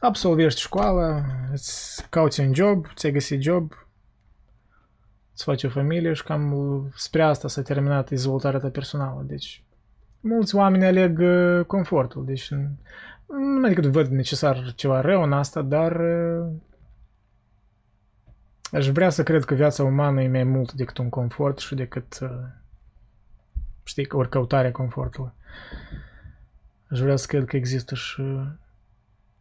Absolvești 0.00 0.60
școală, 0.60 1.24
îți 1.52 2.06
cauți 2.08 2.40
un 2.40 2.54
job, 2.54 2.86
ți-ai 2.94 3.12
găsit 3.12 3.42
job, 3.42 3.72
să 5.32 5.44
faci 5.44 5.64
o 5.64 5.68
familie 5.68 6.12
și 6.12 6.24
cam 6.24 6.54
spre 6.94 7.22
asta 7.22 7.48
s-a 7.48 7.62
terminat 7.62 8.08
dezvoltarea 8.08 8.60
ta 8.60 8.68
personală. 8.68 9.22
Deci, 9.26 9.62
mulți 10.20 10.54
oameni 10.54 10.86
aleg 10.86 11.18
uh, 11.18 11.64
confortul. 11.64 12.24
Deci, 12.24 12.50
nu 13.26 13.60
mai 13.60 13.74
decât 13.74 13.84
văd 13.84 14.06
necesar 14.06 14.72
ceva 14.74 15.00
rău 15.00 15.22
în 15.22 15.32
asta, 15.32 15.62
dar 15.62 16.00
uh, 16.00 16.46
aș 18.72 18.88
vrea 18.88 19.10
să 19.10 19.22
cred 19.22 19.44
că 19.44 19.54
viața 19.54 19.84
umană 19.84 20.22
e 20.22 20.28
mai 20.28 20.44
mult 20.44 20.72
decât 20.72 20.98
un 20.98 21.08
confort 21.08 21.58
și 21.58 21.74
decât, 21.74 22.18
uh, 22.22 22.28
știi, 23.82 24.06
ori 24.10 24.28
căutarea 24.28 24.72
confortului. 24.72 25.32
Aș 26.90 27.00
vrea 27.00 27.16
să 27.16 27.26
cred 27.26 27.44
că 27.44 27.56
există 27.56 27.94
și 27.94 28.22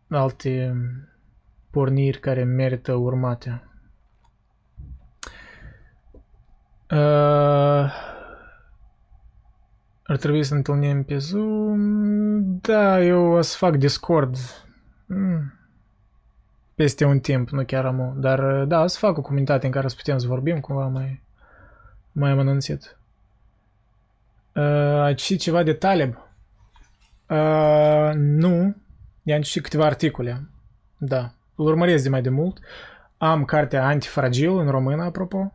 alte 0.10 0.76
porniri 1.70 2.20
care 2.20 2.44
merită 2.44 2.94
urmate. 2.94 3.69
Uh, 6.92 7.92
ar 10.04 10.18
trebui 10.20 10.44
să 10.44 10.52
ne 10.54 10.58
întâlnim 10.58 11.04
pe 11.04 11.18
Zoom. 11.18 12.60
Da, 12.62 13.02
eu 13.02 13.32
o 13.32 13.42
să 13.42 13.58
fac 13.58 13.76
Discord. 13.76 14.36
Mm. 15.06 15.54
Peste 16.76 17.06
un 17.06 17.20
timp, 17.20 17.50
nu 17.50 17.64
chiar 17.64 17.86
am 17.86 18.14
Dar 18.18 18.64
da, 18.66 18.82
o 18.84 18.88
să 18.88 18.98
fac 18.98 19.18
o 19.18 19.22
comunitate 19.22 19.66
în 19.66 19.72
care 19.72 19.88
să 19.88 19.96
putem 19.96 20.18
să 20.18 20.28
vorbim 20.28 20.60
cumva 20.60 20.88
mai, 20.88 21.24
mai 22.12 22.32
am 22.32 22.40
anunțit. 22.40 22.98
Uh, 24.56 25.02
ai 25.02 25.16
citit 25.16 25.40
ceva 25.40 25.64
de 25.64 25.74
Taleb? 25.74 26.16
Uh, 27.30 28.12
nu. 28.16 28.76
I-am 29.24 29.42
citit 29.42 29.64
câteva 29.64 29.86
articole. 29.86 30.50
Da. 30.98 31.32
Îl 31.56 31.66
urmăresc 31.66 32.04
de 32.04 32.10
mai 32.10 32.22
de 32.22 32.30
mult. 32.30 32.60
Am 33.18 33.46
cartea 33.46 33.86
Antifragil 33.86 34.58
în 34.58 34.70
română, 34.70 35.04
apropo. 35.04 35.54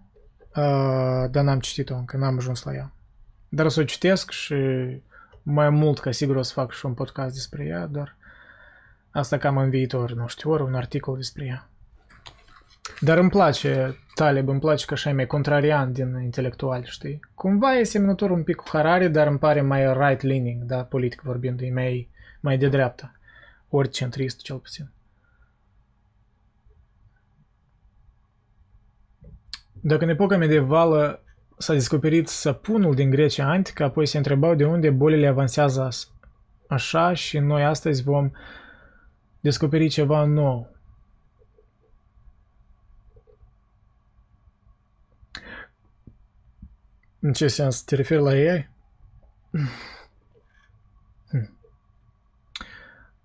Uh, 0.57 1.31
dar 1.31 1.45
n-am 1.45 1.61
citit-o 1.61 1.95
încă, 1.95 2.17
n-am 2.17 2.37
ajuns 2.37 2.63
la 2.63 2.75
ea. 2.75 2.93
Dar 3.49 3.67
o 3.67 3.69
să 3.69 3.81
o 3.81 3.85
citesc 3.85 4.31
și 4.31 4.55
mai 5.43 5.71
mult, 5.71 5.99
ca 5.99 6.11
sigur 6.11 6.37
o 6.37 6.43
să 6.43 6.53
fac 6.53 6.73
și 6.73 6.87
un 6.87 6.95
podcast 6.95 7.35
despre 7.35 7.65
ea, 7.65 7.87
dar 7.87 8.17
Asta 9.15 9.39
cam 9.39 9.57
în 9.57 9.71
viitor, 9.71 10.13
nu 10.13 10.27
știu, 10.27 10.51
ori 10.51 10.63
un 10.63 10.75
articol 10.75 11.17
despre 11.17 11.45
ea. 11.45 11.69
Dar 13.01 13.19
îmi 13.19 13.31
place 13.31 13.99
Taleb, 14.15 14.49
îmi 14.49 14.61
place 14.61 14.85
că 14.85 14.95
așa 14.95 15.11
e 15.11 15.13
mai 15.13 15.27
contrarian 15.27 15.93
din 15.93 16.21
intelectual, 16.23 16.85
știi? 16.85 17.21
Cumva 17.35 17.75
e 17.75 17.83
semnător 17.83 18.31
un 18.31 18.43
pic 18.43 18.57
cu 18.57 18.65
Harari, 18.69 19.09
dar 19.09 19.27
îmi 19.27 19.39
pare 19.39 19.61
mai 19.61 19.93
right-leaning, 19.93 20.63
da, 20.63 20.83
politic 20.83 21.21
vorbind, 21.21 21.61
e 21.61 21.71
mai, 21.73 22.09
mai 22.41 22.59
de 22.59 22.69
dreapta. 22.69 23.15
Ori 23.69 23.89
centrist, 23.89 24.41
cel 24.41 24.57
puțin. 24.57 24.91
Dacă 29.87 30.05
în 30.05 30.11
epoca 30.11 30.37
medievală 30.37 31.23
s-a 31.59 31.73
descoperit 31.73 32.29
săpunul 32.29 32.95
din 32.95 33.11
Grecia 33.11 33.49
antică, 33.49 33.85
apoi 33.85 34.07
se 34.07 34.17
întrebau 34.17 34.55
de 34.55 34.65
unde 34.65 34.91
bolile 34.91 35.27
avansează 35.27 35.89
așa 36.69 37.15
și 37.15 37.39
noi 37.39 37.65
astăzi 37.65 38.03
vom 38.03 38.31
descoperi 39.41 39.89
ceva 39.89 40.25
nou. 40.25 40.77
În 47.21 47.33
ce 47.33 47.49
sens? 47.49 47.83
Te 47.83 47.95
referi 47.95 48.23
la 48.23 48.31
AI? 48.31 48.71
Hmm. 51.31 51.59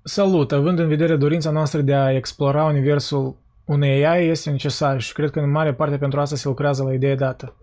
Salut! 0.03 0.51
Având 0.51 0.79
în 0.79 0.87
vedere 0.87 1.15
dorința 1.15 1.49
noastră 1.51 1.81
de 1.81 1.95
a 1.95 2.11
explora 2.11 2.63
universul 2.63 3.37
unei 3.69 4.05
AI 4.05 4.27
este 4.27 4.49
necesar 4.49 5.01
și 5.01 5.13
cred 5.13 5.29
că 5.29 5.39
în 5.39 5.49
mare 5.49 5.73
parte 5.73 5.97
pentru 5.97 6.19
asta 6.19 6.35
se 6.35 6.47
lucrează 6.47 6.83
la 6.83 6.93
ideea 6.93 7.15
dată. 7.15 7.55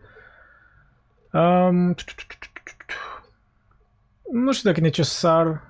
Um, 1.33 1.95
nu 4.33 4.53
știu 4.53 4.69
dacă 4.71 4.81
e 4.81 4.83
necesar 4.83 5.63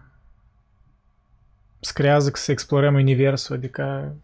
să 1.81 1.93
creează 1.95 2.31
să 2.35 2.51
explorăm 2.51 2.95
universul, 2.95 3.57
adică 3.57 4.15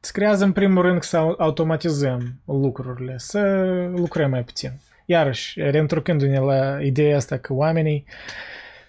să 0.00 0.10
creează 0.12 0.44
în 0.44 0.52
primul 0.52 0.82
rând 0.82 1.02
să 1.02 1.16
automatizăm 1.16 2.40
lucrurile, 2.44 3.14
să 3.18 3.40
lucrăm 3.96 4.30
mai 4.30 4.44
puțin. 4.44 4.72
Iarăși, 5.06 5.60
reîntorcându-ne 5.60 6.38
la 6.38 6.82
ideea 6.82 7.16
asta 7.16 7.36
că 7.36 7.52
oamenii 7.52 8.04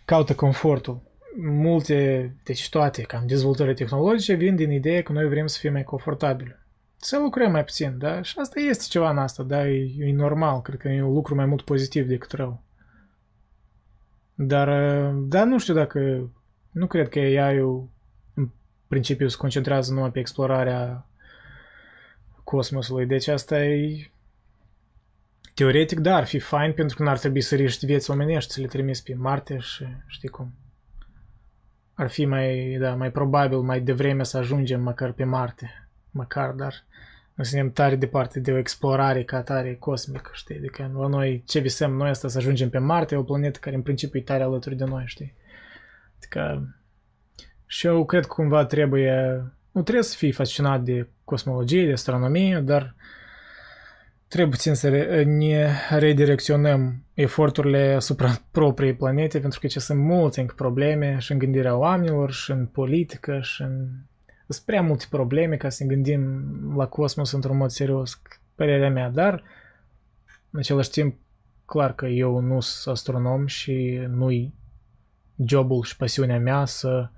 caută 0.06 0.34
confortul. 0.34 1.02
Multe, 1.38 2.36
deci 2.44 2.70
toate, 2.70 3.02
cam 3.02 3.28
dezvoltările 3.28 3.74
tehnologice 3.74 4.34
vin 4.34 4.56
din 4.56 4.72
ideea 4.72 5.02
că 5.02 5.12
noi 5.12 5.28
vrem 5.28 5.48
să 5.48 5.58
fim 5.60 5.72
mai 5.72 5.84
confortabili. 5.84 6.56
Să 6.98 7.20
lucrăm 7.20 7.52
mai 7.52 7.64
puțin, 7.64 7.98
da? 7.98 8.22
Și 8.22 8.36
asta 8.40 8.60
este 8.60 8.86
ceva 8.90 9.10
în 9.10 9.18
asta, 9.18 9.44
da? 9.44 9.68
E, 9.68 9.92
e 9.98 10.14
normal, 10.14 10.62
cred 10.62 10.80
că 10.80 10.88
e 10.88 11.02
un 11.02 11.14
lucru 11.14 11.36
mai 11.36 11.46
mult 11.46 11.62
pozitiv 11.62 12.08
decât 12.08 12.32
rău. 12.32 12.64
Dar, 14.36 14.70
dar 15.12 15.46
nu 15.46 15.60
știu 15.60 15.74
dacă, 15.74 16.30
nu 16.72 16.88
cred 16.88 17.10
că 17.10 17.20
AI-ul 17.20 17.90
principiu 18.88 19.28
se 19.28 19.38
concentrează 19.38 19.94
numai 19.94 20.12
pe 20.12 20.20
explorarea 20.20 21.08
cosmosului. 22.44 23.06
Deci 23.06 23.28
asta 23.28 23.64
e... 23.64 24.10
Teoretic, 25.54 26.00
da, 26.00 26.16
ar 26.16 26.26
fi 26.26 26.40
fain 26.40 26.74
pentru 26.74 26.98
că 26.98 27.04
n-ar 27.04 27.18
trebui 27.18 27.42
să 27.42 27.56
riști 27.56 27.86
vieți 27.86 28.12
omenești, 28.12 28.54
să 28.54 28.62
le 28.62 28.68
trimiți 28.68 29.04
pe 29.04 29.14
Marte 29.14 29.58
și 29.58 29.86
știi 30.08 30.30
cum. 30.30 30.54
Ar 31.96 32.10
fi 32.10 32.26
mai, 32.26 32.78
da, 32.80 32.96
mai 32.96 33.12
probabil, 33.12 33.58
mai 33.58 33.82
devreme 33.82 34.24
să 34.24 34.38
ajungem 34.38 34.82
măcar 34.82 35.12
pe 35.12 35.24
Marte. 35.24 35.88
Măcar, 36.12 36.52
dar 36.52 36.74
nu 37.34 37.44
suntem 37.44 37.72
tare 37.72 37.96
departe 37.96 38.40
de 38.40 38.52
o 38.52 38.58
explorare 38.58 39.24
ca 39.24 39.42
tare 39.42 39.76
cosmică, 39.76 40.30
știi? 40.34 40.58
Adică 40.58 40.92
la 40.98 41.08
noi, 41.08 41.44
ce 41.48 41.60
visăm 41.60 41.94
noi 41.94 42.10
asta 42.10 42.28
să 42.28 42.38
ajungem 42.38 42.70
pe 42.70 42.78
Marte, 42.78 43.16
o 43.16 43.24
planetă 43.24 43.60
care 43.62 43.76
în 43.76 43.82
principiu 43.82 44.20
e 44.20 44.24
tare 44.24 44.44
alături 44.44 44.76
de 44.76 44.84
noi, 44.84 45.04
știi? 45.06 45.34
Adică 46.18 46.70
și 47.66 47.88
eu 47.88 48.06
cred 48.06 48.26
că 48.26 48.34
cumva 48.34 48.66
trebuie, 48.66 49.44
nu 49.72 49.82
trebuie 49.82 50.04
să 50.04 50.18
fii 50.18 50.32
fascinat 50.32 50.82
de 50.82 51.08
cosmologie, 51.24 51.86
de 51.86 51.92
astronomie, 51.92 52.60
dar 52.60 52.96
trebuie 54.28 54.50
puțin 54.50 54.74
să 54.74 54.90
ne 55.26 55.72
redirecționăm 55.90 57.04
eforturile 57.14 57.94
asupra 57.94 58.42
propriei 58.52 58.96
planete, 58.96 59.40
pentru 59.40 59.60
că 59.60 59.68
ce 59.68 59.80
sunt 59.80 60.00
multe 60.00 60.42
încă 60.42 60.54
probleme 60.58 61.18
și 61.20 61.32
în 61.32 61.38
gândirea 61.38 61.76
oamenilor, 61.76 62.32
și 62.32 62.52
în 62.52 62.66
politică, 62.66 63.40
și 63.42 63.62
în... 63.62 63.88
Sunt 64.48 64.66
prea 64.66 64.82
multe 64.82 65.06
probleme 65.10 65.58
ca 65.58 65.70
să 65.70 65.84
ne 65.84 65.94
gândim 65.94 66.44
la 66.78 66.88
cosmos 66.88 67.32
într-un 67.32 67.58
mod 67.58 67.70
serios, 67.70 68.22
părerea 68.56 68.90
mea, 68.90 69.10
dar 69.10 69.44
în 70.52 70.60
același 70.60 70.90
timp, 70.90 71.18
clar 71.66 71.96
că 71.96 72.06
eu 72.06 72.40
nu 72.40 72.60
sunt 72.60 72.96
astronom 72.96 73.46
și 73.46 74.02
nu-i 74.10 74.54
jobul 75.46 75.84
și 75.84 75.96
pasiunea 75.98 76.40
mea 76.40 76.66
să 76.66 77.10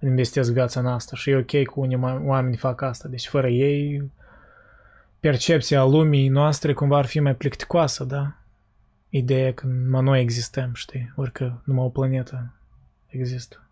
investesc 0.00 0.52
viața 0.52 0.80
în 0.80 0.86
asta 0.86 1.16
și 1.16 1.30
e 1.30 1.36
ok 1.36 1.64
cu 1.64 1.80
unii 1.80 1.98
oameni 2.24 2.56
fac 2.56 2.82
asta. 2.82 3.08
Deci 3.08 3.28
fără 3.28 3.48
ei 3.48 4.10
percepția 5.24 5.84
lumii 5.84 6.28
noastre 6.28 6.72
cumva 6.72 6.98
ar 6.98 7.06
fi 7.06 7.20
mai 7.20 7.34
plicticoasă, 7.34 8.04
da? 8.04 8.36
Ideea 9.08 9.52
că 9.52 9.66
numai 9.66 10.02
noi 10.02 10.20
existăm, 10.20 10.70
știi? 10.74 11.12
Ori 11.16 11.32
că 11.32 11.52
numai 11.64 11.84
o 11.84 11.88
planetă 11.88 12.54
există. 13.06 13.68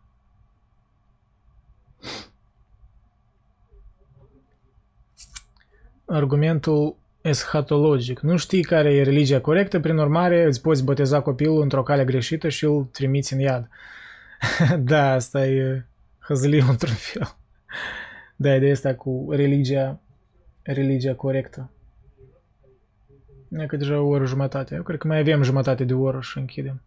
Argumentul 6.07 6.97
eschatologic. 7.21 8.21
Nu 8.21 8.37
știi 8.37 8.63
care 8.63 8.95
e 8.95 9.03
religia 9.03 9.41
corectă, 9.41 9.81
prin 9.81 9.99
urmare 9.99 10.45
îți 10.45 10.61
poți 10.61 10.85
boteza 10.85 11.21
copilul 11.21 11.63
într-o 11.63 11.83
cale 11.83 12.05
greșită 12.05 12.49
și 12.49 12.65
îl 12.65 12.85
trimiți 12.85 13.33
în 13.33 13.39
iad. 13.39 13.69
da, 14.79 15.13
asta 15.13 15.47
e 15.47 15.85
hăzliu 16.19 16.67
într-un 16.69 16.95
fel. 16.95 17.37
Da, 18.37 18.55
ideea 18.55 18.73
asta 18.73 18.95
cu 18.95 19.29
religia, 19.31 20.01
religia 20.63 21.15
corectă. 21.15 21.71
E 23.59 23.67
că 23.67 23.77
deja 23.77 24.01
o 24.01 24.07
oră 24.07 24.25
jumătate. 24.25 24.75
Eu 24.75 24.83
cred 24.83 24.99
că 24.99 25.07
mai 25.07 25.19
avem 25.19 25.43
jumătate 25.43 25.85
de 25.85 25.95
oră 25.95 26.21
și 26.21 26.39
închidem. 26.39 26.83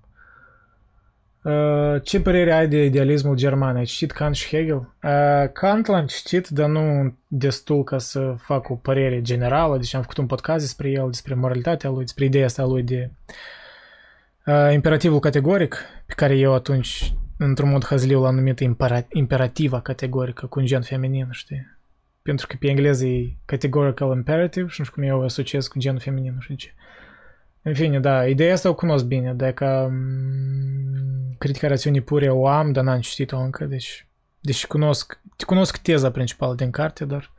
Uh, 1.45 2.01
ce 2.03 2.21
părere 2.21 2.53
ai 2.53 2.67
de 2.67 2.85
idealismul 2.85 3.35
german? 3.35 3.75
Ai 3.75 3.85
citit 3.85 4.11
Kant 4.11 4.35
și 4.35 4.47
Hegel? 4.47 4.93
Uh, 5.03 5.51
Kant 5.53 5.85
l-am 5.87 6.05
citit, 6.05 6.47
dar 6.47 6.69
nu 6.69 7.15
destul 7.27 7.83
ca 7.83 7.97
să 7.97 8.35
fac 8.37 8.69
o 8.69 8.75
părere 8.75 9.21
generală, 9.21 9.77
deci 9.77 9.93
am 9.93 10.01
făcut 10.01 10.17
un 10.17 10.25
podcast 10.25 10.59
despre 10.59 10.89
el, 10.89 11.05
despre 11.05 11.33
moralitatea 11.33 11.89
lui, 11.89 11.99
despre 11.99 12.25
ideea 12.25 12.45
asta 12.45 12.63
lui 12.65 12.83
de 12.83 13.11
uh, 14.45 14.69
imperativul 14.73 15.19
categoric, 15.19 15.77
pe 16.05 16.13
care 16.15 16.37
eu 16.37 16.53
atunci 16.53 17.13
într-un 17.37 17.69
mod 17.69 17.85
hazliu 17.85 18.21
l-am 18.21 18.35
numit 18.35 18.59
imperativa 19.09 19.81
categorică 19.81 20.45
cu 20.45 20.59
un 20.59 20.65
gen 20.65 20.81
feminin, 20.81 21.27
știi? 21.31 21.74
Pentru 22.25 22.47
că 22.47 22.55
pe 22.59 22.67
engleză 22.67 23.05
e 23.05 23.35
categorical 23.45 24.15
imperative 24.15 24.67
și 24.67 24.79
nu 24.79 24.85
știu 24.85 24.95
cum 25.01 25.09
eu 25.09 25.19
o 25.19 25.23
asociez 25.23 25.67
cu 25.67 25.79
genul 25.79 25.99
feminin, 25.99 26.33
nu 26.33 26.39
știu 26.39 26.55
ce. 26.55 26.73
În 27.61 27.73
fine, 27.73 27.99
da, 27.99 28.27
ideea 28.27 28.53
asta 28.53 28.69
o 28.69 28.75
cunosc 28.75 29.05
bine, 29.05 29.33
dacă 29.33 29.93
critica 31.37 31.67
rațiunii 31.67 32.01
pure 32.01 32.29
o 32.29 32.47
am, 32.47 32.71
dar 32.71 32.83
n-am 32.83 32.99
citit-o 32.99 33.37
încă, 33.37 33.65
deci, 33.65 34.07
deci 34.39 34.67
cunosc, 34.67 35.19
cunosc 35.45 35.77
teza 35.77 36.11
principală 36.11 36.55
din 36.55 36.71
carte, 36.71 37.05
dar 37.05 37.31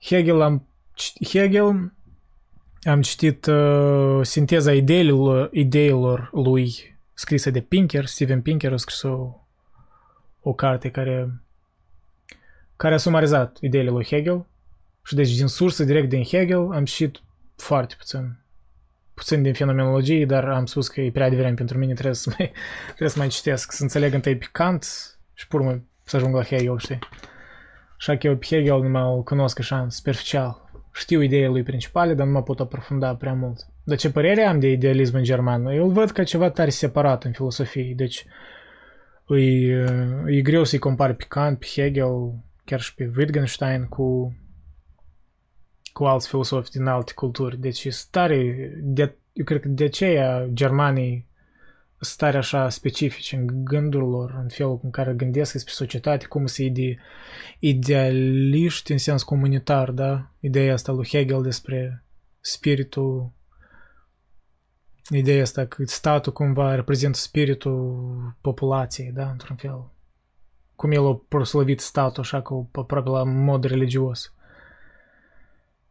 Hegel 0.00 0.40
am 0.40 0.66
Hegel 1.28 1.92
am 2.82 3.02
citit 3.02 3.46
uh, 3.46 4.20
sinteza 4.22 4.72
ideilor, 4.72 5.48
ideilor 5.52 6.30
lui 6.32 6.98
scrisă 7.14 7.50
de 7.50 7.60
Pinker, 7.60 8.06
Steven 8.06 8.42
Pinker 8.42 8.72
a 8.72 8.76
scris 8.76 9.02
o, 9.02 9.40
o 10.40 10.52
carte 10.52 10.90
care, 10.90 11.43
care 12.76 12.94
a 12.94 12.98
sumarizat 12.98 13.58
ideile 13.60 13.90
lui 13.90 14.04
Hegel 14.04 14.46
și 15.04 15.14
deci 15.14 15.36
din 15.36 15.46
sursă 15.46 15.84
direct 15.84 16.08
din 16.08 16.22
Hegel 16.22 16.72
am 16.72 16.84
citit 16.84 17.22
foarte 17.56 17.94
puțin 17.98 18.44
puțin 19.14 19.42
din 19.42 19.52
fenomenologie, 19.52 20.26
dar 20.26 20.48
am 20.48 20.66
spus 20.66 20.88
că 20.88 21.00
e 21.00 21.10
prea 21.10 21.28
devreme 21.28 21.54
pentru 21.54 21.78
mine, 21.78 21.92
trebuie 21.92 22.14
să 22.14 22.32
mai, 22.38 22.52
trebuie 22.86 23.08
să 23.08 23.18
mai 23.18 23.28
citesc, 23.28 23.72
să 23.72 23.82
înțeleg 23.82 24.14
întâi 24.14 24.36
pe 24.36 24.46
Kant 24.52 24.84
și 25.34 25.46
pe 25.46 25.56
urmă 25.56 25.82
să 26.02 26.16
ajung 26.16 26.34
la 26.34 26.42
Hegel, 26.42 26.78
știi? 26.78 26.98
Așa 27.98 28.16
că 28.16 28.26
eu 28.26 28.36
pe 28.36 28.46
Hegel 28.46 28.82
numai 28.82 29.02
îl 29.02 29.22
cunosc 29.22 29.58
așa, 29.58 29.86
superficial. 29.88 30.62
Știu 30.92 31.20
ideile 31.20 31.48
lui 31.48 31.62
principale, 31.62 32.14
dar 32.14 32.26
nu 32.26 32.32
mă 32.32 32.42
pot 32.42 32.60
aprofunda 32.60 33.14
prea 33.14 33.32
mult. 33.32 33.66
Dar 33.84 33.96
ce 33.96 34.10
părere 34.10 34.42
am 34.42 34.60
de 34.60 34.70
idealism 34.70 35.16
în 35.16 35.22
german? 35.22 35.66
Eu 35.66 35.86
îl 35.86 35.92
văd 35.92 36.10
ca 36.10 36.22
ceva 36.22 36.50
tare 36.50 36.70
separat 36.70 37.24
în 37.24 37.32
filosofie, 37.32 37.92
deci 37.96 38.26
e, 39.28 39.42
e 40.26 40.40
greu 40.42 40.64
să-i 40.64 40.78
compari 40.78 41.14
pe 41.14 41.24
Kant, 41.28 41.58
pe 41.58 41.66
Hegel, 41.74 42.34
chiar 42.64 42.80
și 42.80 42.94
pe 42.94 43.12
Wittgenstein 43.16 43.86
cu, 43.86 44.36
cu 45.92 46.04
alți 46.04 46.28
filosofi 46.28 46.70
din 46.70 46.86
alte 46.86 47.12
culturi. 47.12 47.60
Deci 47.60 47.84
e 47.84 47.90
stare, 47.90 48.70
de, 48.82 49.16
eu 49.32 49.44
cred 49.44 49.60
că 49.60 49.68
de 49.68 49.84
aceea 49.84 50.46
germanii 50.52 51.26
stare 52.00 52.36
așa 52.36 52.68
specifice 52.68 53.36
în 53.36 53.64
gândul 53.64 54.08
lor, 54.08 54.38
în 54.42 54.48
felul 54.48 54.80
în 54.82 54.90
care 54.90 55.12
gândesc 55.12 55.52
despre 55.52 55.72
societate, 55.72 56.26
cum 56.26 56.46
să 56.46 56.62
ide, 56.62 56.98
idealiști 57.58 58.92
în 58.92 58.98
sens 58.98 59.22
comunitar, 59.22 59.90
da? 59.90 60.30
Ideea 60.40 60.72
asta 60.72 60.92
lui 60.92 61.08
Hegel 61.08 61.42
despre 61.42 62.04
spiritul 62.40 63.32
ideea 65.10 65.42
asta 65.42 65.66
că 65.66 65.84
statul 65.86 66.32
cumva 66.32 66.74
reprezintă 66.74 67.18
spiritul 67.18 68.36
populației, 68.40 69.12
da, 69.12 69.30
într-un 69.30 69.56
fel. 69.56 69.92
Cum 70.76 70.90
el 70.90 71.06
a 71.06 71.20
proslăvit 71.28 71.80
statul 71.80 72.22
așa 72.22 72.42
cu 72.42 72.68
aproape 72.72 73.08
la 73.08 73.22
mod 73.22 73.64
religios. 73.64 74.32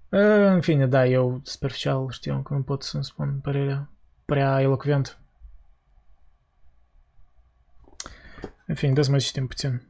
În 0.09 0.61
fine, 0.61 0.87
da, 0.87 1.05
eu 1.05 1.41
superficial 1.43 2.09
știu 2.09 2.41
că 2.41 2.53
nu 2.53 2.61
pot 2.61 2.83
să-mi 2.83 3.03
spun 3.03 3.39
părerea 3.41 3.89
prea 4.25 4.61
elocvent. 4.61 5.17
În 8.65 8.75
fine, 8.75 9.03
să 9.03 9.09
mai 9.09 9.19
citim 9.19 9.47
puțin. 9.47 9.81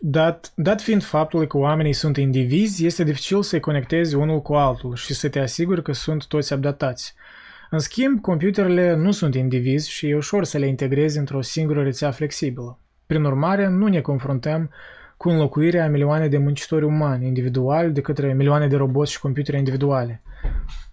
Dat, 0.00 0.52
dat 0.54 0.80
fiind 0.80 1.02
faptul 1.02 1.46
că 1.46 1.56
oamenii 1.56 1.92
sunt 1.92 2.16
indivizi, 2.16 2.86
este 2.86 3.04
dificil 3.04 3.42
să-i 3.42 3.60
conectezi 3.60 4.14
unul 4.14 4.42
cu 4.42 4.54
altul 4.54 4.94
și 4.94 5.14
să 5.14 5.28
te 5.28 5.40
asiguri 5.40 5.82
că 5.82 5.92
sunt 5.92 6.26
toți 6.26 6.52
updatați. 6.52 7.14
În 7.72 7.78
schimb, 7.78 8.20
computerele 8.20 8.94
nu 8.94 9.10
sunt 9.10 9.34
indivizi 9.34 9.90
și 9.90 10.08
e 10.08 10.16
ușor 10.16 10.44
să 10.44 10.58
le 10.58 10.66
integrezi 10.66 11.18
într-o 11.18 11.40
singură 11.40 11.82
rețea 11.82 12.10
flexibilă. 12.10 12.78
Prin 13.06 13.24
urmare, 13.24 13.68
nu 13.68 13.86
ne 13.86 14.00
confruntăm 14.00 14.70
cu 15.16 15.28
înlocuirea 15.28 15.84
a 15.84 15.88
milioane 15.88 16.28
de 16.28 16.38
muncitori 16.38 16.84
umani 16.84 17.26
individuali 17.26 17.92
de 17.92 18.00
către 18.00 18.32
milioane 18.32 18.66
de 18.66 18.76
roboți 18.76 19.12
și 19.12 19.20
computere 19.20 19.58
individuale. 19.58 20.22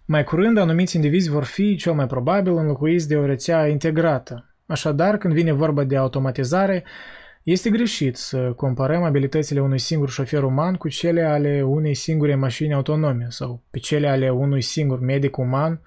Mai 0.06 0.24
curând, 0.24 0.58
anumiți 0.58 0.96
indivizi 0.96 1.30
vor 1.30 1.44
fi, 1.44 1.76
cel 1.76 1.94
mai 1.94 2.08
probabil, 2.08 2.58
înlocuiți 2.58 3.08
de 3.08 3.16
o 3.16 3.26
rețea 3.26 3.68
integrată. 3.68 4.56
Așadar, 4.66 5.18
când 5.18 5.34
vine 5.34 5.52
vorba 5.52 5.84
de 5.84 5.96
automatizare, 5.96 6.84
este 7.44 7.70
greșit 7.70 8.16
să 8.16 8.54
comparăm 8.56 9.04
abilitățile 9.04 9.62
unui 9.62 9.80
singur 9.80 10.10
șofer 10.10 10.44
uman 10.44 10.76
cu 10.76 10.88
cele 10.88 11.22
ale 11.22 11.62
unei 11.62 11.94
singure 11.94 12.36
mașini 12.36 12.74
autonome 12.74 13.26
sau 13.30 13.62
pe 13.70 13.80
cele 13.80 14.08
ale 14.08 14.30
unui 14.30 14.62
singur 14.62 15.00
medic 15.00 15.38
uman 15.38 15.82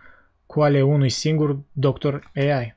cu 0.50 0.62
ale 0.62 0.82
unui 0.82 1.08
singur 1.08 1.58
doctor 1.72 2.30
AI. 2.34 2.76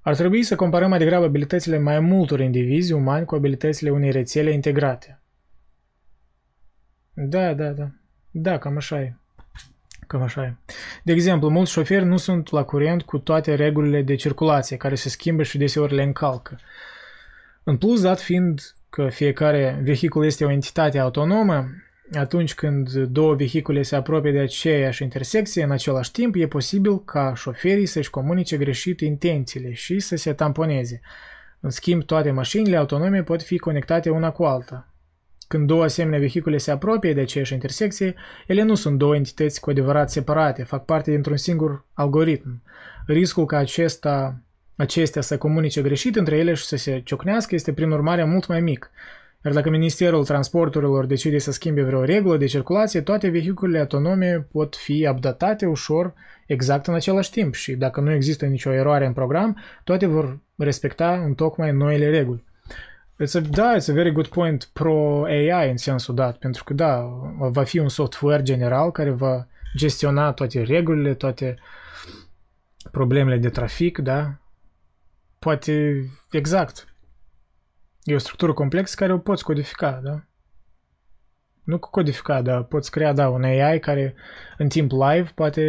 Ar 0.00 0.14
trebui 0.14 0.42
să 0.42 0.54
comparăm 0.54 0.88
mai 0.88 0.98
degrabă 0.98 1.24
abilitățile 1.24 1.78
mai 1.78 2.00
multor 2.00 2.40
indivizi 2.40 2.92
umani 2.92 3.26
cu 3.26 3.34
abilitățile 3.34 3.90
unei 3.90 4.10
rețele 4.10 4.50
integrate. 4.50 5.20
Da, 7.12 7.54
da, 7.54 7.68
da. 7.68 7.90
Da, 8.30 8.58
cam 8.58 8.76
așa 8.76 9.00
e. 9.00 9.14
Cam 10.06 10.22
așa 10.22 10.44
e. 10.44 10.54
De 11.02 11.12
exemplu, 11.12 11.48
mulți 11.48 11.72
șoferi 11.72 12.04
nu 12.04 12.16
sunt 12.16 12.50
la 12.50 12.64
curent 12.64 13.02
cu 13.02 13.18
toate 13.18 13.54
regulile 13.54 14.02
de 14.02 14.14
circulație, 14.14 14.76
care 14.76 14.94
se 14.94 15.08
schimbă 15.08 15.42
și 15.42 15.58
deseori 15.58 15.94
le 15.94 16.02
încalcă. 16.02 16.58
În 17.62 17.76
plus, 17.76 18.02
dat 18.02 18.20
fiind 18.20 18.74
că 18.90 19.08
fiecare 19.08 19.80
vehicul 19.82 20.24
este 20.24 20.44
o 20.44 20.50
entitate 20.50 20.98
autonomă, 20.98 21.68
atunci 22.12 22.54
când 22.54 22.92
două 22.92 23.34
vehicule 23.34 23.82
se 23.82 23.96
apropie 23.96 24.32
de 24.32 24.38
aceeași 24.38 25.02
intersecție 25.02 25.62
în 25.62 25.70
același 25.70 26.12
timp, 26.12 26.34
e 26.34 26.46
posibil 26.46 27.04
ca 27.04 27.32
șoferii 27.36 27.86
să-și 27.86 28.10
comunice 28.10 28.56
greșit 28.56 29.00
intențiile 29.00 29.72
și 29.72 30.00
să 30.00 30.16
se 30.16 30.32
tamponeze. 30.32 31.00
În 31.60 31.70
schimb, 31.70 32.02
toate 32.02 32.30
mașinile 32.30 32.76
autonome 32.76 33.22
pot 33.22 33.42
fi 33.42 33.58
conectate 33.58 34.10
una 34.10 34.30
cu 34.30 34.44
alta. 34.44 34.92
Când 35.48 35.66
două 35.66 35.84
asemenea 35.84 36.18
vehicule 36.18 36.58
se 36.58 36.70
apropie 36.70 37.14
de 37.14 37.20
aceeași 37.20 37.52
intersecție, 37.52 38.14
ele 38.46 38.62
nu 38.62 38.74
sunt 38.74 38.98
două 38.98 39.16
entități 39.16 39.60
cu 39.60 39.70
adevărat 39.70 40.10
separate, 40.10 40.62
fac 40.62 40.84
parte 40.84 41.10
dintr-un 41.10 41.36
singur 41.36 41.84
algoritm. 41.92 42.62
Riscul 43.06 43.44
ca 43.44 43.56
acesta, 43.56 44.42
acestea 44.76 45.22
să 45.22 45.38
comunice 45.38 45.82
greșit 45.82 46.16
între 46.16 46.36
ele 46.36 46.54
și 46.54 46.64
să 46.64 46.76
se 46.76 47.00
ciocnească 47.04 47.54
este 47.54 47.72
prin 47.72 47.90
urmare 47.90 48.24
mult 48.24 48.46
mai 48.46 48.60
mic. 48.60 48.90
Iar 49.44 49.54
dacă 49.54 49.70
Ministerul 49.70 50.24
Transporturilor 50.24 51.06
decide 51.06 51.38
să 51.38 51.52
schimbe 51.52 51.82
vreo 51.82 52.04
regulă 52.04 52.36
de 52.36 52.46
circulație, 52.46 53.00
toate 53.00 53.28
vehiculele 53.28 53.78
autonome 53.78 54.48
pot 54.52 54.76
fi 54.76 55.08
updatate 55.10 55.66
ușor 55.66 56.14
exact 56.46 56.86
în 56.86 56.94
același 56.94 57.30
timp 57.30 57.54
și 57.54 57.74
dacă 57.74 58.00
nu 58.00 58.12
există 58.12 58.46
nicio 58.46 58.72
eroare 58.72 59.06
în 59.06 59.12
program, 59.12 59.58
toate 59.84 60.06
vor 60.06 60.38
respecta 60.56 61.22
în 61.24 61.34
tocmai 61.34 61.72
noile 61.72 62.10
reguli. 62.10 62.44
It's 63.24 63.34
a, 63.34 63.40
da, 63.40 63.76
it's 63.76 63.88
a 63.88 63.92
very 63.92 64.12
good 64.12 64.26
point 64.26 64.68
pro 64.72 65.24
AI 65.24 65.70
în 65.70 65.76
sensul 65.76 66.14
dat, 66.14 66.36
pentru 66.36 66.64
că 66.64 66.74
da, 66.74 67.00
va 67.38 67.62
fi 67.62 67.78
un 67.78 67.88
software 67.88 68.42
general 68.42 68.90
care 68.90 69.10
va 69.10 69.46
gestiona 69.76 70.32
toate 70.32 70.62
regulile, 70.62 71.14
toate 71.14 71.58
problemele 72.90 73.36
de 73.36 73.48
trafic, 73.48 73.98
da? 73.98 74.38
Poate, 75.38 76.04
exact, 76.30 76.87
E 78.08 78.14
o 78.14 78.18
structură 78.18 78.52
complexă 78.52 78.94
care 78.98 79.12
o 79.12 79.18
poți 79.18 79.44
codifica, 79.44 80.00
da? 80.02 80.22
Nu 81.64 81.78
codifica, 81.78 82.42
dar 82.42 82.62
poți 82.62 82.90
crea, 82.90 83.12
da, 83.12 83.28
un 83.28 83.44
AI 83.44 83.78
care 83.78 84.14
în 84.58 84.68
timp 84.68 84.90
live 84.90 85.30
poate 85.34 85.62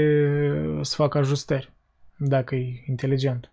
să 0.82 0.96
facă 0.96 1.18
ajustări, 1.18 1.74
dacă 2.18 2.56
e 2.56 2.84
inteligent. 2.88 3.52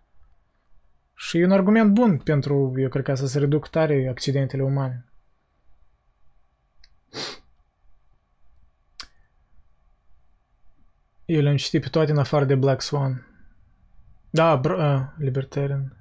Și 1.15 1.37
e 1.37 1.45
un 1.45 1.51
argument 1.51 1.93
bun 1.93 2.17
pentru, 2.17 2.73
eu 2.77 2.89
cred, 2.89 3.03
ca 3.03 3.15
să 3.15 3.27
se 3.27 3.39
reduc 3.39 3.67
tare 3.67 4.07
accidentele 4.09 4.63
umane. 4.63 5.05
Eu 11.25 11.41
le-am 11.41 11.55
citit 11.55 11.81
pe 11.81 11.87
toate 11.87 12.11
în 12.11 12.17
afară 12.17 12.45
de 12.45 12.55
Black 12.55 12.81
Swan. 12.81 13.27
Da, 14.29 14.59
br- 14.59 14.77
uh, 14.77 15.01
Libertarian. 15.17 15.97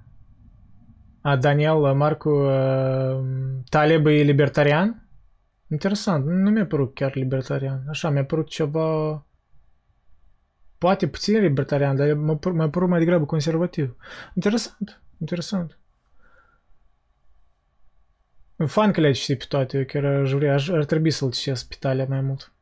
A, 1.27 1.37
Daniel, 1.37 1.95
Marcu, 1.95 2.29
uh, 2.29 3.19
Taleb 3.69 4.07
e 4.07 4.23
libertarian? 4.23 5.09
Interesant, 5.71 6.27
nu 6.27 6.51
mi-a 6.51 6.67
părut 6.67 6.95
chiar 6.95 7.15
libertarian. 7.15 7.85
Așa, 7.89 8.11
mi-a 8.11 8.25
părut 8.25 8.49
ceva... 8.49 9.25
Poate 10.79 11.09
puțin 11.09 11.41
libertarian, 11.41 11.97
dar 11.97 12.13
mi-a 12.13 12.69
părut 12.69 12.89
mai 12.89 12.99
degrabă 12.99 13.25
conservativ. 13.25 13.97
Interesant, 14.35 15.03
interesant. 15.21 15.79
Fan 18.67 18.93
că 18.93 19.01
le-ai 19.01 19.13
citit 19.13 19.39
pe 19.39 19.45
toate, 19.49 19.79
eu 19.79 19.85
chiar 19.85 20.05
aș 20.05 20.33
vrea, 20.33 20.55
aș, 20.55 20.69
ar 20.69 20.85
trebui 20.85 21.11
să-l 21.11 21.31
citesc 21.31 21.69
pe 21.69 21.77
Talia 21.81 22.07
mai 22.09 22.21
mult. 22.21 22.53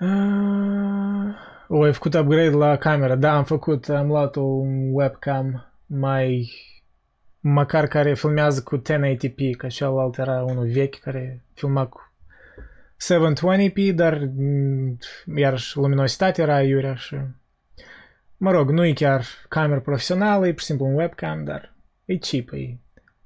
Uh, 0.00 1.34
o, 1.68 1.82
ai 1.82 1.92
făcut 1.92 2.14
upgrade 2.14 2.50
la 2.50 2.76
camera. 2.76 3.14
Da, 3.14 3.36
am 3.36 3.44
făcut, 3.44 3.88
am 3.88 4.06
luat 4.06 4.34
un 4.34 4.88
webcam 4.92 5.65
mai 5.86 6.50
măcar 7.40 7.86
care 7.86 8.14
filmează 8.14 8.62
cu 8.62 8.78
1080p, 8.78 9.56
ca 9.58 9.68
celălalt 9.68 10.18
era 10.18 10.42
unul 10.42 10.66
vechi 10.66 10.98
care 10.98 11.44
filma 11.52 11.86
cu 11.86 12.12
720p, 12.96 13.94
dar 13.94 14.30
mm, 14.36 14.98
iarăși 15.36 15.76
luminositatea 15.76 16.44
era 16.44 16.62
iurea 16.62 16.94
și 16.94 17.16
mă 18.36 18.50
rog, 18.50 18.70
nu 18.70 18.84
e 18.84 18.92
chiar 18.92 19.24
cameră 19.48 19.80
profesională, 19.80 20.46
e 20.46 20.50
pur 20.50 20.60
și 20.60 20.66
simplu 20.66 20.86
un 20.86 20.94
webcam, 20.94 21.44
dar 21.44 21.74
e 22.04 22.16
cheap, 22.16 22.48
e 22.52 22.78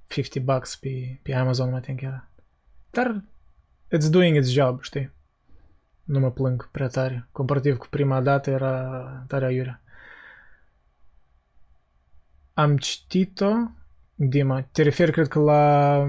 50 0.06 0.42
bucks 0.42 0.76
pe, 0.76 1.20
pe 1.22 1.34
Amazon, 1.34 1.70
mă 1.70 1.80
think 1.80 2.00
era. 2.00 2.28
Dar 2.90 3.24
it's 3.96 4.10
doing 4.10 4.36
its 4.36 4.48
job, 4.48 4.82
știi? 4.82 5.12
Nu 6.04 6.18
mă 6.18 6.30
plâng 6.30 6.70
prea 6.70 6.86
tare. 6.86 7.28
Comparativ 7.32 7.76
cu 7.76 7.86
prima 7.90 8.20
dată 8.20 8.50
era 8.50 9.24
tare 9.26 9.44
aiurea. 9.44 9.82
Am 12.60 12.76
citit-o, 12.76 13.52
Dima, 14.14 14.68
te 14.72 14.82
referi 14.82 15.12
cred 15.12 15.28
că 15.28 15.38
la 15.38 16.06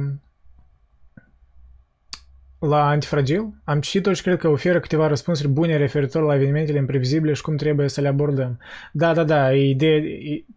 la 2.60 2.88
Antifragil. 2.88 3.62
Am 3.64 3.80
citit-o 3.80 4.14
și 4.14 4.22
cred 4.22 4.38
că 4.38 4.48
oferă 4.48 4.80
câteva 4.80 5.08
răspunsuri 5.08 5.48
bune 5.48 5.78
referitor 5.78 6.24
la 6.24 6.36
evenimentele 6.36 6.78
imprevizibile 6.78 7.34
și 7.34 7.42
cum 7.42 7.56
trebuie 7.56 7.90
să 7.90 8.02
le 8.02 8.08
abordăm. 8.08 8.60
Da, 8.92 9.14
da, 9.14 9.24
da, 9.24 9.54
ideea, 9.54 10.02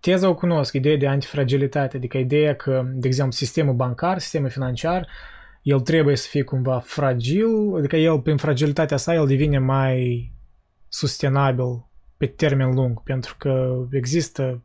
teza 0.00 0.28
o 0.28 0.34
cunosc, 0.34 0.72
ideea 0.72 0.96
de 0.96 1.06
antifragilitate, 1.06 1.96
adică 1.96 2.18
ideea 2.18 2.54
că, 2.54 2.82
de 2.94 3.06
exemplu, 3.06 3.32
sistemul 3.32 3.74
bancar, 3.74 4.18
sistemul 4.18 4.48
financiar, 4.48 5.08
el 5.62 5.80
trebuie 5.80 6.16
să 6.16 6.28
fie 6.28 6.42
cumva 6.42 6.78
fragil, 6.78 7.74
adică 7.76 7.96
el, 7.96 8.20
prin 8.20 8.36
fragilitatea 8.36 8.96
sa, 8.96 9.14
el 9.14 9.26
devine 9.26 9.58
mai 9.58 10.32
sustenabil 10.88 11.86
pe 12.16 12.26
termen 12.26 12.74
lung, 12.74 13.02
pentru 13.02 13.34
că 13.38 13.84
există 13.90 14.62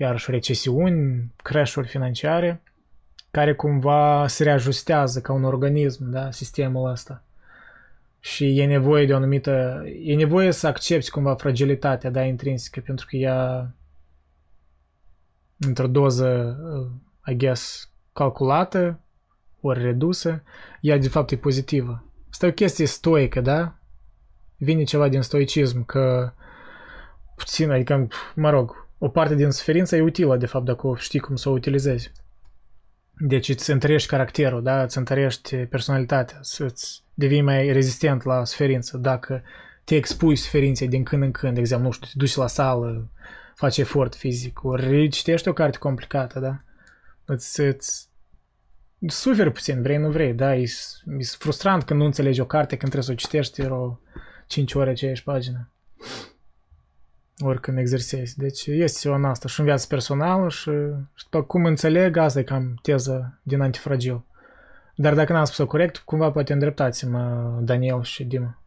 iarăși 0.00 0.30
recesiuni, 0.30 1.32
crash-uri 1.36 1.88
financiare, 1.88 2.62
care 3.30 3.54
cumva 3.54 4.26
se 4.26 4.42
reajustează 4.42 5.20
ca 5.20 5.32
un 5.32 5.44
organism, 5.44 6.10
da, 6.10 6.30
sistemul 6.30 6.90
ăsta. 6.90 7.22
Și 8.20 8.58
e 8.58 8.66
nevoie 8.66 9.06
de 9.06 9.12
o 9.12 9.16
anumită... 9.16 9.82
E 10.02 10.14
nevoie 10.14 10.50
să 10.50 10.66
accepti 10.66 11.10
cumva 11.10 11.34
fragilitatea, 11.34 12.10
da, 12.10 12.22
intrinsecă, 12.22 12.80
pentru 12.80 13.06
că 13.08 13.16
ea 13.16 13.70
într-o 15.58 15.86
doză, 15.86 16.58
I 17.26 17.36
guess, 17.36 17.90
calculată, 18.12 19.00
ori 19.60 19.82
redusă, 19.82 20.42
ea 20.80 20.98
de 20.98 21.08
fapt 21.08 21.30
e 21.30 21.36
pozitivă. 21.36 22.04
Asta 22.30 22.46
e 22.46 22.48
o 22.48 22.52
chestie 22.52 22.86
stoică, 22.86 23.40
da? 23.40 23.74
Vine 24.56 24.82
ceva 24.82 25.08
din 25.08 25.22
stoicism, 25.22 25.84
că 25.84 26.32
puțin, 27.36 27.70
adică, 27.70 28.08
mă 28.34 28.50
rog, 28.50 28.88
o 29.02 29.08
parte 29.08 29.34
din 29.34 29.50
suferință 29.50 29.96
e 29.96 30.00
utilă, 30.00 30.36
de 30.36 30.46
fapt, 30.46 30.64
dacă 30.64 30.86
o 30.86 30.94
știi 30.94 31.20
cum 31.20 31.36
să 31.36 31.48
o 31.48 31.52
utilizezi. 31.52 32.12
Deci 33.18 33.48
îți 33.48 33.70
întărești 33.70 34.08
caracterul, 34.08 34.62
da? 34.62 34.82
îți 34.82 34.98
întărești 34.98 35.56
personalitatea, 35.56 36.40
îți 36.58 37.02
devii 37.14 37.40
mai 37.40 37.72
rezistent 37.72 38.22
la 38.22 38.44
suferință 38.44 38.96
dacă 38.96 39.42
te 39.84 39.94
expui 39.94 40.36
suferinței 40.36 40.88
din 40.88 41.02
când 41.02 41.22
în 41.22 41.30
când, 41.30 41.54
de 41.54 41.60
exemplu, 41.60 41.86
nu 41.86 41.92
știu, 41.92 42.06
te 42.06 42.12
duci 42.16 42.34
la 42.34 42.46
sală, 42.46 43.10
faci 43.54 43.78
efort 43.78 44.14
fizic, 44.14 44.64
ori 44.64 45.08
citești 45.08 45.48
o 45.48 45.52
carte 45.52 45.78
complicată, 45.78 46.40
da? 46.40 46.60
Îți, 47.24 47.60
îți 47.60 48.08
suferi 49.06 49.52
puțin, 49.52 49.82
vrei, 49.82 49.96
nu 49.96 50.10
vrei, 50.10 50.34
da? 50.34 50.56
E, 50.56 50.62
e 51.18 51.24
frustrant 51.38 51.82
când 51.84 51.98
nu 51.98 52.04
înțelegi 52.04 52.40
o 52.40 52.46
carte, 52.46 52.76
când 52.76 52.92
trebuie 52.92 53.02
să 53.02 53.12
o 53.12 53.26
citești 53.26 53.60
o 53.60 53.98
5 54.46 54.74
ore 54.74 54.90
aceeași 54.90 55.22
pagină. 55.22 55.70
Ori 57.40 57.60
când 57.60 57.78
exersezi. 57.78 58.38
Deci 58.38 58.66
este 58.66 58.98
ceva 59.00 59.14
în 59.14 59.24
asta 59.24 59.48
și 59.48 59.60
în 59.60 59.66
viața 59.66 59.86
personală 59.88 60.48
și, 60.48 60.70
și 61.14 61.24
după 61.30 61.42
cum 61.42 61.64
înțeleg, 61.64 62.16
asta 62.16 62.38
e 62.38 62.42
cam 62.42 62.78
teza 62.82 63.38
din 63.42 63.60
antifragil. 63.60 64.22
Dar 64.94 65.14
dacă 65.14 65.32
n-am 65.32 65.44
spus-o 65.44 65.66
corect, 65.66 65.96
cumva 65.96 66.30
poate 66.30 66.52
îndreptați-mă 66.52 67.58
Daniel 67.62 68.02
și 68.02 68.24
Dima. 68.24 68.58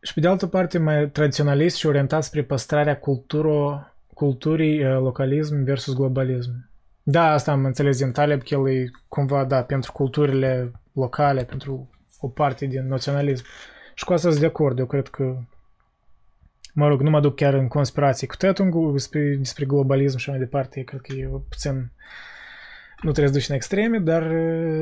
Și 0.00 0.14
pe 0.14 0.20
de 0.20 0.28
altă 0.28 0.46
parte, 0.46 0.78
mai 0.78 1.08
tradiționalist 1.10 1.76
și 1.76 1.86
orientat 1.86 2.22
spre 2.22 2.42
păstrarea 2.42 2.98
culturo, 2.98 3.80
culturii 4.14 4.84
uh, 4.84 4.98
localism 5.00 5.64
versus 5.64 5.94
globalism. 5.94 6.70
Da, 7.02 7.32
asta 7.32 7.52
am 7.52 7.64
înțeles 7.64 7.98
din 7.98 8.12
Taleb, 8.12 8.42
că 8.42 8.54
el 8.54 8.68
e 8.68 8.90
cumva, 9.08 9.44
da, 9.44 9.62
pentru 9.62 9.92
culturile 9.92 10.72
locale, 10.92 11.44
pentru 11.44 11.90
o 12.20 12.28
parte 12.28 12.66
din 12.66 12.88
naționalism. 12.88 13.44
Și 13.94 14.04
cu 14.04 14.12
asta 14.12 14.28
sunt 14.28 14.40
de 14.40 14.46
acord, 14.46 14.78
eu 14.78 14.86
cred 14.86 15.08
că 15.08 15.36
mă 16.76 16.88
rog, 16.88 17.00
nu 17.00 17.10
mă 17.10 17.20
duc 17.20 17.34
chiar 17.36 17.54
în 17.54 17.68
conspirații 17.68 18.26
cu 18.26 18.36
tătul 18.36 18.92
despre, 18.92 19.34
despre 19.38 19.64
globalism 19.64 20.16
și 20.16 20.30
mai 20.30 20.38
departe, 20.38 20.82
cred 20.82 21.00
că 21.00 21.12
e 21.12 21.28
puțin 21.48 21.90
nu 23.02 23.12
trebuie 23.12 23.32
să 23.32 23.38
duci 23.38 23.48
în 23.48 23.54
extreme, 23.54 23.98
dar 23.98 24.32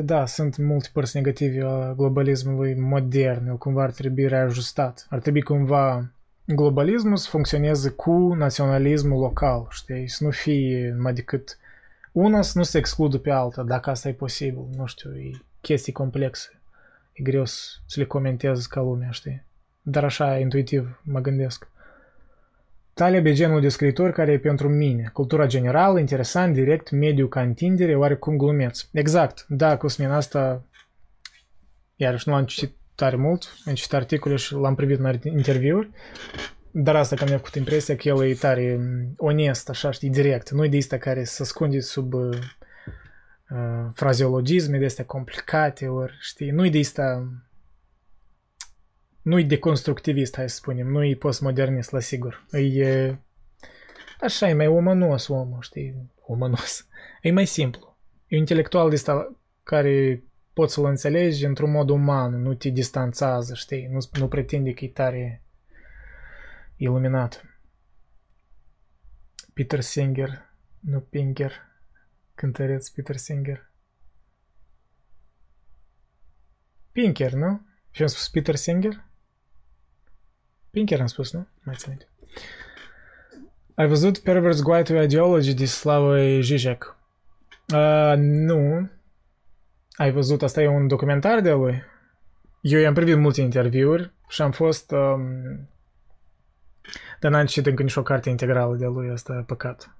da, 0.00 0.26
sunt 0.26 0.56
multe 0.56 0.88
părți 0.92 1.16
negative 1.16 1.62
a 1.64 1.92
globalismului 1.92 2.74
modern, 2.74 3.46
el 3.46 3.56
cumva 3.56 3.82
ar 3.82 3.90
trebui 3.90 4.26
reajustat. 4.26 5.06
Ar 5.10 5.18
trebui 5.18 5.42
cumva 5.42 6.10
globalismul 6.44 7.16
să 7.16 7.28
funcționeze 7.30 7.90
cu 7.90 8.34
naționalismul 8.34 9.20
local, 9.20 9.66
știi, 9.70 10.08
să 10.08 10.24
nu 10.24 10.30
fie 10.30 10.96
mai 10.98 11.12
decât 11.12 11.58
una 12.12 12.42
să 12.42 12.58
nu 12.58 12.64
se 12.64 12.78
excludă 12.78 13.18
pe 13.18 13.30
alta, 13.30 13.62
dacă 13.62 13.90
asta 13.90 14.08
e 14.08 14.12
posibil, 14.12 14.66
nu 14.76 14.86
știu, 14.86 15.14
e 15.16 15.30
chestii 15.60 15.92
complexe. 15.92 16.60
E 17.12 17.22
greu 17.22 17.44
să 17.44 17.94
le 17.94 18.04
comentez 18.04 18.66
ca 18.66 18.80
lumea, 18.80 19.10
știi? 19.10 19.42
Dar 19.82 20.04
așa, 20.04 20.38
intuitiv, 20.38 21.00
mă 21.04 21.20
gândesc. 21.20 21.68
Taleb 22.94 23.26
e 23.26 23.32
genul 23.32 23.60
de 23.60 23.68
scriitor 23.68 24.10
care 24.10 24.32
e 24.32 24.38
pentru 24.38 24.68
mine. 24.68 25.10
Cultura 25.12 25.46
generală, 25.46 25.98
interesant, 25.98 26.54
direct, 26.54 26.90
mediu 26.90 27.26
ca 27.28 27.40
întindere, 27.40 27.96
oarecum 27.96 28.36
glumeț. 28.36 28.86
Exact, 28.92 29.44
da, 29.48 29.76
Cosmin, 29.76 30.08
asta 30.08 30.64
iarăși 31.96 32.28
nu 32.28 32.34
am 32.34 32.44
citit 32.44 32.76
tare 32.94 33.16
mult, 33.16 33.56
am 33.64 33.74
citit 33.74 33.92
articole 33.92 34.36
și 34.36 34.54
l-am 34.54 34.74
privit 34.74 34.98
în 34.98 35.20
interviuri, 35.24 35.90
dar 36.70 36.96
asta 36.96 37.16
că 37.16 37.24
mi-a 37.24 37.36
făcut 37.36 37.54
impresia 37.54 37.96
că 37.96 38.08
el 38.08 38.24
e 38.24 38.34
tare 38.34 38.80
onest, 39.16 39.68
așa, 39.68 39.90
știi, 39.90 40.10
direct. 40.10 40.50
Nu 40.50 40.64
e 40.64 40.68
de 40.68 40.76
asta 40.76 40.98
care 40.98 41.24
se 41.24 41.42
ascunde 41.42 41.80
sub 41.80 42.12
uh, 42.12 42.38
frazeologisme 43.94 44.78
de 44.78 44.84
astea 44.84 45.04
complicate, 45.04 45.86
ori, 45.86 46.16
știi, 46.20 46.50
nu 46.50 46.66
e 46.66 46.70
de 46.70 46.78
asta 46.78 47.32
nu-i 49.24 49.44
deconstructivist, 49.44 50.34
hai 50.36 50.48
să 50.48 50.56
spunem, 50.56 50.86
nu-i 50.86 51.16
postmodernist, 51.16 51.90
la 51.90 52.00
sigur. 52.00 52.46
E, 52.52 53.16
așa, 54.20 54.48
e 54.48 54.54
mai 54.54 54.66
omănos 54.66 55.28
omul, 55.28 55.60
știi, 55.60 56.12
omănos. 56.20 56.86
E 57.22 57.30
mai 57.30 57.46
simplu. 57.46 57.96
E 58.26 58.34
un 58.34 58.40
intelectual 58.40 58.88
de 58.88 58.94
ăsta 58.94 59.36
care 59.62 60.22
poți 60.52 60.74
să-l 60.74 60.84
înțelegi 60.84 61.44
într-un 61.44 61.70
mod 61.70 61.88
uman, 61.88 62.42
nu 62.42 62.54
te 62.54 62.68
distanțează, 62.68 63.54
știi, 63.54 63.86
nu, 63.86 63.98
nu 64.18 64.28
pretinde 64.28 64.72
că 64.72 64.84
e 64.84 64.88
tare 64.88 65.42
iluminat. 66.76 67.44
Peter 69.52 69.80
Singer, 69.80 70.50
nu 70.80 71.00
Pinger, 71.00 71.52
cântăreț 72.34 72.88
Peter 72.88 73.16
Singer. 73.16 73.70
Pinker, 76.92 77.32
nu? 77.32 77.66
Și 77.90 78.02
am 78.02 78.08
spus 78.08 78.28
Peter 78.28 78.54
Singer? 78.54 79.04
Pinker 80.74 81.00
am 81.00 81.06
spus, 81.06 81.32
nu? 81.32 81.46
Mai 81.62 81.74
țin 81.78 82.06
Ai 83.74 83.86
văzut 83.86 84.18
Perverse 84.18 84.62
Guide 84.62 84.82
to 84.82 85.02
Ideology 85.02 85.54
de 85.54 85.64
Slavoj 85.64 86.40
Žižek? 86.40 86.96
Uh, 87.74 88.14
nu. 88.16 88.90
Ai 89.92 90.12
văzut, 90.12 90.42
asta 90.42 90.62
e 90.62 90.68
un 90.68 90.86
documentar 90.86 91.40
de 91.40 91.52
lui? 91.52 91.82
Eu 92.60 92.80
i-am 92.80 92.94
privit 92.94 93.16
multe 93.16 93.40
interviuri 93.40 94.12
și 94.28 94.42
am 94.42 94.50
fost... 94.50 94.90
Um, 94.90 95.68
dar 97.20 97.30
n-am 97.30 97.46
citit 97.46 97.66
încă 97.66 97.82
nici 97.82 97.96
o 97.96 98.02
carte 98.02 98.30
integrală 98.30 98.76
de 98.76 98.86
lui, 98.86 99.10
asta 99.10 99.44
păcat. 99.46 99.96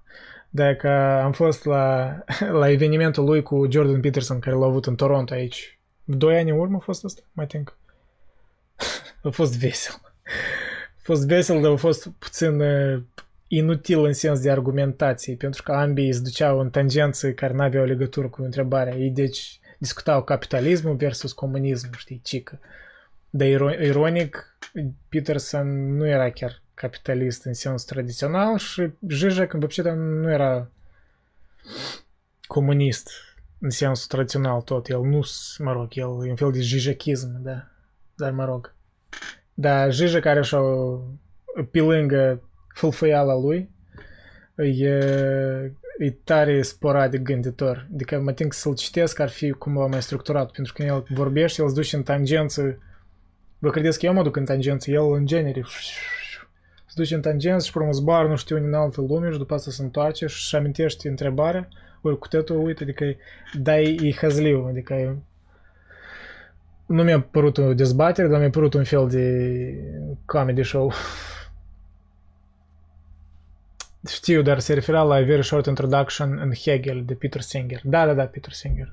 Dacă 0.51 0.88
am 1.22 1.32
fost 1.32 1.64
la, 1.64 2.18
la 2.60 2.70
evenimentul 2.70 3.24
lui 3.24 3.42
cu 3.42 3.66
Jordan 3.70 4.01
Peterson, 4.01 4.38
care 4.38 4.56
l-a 4.56 4.66
avut 4.66 4.86
în 4.86 4.94
Toronto 4.94 5.34
aici. 5.34 5.78
Doi 6.05 6.38
ani 6.38 6.51
în 6.51 6.59
urmă 6.59 6.76
a 6.76 6.84
fost 6.84 7.05
asta, 7.05 7.22
mai 7.32 7.46
think. 7.46 7.76
a 9.22 9.28
fost 9.30 9.59
vesel 9.59 10.02
fost 11.05 11.26
vesel, 11.26 11.60
dar 11.60 11.70
a 11.70 11.76
fost 11.76 12.09
puțin 12.18 12.60
uh, 12.60 13.02
inutil 13.48 14.05
în 14.05 14.12
sens 14.12 14.40
de 14.40 14.51
argumentație, 14.51 15.35
pentru 15.35 15.62
că 15.62 15.72
ambii 15.72 16.09
îți 16.09 16.22
duceau 16.22 16.59
în 16.60 16.70
tangențe 16.70 17.35
care 17.35 17.52
n-aveau 17.52 17.85
legătură 17.85 18.28
cu 18.28 18.43
întrebarea. 18.43 18.97
Ei, 18.97 19.10
deci, 19.10 19.60
discutau 19.78 20.22
capitalismul 20.22 20.97
versus 20.97 21.32
comunismul, 21.32 21.94
știi, 21.97 22.20
cică. 22.24 22.60
Dar 23.31 23.47
ironic, 23.81 24.56
Peterson 25.09 25.97
nu 25.97 26.06
era 26.06 26.31
chiar 26.31 26.62
capitalist 26.74 27.44
în 27.44 27.55
sens 27.55 27.85
tradițional 27.85 28.59
și 28.59 28.90
Zizek, 29.09 29.52
în 29.52 29.60
văpșită, 29.60 29.90
nu 29.90 30.31
era 30.31 30.70
comunist 32.47 33.10
în 33.59 33.70
sensul 33.70 34.06
tradițional 34.09 34.60
tot. 34.60 34.89
El 34.89 35.01
nu, 35.01 35.20
mă 35.59 35.72
rog, 35.72 35.89
el 35.90 36.26
e 36.26 36.31
un 36.31 36.36
fel 36.36 36.52
de 36.52 36.60
jijechism, 36.60 37.43
da. 37.43 37.68
Dar, 38.14 38.32
mă 38.32 38.44
rog, 38.44 38.74
da, 39.55 39.89
Jija 39.89 40.20
care 40.20 40.39
așa 40.39 40.60
pe 41.70 41.81
lângă 41.81 42.43
fâlfâiala 42.74 43.35
lui 43.35 43.70
e, 44.56 44.89
e 45.98 46.10
tare 46.24 46.62
sporadic 46.62 47.22
gânditor. 47.22 47.89
Adică 47.93 48.20
mă 48.20 48.32
tin 48.32 48.48
să-l 48.51 48.74
citesc 48.74 49.18
ar 49.18 49.28
fi 49.28 49.51
cumva 49.51 49.86
mai 49.86 50.02
structurat, 50.02 50.51
pentru 50.51 50.72
că 50.72 50.82
el 50.82 51.05
vorbește, 51.09 51.62
el 51.62 51.68
se 51.68 51.74
duce 51.74 51.97
în 51.97 52.02
tangență. 52.02 52.78
Vă 53.59 53.70
credeți 53.70 53.98
că 53.98 54.06
eu 54.06 54.12
mă 54.12 54.22
duc 54.22 54.36
în 54.36 54.44
tangență? 54.44 54.90
El 54.90 55.12
în 55.12 55.26
genere 55.26 55.64
se 56.94 57.01
duce 57.01 57.14
în 57.14 57.20
tangență 57.20 57.66
și 57.66 57.72
pe 57.72 57.78
urmă 57.78 57.93
zbar 57.93 58.26
nu 58.26 58.36
știu 58.36 58.56
în 58.56 58.74
altă 58.74 59.01
lume 59.01 59.31
și 59.31 59.39
după 59.39 59.55
asta 59.55 59.70
se 59.70 59.82
întoarce 59.82 60.26
și 60.26 60.35
își 60.35 60.56
amintește 60.56 61.09
întrebarea 61.09 61.68
ori 62.01 62.18
cu 62.18 62.28
tătul, 62.28 62.64
uite, 62.64 62.82
adică 62.82 63.05
da, 63.59 63.81
e, 63.81 63.97
e 64.02 64.12
hazliu, 64.12 64.66
adică 64.68 64.94
e 64.94 65.16
nu 66.86 67.02
mi-a 67.02 67.20
părut 67.20 67.59
o 67.59 67.74
dezbatere, 67.74 68.28
dar 68.28 68.40
mi-a 68.40 68.51
părut 68.51 68.74
un 68.74 68.85
fel 68.85 69.09
de 69.09 69.74
comedy 70.24 70.62
show. 70.62 70.93
Știu, 74.09 74.43
dar 74.43 74.59
se 74.59 74.74
referea 74.74 75.02
la 75.02 75.15
A 75.15 75.23
Very 75.23 75.44
Short 75.44 75.66
Introduction 75.66 76.39
în 76.39 76.52
Hegel 76.55 77.05
de 77.05 77.15
Peter 77.15 77.40
Singer. 77.40 77.81
Da, 77.85 78.06
da, 78.06 78.15
da, 78.15 78.24
Peter 78.24 78.52
Singer. 78.52 78.93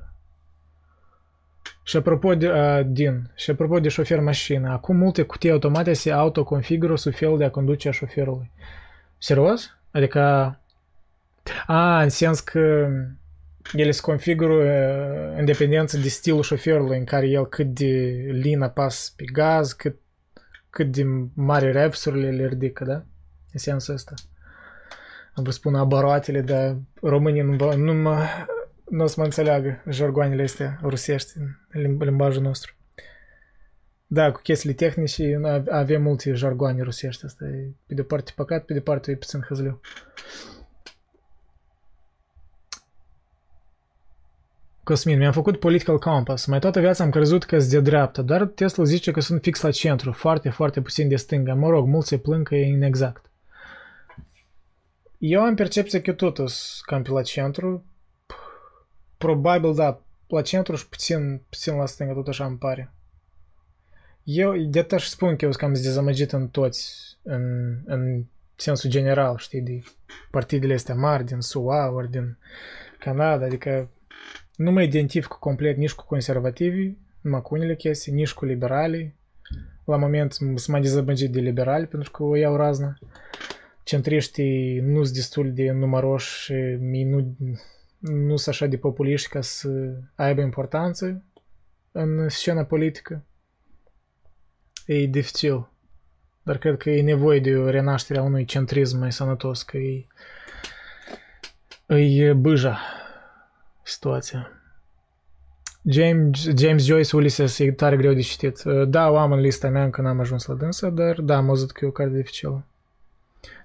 Și 1.83 1.97
apropo 1.97 2.35
de, 2.35 2.49
uh, 2.49 2.81
din, 2.85 3.31
și 3.35 3.49
apropo 3.49 3.79
de 3.79 3.89
șofer 3.89 4.19
mașină, 4.19 4.71
acum 4.71 4.95
multe 4.95 5.21
cutii 5.21 5.51
automate 5.51 5.93
se 5.93 6.11
autoconfigură 6.11 6.95
sub 6.95 7.13
felul 7.13 7.37
de 7.37 7.43
a 7.43 7.49
conduce 7.49 7.87
a 7.87 7.91
șoferului. 7.91 8.51
Serios? 9.17 9.77
Adică, 9.91 10.19
a, 11.67 12.01
în 12.01 12.09
sens 12.09 12.39
că 12.39 12.89
ele 13.73 13.91
se 13.91 14.01
configură 14.01 15.35
în 15.37 15.45
dependență 15.45 15.97
de 15.97 16.07
stilul 16.07 16.41
șoferului 16.41 16.97
în 16.97 17.03
care 17.03 17.27
el 17.27 17.47
cât 17.47 17.67
de 17.67 17.85
lin 18.31 18.61
apasă 18.61 19.11
pe 19.15 19.23
gaz, 19.33 19.71
cât, 19.71 19.99
cât 20.69 20.91
de 20.91 21.03
mari 21.33 21.71
repsurile 21.71 22.29
le 22.29 22.47
ridică, 22.47 22.83
da? 22.83 23.05
În 23.51 23.59
sensul 23.59 23.93
ăsta. 23.93 24.13
Am 25.33 25.43
vrut 25.43 25.55
spun 25.55 25.75
abaroatele, 25.75 26.41
dar 26.41 26.77
românii 27.01 27.41
nu, 27.41 27.75
nu, 27.75 27.93
mă, 27.93 28.25
nu 28.89 29.03
o 29.03 29.07
să 29.07 29.15
mă 29.17 29.23
înțeleagă 29.23 29.83
jargoanele 29.89 30.43
astea 30.43 30.79
rusești 30.83 31.37
în 31.69 31.97
limbajul 31.99 32.41
nostru. 32.41 32.75
Da, 34.07 34.31
cu 34.31 34.41
chestiile 34.41 34.75
tehnice 34.75 35.39
avem 35.69 36.01
multe 36.01 36.33
jargoane 36.33 36.81
rusești. 36.81 37.25
Asta 37.25 37.45
e 37.45 37.71
pe 37.87 37.93
de 37.93 38.03
parte 38.03 38.31
păcat, 38.35 38.65
pe 38.65 38.73
de 38.73 38.81
parte 38.81 39.11
e 39.11 39.15
puțin 39.15 39.45
hăzliu. 39.47 39.81
Cosmin, 44.83 45.17
mi-am 45.17 45.31
făcut 45.31 45.59
Political 45.59 45.99
Compass. 45.99 46.45
Mai 46.45 46.59
toată 46.59 46.79
viața 46.79 47.03
am 47.03 47.09
crezut 47.09 47.43
că 47.43 47.57
de 47.57 47.79
dreapta, 47.79 48.21
dar 48.21 48.45
Tesla 48.45 48.83
zice 48.83 49.11
că 49.11 49.19
sunt 49.19 49.41
fix 49.41 49.61
la 49.61 49.71
centru, 49.71 50.11
foarte, 50.11 50.49
foarte 50.49 50.81
puțin 50.81 51.07
de 51.07 51.15
stânga. 51.15 51.53
Mă 51.53 51.69
rog, 51.69 51.87
mulți 51.87 52.07
se 52.07 52.17
plâng 52.17 52.47
că 52.47 52.55
e 52.55 52.67
inexact. 52.67 53.31
Eu 55.17 55.41
am 55.41 55.55
percepția 55.55 56.01
că 56.01 56.13
tot 56.13 56.37
cam 56.85 57.01
pe 57.01 57.09
la 57.09 57.21
centru. 57.21 57.85
Probabil, 59.17 59.73
da, 59.73 60.01
la 60.27 60.41
centru 60.41 60.75
și 60.75 60.89
puțin, 60.89 61.41
puțin 61.49 61.75
la 61.75 61.85
stânga, 61.85 62.13
tot 62.13 62.27
așa 62.27 62.45
îmi 62.45 62.57
pare. 62.57 62.93
Eu 64.23 64.57
de 64.57 64.79
atât 64.79 64.99
și 64.99 65.09
spun 65.09 65.35
că 65.35 65.45
eu 65.45 65.51
sunt 65.51 65.63
cam 65.63 65.73
dezamăgit 65.73 66.31
în 66.31 66.47
toți, 66.47 67.17
în, 67.21 67.75
în 67.85 68.23
sensul 68.55 68.89
general, 68.89 69.37
știi, 69.37 69.61
de 69.61 69.81
partidele 70.31 70.73
astea 70.73 70.95
mari 70.95 71.25
din 71.25 71.39
SUA 71.39 71.89
ori 71.89 72.11
din 72.11 72.37
Canada, 72.99 73.45
adică 73.45 73.89
nu 74.61 74.71
mă 74.71 74.81
identific 74.81 75.31
complet 75.31 75.77
nici 75.77 75.93
cu 75.93 76.05
conservativii, 76.05 76.97
numai 77.21 77.41
cu 77.41 77.55
unele 77.55 77.75
chestii, 77.75 78.11
nici 78.11 78.33
cu 78.33 78.45
liberalii. 78.45 79.15
La 79.85 79.97
moment 79.97 80.33
sunt 80.33 80.67
mai 80.67 80.81
dezamăgit 80.81 81.31
de 81.31 81.39
liberali 81.39 81.87
pentru 81.87 82.11
că 82.11 82.23
o 82.23 82.35
iau 82.35 82.55
razna. 82.55 82.97
Centriștii 83.83 84.79
nu 84.79 85.03
sunt 85.03 85.15
destul 85.15 85.53
de 85.53 85.71
numeroși 85.71 86.43
și 86.43 86.53
nu, 86.79 87.35
nu 87.99 88.35
sunt 88.35 88.55
așa 88.55 88.65
de 88.65 88.77
populiști 88.77 89.29
ca 89.29 89.41
să 89.41 89.69
aibă 90.15 90.41
importanță 90.41 91.23
în 91.91 92.29
scena 92.29 92.63
politică. 92.63 93.25
E 94.85 95.05
dificil. 95.05 95.69
Dar 96.43 96.57
cred 96.57 96.77
că 96.77 96.89
e 96.89 97.01
nevoie 97.01 97.39
de 97.39 97.55
o 97.55 97.69
renaștere 97.69 98.19
a 98.19 98.23
unui 98.23 98.45
centrism 98.45 98.97
mai 98.97 99.11
sănătos, 99.11 99.63
că 99.63 99.77
e, 99.77 100.05
e 101.95 102.33
bâja 102.33 102.79
situația. 103.83 104.51
James, 105.83 106.47
James 106.57 106.85
Joyce 106.85 107.15
Ulysses 107.15 107.59
e 107.59 107.71
tare 107.71 107.97
greu 107.97 108.13
de 108.13 108.21
citit. 108.21 108.61
Da, 108.87 109.09
o 109.09 109.17
am 109.17 109.31
în 109.31 109.39
lista 109.39 109.69
mea, 109.69 109.83
încă 109.83 110.01
n-am 110.01 110.19
ajuns 110.19 110.45
la 110.45 110.53
dânsă, 110.53 110.89
dar 110.89 111.21
da, 111.21 111.35
am 111.35 111.45
văzut 111.45 111.71
că 111.71 111.85
e 111.85 111.87
o 111.87 111.91
carte 111.91 112.15
dificilă. 112.15 112.65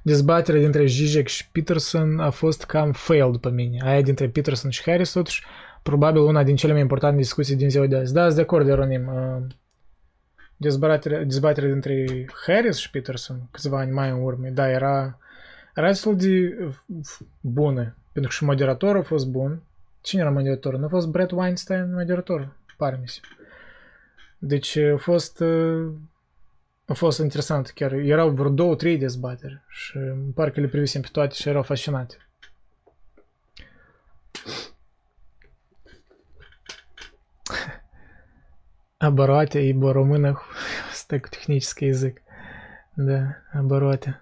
Dezbaterea 0.03 0.61
dintre 0.61 0.87
Zizek 0.87 1.27
și 1.27 1.51
Peterson 1.51 2.19
a 2.21 2.31
fost 2.31 2.65
cam 2.65 2.93
fail 2.93 3.31
după 3.31 3.49
mine. 3.51 3.81
Aia 3.85 4.03
dintre 4.03 4.29
Peterson 4.29 4.71
și 4.71 4.83
Harris, 4.83 5.13
totuși, 5.13 5.45
probabil 5.83 6.21
una 6.21 6.43
din 6.43 6.57
cele 6.57 6.73
mai 6.73 6.81
importante 6.81 7.17
discuții 7.17 7.57
din 7.57 7.71
ziua 7.71 7.87
de 7.87 7.97
azi. 7.97 8.13
Da, 8.13 8.23
sunt 8.23 8.35
de 8.35 8.41
acord, 8.41 8.69
Eronim. 8.69 9.11
Dezbaterea, 10.57 11.25
dezbaterea 11.25 11.71
dintre 11.71 12.27
Harris 12.47 12.77
și 12.77 12.91
Peterson, 12.91 13.49
câțiva 13.51 13.79
ani 13.79 13.91
mai 13.91 14.11
în 14.11 14.23
urmă, 14.23 14.49
da, 14.49 14.71
era, 14.71 15.19
era 15.75 15.87
destul 15.87 16.17
de 16.17 16.57
bună, 17.41 17.97
pentru 18.13 18.31
că 18.31 18.37
și 18.37 18.45
moderatorul 18.45 19.01
a 19.01 19.05
fost 19.05 19.27
bun. 19.27 19.63
Cine 20.06 20.22
era 20.22 20.32
moderatorul? 20.32 20.80
Nu 20.80 20.86
a 20.86 20.90
fost 20.90 21.08
Brett 21.08 21.32
Weinstein 21.32 21.94
moderator, 21.94 22.56
pare 22.78 22.98
mi 23.02 23.08
se. 23.08 23.20
Deci 24.38 24.78
a 24.78 24.98
fost, 24.98 25.44
a 26.86 26.94
fost 26.94 27.20
interesant 27.20 27.70
chiar. 27.70 27.92
Erau 27.92 28.30
vreo 28.30 28.50
două, 28.50 28.76
trei 28.76 28.98
dezbateri 28.98 29.62
și 29.68 29.98
parcă 30.36 30.60
le 30.60 30.68
privisem 30.68 31.02
pe 31.02 31.10
toate 31.12 31.34
și 31.34 31.50
erau 31.50 31.64
fascinate. 31.64 32.16
Обороте, 39.04 39.60
ибо 39.60 39.92
румынах 39.92 40.46
так 41.12 41.30
технический 41.30 41.88
язык. 41.88 42.22
Da, 42.96 43.36
обороte. 43.54 44.22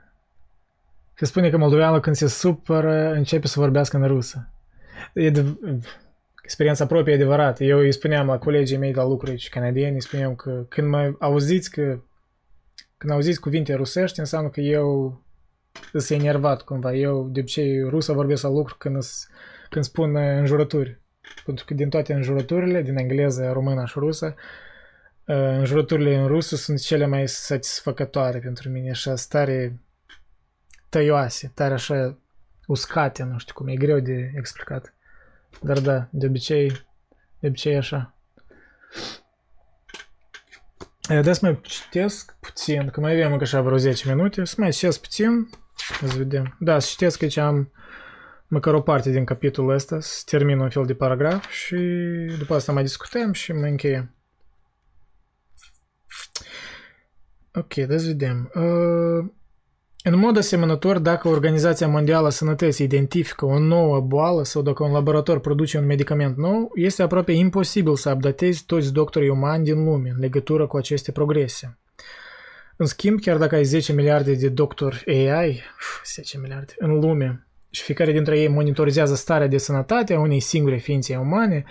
Se 1.16 1.26
spune 1.26 1.50
că 1.50 1.58
moldoveanul 1.58 2.00
când 2.00 2.16
se 2.16 2.28
supără 2.28 3.14
începe 3.14 3.48
să 3.48 3.60
vorbească 3.60 3.98
în 3.98 4.08
rusă. 4.08 4.50
E 5.13 5.31
de, 5.31 5.45
experiența 6.43 6.87
proprie 6.87 7.13
e 7.13 7.17
adevărat. 7.17 7.61
Eu 7.61 7.79
îi 7.79 7.93
spuneam 7.93 8.27
la 8.27 8.39
colegii 8.39 8.77
mei 8.77 8.93
la 8.93 9.05
lucru 9.05 9.31
aici 9.31 9.49
canadieni, 9.49 9.95
îi 9.95 10.03
spuneam 10.03 10.35
că 10.35 10.65
când 10.69 10.89
mă 10.89 11.15
auziți 11.19 11.71
că 11.71 11.99
când 12.97 13.13
auziți 13.13 13.41
cuvinte 13.41 13.75
rusești, 13.75 14.19
înseamnă 14.19 14.49
că 14.49 14.61
eu 14.61 15.21
sunt 15.93 16.21
enervat 16.21 16.63
cumva. 16.63 16.95
Eu 16.95 17.29
de 17.29 17.41
obicei 17.41 17.81
rusă 17.81 18.13
vorbesc 18.13 18.43
la 18.43 18.49
lucru 18.49 18.75
când, 18.79 18.99
când 19.71 19.85
spun 19.85 20.17
înjurături. 20.17 21.01
Pentru 21.45 21.65
că 21.65 21.75
din 21.75 21.89
toate 21.89 22.13
înjurăturile, 22.13 22.83
din 22.83 22.97
engleză, 22.97 23.51
română 23.53 23.85
și 23.85 23.99
rusă, 23.99 24.35
înjurăturile 25.25 26.17
în 26.17 26.27
rusă 26.27 26.57
sunt 26.57 26.81
cele 26.81 27.07
mai 27.07 27.29
satisfăcătoare 27.29 28.39
pentru 28.39 28.69
mine, 28.69 28.91
așa 28.91 29.17
stare 29.17 29.81
tăioase, 30.89 31.53
tare 31.55 31.75
așa 31.75 32.19
uscate, 32.67 33.23
nu 33.23 33.39
știu 33.39 33.55
cum, 33.55 33.69
e 33.69 33.75
greu 33.75 33.99
de 33.99 34.33
explicat. 34.37 34.94
Dar 35.61 35.81
da, 35.81 36.09
de 36.11 36.27
obicei, 36.27 36.69
de 37.39 37.47
obicei 37.47 37.77
așa. 37.77 38.15
Da 41.23 41.33
să 41.33 41.39
mai 41.43 41.61
citesc 41.63 42.37
puțin, 42.41 42.91
că 42.91 43.01
mai 43.01 43.13
avem 43.13 43.33
încă 43.33 43.45
așa 43.45 43.61
vreo 43.61 43.77
10 43.77 44.15
minute, 44.15 44.45
să 44.45 44.55
mai 44.59 44.71
citesc 44.71 45.01
puțin, 45.01 45.49
să 46.07 46.17
vedem. 46.17 46.57
Da, 46.61 46.79
să 46.79 46.89
citesc 46.91 47.23
aici 47.23 47.37
am 47.37 47.73
măcar 48.47 48.75
o 48.75 48.81
parte 48.81 49.11
din 49.11 49.25
capitolul 49.25 49.75
ăsta, 49.75 50.01
să 50.01 50.23
termin 50.25 50.59
un 50.59 50.71
fel 50.71 50.85
de 50.85 50.95
paragraf 50.95 51.51
și 51.51 51.77
după 52.39 52.55
asta 52.55 52.73
mai 52.73 52.83
discutăm 52.83 53.33
și 53.33 53.53
mai 53.53 53.71
încheiem. 53.71 54.15
Ok, 57.55 57.75
da 57.75 57.99
să 57.99 58.07
vedem. 58.07 58.51
Uh, 58.55 59.33
în 60.07 60.19
mod 60.19 60.37
asemănător, 60.37 60.99
dacă 60.99 61.29
Organizația 61.29 61.89
Mondială 61.89 62.27
a 62.27 62.31
Sănătății 62.31 62.85
identifică 62.85 63.45
o 63.45 63.59
nouă 63.59 64.01
boală 64.01 64.45
sau 64.45 64.63
dacă 64.63 64.85
un 64.85 64.93
laborator 64.93 65.41
produce 65.41 65.79
un 65.79 65.87
medicament 65.87 66.37
nou, 66.37 66.71
este 66.75 67.03
aproape 67.03 67.33
imposibil 67.33 67.97
să 67.97 68.11
updatezi 68.11 68.65
toți 68.65 68.93
doctorii 68.93 69.29
umani 69.29 69.65
din 69.65 69.85
lume 69.85 70.09
în 70.09 70.21
legătură 70.21 70.67
cu 70.67 70.77
aceste 70.77 71.13
progrese. 71.13 71.79
În 72.77 72.87
schimb, 72.87 73.21
chiar 73.21 73.37
dacă 73.37 73.55
ai 73.55 73.65
10 73.65 73.93
miliarde 73.93 74.35
de 74.35 74.49
doctori 74.49 75.05
AI, 75.07 75.63
10 76.05 76.39
miliarde, 76.39 76.75
în 76.79 76.99
lume, 76.99 77.47
și 77.71 77.83
fiecare 77.83 78.13
dintre 78.13 78.39
ei 78.39 78.49
monitorizează 78.49 79.15
starea 79.15 79.47
de 79.47 79.59
sănătate 79.59 80.15
a 80.15 80.21
unei 80.21 80.41
singure 80.41 80.77
ființe 80.77 81.17
umane, 81.17 81.65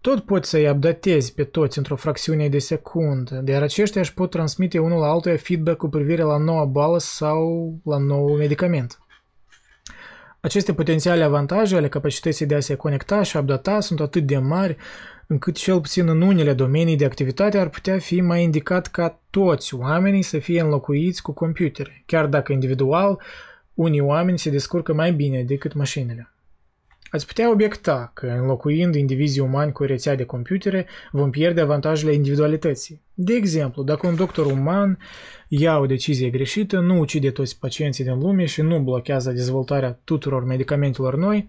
tot 0.00 0.24
poți 0.24 0.48
să-i 0.48 0.68
updatezi 0.68 1.34
pe 1.34 1.44
toți 1.44 1.78
într-o 1.78 1.96
fracțiune 1.96 2.48
de 2.48 2.58
secundă, 2.58 3.42
iar 3.46 3.62
aceștia 3.62 4.00
își 4.00 4.14
pot 4.14 4.30
transmite 4.30 4.78
unul 4.78 4.98
la 4.98 5.06
altuia 5.06 5.36
feedback 5.36 5.76
cu 5.76 5.88
privire 5.88 6.22
la 6.22 6.36
noua 6.36 6.64
boală 6.64 6.98
sau 6.98 7.74
la 7.84 7.98
nou 7.98 8.36
medicament. 8.36 8.98
Aceste 10.40 10.74
potențiale 10.74 11.22
avantaje 11.22 11.76
ale 11.76 11.88
capacității 11.88 12.46
de 12.46 12.54
a 12.54 12.60
se 12.60 12.74
conecta 12.74 13.22
și 13.22 13.36
updata 13.36 13.80
sunt 13.80 14.00
atât 14.00 14.26
de 14.26 14.38
mari 14.38 14.76
încât 15.26 15.56
cel 15.56 15.80
puțin 15.80 16.08
în 16.08 16.20
unele 16.20 16.52
domenii 16.52 16.96
de 16.96 17.04
activitate 17.04 17.58
ar 17.58 17.68
putea 17.68 17.98
fi 17.98 18.20
mai 18.20 18.42
indicat 18.42 18.86
ca 18.86 19.20
toți 19.30 19.74
oamenii 19.74 20.22
să 20.22 20.38
fie 20.38 20.60
înlocuiți 20.60 21.22
cu 21.22 21.32
computere, 21.32 22.02
chiar 22.06 22.26
dacă 22.26 22.52
individual 22.52 23.20
unii 23.74 24.00
oameni 24.00 24.38
se 24.38 24.50
descurcă 24.50 24.94
mai 24.94 25.12
bine 25.12 25.42
decât 25.42 25.74
mașinile. 25.74 26.32
Ați 27.10 27.26
putea 27.26 27.50
obiecta 27.50 28.10
că, 28.14 28.26
înlocuind 28.26 28.94
indivizii 28.94 29.40
umani 29.40 29.72
cu 29.72 29.82
o 29.82 29.86
rețea 29.86 30.14
de 30.14 30.24
computere, 30.24 30.86
vom 31.10 31.30
pierde 31.30 31.60
avantajele 31.60 32.12
individualității. 32.12 33.02
De 33.14 33.34
exemplu, 33.34 33.82
dacă 33.82 34.06
un 34.06 34.16
doctor 34.16 34.46
uman 34.46 34.98
ia 35.48 35.78
o 35.78 35.86
decizie 35.86 36.30
greșită, 36.30 36.78
nu 36.78 36.98
ucide 36.98 37.30
toți 37.30 37.58
pacienții 37.58 38.04
din 38.04 38.18
lume 38.18 38.44
și 38.44 38.62
nu 38.62 38.80
blochează 38.80 39.30
dezvoltarea 39.30 40.00
tuturor 40.04 40.44
medicamentelor 40.44 41.16
noi, 41.16 41.48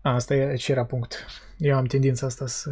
asta 0.00 0.34
e 0.34 0.54
ce 0.54 0.72
era 0.72 0.84
punct. 0.84 1.26
Eu 1.58 1.76
am 1.76 1.84
tendința 1.84 2.26
asta 2.26 2.46
să, 2.46 2.70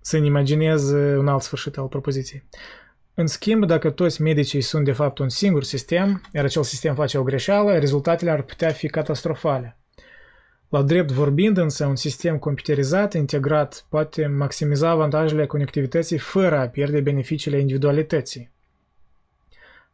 să-mi 0.00 0.26
imaginez 0.26 0.90
un 0.92 1.28
alt 1.28 1.42
sfârșit 1.42 1.76
al 1.76 1.86
propoziției. 1.86 2.48
În 3.14 3.26
schimb, 3.26 3.64
dacă 3.64 3.90
toți 3.90 4.22
medicii 4.22 4.60
sunt 4.60 4.84
de 4.84 4.92
fapt 4.92 5.18
un 5.18 5.28
singur 5.28 5.64
sistem, 5.64 6.22
iar 6.32 6.44
acel 6.44 6.62
sistem 6.62 6.94
face 6.94 7.18
o 7.18 7.22
greșeală, 7.22 7.78
rezultatele 7.78 8.30
ar 8.30 8.42
putea 8.42 8.70
fi 8.70 8.88
catastrofale. 8.88 9.79
La 10.70 10.82
drept 10.82 11.10
vorbind 11.10 11.56
însă, 11.56 11.86
un 11.86 11.96
sistem 11.96 12.38
computerizat, 12.38 13.14
integrat, 13.14 13.86
poate 13.88 14.26
maximiza 14.26 14.88
avantajele 14.88 15.46
conectivității 15.46 16.18
fără 16.18 16.58
a 16.58 16.68
pierde 16.68 17.00
beneficiile 17.00 17.58
individualității. 17.58 18.50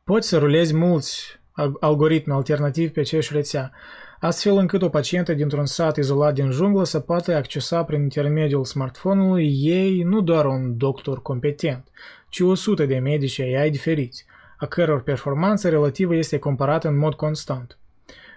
Poți 0.05 0.29
să 0.29 0.39
rulezi 0.39 0.75
mulți 0.75 1.41
algoritmi 1.81 2.33
alternativi 2.33 2.93
pe 2.93 3.01
aceeași 3.01 3.33
rețea, 3.33 3.73
astfel 4.21 4.57
încât 4.57 4.83
o 4.83 4.89
pacientă 4.89 5.35
dintr-un 5.35 5.67
sat 5.67 5.97
izolat 5.97 6.35
din 6.35 6.51
junglă 6.51 6.85
să 6.85 7.01
poată 7.01 7.35
accesa 7.35 7.85
prin 7.85 8.03
intermediul 8.03 8.65
smartphone-ului 8.65 9.59
ei 9.63 10.03
nu 10.03 10.21
doar 10.21 10.47
un 10.47 10.77
doctor 10.77 11.23
competent, 11.23 11.89
ci 12.29 12.41
100 12.41 12.87
de 12.87 12.99
medici 12.99 13.41
AI 13.41 13.71
diferiți, 13.71 14.25
a 14.59 14.67
căror 14.67 15.03
performanță 15.03 15.69
relativă 15.69 16.15
este 16.15 16.39
comparată 16.39 16.89
în 16.89 16.97
mod 16.97 17.15
constant. 17.15 17.79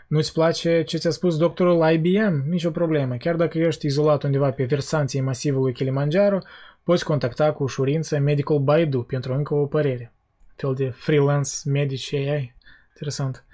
Nu-ți 0.09 0.33
place 0.33 0.83
ce 0.83 0.97
ți-a 0.97 1.09
spus 1.09 1.37
doctorul 1.37 1.91
IBM? 1.91 2.43
Nicio 2.47 2.71
problemă. 2.71 3.15
Chiar 3.15 3.35
dacă 3.35 3.57
ești 3.57 3.85
izolat 3.85 4.23
undeva 4.23 4.51
pe 4.51 4.63
versanții 4.63 5.21
masivului 5.21 5.73
Kilimanjaro, 5.73 6.39
poți 6.83 7.03
contacta 7.03 7.51
cu 7.51 7.63
ușurință 7.63 8.19
Medical 8.19 8.59
Baidu 8.59 9.03
pentru 9.03 9.33
încă 9.33 9.53
o 9.53 9.65
părere. 9.65 10.13
Fel 10.55 10.73
de 10.73 10.89
freelance 10.89 11.49
medici 11.65 12.13
AI. 12.13 12.55
Interesant. 12.87 13.45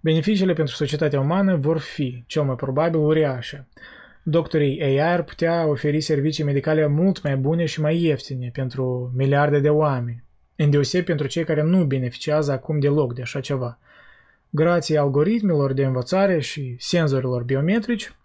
Beneficiile 0.00 0.52
pentru 0.52 0.74
societatea 0.74 1.20
umană 1.20 1.56
vor 1.56 1.78
fi, 1.78 2.24
cel 2.26 2.42
mai 2.42 2.54
probabil, 2.54 3.00
uriașe. 3.00 3.68
Doctorii 4.22 4.82
AI 4.82 5.12
ar 5.12 5.22
putea 5.22 5.66
oferi 5.66 6.00
servicii 6.00 6.44
medicale 6.44 6.86
mult 6.86 7.22
mai 7.22 7.36
bune 7.36 7.64
și 7.64 7.80
mai 7.80 8.02
ieftine 8.02 8.50
pentru 8.52 9.12
miliarde 9.16 9.60
de 9.60 9.70
oameni, 9.70 10.24
îndeoseb 10.56 11.04
pentru 11.04 11.26
cei 11.26 11.44
care 11.44 11.62
nu 11.62 11.84
beneficiază 11.84 12.52
acum 12.52 12.78
deloc 12.78 13.14
de 13.14 13.22
așa 13.22 13.40
ceva– 13.40 13.78
grație 14.54 14.98
algoritmilor 14.98 15.72
de 15.72 15.84
învățare 15.84 16.40
și 16.40 16.76
senzorilor 16.78 17.42
biometrici, 17.42 18.16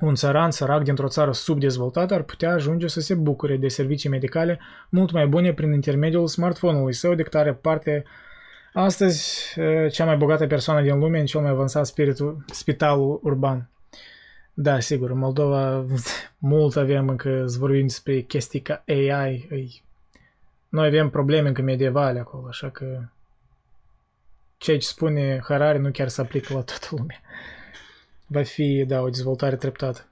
un 0.00 0.14
țăran 0.14 0.50
sărac 0.50 0.82
dintr-o 0.82 1.08
țară 1.08 1.32
subdezvoltată 1.32 2.14
ar 2.14 2.22
putea 2.22 2.52
ajunge 2.52 2.86
să 2.86 3.00
se 3.00 3.14
bucure 3.14 3.56
de 3.56 3.68
servicii 3.68 4.10
medicale 4.10 4.60
mult 4.88 5.12
mai 5.12 5.26
bune 5.26 5.52
prin 5.52 5.72
intermediul 5.72 6.26
smartphone-ului 6.26 6.92
său 6.92 7.14
decât 7.14 7.34
are 7.34 7.52
parte 7.52 8.04
astăzi 8.72 9.54
cea 9.90 10.04
mai 10.04 10.16
bogată 10.16 10.46
persoană 10.46 10.82
din 10.82 10.98
lume 10.98 11.18
în 11.18 11.26
cel 11.26 11.40
mai 11.40 11.50
avansat 11.50 11.86
spiritul, 11.86 12.44
spital 12.46 13.18
urban. 13.22 13.68
Da, 14.54 14.80
sigur, 14.80 15.10
în 15.10 15.18
Moldova 15.18 15.84
mult 16.38 16.76
avem 16.76 17.08
încă 17.08 17.44
să 17.46 17.58
vorbim 17.58 17.86
despre 17.86 18.20
chestii 18.20 18.60
ca 18.60 18.84
AI. 18.86 19.48
Noi 20.68 20.86
avem 20.86 21.10
probleme 21.10 21.48
încă 21.48 21.62
medievale 21.62 22.18
acolo, 22.18 22.46
așa 22.48 22.70
că 22.70 23.00
ceea 24.64 24.78
ce 24.78 24.86
spune 24.86 25.40
Harari 25.42 25.78
nu 25.78 25.90
chiar 25.90 26.08
se 26.08 26.20
aplică 26.20 26.54
la 26.54 26.60
toată 26.60 26.86
lumea. 26.90 27.20
Va 28.26 28.42
fi, 28.42 28.84
da, 28.86 29.00
o 29.00 29.08
dezvoltare 29.08 29.56
treptată. 29.56 30.08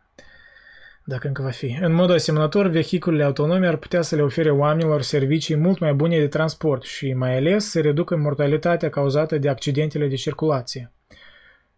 Dacă 1.04 1.26
încă 1.26 1.42
va 1.42 1.50
fi. 1.50 1.78
În 1.80 1.92
mod 1.92 2.10
asemănător, 2.10 2.66
vehiculele 2.66 3.24
autonome 3.24 3.66
ar 3.66 3.76
putea 3.76 4.02
să 4.02 4.16
le 4.16 4.22
ofere 4.22 4.50
oamenilor 4.50 5.02
servicii 5.02 5.56
mult 5.56 5.78
mai 5.78 5.92
bune 5.92 6.18
de 6.18 6.26
transport 6.26 6.82
și, 6.82 7.12
mai 7.12 7.36
ales, 7.36 7.70
să 7.70 7.80
reducă 7.80 8.16
mortalitatea 8.16 8.90
cauzată 8.90 9.38
de 9.38 9.48
accidentele 9.48 10.06
de 10.06 10.14
circulație. 10.14 10.92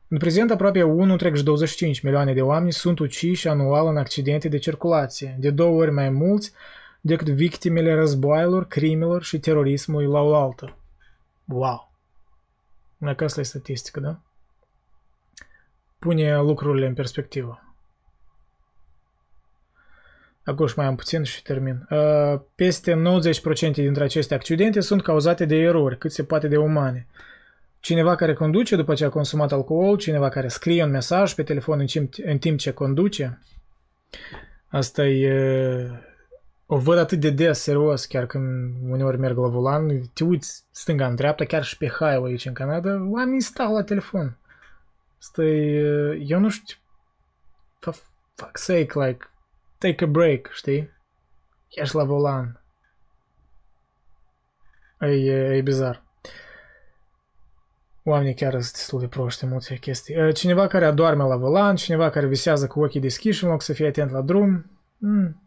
În 0.09 0.19
prezent, 0.19 0.51
aproape 0.51 0.81
1,25 0.81 2.01
milioane 2.03 2.33
de 2.33 2.43
oameni 2.43 2.73
sunt 2.73 2.99
uciși 2.99 3.49
anual 3.49 3.87
în 3.87 3.97
accidente 3.97 4.49
de 4.49 4.59
circulație, 4.59 5.37
de 5.39 5.51
două 5.51 5.81
ori 5.81 5.91
mai 5.91 6.11
mulți 6.11 6.53
decât 7.01 7.29
victimele 7.29 7.95
războaielor, 7.95 8.67
crimelor 8.67 9.23
și 9.23 9.39
terorismului 9.39 10.07
la 10.07 10.21
oaltă. 10.21 10.77
Wow! 11.45 11.94
Dacă 12.97 13.25
asta 13.25 13.41
e 13.41 13.45
statistică, 13.45 14.01
da? 14.01 14.21
Pune 15.99 16.37
lucrurile 16.37 16.87
în 16.87 16.95
perspectivă. 16.95 17.59
Acum 20.45 20.69
mai 20.77 20.87
am 20.87 20.97
puțin 20.97 21.23
și 21.23 21.43
termin. 21.43 21.89
Peste 22.55 23.03
90% 23.71 23.73
dintre 23.73 24.05
aceste 24.05 24.35
accidente 24.35 24.81
sunt 24.81 25.03
cauzate 25.03 25.45
de 25.45 25.57
erori, 25.57 25.99
cât 25.99 26.13
se 26.13 26.25
poate 26.25 26.49
de 26.49 26.57
umane. 26.57 27.07
Cineva 27.81 28.15
care 28.15 28.35
conduce 28.35 28.77
după 28.77 28.95
ce 28.95 29.05
a 29.05 29.09
consumat 29.09 29.53
alcool, 29.53 29.97
cineva 29.97 30.29
care 30.29 30.49
scrie 30.49 30.85
un 30.85 30.91
mesaj 30.91 31.35
pe 31.35 31.43
telefon 31.43 31.81
în 31.81 31.87
timp, 31.87 32.13
în 32.25 32.39
timp 32.39 32.59
ce 32.59 32.73
conduce. 32.73 33.39
Asta 34.67 35.07
e... 35.07 36.14
O 36.67 36.79
văd 36.79 36.99
atât 36.99 37.21
de 37.21 37.31
des, 37.31 37.61
serios, 37.61 38.07
chiar 38.07 38.27
când 38.27 38.75
uneori 38.89 39.19
merg 39.19 39.37
la 39.37 39.49
volan, 39.49 40.03
te 40.13 40.25
uiți 40.25 40.65
stânga 40.71 41.07
în 41.07 41.15
dreapta, 41.15 41.45
chiar 41.45 41.65
și 41.65 41.77
pe 41.77 41.89
highway 41.89 42.31
aici 42.31 42.45
în 42.47 42.53
Canada, 42.53 43.07
oamenii 43.09 43.41
stau 43.41 43.75
la 43.75 43.83
telefon. 43.83 44.39
Asta 45.19 45.43
e... 45.43 46.25
Eu 46.27 46.39
nu 46.39 46.49
știu... 46.49 46.77
For 47.79 47.95
fuck's 47.95 48.53
sake, 48.53 48.91
like, 48.95 49.31
take 49.79 50.05
a 50.05 50.07
break, 50.07 50.51
știi? 50.53 50.91
Ești 51.69 51.97
la 51.97 52.05
volan. 52.05 52.61
E, 55.01 55.07
e, 55.07 55.57
e 55.57 55.61
bizar. 55.61 56.03
Oamenii 58.03 58.35
chiar 58.35 58.51
sunt 58.51 58.73
destul 58.73 59.01
de 59.01 59.09
proști 59.09 59.45
în 59.45 59.51
multe 59.51 59.77
chestii. 59.77 60.33
Cineva 60.33 60.67
care 60.67 60.85
adorme 60.85 61.23
la 61.23 61.37
volan, 61.37 61.77
cineva 61.77 62.11
care 62.11 62.27
visează 62.27 62.67
cu 62.67 62.83
ochii 62.83 63.01
deschiși 63.01 63.45
în 63.45 63.51
loc 63.51 63.63
să 63.63 63.73
fie 63.73 63.87
atent 63.87 64.11
la 64.11 64.21
drum. 64.21 64.71
Hmm. 64.99 65.44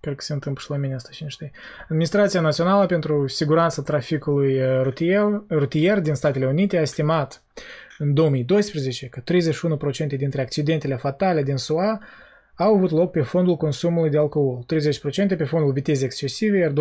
Cred 0.00 0.14
că 0.14 0.22
se 0.22 0.32
întâmplă 0.32 0.62
și 0.62 0.70
la 0.70 0.76
mine 0.76 0.94
asta, 0.94 1.08
cine 1.12 1.28
știe. 1.28 1.50
Administrația 1.82 2.40
Națională 2.40 2.86
pentru 2.86 3.26
Siguranța 3.26 3.82
Traficului 3.82 4.82
Rutier, 4.82 5.42
rutier 5.48 6.00
din 6.00 6.14
Statele 6.14 6.46
Unite 6.46 6.76
a 6.76 6.80
estimat 6.80 7.42
în 7.98 8.14
2012 8.14 9.06
că 9.06 9.20
31% 9.20 10.16
dintre 10.16 10.40
accidentele 10.40 10.96
fatale 10.96 11.42
din 11.42 11.56
SUA 11.56 12.00
au 12.54 12.74
avut 12.74 12.90
loc 12.90 13.10
pe 13.10 13.22
fondul 13.22 13.56
consumului 13.56 14.10
de 14.10 14.18
alcool, 14.18 14.64
30% 15.34 15.36
pe 15.36 15.44
fondul 15.44 15.72
vitezei 15.72 16.06
excesive, 16.06 16.58
iar 16.58 16.72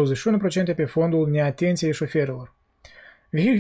21% 0.72 0.76
pe 0.76 0.86
fondul 0.86 1.30
neatenției 1.30 1.94
șoferilor. 1.94 2.54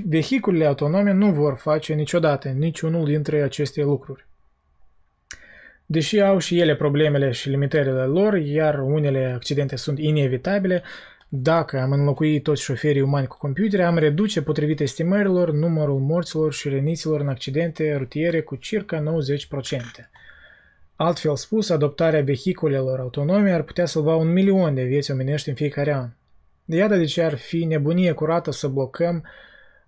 Vehiculele 0.06 0.66
autonome 0.66 1.12
nu 1.12 1.32
vor 1.32 1.58
face 1.58 1.94
niciodată 1.94 2.48
niciunul 2.48 3.06
dintre 3.06 3.42
aceste 3.42 3.82
lucruri. 3.82 4.26
Deși 5.90 6.20
au 6.22 6.38
și 6.38 6.60
ele 6.60 6.76
problemele 6.76 7.32
și 7.32 7.50
limitările 7.50 8.04
lor, 8.04 8.34
iar 8.34 8.80
unele 8.80 9.32
accidente 9.36 9.76
sunt 9.76 10.00
inevitabile, 10.00 10.84
dacă 11.30 11.80
am 11.80 11.92
înlocui 11.92 12.42
toți 12.42 12.62
șoferii 12.62 13.02
umani 13.02 13.28
cu 13.28 13.38
computere, 13.38 13.84
am 13.84 13.98
reduce, 13.98 14.42
potrivit 14.42 14.80
estimărilor, 14.80 15.52
numărul 15.52 16.00
morților 16.00 16.54
și 16.54 16.70
răniților 16.70 17.22
în 17.22 17.28
accidente 17.28 17.96
rutiere 17.96 18.42
cu 18.42 18.56
circa 18.56 19.04
90%. 19.04 19.06
Altfel 20.96 21.36
spus, 21.36 21.70
adoptarea 21.70 22.22
vehiculelor 22.22 23.00
autonome 23.00 23.52
ar 23.52 23.62
putea 23.62 23.86
salva 23.86 24.16
un 24.16 24.32
milion 24.32 24.74
de 24.74 24.84
vieți 24.84 25.12
omenești 25.12 25.50
în 25.50 25.56
fiecare 25.56 25.94
an. 25.94 26.10
Iată 26.66 26.96
de 26.96 27.06
ce 27.06 27.22
ar 27.22 27.36
fi 27.36 27.66
nebunie 27.66 28.12
curată 28.12 28.52
să 28.52 28.68
blocăm 28.68 29.24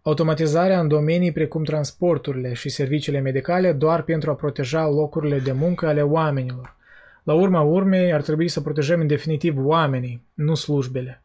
automatizarea 0.09 0.79
în 0.79 0.87
domenii 0.87 1.31
precum 1.31 1.63
transporturile 1.63 2.53
și 2.53 2.69
serviciile 2.69 3.19
medicale 3.19 3.71
doar 3.71 4.01
pentru 4.01 4.31
a 4.31 4.35
proteja 4.35 4.87
locurile 4.87 5.39
de 5.39 5.51
muncă 5.51 5.87
ale 5.87 6.01
oamenilor. 6.01 6.75
La 7.23 7.33
urma 7.33 7.61
urmei, 7.61 8.13
ar 8.13 8.21
trebui 8.21 8.47
să 8.47 8.61
protejăm 8.61 8.99
în 8.99 9.07
definitiv 9.07 9.65
oamenii, 9.65 10.23
nu 10.33 10.55
slujbele. 10.55 11.21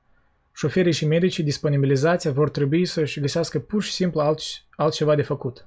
Șoferii 0.52 0.92
și 0.92 1.06
medicii 1.06 1.44
disponibilizați 1.44 2.32
vor 2.32 2.50
trebui 2.50 2.84
să-și 2.84 3.20
găsească 3.20 3.58
pur 3.58 3.82
și 3.82 3.92
simplu 3.92 4.20
alt, 4.20 4.40
altceva 4.76 5.14
de 5.14 5.22
făcut. 5.22 5.66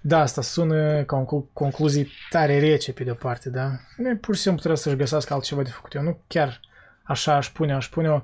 Da, 0.00 0.20
asta 0.20 0.42
sună 0.42 1.02
ca 1.02 1.16
o 1.16 1.40
concluzie 1.52 2.06
tare 2.30 2.58
rece 2.58 2.92
pe 2.92 3.04
de-o 3.04 3.14
parte, 3.14 3.50
da? 3.50 3.70
Nu, 3.96 4.16
pur 4.16 4.34
și 4.34 4.40
simplu 4.40 4.60
trebuie 4.60 4.80
să-și 4.80 4.96
găsească 4.96 5.34
altceva 5.34 5.62
de 5.62 5.70
făcut. 5.70 5.94
Eu 5.94 6.02
nu 6.02 6.18
chiar 6.26 6.60
așa 7.02 7.36
aș 7.36 7.50
pune, 7.50 7.72
aș 7.72 7.88
pune-o 7.88 8.22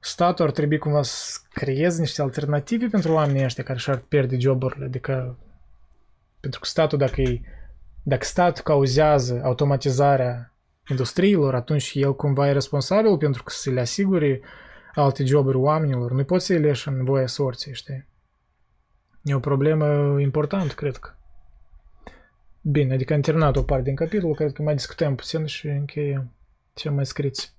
statul 0.00 0.44
ar 0.44 0.50
trebui 0.50 0.78
cumva 0.78 1.02
să 1.02 1.38
creeze 1.52 2.00
niște 2.00 2.22
alternative 2.22 2.86
pentru 2.86 3.12
oamenii 3.12 3.44
ăștia 3.44 3.64
care 3.64 3.78
și-ar 3.78 3.98
pierde 3.98 4.38
joburile, 4.38 4.84
adică 4.84 5.38
pentru 6.40 6.60
că 6.60 6.66
statul 6.66 6.98
dacă, 6.98 7.20
e, 7.20 7.40
dacă 8.02 8.24
statul 8.24 8.62
cauzează 8.62 9.40
automatizarea 9.44 10.54
industriilor, 10.88 11.54
atunci 11.54 11.92
el 11.94 12.16
cumva 12.16 12.48
e 12.48 12.52
responsabil 12.52 13.16
pentru 13.16 13.42
că 13.42 13.50
să 13.52 13.70
le 13.70 13.80
asigure 13.80 14.40
alte 14.94 15.24
joburi 15.24 15.56
oamenilor. 15.56 16.12
Nu 16.12 16.24
poți 16.24 16.46
să-i 16.46 16.58
leși 16.58 16.88
în 16.88 17.04
voia 17.04 17.26
sorții, 17.26 17.74
știi? 17.74 18.08
E 19.22 19.34
o 19.34 19.38
problemă 19.38 20.20
importantă, 20.20 20.74
cred 20.74 20.96
că. 20.96 21.10
Bine, 22.60 22.94
adică 22.94 23.14
am 23.14 23.20
terminat 23.20 23.56
o 23.56 23.62
parte 23.62 23.82
din 23.82 23.94
capitol, 23.94 24.34
cred 24.34 24.52
că 24.52 24.62
mai 24.62 24.74
discutăm 24.74 25.14
puțin 25.14 25.46
și 25.46 25.66
încheiem 25.66 26.32
ce 26.74 26.88
mai 26.88 27.06
scriți. 27.06 27.54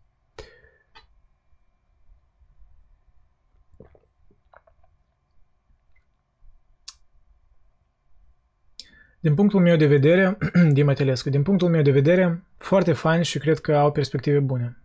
Din 9.21 9.35
punctul 9.35 9.59
meu 9.59 9.75
de 9.75 9.85
vedere, 9.85 10.37
Dima 10.73 10.93
Telescu, 10.93 11.29
din 11.29 11.43
punctul 11.43 11.69
meu 11.69 11.81
de 11.81 11.91
vedere, 11.91 12.43
foarte 12.57 12.93
fain 12.93 13.21
și 13.21 13.39
cred 13.39 13.59
că 13.59 13.75
au 13.75 13.91
perspective 13.91 14.39
bune. 14.39 14.77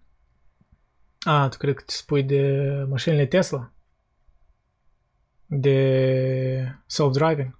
A, 1.20 1.48
tu 1.48 1.56
cred 1.56 1.74
că 1.74 1.82
te 1.86 1.92
spui 1.92 2.22
de 2.22 2.66
mașinile 2.88 3.26
Tesla? 3.26 3.72
De 5.46 6.78
self-driving? 6.86 7.58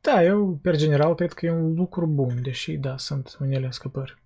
Da, 0.00 0.24
eu, 0.24 0.58
per 0.62 0.76
general, 0.76 1.14
cred 1.14 1.32
că 1.32 1.46
e 1.46 1.50
un 1.50 1.74
lucru 1.74 2.06
bun, 2.06 2.42
deși, 2.42 2.76
da, 2.76 2.96
sunt 2.96 3.36
unele 3.40 3.70
scăpări. 3.70 4.20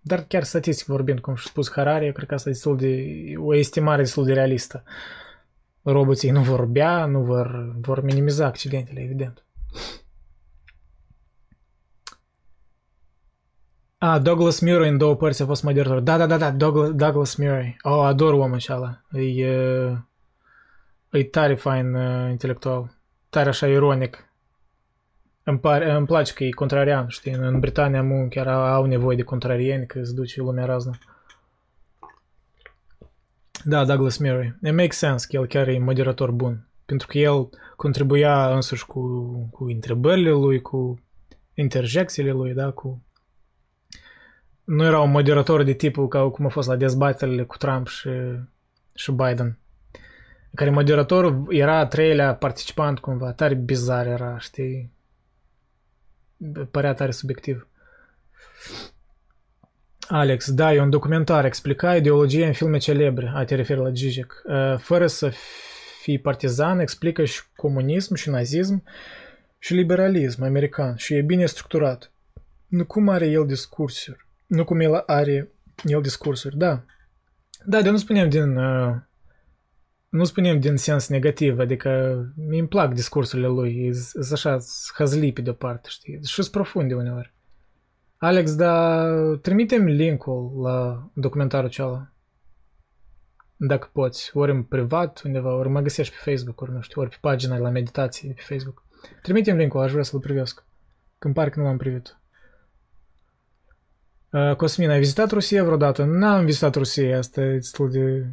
Dar 0.00 0.24
chiar 0.28 0.44
statistic 0.44 0.86
vorbind, 0.86 1.20
cum 1.20 1.34
și 1.34 1.46
spus 1.46 1.70
Harari, 1.70 2.06
eu 2.06 2.12
cred 2.12 2.28
că 2.28 2.34
asta 2.34 2.48
e 2.48 2.52
destul 2.52 2.76
de, 2.76 3.04
o 3.36 3.54
estimare 3.54 4.02
destul 4.02 4.24
de 4.24 4.32
realistă. 4.32 4.82
Roboții 5.82 6.30
nu 6.30 6.42
vor 6.42 6.64
bea, 6.64 7.04
nu 7.04 7.20
vor, 7.20 7.76
vor 7.80 8.02
minimiza 8.02 8.46
accidentele, 8.46 9.00
evident. 9.00 9.44
A, 14.04 14.18
Douglas 14.18 14.60
Murray 14.60 14.88
în 14.88 14.96
două 14.96 15.16
părți 15.16 15.42
a 15.42 15.46
fost 15.46 15.62
moderator. 15.62 16.00
Da, 16.00 16.16
da, 16.16 16.26
da, 16.26 16.36
da, 16.36 16.50
Douglas, 16.50 16.90
Douglas 16.90 17.34
Murray. 17.34 17.76
Oh, 17.82 18.02
ador 18.04 18.32
omul 18.32 18.54
acela. 18.54 19.02
E, 19.12 19.46
e 21.10 21.24
tare 21.30 21.54
fain 21.54 21.94
uh, 21.94 22.30
intelectual. 22.30 22.98
Tare 23.30 23.48
așa 23.48 23.66
ironic. 23.66 24.28
Îmi, 25.42 25.58
pare, 25.58 25.92
îmi 25.92 26.06
place 26.06 26.32
că 26.32 26.44
e 26.44 26.50
contrarian, 26.50 27.08
știi? 27.08 27.32
În 27.32 27.60
Britania 27.60 28.02
mu 28.02 28.28
chiar 28.28 28.46
au 28.48 28.84
nevoie 28.84 29.16
de 29.16 29.22
contrarieni, 29.22 29.86
că 29.86 29.98
îți 29.98 30.14
duce 30.14 30.40
lumea 30.40 30.64
raznă. 30.64 30.98
Da, 33.64 33.84
Douglas 33.84 34.16
Murray. 34.16 34.54
It 34.62 34.74
makes 34.74 34.96
sense 34.96 35.26
că 35.28 35.36
el 35.36 35.46
chiar 35.46 35.68
e 35.68 35.78
moderator 35.78 36.30
bun. 36.30 36.66
Pentru 36.84 37.06
că 37.06 37.18
el 37.18 37.48
contribuia 37.76 38.54
însuși 38.54 38.86
cu, 38.86 39.28
cu 39.50 39.64
întrebările 39.64 40.30
lui, 40.30 40.60
cu 40.60 41.00
interjecțiile 41.54 42.30
lui, 42.30 42.54
da, 42.54 42.70
cu 42.70 43.02
nu 44.64 44.84
era 44.84 45.00
un 45.00 45.10
moderator 45.10 45.62
de 45.62 45.72
tipul 45.72 46.08
ca 46.08 46.30
cum 46.30 46.46
a 46.46 46.48
fost 46.48 46.68
la 46.68 46.76
dezbaterile 46.76 47.44
cu 47.44 47.56
Trump 47.56 47.88
și, 47.88 48.10
și 48.94 49.12
Biden. 49.12 49.58
Care 50.54 50.70
moderatorul 50.70 51.46
era 51.48 51.78
a 51.78 51.86
treilea 51.86 52.34
participant 52.34 52.98
cumva, 52.98 53.32
tare 53.32 53.54
bizar 53.54 54.06
era, 54.06 54.38
știi? 54.38 54.90
Părea 56.70 56.94
tare 56.94 57.10
subiectiv. 57.10 57.66
Alex, 60.08 60.50
da, 60.52 60.72
e 60.72 60.80
un 60.80 60.90
documentar, 60.90 61.44
explica 61.44 61.96
ideologia 61.96 62.46
în 62.46 62.52
filme 62.52 62.78
celebre, 62.78 63.32
a 63.34 63.44
te 63.44 63.54
referi 63.54 63.80
la 63.80 63.92
Zizek. 63.92 64.42
Uh, 64.44 64.78
Fără 64.78 65.06
să 65.06 65.32
fii 66.02 66.18
partizan, 66.18 66.78
explică 66.78 67.24
și 67.24 67.42
comunism 67.56 68.14
și 68.14 68.30
nazism 68.30 68.82
și 69.58 69.74
liberalism 69.74 70.42
american 70.42 70.96
și 70.96 71.14
e 71.14 71.22
bine 71.22 71.46
structurat. 71.46 72.10
Nu 72.66 72.84
cum 72.84 73.08
are 73.08 73.26
el 73.26 73.46
discursuri, 73.46 74.26
nu 74.52 74.64
cum 74.64 74.80
el 74.80 75.02
are 75.06 75.52
el 75.84 76.02
discursuri, 76.02 76.56
da. 76.56 76.84
Da, 77.64 77.82
de 77.82 77.90
nu 77.90 77.96
spunem 77.96 78.28
din... 78.28 78.56
Uh, 78.56 78.94
nu 80.08 80.24
spunem 80.24 80.60
din 80.60 80.76
sens 80.76 81.08
negativ, 81.08 81.58
adică 81.58 82.22
mi 82.36 82.58
îmi 82.58 82.68
plac 82.68 82.94
discursurile 82.94 83.46
lui, 83.46 83.94
sunt 83.94 84.32
așa 84.32 84.58
hazlipi 84.94 85.42
deoparte, 85.42 85.88
știi, 85.90 86.18
și 86.24 86.34
sunt 86.34 86.48
profunde 86.48 86.94
uneori. 86.94 87.34
Alex, 88.16 88.54
da, 88.54 89.06
trimitem 89.42 89.84
linkul 89.84 90.60
la 90.62 91.08
documentarul 91.14 91.66
acela. 91.66 92.12
Dacă 93.56 93.90
poți, 93.92 94.30
ori 94.36 94.50
în 94.50 94.62
privat 94.62 95.22
undeva, 95.24 95.54
ori 95.54 95.68
mă 95.68 95.80
găsești 95.80 96.14
pe 96.14 96.30
Facebook, 96.30 96.60
ori 96.60 96.72
nu 96.72 96.80
știu, 96.80 97.00
ori 97.00 97.10
pe 97.10 97.16
pagina 97.20 97.56
la 97.56 97.68
meditații 97.68 98.28
de 98.28 98.34
pe 98.34 98.54
Facebook. 98.54 98.82
Trimitem 99.22 99.56
linkul, 99.56 99.80
aș 99.80 99.90
vrea 99.90 100.02
să-l 100.02 100.20
privesc. 100.20 100.64
Când 101.18 101.34
parcă 101.34 101.60
nu 101.60 101.64
l-am 101.64 101.76
privit. 101.76 102.16
Uh, 104.32 104.56
Cosmin, 104.56 104.90
ai 104.90 104.98
vizitat 104.98 105.30
Rusia 105.30 105.64
vreodată? 105.64 106.04
N-am 106.04 106.44
vizitat 106.44 106.74
Rusia, 106.74 107.18
asta 107.18 107.40
e 107.40 107.52
destul 107.52 107.90
de 107.90 108.26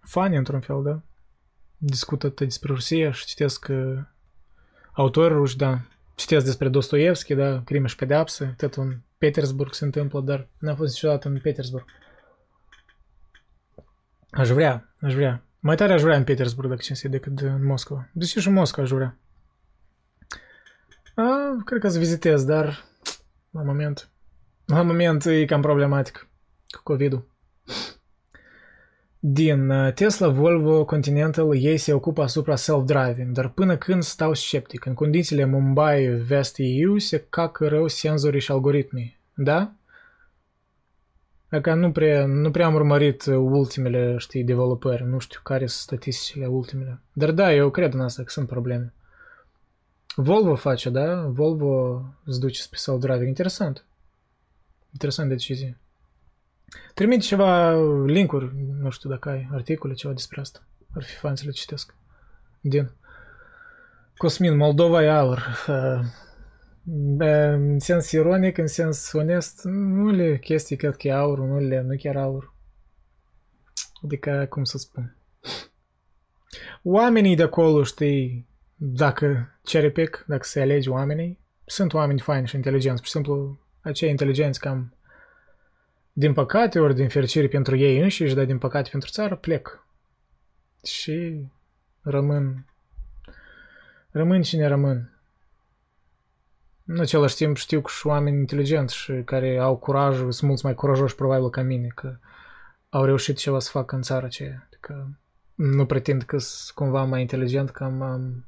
funny 0.00 0.36
într-un 0.36 0.60
fel, 0.60 0.82
da? 0.82 1.00
Discută 1.76 2.28
despre 2.28 2.72
Rusia 2.72 3.10
și 3.10 3.26
citesc 3.26 3.66
uh, 3.70 3.98
autori 4.92 5.34
ruși, 5.34 5.56
da. 5.56 5.80
Citesc 6.14 6.44
despre 6.44 6.68
Dostoevski, 6.68 7.34
da, 7.34 7.62
crime 7.64 7.86
și 7.86 7.96
pedeapsă, 7.96 8.54
tot 8.56 8.74
în 8.74 8.98
Petersburg 9.18 9.74
se 9.74 9.84
întâmplă, 9.84 10.20
dar 10.20 10.48
n-am 10.58 10.76
fost 10.76 10.92
niciodată 10.92 11.28
în 11.28 11.38
Petersburg. 11.38 11.84
Aș 14.30 14.48
vrea, 14.48 14.94
aș 15.00 15.14
vrea. 15.14 15.42
Mai 15.60 15.76
tare 15.76 15.92
aș 15.92 16.02
vrea 16.02 16.16
în 16.16 16.24
Petersburg, 16.24 16.68
dacă 16.68 16.82
cinste, 16.82 17.08
decât 17.08 17.40
în 17.40 17.66
Moscova. 17.66 18.08
Deși 18.12 18.40
și 18.40 18.48
în 18.48 18.54
Moscova 18.54 18.82
aș 18.82 18.90
vrea. 18.90 19.18
A, 21.14 21.56
cred 21.64 21.80
că 21.80 21.88
să 21.88 21.98
vizitez, 21.98 22.44
dar 22.44 22.84
la 23.50 23.62
moment, 23.62 24.09
la 24.70 24.82
moment 24.82 25.24
e 25.24 25.44
cam 25.44 25.60
problematic 25.60 26.28
cu 26.70 26.80
COVID-ul. 26.82 27.28
Din 29.18 29.70
uh, 29.70 29.92
Tesla, 29.92 30.28
Volvo, 30.28 30.84
Continental, 30.84 31.56
ei 31.56 31.76
se 31.76 31.92
ocupă 31.92 32.22
asupra 32.22 32.54
self-driving, 32.56 33.32
dar 33.32 33.48
până 33.48 33.76
când 33.76 34.02
stau 34.02 34.34
sceptic, 34.34 34.84
în 34.84 34.94
condițiile 34.94 35.44
Mumbai 35.44 36.06
Vest 36.06 36.54
EU 36.58 36.98
se 36.98 37.26
cacă 37.28 37.68
rău 37.68 37.88
senzorii 37.88 38.40
și 38.40 38.50
algoritmii, 38.50 39.18
da? 39.34 39.72
Dacă 41.48 41.74
nu 41.74 41.92
prea, 41.92 42.26
nu 42.26 42.50
prea 42.50 42.66
am 42.66 42.74
urmărit 42.74 43.24
ultimele, 43.26 44.14
știi, 44.18 44.44
developeri, 44.44 45.04
nu 45.04 45.18
știu 45.18 45.40
care 45.42 45.66
sunt 45.66 45.80
statisticile 45.80 46.46
ultimele. 46.46 47.00
Dar 47.12 47.30
da, 47.30 47.54
eu 47.54 47.70
cred 47.70 47.94
în 47.94 48.00
asta 48.00 48.22
că 48.22 48.30
sunt 48.30 48.46
probleme. 48.46 48.92
Volvo 50.14 50.54
face, 50.54 50.90
da? 50.90 51.26
Volvo 51.26 52.02
îți 52.24 52.40
duce 52.40 52.60
spre 52.60 52.78
self-driving. 52.78 53.26
Interesant. 53.26 53.84
Interesant 54.92 55.28
decizie. 55.28 55.78
Trimite 56.94 57.20
ceva 57.20 57.72
linkuri, 58.04 58.54
nu 58.80 58.90
știu 58.90 59.10
dacă 59.10 59.28
ai 59.28 59.48
articole, 59.52 59.94
ceva 59.94 60.12
despre 60.12 60.40
asta. 60.40 60.66
Ar 60.94 61.02
fi 61.02 61.14
fain 61.14 61.34
să 61.34 61.42
le 61.44 61.50
citesc. 61.50 61.94
Din. 62.60 62.90
Cosmin, 64.16 64.56
Moldova 64.56 65.02
e 65.02 65.10
aur. 65.10 65.64
În 67.18 67.78
sens 67.78 68.10
ironic, 68.10 68.58
în 68.58 68.66
sens 68.66 69.12
onest, 69.12 69.64
unele 69.64 70.38
chestii 70.38 70.76
cred 70.76 70.96
că 70.96 71.08
e 71.08 71.12
aur, 71.12 71.38
unele 71.38 71.80
nu 71.80 71.96
chiar 71.96 72.16
aur. 72.16 72.54
Adică, 74.04 74.46
cum 74.50 74.64
să 74.64 74.78
spun. 74.78 75.16
Oamenii 76.82 77.36
de 77.36 77.42
acolo, 77.42 77.82
știi, 77.82 78.46
dacă 78.76 79.58
cere 79.62 79.90
pic, 79.90 80.24
dacă 80.26 80.42
se 80.44 80.60
alegi 80.60 80.88
oamenii, 80.88 81.38
sunt 81.64 81.92
oameni 81.92 82.20
faini 82.20 82.46
și 82.46 82.56
inteligenți. 82.56 82.98
Pur 82.98 83.06
și 83.06 83.12
simplu, 83.12 83.58
acei 83.82 84.10
inteligenți 84.10 84.60
cam 84.60 84.94
din 86.12 86.32
păcate, 86.32 86.80
ori 86.80 86.94
din 86.94 87.08
fericire 87.08 87.48
pentru 87.48 87.76
ei 87.76 88.00
înșiși, 88.00 88.34
dar 88.34 88.44
din 88.44 88.58
păcate 88.58 88.88
pentru 88.90 89.10
țară, 89.10 89.36
plec. 89.36 89.84
Și 90.84 91.46
rămân. 92.02 92.66
Rămân 94.10 94.42
cine 94.42 94.66
rămân. 94.66 95.14
În 96.84 97.00
același 97.00 97.34
timp 97.34 97.56
știu 97.56 97.80
că 97.80 97.90
și 97.90 98.06
oameni 98.06 98.36
inteligenți 98.36 98.96
și 98.96 99.12
care 99.24 99.58
au 99.58 99.76
curajul, 99.76 100.32
sunt 100.32 100.48
mulți 100.48 100.64
mai 100.64 100.74
curajoși 100.74 101.14
probabil 101.14 101.50
ca 101.50 101.62
mine, 101.62 101.86
că 101.94 102.16
au 102.88 103.04
reușit 103.04 103.36
ceva 103.36 103.58
să 103.58 103.70
facă 103.70 103.94
în 103.94 104.02
țara 104.02 104.26
aceea. 104.26 104.62
Adică 104.66 105.18
nu 105.54 105.86
pretind 105.86 106.22
că 106.22 106.38
sunt 106.38 106.74
cumva 106.74 107.04
mai 107.04 107.20
inteligent 107.20 107.70
că 107.70 107.84
am, 107.84 108.02
am, 108.02 108.44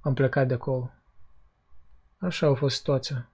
am 0.00 0.14
plecat 0.14 0.46
de 0.48 0.54
acolo. 0.54 0.90
Așa 2.18 2.46
a 2.46 2.54
fost 2.54 2.76
situația. 2.76 3.30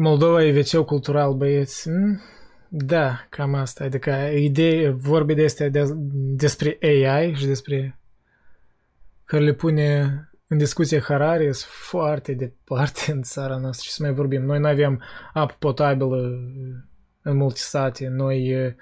Moldova 0.00 0.44
e 0.44 0.50
veceu 0.50 0.84
cultural, 0.84 1.34
băieți. 1.34 1.82
Hmm? 1.82 2.20
Da, 2.68 3.26
cam 3.28 3.54
asta. 3.54 3.84
Adică 3.84 4.10
idei, 4.34 4.92
vorbe 4.92 5.34
de 5.34 5.44
astea 5.44 5.68
de, 5.68 5.84
despre 6.36 6.78
AI 6.82 7.34
și 7.34 7.46
despre 7.46 7.98
care 9.24 9.42
le 9.42 9.52
pune 9.52 10.14
în 10.46 10.58
discuție 10.58 11.00
Harari 11.00 11.42
sunt 11.42 11.72
foarte 11.72 12.32
departe 12.32 13.12
în 13.12 13.22
țara 13.22 13.56
noastră 13.56 13.86
și 13.88 13.94
să 13.94 14.02
mai 14.02 14.12
vorbim. 14.12 14.42
Noi 14.42 14.58
nu 14.58 14.66
avem 14.66 15.02
apă 15.32 15.56
potabilă 15.58 16.16
în 17.22 17.36
multe 17.36 17.58
sate, 17.58 18.08
noi 18.08 18.74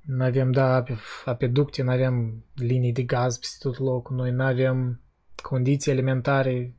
nu 0.00 0.24
avem, 0.24 0.50
da, 0.50 0.74
ape, 0.74 0.98
apeducte, 1.24 1.82
nu 1.82 1.90
avem 1.90 2.44
linii 2.54 2.92
de 2.92 3.02
gaz 3.02 3.38
peste 3.38 3.56
tot 3.60 3.78
locul, 3.78 4.16
noi 4.16 4.30
nu 4.30 4.44
avem 4.44 5.00
condiții 5.42 5.92
alimentare 5.92 6.74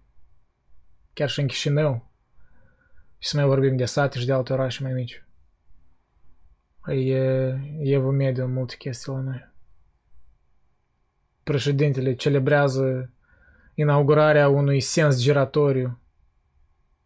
chiar 1.14 1.30
și 1.30 1.40
în 1.40 1.48
Chișinău 1.48 2.09
și 3.20 3.30
să 3.30 3.38
mai 3.38 3.46
vorbim 3.46 3.76
de 3.76 3.86
sate 3.86 4.20
și 4.20 4.26
de 4.26 4.34
alte 4.34 4.54
orașe 4.54 4.84
mai 4.84 4.94
mici. 4.94 5.24
E, 6.88 7.18
e 7.80 7.98
vă 7.98 8.12
mediu 8.12 8.44
în 8.44 8.54
multe 8.54 8.76
chestii 8.78 9.12
la 9.12 9.20
noi. 9.20 9.48
Președintele 11.44 12.16
celebrează 12.16 13.12
inaugurarea 13.74 14.48
unui 14.48 14.80
sens 14.80 15.22
giratoriu 15.22 16.00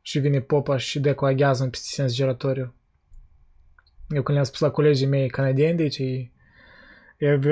și 0.01 0.19
vine 0.19 0.39
popa 0.39 0.77
și 0.77 0.99
decoaghează 0.99 1.67
peste 1.67 1.87
sens 1.89 2.13
giratoriu. 2.13 2.73
Eu 4.09 4.21
când 4.21 4.33
le-am 4.33 4.43
spus 4.43 4.59
la 4.59 4.71
colegii 4.71 5.07
mei 5.07 5.29
canadieni, 5.29 5.77
deci 5.77 5.97
ei, 5.97 6.31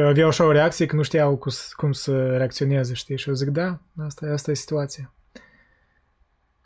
aveau 0.06 0.28
așa 0.28 0.46
o 0.46 0.52
reacție 0.52 0.86
că 0.86 0.96
nu 0.96 1.02
știau 1.02 1.38
cum, 1.38 1.52
cum 1.76 1.92
să 1.92 2.38
reacționeze, 2.38 2.94
știi? 2.94 3.18
Și 3.18 3.30
eu 3.30 3.36
zic, 3.36 3.48
da, 3.48 3.80
asta, 3.98 4.28
asta 4.28 4.52
e 4.52 4.54
situația. 4.54 5.14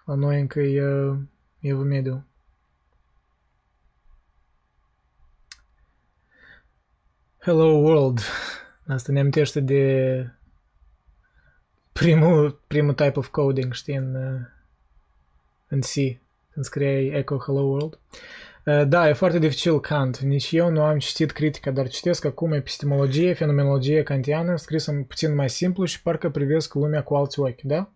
La 0.05 0.13
noi 0.15 0.39
încă 0.39 0.59
e 0.59 0.81
eu 1.65 1.77
mediu. 1.77 2.25
Hello 7.37 7.65
World. 7.65 8.19
Asta 8.87 9.11
ne 9.11 9.19
amintește 9.19 9.59
de 9.59 10.29
primul, 11.91 12.61
primul 12.67 12.93
type 12.93 13.19
of 13.19 13.27
coding, 13.27 13.73
știi, 13.73 13.95
în, 13.95 14.15
în 15.67 15.81
C, 15.81 15.93
când 16.51 16.65
scriei 16.65 17.09
Echo 17.09 17.37
Hello 17.37 17.61
World. 17.61 17.99
Da, 18.89 19.09
e 19.09 19.13
foarte 19.13 19.39
dificil 19.39 19.79
Kant. 19.79 20.19
Nici 20.19 20.51
eu 20.51 20.69
nu 20.69 20.81
am 20.83 20.99
citit 20.99 21.31
critica, 21.31 21.71
dar 21.71 21.87
citesc 21.87 22.25
acum 22.25 22.51
epistemologie, 22.53 23.33
fenomenologie 23.33 24.03
kantiană, 24.03 24.55
scrisă 24.55 25.05
puțin 25.07 25.35
mai 25.35 25.49
simplu 25.49 25.85
și 25.85 26.01
parcă 26.01 26.29
privesc 26.29 26.73
lumea 26.73 27.03
cu 27.03 27.15
alți 27.15 27.39
ochi, 27.39 27.61
da? 27.61 27.89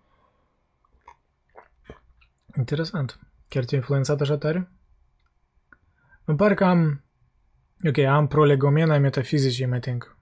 Interesant. 2.58 3.20
Chiar 3.50 3.66
te-a 3.66 3.78
influențat 3.78 4.22
așa 4.22 4.38
tare? 4.38 4.70
Îmi 6.24 6.38
pare 6.38 6.54
că 6.54 6.64
am... 6.64 7.04
Ok, 7.88 7.98
am 7.98 8.28
prolegomena 8.28 8.98
metafizicii, 8.98 9.66
mai 9.66 9.80
think. 9.80 10.18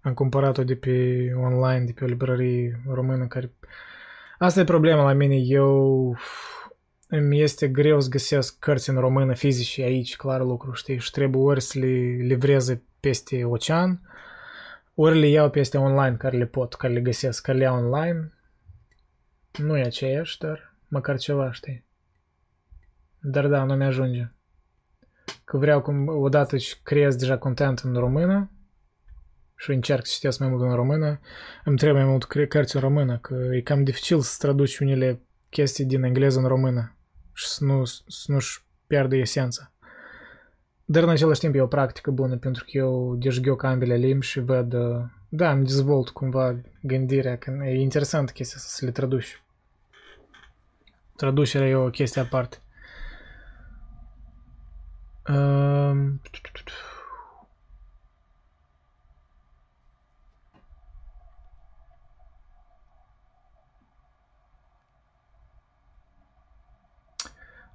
Am 0.00 0.14
cumpărat-o 0.14 0.64
de 0.64 0.76
pe 0.76 1.30
online, 1.34 1.84
de 1.84 1.92
pe 1.92 2.04
o 2.04 2.06
librărie 2.06 2.82
română 2.86 3.26
care... 3.26 3.52
Asta 4.38 4.60
e 4.60 4.64
problema 4.64 5.04
la 5.04 5.12
mine. 5.12 5.36
Eu... 5.36 6.16
Îmi 7.08 7.40
este 7.40 7.68
greu 7.68 8.00
să 8.00 8.08
găsesc 8.08 8.58
cărți 8.58 8.90
în 8.90 8.98
română 8.98 9.34
fizice 9.34 9.82
aici, 9.82 10.16
clar 10.16 10.40
lucru, 10.40 10.72
știi? 10.72 10.98
Și 10.98 11.10
trebuie 11.10 11.42
ori 11.42 11.60
să 11.60 11.78
le 11.78 11.86
livreze 12.22 12.82
peste 13.00 13.44
ocean, 13.44 14.00
ori 14.94 15.18
le 15.18 15.26
iau 15.26 15.50
peste 15.50 15.78
online 15.78 16.16
care 16.16 16.36
le 16.36 16.46
pot, 16.46 16.74
care 16.74 16.92
le 16.92 17.00
găsesc, 17.00 17.42
care 17.42 17.58
le 17.58 17.64
iau 17.64 17.76
online. 17.76 18.32
Nu 19.58 19.76
e 19.76 19.82
aceeași, 19.82 20.38
dar 20.38 20.74
măcar 20.88 21.18
ceva, 21.18 21.52
știi? 21.52 21.86
Dar 23.20 23.46
da, 23.46 23.64
nu 23.64 23.74
mi-ajunge. 23.74 24.32
Că 25.44 25.56
vreau 25.56 25.80
cum 25.82 26.08
odată 26.08 26.56
creez 26.82 27.16
deja 27.16 27.38
content 27.38 27.78
în 27.78 27.94
română 27.94 28.50
și 29.56 29.70
încerc 29.70 30.06
să 30.06 30.12
citesc 30.14 30.38
mai 30.38 30.48
mult 30.48 30.62
în 30.62 30.74
română, 30.74 31.20
îmi 31.64 31.76
trebuie 31.76 32.02
mai 32.02 32.10
mult 32.10 32.24
cărți 32.24 32.74
în 32.74 32.80
română, 32.80 33.18
că 33.18 33.34
e 33.52 33.60
cam 33.60 33.84
dificil 33.84 34.20
să 34.20 34.36
traduci 34.38 34.78
unele 34.78 35.22
chestii 35.48 35.84
din 35.84 36.02
engleză 36.02 36.38
în 36.38 36.46
română. 36.46 36.96
și 37.32 37.46
să, 37.46 37.64
nu, 37.64 37.84
să 37.84 38.24
nu-și 38.26 38.62
pierdă 38.86 39.16
esența. 39.16 39.72
Dar 40.84 41.02
în 41.02 41.08
același 41.08 41.40
timp 41.40 41.54
e 41.54 41.60
o 41.60 41.66
practică 41.66 42.10
bună 42.10 42.36
pentru 42.36 42.64
că 42.64 42.70
eu 42.72 43.16
deșghioc 43.16 43.62
ambele 43.62 43.96
limbi 43.96 44.26
și 44.26 44.40
văd, 44.40 44.72
uh, 44.72 45.04
da, 45.28 45.50
îmi 45.50 45.64
dezvolt 45.64 46.08
cumva 46.08 46.60
gândirea, 46.82 47.38
că 47.38 47.50
e 47.64 47.80
interesant 47.80 48.30
chestia 48.30 48.56
asta 48.58 48.70
să 48.70 48.84
le 48.84 48.90
traduci. 48.90 49.42
Traducerea 51.16 51.68
e 51.68 51.74
o 51.74 51.90
chestie 51.90 52.20
aparte. 52.20 52.56
Um, 55.28 56.20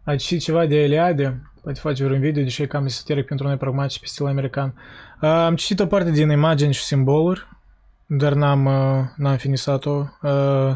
Ai 0.04 0.18
citit 0.18 0.42
ceva 0.42 0.66
de 0.66 0.76
Eliade? 0.76 1.42
Poate 1.62 1.80
face 1.80 2.04
vreun 2.04 2.20
video, 2.20 2.44
deși 2.44 2.62
e 2.62 2.68
cam 2.68 2.86
esoteric 2.86 3.26
pentru 3.26 3.48
noi 3.48 3.58
pragmatici 3.58 4.00
pe 4.00 4.06
stil 4.06 4.26
american. 4.26 4.74
Uh, 5.22 5.30
am 5.30 5.56
citit 5.56 5.80
o 5.80 5.86
parte 5.86 6.12
din 6.12 6.30
imagini 6.30 6.74
și 6.74 6.84
simboluri, 6.84 7.48
dar 8.06 8.34
n-am, 8.34 8.66
uh, 8.66 9.06
n-am 9.16 9.38
finisat-o. 9.38 10.06
Uh, 10.22 10.76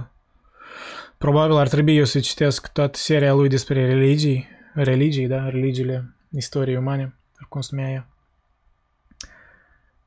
probabil 1.17 1.55
ar 1.55 1.67
trebui 1.67 1.95
eu 1.97 2.03
să 2.03 2.19
citesc 2.19 2.67
toată 2.71 2.97
seria 2.97 3.33
lui 3.33 3.49
despre 3.49 3.85
religii, 3.85 4.47
religii, 4.73 5.27
da, 5.27 5.49
religiile 5.49 6.16
istoriei 6.29 6.77
umane, 6.77 7.15
cum 7.49 7.61
se 7.61 7.75
numea 7.75 7.91
ea. 7.91 8.07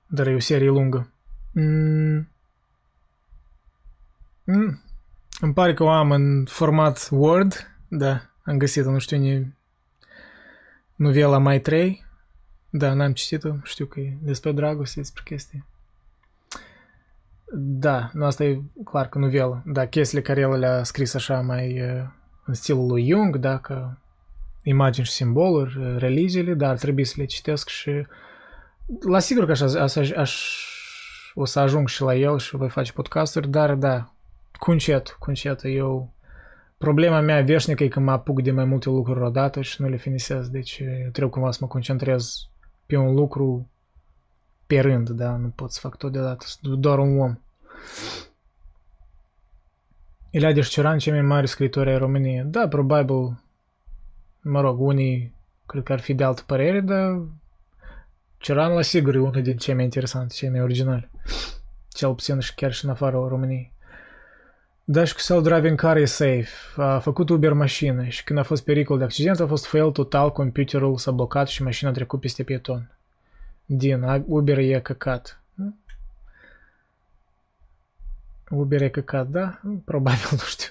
Dar 0.07 0.27
e 0.27 0.35
o 0.35 0.39
serie 0.39 0.69
lungă. 0.69 1.11
Mm. 1.53 2.29
Mm. 4.45 4.81
Îmi 5.41 5.53
pare 5.55 5.75
că 5.75 5.83
o 5.83 5.89
am 5.89 6.11
în 6.11 6.45
format 6.45 7.09
Word, 7.11 7.77
da, 7.89 8.23
am 8.43 8.59
găsit 8.59 8.85
nu 8.85 8.99
știu, 8.99 9.17
ni... 9.17 9.55
novela 10.97 11.39
Mai 11.39 11.61
3. 11.61 12.05
Da, 12.71 12.93
n-am 12.93 13.13
citit-o, 13.13 13.55
știu 13.63 13.87
că 13.87 14.01
e 14.01 14.17
despre 14.23 14.53
dragoste, 14.53 15.01
despre 15.01 15.23
chestii. 15.25 15.65
Da, 17.55 18.11
nu 18.13 18.25
asta 18.25 18.45
e 18.45 18.61
clar 18.85 19.09
că 19.09 19.19
novelă. 19.19 19.63
Da, 19.67 19.87
chestiile 19.87 20.23
care 20.23 20.41
el 20.41 20.59
le-a 20.59 20.83
scris 20.83 21.15
așa 21.15 21.41
mai 21.41 21.79
în 22.45 22.55
stilul 22.55 22.87
lui 22.87 23.09
Jung, 23.09 23.37
da, 23.37 23.59
că 23.59 23.91
imagini 24.63 25.07
și 25.07 25.13
simboluri, 25.13 25.99
religiile, 25.99 26.55
dar 26.55 26.71
ar 26.71 26.79
trebui 26.79 27.05
să 27.05 27.15
le 27.17 27.25
citesc 27.25 27.69
și 27.69 28.07
la 29.09 29.19
sigur 29.19 29.45
că 29.45 29.51
așa, 29.51 29.83
așa, 29.83 30.01
aș, 30.17 30.35
o 31.35 31.45
să 31.45 31.61
ajung 31.61 31.89
și 31.89 32.03
la 32.03 32.15
el 32.15 32.39
și 32.39 32.57
voi 32.57 32.69
face 32.69 32.93
podcasturi, 32.93 33.49
dar 33.49 33.75
da, 33.75 34.13
cu 34.59 34.71
încet, 34.71 35.09
cu 35.09 35.29
încet, 35.29 35.61
eu 35.63 36.15
Problema 36.87 37.21
mea 37.21 37.43
veșnică 37.43 37.85
e 37.85 37.89
că 37.89 38.01
mă 38.01 38.11
apuc 38.11 38.43
de 38.43 38.51
mai 38.51 38.65
multe 38.65 38.89
lucruri 38.89 39.21
odată 39.21 39.61
și 39.61 39.83
nu 39.83 39.89
le 39.89 39.97
finisez, 39.97 40.49
deci 40.49 40.79
eu 40.79 41.11
trebuie 41.11 41.33
cumva 41.33 41.51
să 41.51 41.59
mă 41.61 41.67
concentrez 41.67 42.49
pe 42.87 42.97
un 42.97 43.15
lucru 43.15 43.71
pe 44.67 44.81
rând, 44.81 45.11
da, 45.11 45.37
nu 45.37 45.49
pot 45.49 45.73
să 45.73 45.79
fac 45.83 45.97
tot 45.97 46.13
deodată, 46.13 46.45
sunt 46.47 46.79
doar 46.79 46.99
un 46.99 47.21
om. 47.21 47.39
Iliade 50.31 50.61
Șceran, 50.61 50.99
cei 50.99 51.13
mai 51.13 51.23
mari 51.23 51.47
scritori 51.47 51.91
ai 51.91 51.99
României. 51.99 52.43
Da, 52.45 52.69
probabil, 52.69 53.43
mă 54.41 54.61
rog, 54.61 54.81
unii 54.81 55.33
cred 55.67 55.83
că 55.83 55.93
ar 55.93 56.01
fi 56.01 56.15
de 56.15 56.25
altă 56.25 56.43
părere, 56.47 56.81
dar 56.81 57.21
Ceran 58.41 58.73
la 58.73 58.83
sigur 58.83 59.15
e 59.15 59.19
unul 59.19 59.43
din 59.43 59.57
cei 59.57 59.75
mai 59.75 59.85
interesanti, 59.85 60.35
cei 60.35 60.49
mai 60.49 60.61
originali. 60.61 61.09
Cel 61.89 62.15
puțin 62.15 62.39
și 62.39 62.55
chiar 62.55 62.73
și 62.73 62.85
în 62.85 62.91
afara 62.91 63.29
României. 63.29 63.73
Da, 64.85 65.05
și 65.05 65.15
cu 65.15 65.21
self-driving 65.21 65.75
car 65.75 65.97
e 65.97 66.05
safe. 66.05 66.49
A 66.77 66.99
făcut 66.99 67.29
Uber 67.29 67.53
mașină 67.53 68.05
și 68.05 68.25
când 68.25 68.39
a 68.39 68.43
fost 68.43 68.65
pericol 68.65 68.99
de 68.99 69.05
accident 69.05 69.41
a 69.41 69.47
fost 69.47 69.67
fail 69.67 69.91
total, 69.91 70.33
computerul 70.33 70.97
s-a 70.97 71.11
blocat 71.11 71.49
și 71.49 71.63
mașina 71.63 71.91
a 71.91 71.93
trecut 71.93 72.21
peste 72.21 72.43
pieton. 72.43 72.91
Din, 73.65 74.25
Uber 74.27 74.59
e 74.59 74.81
căcat. 74.81 75.41
Uber 78.51 78.83
e 78.83 78.89
căcat, 78.89 79.27
da? 79.29 79.61
Probabil, 79.85 80.29
nu 80.31 80.39
știu. 80.39 80.71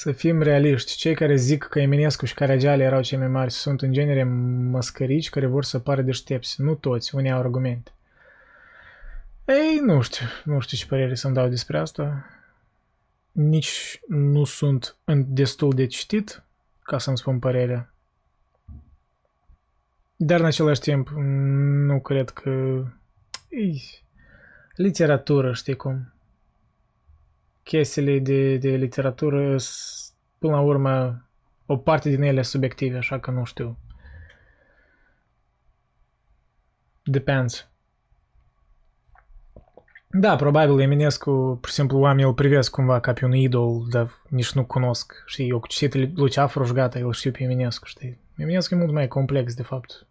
Să 0.00 0.12
fim 0.12 0.42
realiști. 0.42 0.96
Cei 0.96 1.14
care 1.14 1.36
zic 1.36 1.62
că 1.62 1.80
Eminescu 1.80 2.26
și 2.26 2.34
Caragiale 2.34 2.82
erau 2.82 3.02
cei 3.02 3.18
mai 3.18 3.28
mari 3.28 3.50
sunt 3.50 3.82
în 3.82 3.92
genere 3.92 4.24
măscărici 4.24 5.28
care 5.28 5.46
vor 5.46 5.64
să 5.64 5.78
pară 5.78 6.02
deștepți. 6.02 6.60
Nu 6.60 6.74
toți, 6.74 7.14
unii 7.14 7.30
au 7.30 7.38
argumente. 7.38 7.90
Ei, 9.44 9.80
nu 9.84 10.00
știu, 10.00 10.26
nu 10.44 10.60
știu 10.60 10.76
ce 10.76 10.86
părere 10.86 11.14
să-mi 11.14 11.34
dau 11.34 11.48
despre 11.48 11.78
asta. 11.78 12.26
Nici 13.32 14.00
nu 14.08 14.44
sunt 14.44 14.96
destul 15.26 15.74
de 15.74 15.86
citit 15.86 16.42
ca 16.82 16.98
să-mi 16.98 17.18
spun 17.18 17.38
părerea. 17.38 17.92
Dar 20.16 20.40
în 20.40 20.46
același 20.46 20.80
timp 20.80 21.08
nu 21.86 22.00
cred 22.00 22.30
că... 22.30 22.84
Ei, 23.48 24.04
literatură, 24.74 25.52
știi 25.52 25.76
cum? 25.76 26.12
Chestiile 27.70 28.18
de, 28.18 28.56
de 28.56 28.68
literatură, 28.68 29.56
până 30.38 30.52
la 30.52 30.60
urmă, 30.60 31.24
o 31.66 31.76
parte 31.76 32.08
din 32.08 32.22
ele 32.22 32.42
subiective, 32.42 32.96
așa 32.96 33.20
că 33.20 33.30
nu 33.30 33.44
știu. 33.44 33.78
Depends. 37.02 37.68
Da, 40.06 40.36
probabil 40.36 40.80
Eminescu, 40.80 41.58
pur 41.60 41.68
și 41.68 41.74
simplu, 41.74 41.98
oamenii 41.98 42.24
îl 42.24 42.34
privesc 42.34 42.70
cumva 42.70 43.00
ca 43.00 43.12
pe 43.12 43.24
un 43.24 43.34
idol, 43.34 43.86
dar 43.90 44.10
nici 44.28 44.52
nu 44.52 44.64
cunosc. 44.64 45.22
Știi, 45.26 45.48
eu 45.48 45.60
cu 45.60 45.66
citit 45.66 46.16
Luceafru 46.18 46.64
și 46.64 46.72
gata, 46.72 46.98
îl 46.98 47.12
știu 47.12 47.30
pe 47.30 47.42
Eminescu, 47.42 47.86
știi. 47.86 48.18
Eminescu 48.36 48.74
e 48.74 48.78
mult 48.78 48.92
mai 48.92 49.08
complex, 49.08 49.54
de 49.54 49.62
fapt. 49.62 50.06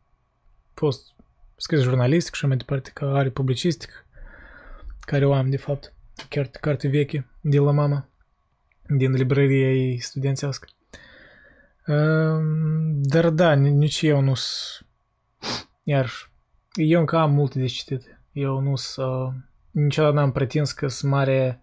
A 0.67 0.71
fost 0.73 1.15
scris 1.55 1.81
jurnalistic 1.81 2.33
și 2.33 2.45
mai 2.45 2.57
departe, 2.57 2.91
că 2.93 3.05
are 3.05 3.29
publicistic, 3.29 4.05
care 4.99 5.25
o 5.25 5.33
am, 5.33 5.49
de 5.49 5.57
fapt. 5.57 5.93
Chiar 6.27 6.47
carte 6.47 6.87
veche, 6.87 7.27
de 7.41 7.59
la 7.59 7.71
mama, 7.71 8.09
din 8.87 9.11
librăria 9.11 9.71
ei 9.71 9.99
studențească. 9.99 10.67
Ehm, 11.85 13.01
dar 13.01 13.29
da, 13.29 13.53
nici 13.53 14.01
eu 14.01 14.21
nu 14.21 14.33
sunt... 14.33 14.87
Iar 15.83 16.09
eu 16.73 16.99
încă 16.99 17.17
am 17.17 17.33
multe 17.33 17.59
de 17.59 17.65
citit. 17.65 18.19
Eu 18.31 18.59
nu 18.59 18.75
sunt 18.75 19.49
niciodată 19.71 20.13
n-am 20.13 20.31
pretins 20.31 20.71
că 20.71 20.87
sunt 20.87 21.11
mare 21.11 21.59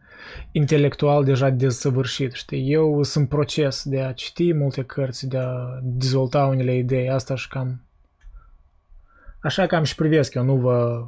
intelectual 0.52 1.24
deja 1.24 1.50
dezsăvârșit, 1.50 2.32
știi? 2.32 2.72
Eu 2.72 3.02
sunt 3.02 3.24
în 3.24 3.36
proces 3.36 3.82
de 3.84 4.00
a 4.00 4.12
citi 4.12 4.52
multe 4.52 4.84
cărți, 4.84 5.28
de 5.28 5.38
a 5.38 5.78
dezvolta 5.82 6.46
unele 6.46 6.76
idei, 6.76 7.10
asta 7.10 7.34
și 7.34 7.48
cam... 7.48 7.80
Așa 9.42 9.66
cam 9.66 9.84
și 9.84 9.94
privesc, 9.94 10.34
eu 10.34 10.44
nu 10.44 10.56
vă 10.56 11.06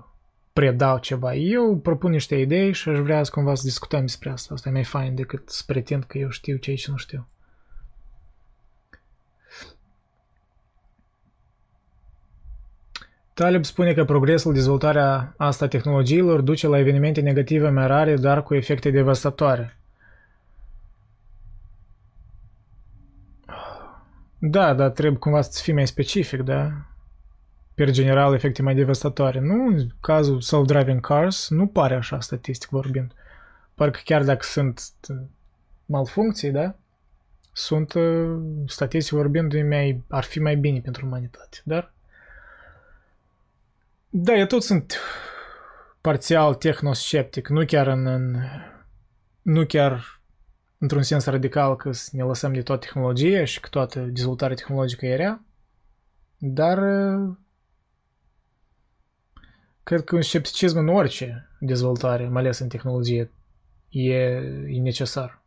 predau 0.58 0.98
ceva. 0.98 1.34
Eu 1.34 1.76
propun 1.76 2.10
niște 2.10 2.34
idei 2.34 2.72
și 2.72 2.88
aș 2.88 2.98
vrea 2.98 3.22
să 3.22 3.30
cumva 3.30 3.54
să 3.54 3.62
discutăm 3.64 4.00
despre 4.00 4.30
asta. 4.30 4.54
Asta 4.54 4.68
e 4.68 4.72
mai 4.72 4.84
fain 4.84 5.14
decât 5.14 5.50
să 5.50 5.62
pretind 5.66 6.04
că 6.04 6.18
eu 6.18 6.28
știu 6.30 6.56
ce 6.56 6.70
aici 6.70 6.88
nu 6.88 6.96
știu. 6.96 7.28
Taleb 13.34 13.64
spune 13.64 13.94
că 13.94 14.04
progresul, 14.04 14.52
dezvoltarea 14.52 15.34
asta 15.36 15.68
tehnologiilor 15.68 16.40
duce 16.40 16.66
la 16.66 16.78
evenimente 16.78 17.20
negative 17.20 17.68
mai 17.68 17.86
rare, 17.86 18.16
dar 18.16 18.42
cu 18.42 18.54
efecte 18.54 18.90
devastatoare. 18.90 19.76
Da, 24.38 24.74
dar 24.74 24.90
trebuie 24.90 25.18
cumva 25.18 25.40
să 25.40 25.62
fii 25.62 25.72
mai 25.72 25.86
specific, 25.86 26.40
da? 26.40 26.72
Per 27.78 27.90
general, 27.90 28.34
efecte 28.34 28.62
mai 28.62 28.74
devastatoare. 28.74 29.40
Nu, 29.40 29.66
în 29.66 29.86
cazul 30.00 30.40
self-driving 30.40 31.00
cars, 31.00 31.48
nu 31.48 31.66
pare 31.66 31.94
așa 31.94 32.20
statistic 32.20 32.68
vorbind. 32.68 33.12
Parcă 33.74 34.00
chiar 34.04 34.24
dacă 34.24 34.42
sunt 34.42 34.80
malfuncții, 35.86 36.50
da? 36.50 36.74
Sunt, 37.52 37.92
uh, 37.92 38.38
statistic 38.66 39.16
vorbind, 39.16 39.62
mai, 39.68 40.02
ar 40.08 40.24
fi 40.24 40.40
mai 40.40 40.56
bine 40.56 40.80
pentru 40.80 41.06
umanitate. 41.06 41.58
Dar 41.64 41.92
da, 44.10 44.34
eu 44.34 44.46
tot 44.46 44.62
sunt 44.62 44.96
parțial 46.00 46.54
tehnosceptic, 46.54 47.48
nu 47.48 47.64
chiar 47.64 47.86
în, 47.86 48.06
în 48.06 48.36
nu 49.42 49.66
chiar 49.66 50.20
într-un 50.78 51.02
sens 51.02 51.24
radical 51.24 51.76
că 51.76 51.92
să 51.92 52.10
ne 52.12 52.22
lăsăm 52.22 52.52
de 52.52 52.62
toată 52.62 52.86
tehnologia 52.86 53.44
și 53.44 53.60
că 53.60 53.68
toată 53.68 54.00
dezvoltarea 54.00 54.56
tehnologică 54.56 55.06
e 55.06 55.16
rea, 55.16 55.42
dar 56.38 56.78
cred 59.88 60.04
că 60.04 60.14
un 60.14 60.22
scepticism 60.22 60.78
în 60.78 60.88
orice 60.88 61.48
dezvoltare, 61.58 62.28
mai 62.28 62.42
ales 62.42 62.58
în 62.58 62.68
tehnologie, 62.68 63.30
e, 63.88 64.12
e 64.66 64.80
necesar. 64.80 65.42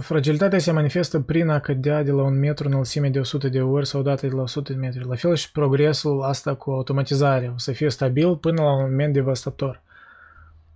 Fragilitatea 0.00 0.58
se 0.58 0.70
manifestă 0.70 1.20
prin 1.20 1.48
a 1.48 1.60
cădea 1.60 2.02
de 2.02 2.10
la 2.10 2.22
un 2.22 2.38
metru 2.38 2.68
înălțime 2.68 3.08
de 3.08 3.18
100 3.18 3.48
de 3.48 3.62
ori 3.62 3.86
sau 3.86 4.02
dată 4.02 4.26
de 4.26 4.34
la 4.34 4.42
100 4.42 4.72
de 4.72 4.78
metri. 4.78 5.06
La 5.06 5.14
fel 5.14 5.34
și 5.34 5.52
progresul 5.52 6.22
asta 6.22 6.54
cu 6.54 6.70
automatizarea. 6.70 7.52
O 7.54 7.58
să 7.58 7.72
fie 7.72 7.90
stabil 7.90 8.36
până 8.36 8.62
la 8.62 8.72
un 8.72 8.90
moment 8.90 9.12
devastator. 9.12 9.82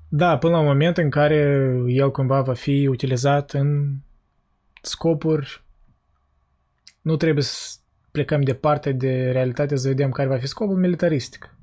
Da, 0.09 0.39
până 0.39 0.53
la 0.53 0.59
un 0.59 0.67
moment 0.67 0.97
în 0.97 1.11
care 1.11 1.71
el 1.87 2.11
cumva 2.11 2.43
va 2.43 2.55
fi 2.55 2.87
utilizat 2.87 3.51
în 3.51 3.95
scopuri, 4.83 5.65
nu 7.07 7.17
trebuie 7.17 7.45
să 7.45 7.77
plecăm 8.11 8.43
departe 8.43 8.93
de 8.93 9.31
realitate 9.31 9.77
să 9.77 9.89
vedem 9.89 10.11
care 10.11 10.29
va 10.29 10.39
fi 10.39 10.47
scopul 10.47 10.77
militaristic. 10.77 11.55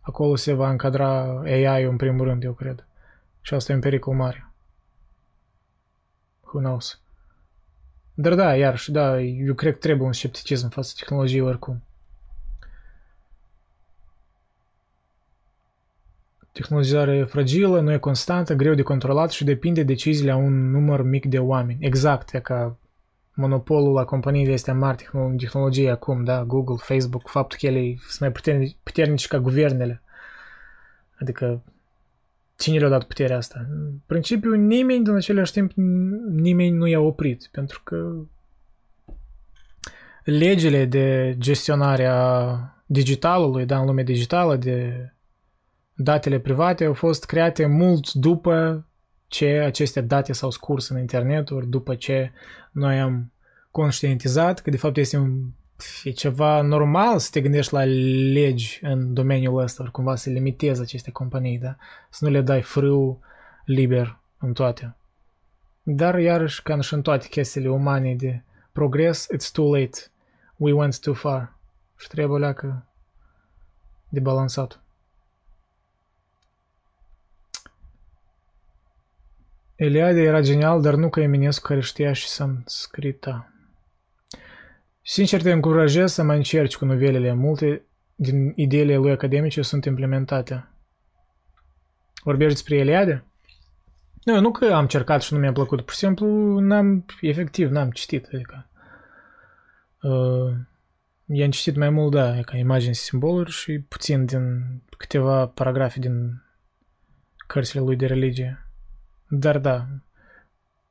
Acolo 0.00 0.36
se 0.36 0.52
va 0.52 0.70
încadra 0.70 1.40
AI-ul 1.40 1.90
în 1.90 1.96
primul 1.96 2.26
rând, 2.26 2.42
eu 2.42 2.52
cred. 2.52 2.86
Și 3.40 3.54
asta 3.54 3.72
e 3.72 3.74
un 3.74 3.80
pericol 3.80 4.14
mare. 4.14 4.50
Who 6.40 6.58
knows? 6.58 7.00
Dar 8.14 8.34
da, 8.34 8.56
iarăși, 8.56 8.90
da, 8.90 9.20
eu 9.20 9.54
cred 9.54 9.72
că 9.72 9.78
trebuie 9.78 10.06
un 10.06 10.12
scepticism 10.12 10.68
față 10.68 10.94
tehnologiei 10.98 11.40
oricum. 11.40 11.82
Tehnologizarea 16.52 17.14
e 17.14 17.24
fragilă, 17.24 17.80
nu 17.80 17.92
e 17.92 17.98
constantă, 17.98 18.54
greu 18.54 18.74
de 18.74 18.82
controlat 18.82 19.30
și 19.30 19.44
depinde 19.44 19.82
deciziile 19.82 20.30
a 20.30 20.36
un 20.36 20.70
număr 20.70 21.02
mic 21.02 21.26
de 21.26 21.38
oameni. 21.38 21.86
Exact, 21.86 22.34
e 22.34 22.40
ca 22.40 22.76
monopolul 23.34 23.92
la 23.92 24.04
companiile 24.04 24.52
astea 24.52 24.74
mari 24.74 25.08
în 25.12 25.36
tehnologie 25.36 25.90
acum, 25.90 26.24
da, 26.24 26.44
Google, 26.44 26.76
Facebook, 26.78 27.28
faptul 27.28 27.58
că 27.60 27.66
ele 27.66 27.96
sunt 27.98 28.20
mai 28.20 28.32
puternici, 28.32 28.76
puternici 28.82 29.26
ca 29.26 29.38
guvernele. 29.38 30.02
Adică 31.20 31.62
cine 32.56 32.78
le-a 32.78 32.88
dat 32.88 33.04
puterea 33.04 33.36
asta? 33.36 33.66
În 33.70 33.92
principiu, 34.06 34.54
nimeni, 34.54 35.06
în 35.06 35.16
același 35.16 35.52
timp, 35.52 35.72
nimeni 36.30 36.76
nu 36.76 36.86
i-a 36.86 37.00
oprit, 37.00 37.48
pentru 37.52 37.80
că 37.84 38.12
legile 40.24 40.84
de 40.84 41.34
gestionare 41.38 42.06
a 42.06 42.56
digitalului, 42.86 43.64
da, 43.66 43.78
în 43.78 43.86
lumea 43.86 44.04
digitală, 44.04 44.56
de 44.56 45.10
datele 45.94 46.38
private 46.38 46.84
au 46.84 46.94
fost 46.94 47.24
create 47.24 47.66
mult 47.66 48.12
după 48.12 48.84
ce 49.30 49.46
aceste 49.46 50.00
date 50.00 50.32
s-au 50.32 50.50
scurs 50.50 50.88
în 50.88 50.98
internet, 50.98 51.50
ori 51.50 51.66
după 51.66 51.94
ce 51.94 52.32
noi 52.70 53.00
am 53.00 53.32
conștientizat 53.70 54.60
că 54.60 54.70
de 54.70 54.76
fapt 54.76 54.96
este 54.96 55.16
un, 55.16 55.42
e 56.04 56.10
ceva 56.10 56.60
normal 56.60 57.18
să 57.18 57.28
te 57.32 57.40
gândești 57.40 57.72
la 57.72 57.84
legi 58.32 58.78
în 58.82 59.14
domeniul 59.14 59.62
ăsta, 59.62 59.82
ori 59.82 59.92
cumva 59.92 60.16
să 60.16 60.30
limitezi 60.30 60.80
aceste 60.80 61.10
companii, 61.10 61.58
da? 61.58 61.76
Să 62.10 62.24
nu 62.24 62.30
le 62.30 62.40
dai 62.40 62.62
frâu 62.62 63.20
liber 63.64 64.18
în 64.38 64.52
toate. 64.52 64.96
Dar 65.82 66.18
iarăși, 66.18 66.62
ca 66.62 66.80
și 66.80 66.94
în 66.94 67.02
toate 67.02 67.26
chestiile 67.28 67.68
umane 67.68 68.14
de 68.14 68.42
progres, 68.72 69.26
it's 69.34 69.50
too 69.52 69.74
late. 69.74 69.98
We 70.56 70.72
went 70.72 71.00
too 71.00 71.14
far. 71.14 71.54
Și 71.96 72.08
trebuie 72.08 72.38
leacă 72.38 72.86
de 74.08 74.20
balansat. 74.20 74.80
Eliade 79.80 80.22
era 80.22 80.40
genial, 80.40 80.82
dar 80.82 80.94
nu 80.94 81.08
ca 81.08 81.20
Eminescu 81.20 81.66
care 81.66 81.80
știa 81.80 82.12
și 82.12 82.26
sanscrita. 82.26 83.52
Sincer, 85.02 85.42
te 85.42 85.50
încurajez 85.50 86.12
să 86.12 86.22
mai 86.22 86.36
încerci 86.36 86.76
cu 86.76 86.84
novelele. 86.84 87.32
Multe 87.32 87.82
din 88.14 88.52
ideile 88.56 88.96
lui 88.96 89.10
academice 89.10 89.62
sunt 89.62 89.84
implementate. 89.84 90.68
Vorbești 92.22 92.52
despre 92.52 92.76
Eliade? 92.76 93.24
Nu, 94.24 94.40
nu 94.40 94.50
că 94.50 94.64
am 94.64 94.86
cercat 94.86 95.22
și 95.22 95.32
nu 95.32 95.38
mi-a 95.38 95.52
plăcut, 95.52 95.80
pur 95.80 95.92
și 95.92 95.98
simplu 95.98 96.58
n-am, 96.58 97.06
efectiv, 97.20 97.70
n-am 97.70 97.90
citit, 97.90 98.28
adică 98.32 98.70
uh, 100.02 100.54
i-am 101.26 101.50
citit 101.50 101.76
mai 101.76 101.90
mult, 101.90 102.12
da, 102.12 102.40
ca 102.40 102.56
imagini 102.56 102.94
și 102.94 103.00
simboluri 103.00 103.50
și 103.50 103.78
puțin 103.78 104.24
din 104.24 104.64
câteva 104.96 105.46
paragrafe 105.46 105.98
din 105.98 106.42
cărțile 107.46 107.80
lui 107.80 107.96
de 107.96 108.06
religie. 108.06 108.64
Dar 109.32 109.58
da, 109.58 109.86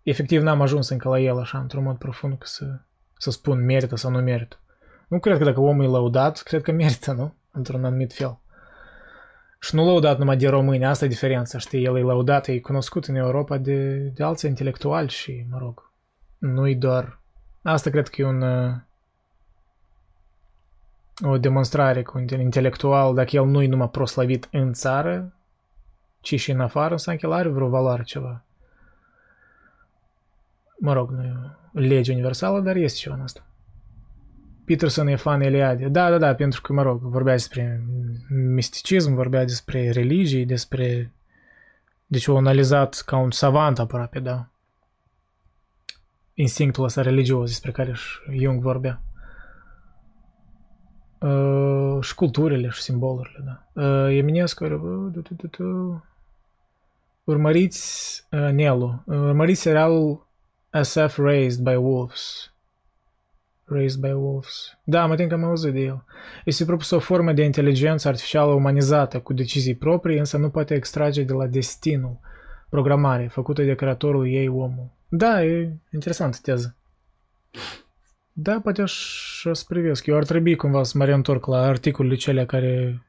efectiv 0.04 0.42
n-am 0.42 0.62
ajuns 0.62 0.90
încă 0.90 1.10
la 1.10 1.20
el 1.20 1.40
așa, 1.40 1.60
într-un 1.60 1.84
mod 1.84 1.98
profund, 1.98 2.38
că 2.38 2.46
să, 2.46 2.80
să 3.18 3.32
spun 3.32 3.66
merită 3.66 3.96
sau 3.96 4.12
nu 4.12 4.20
merită. 4.20 4.60
Nu 5.08 5.20
cred 5.20 5.38
că 5.38 5.44
dacă 5.44 5.60
omul 5.60 5.84
e 5.84 5.88
laudat, 5.88 6.42
cred 6.42 6.62
că 6.62 6.72
merită, 6.72 7.12
nu? 7.12 7.34
Într-un 7.52 7.86
anumit 7.86 8.14
fel. 8.14 8.38
Și 9.60 9.76
nu 9.76 9.86
laudat 9.86 10.18
numai 10.18 10.38
de 10.38 10.50
români, 10.50 10.86
asta 10.86 11.06
e 11.06 11.08
diferența, 11.08 11.58
știi? 11.58 11.84
El 11.84 11.98
e 11.98 12.02
laudat, 12.02 12.48
e 12.48 12.60
cunoscut 12.60 13.06
în 13.06 13.16
Europa 13.16 13.58
de, 13.58 13.98
de 13.98 14.24
alții 14.24 14.50
intelectuali 14.50 15.10
și, 15.10 15.46
mă 15.50 15.58
rog, 15.58 15.92
nu-i 16.38 16.76
doar... 16.76 17.20
Asta 17.62 17.90
cred 17.90 18.08
că 18.08 18.22
e 18.22 18.26
un, 18.26 18.44
o 21.22 21.38
demonstrare 21.38 22.04
cu 22.04 22.18
un 22.18 22.40
intelectual, 22.40 23.14
dacă 23.14 23.30
el 23.36 23.46
nu 23.46 23.62
e 23.62 23.68
numai 23.68 23.90
proslavit 23.90 24.48
în 24.52 24.74
țară, 24.74 25.34
ci 26.22 26.40
și 26.40 26.52
în 26.52 26.60
afară, 26.60 26.92
înseamnă 26.92 27.22
că 27.22 27.28
el 27.28 27.34
are 27.34 27.50
vreo 27.50 27.68
valoare 27.68 28.04
ceva. 28.04 28.44
Mă 30.78 30.94
rog, 30.94 31.12
nu 31.12 31.24
e 31.24 31.34
o 31.76 31.80
lege 31.80 32.12
universală, 32.12 32.60
dar 32.60 32.76
este 32.76 32.98
ceva 32.98 33.16
în 33.16 33.22
asta. 33.22 33.44
Peterson 34.66 35.08
e 35.08 35.16
fan 35.16 35.42
Eliade. 35.42 35.88
Da, 35.88 36.10
da, 36.10 36.18
da, 36.18 36.36
pentru 36.36 36.62
că, 36.62 36.74
mă 36.74 36.82
rog, 36.82 37.02
vorbea 37.02 37.34
despre 37.34 37.84
misticism, 38.30 39.14
vorbea 39.14 39.46
despre 39.46 39.92
religii, 39.92 40.46
despre... 40.46 41.12
Deci 42.06 42.28
o 42.28 42.38
analizat 42.38 43.04
ca 43.06 43.18
un 43.18 43.32
savant 43.32 43.80
aproape, 43.80 44.20
da. 44.20 44.48
Instinctul 46.34 46.84
ăsta 46.84 47.02
religios 47.02 47.50
despre 47.50 47.72
care 47.72 47.94
și 47.94 48.20
Jung 48.42 48.62
vorbea. 48.62 49.02
Uh, 51.20 52.04
și 52.04 52.16
culturile 52.16 52.70
și 52.70 52.82
simbolurile, 52.82 53.44
da. 53.46 53.82
Uh, 53.82 54.18
Eminescu, 54.18 54.64
uh, 54.64 55.96
urmăriți 57.24 58.24
uh, 58.32 58.50
Nelu, 58.52 59.04
urmăriți 59.06 59.62
serialul 59.62 60.28
SF 60.82 61.18
Raised 61.18 61.64
by 61.64 61.76
Wolves. 61.76 62.54
Raised 63.66 64.00
by 64.00 64.12
Wolves. 64.12 64.78
Da, 64.84 65.06
mă 65.06 65.16
tem 65.16 65.28
că 65.28 65.34
am 65.34 65.44
auzit 65.44 65.74
de 65.74 65.80
el. 65.80 66.04
Este 66.46 66.66
propus 66.66 66.90
o 66.90 67.00
formă 67.00 67.34
de 67.34 67.44
inteligență 67.44 68.08
artificială 68.08 68.52
umanizată, 68.52 69.20
cu 69.20 69.34
decizii 69.34 69.76
proprii, 69.76 70.18
însă 70.18 70.38
nu 70.38 70.50
poate 70.50 70.74
extrage 70.74 71.24
de 71.24 71.34
la 71.34 71.48
destinul, 71.48 72.20
programare, 72.70 73.28
făcută 73.28 73.64
de 73.64 73.76
creatorul 73.76 74.28
ei 74.28 74.48
omul. 74.48 74.90
Da, 75.08 75.44
e 75.44 75.74
interesant 75.92 76.40
teză. 76.40 76.76
Da, 78.42 78.60
poate 78.60 78.82
aș, 78.82 78.94
să 79.54 79.64
privesc. 79.68 80.06
Eu 80.06 80.16
ar 80.16 80.26
trebui 80.26 80.56
cumva 80.56 80.84
să 80.84 80.98
mă 80.98 81.06
reîntorc 81.06 81.46
la 81.46 81.62
articolele 81.62 82.16
cele 82.16 82.46
care... 82.46 83.02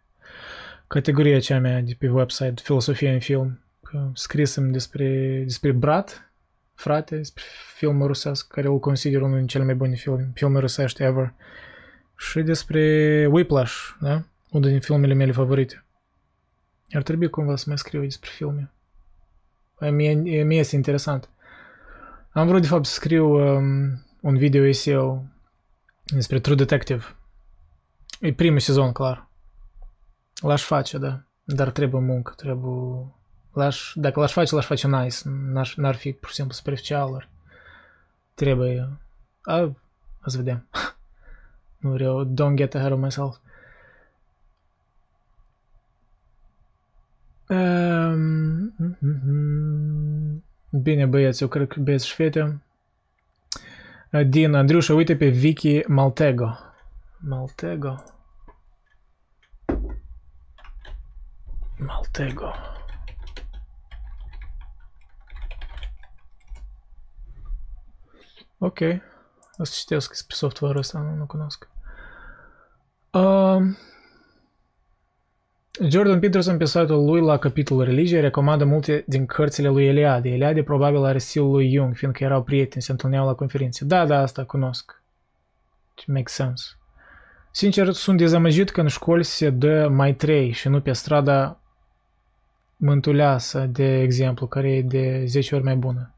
Categoria 0.87 1.41
cea 1.41 1.59
mea 1.59 1.81
de 1.81 1.97
pe 1.99 2.09
website, 2.09 2.55
Filosofia 2.63 3.13
în 3.13 3.19
film. 3.19 3.61
Că 3.83 4.11
scrisem 4.15 4.71
despre, 4.71 5.41
despre 5.43 5.73
Brat, 5.73 6.31
frate, 6.75 7.17
despre 7.17 7.43
filmul 7.77 8.07
rusesc, 8.07 8.49
care 8.49 8.67
îl 8.67 8.79
consider 8.79 9.21
unul 9.21 9.37
din 9.39 9.47
cele 9.47 9.65
mai 9.65 9.75
bune 9.75 9.95
film, 9.95 10.31
filme 10.35 10.59
rusești 10.59 11.03
ever. 11.03 11.33
Și 12.17 12.41
despre 12.41 13.27
Whiplash, 13.27 13.75
da? 14.01 14.23
Unul 14.51 14.71
din 14.71 14.81
filmele 14.81 15.15
mele 15.15 15.33
favorite. 15.33 15.85
Ar 16.93 17.03
trebui 17.03 17.31
cumva 17.31 17.57
să 17.57 17.65
mai 17.67 17.79
scriu 17.79 18.01
despre 18.01 18.31
filme. 18.33 18.71
Mie, 19.91 20.43
mie 20.43 20.59
este 20.59 20.77
interesant. 20.77 21.29
Am 22.31 22.47
vrut 22.47 22.61
de 22.61 22.67
fapt 22.67 22.85
să 22.85 22.93
scriu 22.93 23.27
um, 23.27 24.05
un 24.21 24.37
video 24.37 24.65
eseu 24.65 25.25
despre 26.05 26.41
True 26.41 26.57
Detective. 26.57 27.05
E 28.21 28.33
primul 28.33 28.59
sezon, 28.59 28.93
clar. 28.93 29.29
L-aș 30.43 30.63
face, 30.63 30.99
da. 30.99 31.23
Dar 31.45 31.71
trebuie 31.71 32.01
muncă, 32.01 32.33
trebuie... 32.37 33.15
L-aș, 33.53 33.93
dacă 33.95 34.21
l-aș 34.21 34.33
face, 34.33 34.55
l-aș 34.55 34.67
face 34.67 34.87
nice. 34.87 35.17
N-aș, 35.25 35.75
n-ar 35.75 35.95
fi 35.95 36.13
pur 36.13 36.29
și 36.29 36.35
simplu 36.35 36.55
superficial. 36.55 37.29
Trebuie... 38.35 38.99
A, 39.43 39.61
o 40.25 40.29
să 40.29 40.37
vedem. 40.37 40.67
nu 41.79 41.91
vreau... 41.91 42.33
Don't 42.35 42.55
get 42.55 42.75
ahead 42.75 42.93
of 42.93 42.99
myself. 42.99 43.37
Um, 47.49 48.75
bine, 50.71 51.07
băieți, 51.07 51.43
eu 51.43 51.49
cred 51.49 51.69
că 51.69 51.81
băieți 51.81 52.07
și 52.07 52.15
fete. 52.15 52.61
Dina, 54.13 54.59
Andriusza 54.59 54.95
Łytypie, 54.95 55.33
Wiki 55.33 55.83
Maltego. 55.89 56.57
Maltego. 57.23 57.97
Maltego. 61.79 62.53
Окей. 68.61 68.93
Okay. 68.93 69.01
Аз 69.59 69.75
ще 69.75 70.01
с 70.01 70.27
софтуера 70.33 70.85
стана 70.85 71.17
на 71.17 71.27
Коноск. 71.27 71.69
Um, 73.15 73.77
Uh, 75.79 75.89
Jordan 75.89 76.21
Peterson 76.21 76.57
pe 76.57 76.65
site-ul 76.65 77.05
lui 77.05 77.21
la 77.21 77.39
capitolul 77.39 77.85
religie 77.85 78.21
recomandă 78.21 78.65
multe 78.65 79.05
din 79.07 79.27
cărțile 79.27 79.69
lui 79.69 79.87
Eliade. 79.87 80.29
Eliade 80.29 80.63
probabil 80.63 81.05
are 81.05 81.19
stilul 81.19 81.51
lui 81.51 81.73
Jung, 81.73 81.97
fiindcă 81.97 82.25
erau 82.25 82.43
prieteni, 82.43 82.83
se 82.83 82.91
întâlneau 82.91 83.27
la 83.27 83.35
conferințe. 83.35 83.85
Da, 83.85 84.07
da, 84.07 84.19
asta 84.19 84.45
cunosc. 84.45 85.03
It 85.99 86.07
makes 86.07 86.33
sense. 86.33 86.65
Sincer, 87.51 87.93
sunt 87.93 88.19
dezamăgit 88.19 88.71
că 88.71 88.81
în 88.81 88.89
școli 88.89 89.25
se 89.25 89.51
dă 89.51 89.89
mai 89.89 90.15
trei 90.15 90.51
și 90.51 90.69
nu 90.69 90.81
pe 90.81 90.93
strada 90.93 91.61
mântuleasă, 92.77 93.67
de 93.67 94.01
exemplu, 94.01 94.47
care 94.47 94.73
e 94.73 94.83
de 94.83 95.25
10 95.27 95.55
ori 95.55 95.65
mai 95.65 95.77
bună. 95.77 96.15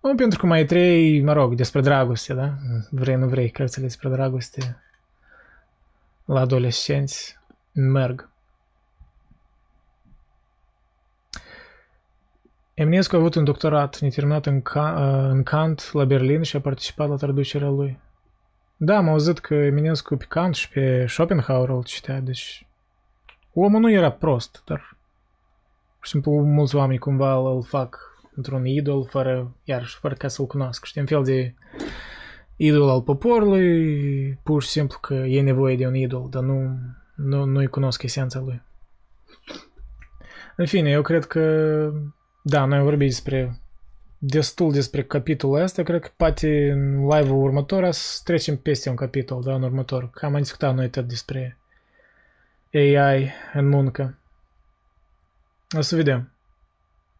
Nu 0.00 0.14
pentru 0.14 0.38
că 0.38 0.46
mai 0.46 0.64
trei, 0.64 1.22
mă 1.22 1.32
rog, 1.32 1.54
despre 1.54 1.80
dragoste, 1.80 2.34
da? 2.34 2.54
Vrei, 2.90 3.16
nu 3.16 3.26
vrei, 3.26 3.50
cărțile 3.50 3.84
despre 3.84 4.08
dragoste 4.08 4.82
la 6.24 6.40
adolescenți 6.40 7.38
merg. 7.72 8.28
Eminescu 12.74 13.14
a 13.14 13.18
avut 13.18 13.34
un 13.34 13.44
doctorat 13.44 14.00
neterminat 14.00 14.46
în, 14.46 14.62
Ca- 14.62 15.28
în 15.30 15.42
Kant 15.42 15.92
la 15.92 16.04
Berlin 16.04 16.42
și 16.42 16.56
a 16.56 16.60
participat 16.60 17.08
la 17.08 17.16
traducerea 17.16 17.68
lui. 17.68 17.98
Da, 18.76 18.96
am 18.96 19.08
auzit 19.08 19.38
că 19.38 19.54
Eminescu 19.54 20.16
pe 20.16 20.24
Kant 20.28 20.54
și 20.54 20.68
pe 20.68 21.06
Schopenhauer 21.06 21.68
îl 21.68 21.84
citea, 21.84 22.20
deci 22.20 22.66
omul 23.52 23.80
nu 23.80 23.90
era 23.90 24.10
prost, 24.10 24.62
dar 24.66 24.96
pur 25.96 26.06
și 26.06 26.10
simplu 26.10 26.32
mulți 26.32 26.76
oameni 26.76 26.98
cumva 26.98 27.34
îl 27.34 27.62
fac 27.62 27.98
într-un 28.34 28.66
idol 28.66 29.06
fără, 29.06 29.54
iarăși, 29.64 29.98
fără 29.98 30.14
ca 30.14 30.28
să-l 30.28 30.46
cunoască. 30.46 30.86
Știi, 30.86 31.00
un 31.00 31.06
fel 31.06 31.24
de 31.24 31.54
idol 32.56 32.88
al 32.88 33.02
poporului, 33.02 34.38
pur 34.42 34.62
și 34.62 34.68
simplu 34.68 34.98
că 34.98 35.14
e 35.14 35.42
nevoie 35.42 35.76
de 35.76 35.86
un 35.86 35.94
idol, 35.94 36.26
dar 36.30 36.42
nu, 36.42 36.78
nu, 37.14 37.44
nu-i 37.44 37.66
cunosc 37.66 38.02
esența 38.02 38.40
lui. 38.40 38.62
În 40.56 40.66
fine, 40.66 40.90
eu 40.90 41.02
cred 41.02 41.24
că, 41.24 41.92
da, 42.46 42.64
noi 42.64 42.78
am 42.78 42.84
vorbit 42.84 43.08
despre 43.08 43.58
destul 44.18 44.72
despre 44.72 45.04
capitolul 45.04 45.60
ăsta, 45.60 45.82
cred 45.82 46.00
că 46.00 46.08
poate 46.16 46.70
în 46.70 47.06
live-ul 47.06 47.42
următor 47.42 47.90
să 47.90 48.20
trecem 48.24 48.56
peste 48.56 48.88
un 48.88 48.96
capitol, 48.96 49.42
da, 49.42 49.54
în 49.54 49.62
următor, 49.62 50.10
că 50.10 50.26
am 50.26 50.36
discutat 50.36 50.74
noi 50.74 50.90
tot 50.90 51.08
despre 51.08 51.58
AI 52.72 53.32
în 53.52 53.68
muncă. 53.68 54.18
O 55.76 55.80
să 55.80 55.96
vedem. 55.96 56.30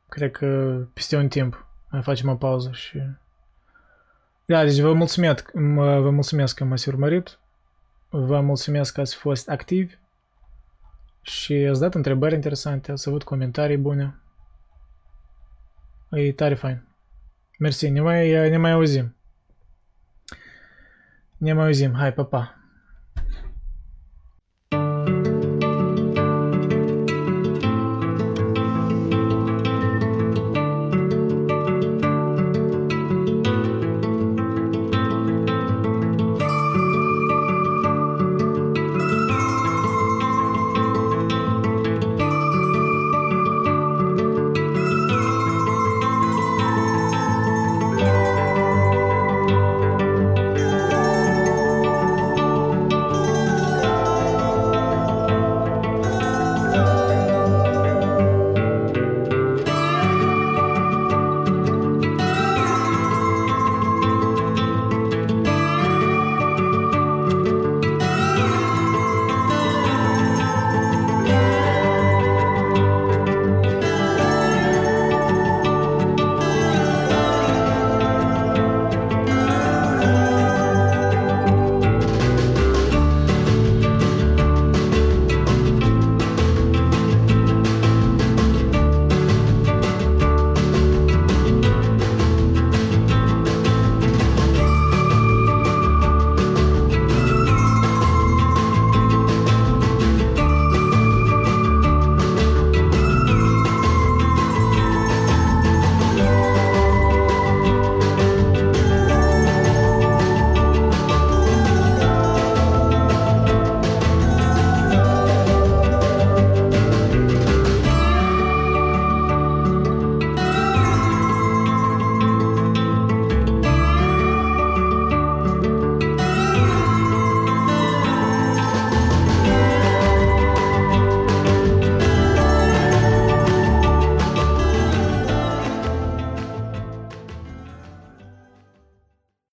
Cred 0.08 0.30
că 0.30 0.78
peste 0.92 1.16
un 1.16 1.28
timp 1.28 1.66
mai 1.90 2.02
facem 2.02 2.28
o 2.28 2.34
pauză 2.34 2.70
și... 2.72 3.02
Da, 4.44 4.64
deci 4.64 4.80
vă 4.80 4.92
mulțumesc, 4.92 5.50
vă 5.76 6.10
mulțumesc 6.10 6.56
că 6.56 6.64
m-ați 6.64 6.88
urmărit. 6.88 7.38
Vă 8.08 8.40
mulțumesc 8.40 8.94
că 8.94 9.00
ați 9.00 9.14
fost 9.14 9.48
activi 9.48 9.94
și 11.22 11.52
ați 11.52 11.80
dat 11.80 11.94
întrebări 11.94 12.34
interesante, 12.34 12.92
ați 12.92 13.08
avut 13.08 13.22
comentarii 13.22 13.76
bune. 13.76 14.14
E 16.16 16.32
tare 16.32 16.54
fain. 16.56 16.78
Mersi, 17.58 17.90
ne 17.90 18.00
mai, 18.00 18.50
ne 18.50 18.56
mai 18.56 18.72
auzim. 18.72 19.14
Ne 21.38 21.52
mai 21.52 21.66
auzim. 21.66 21.92
Hai, 21.94 22.12
pa, 22.12 22.24
pa. 22.24 22.63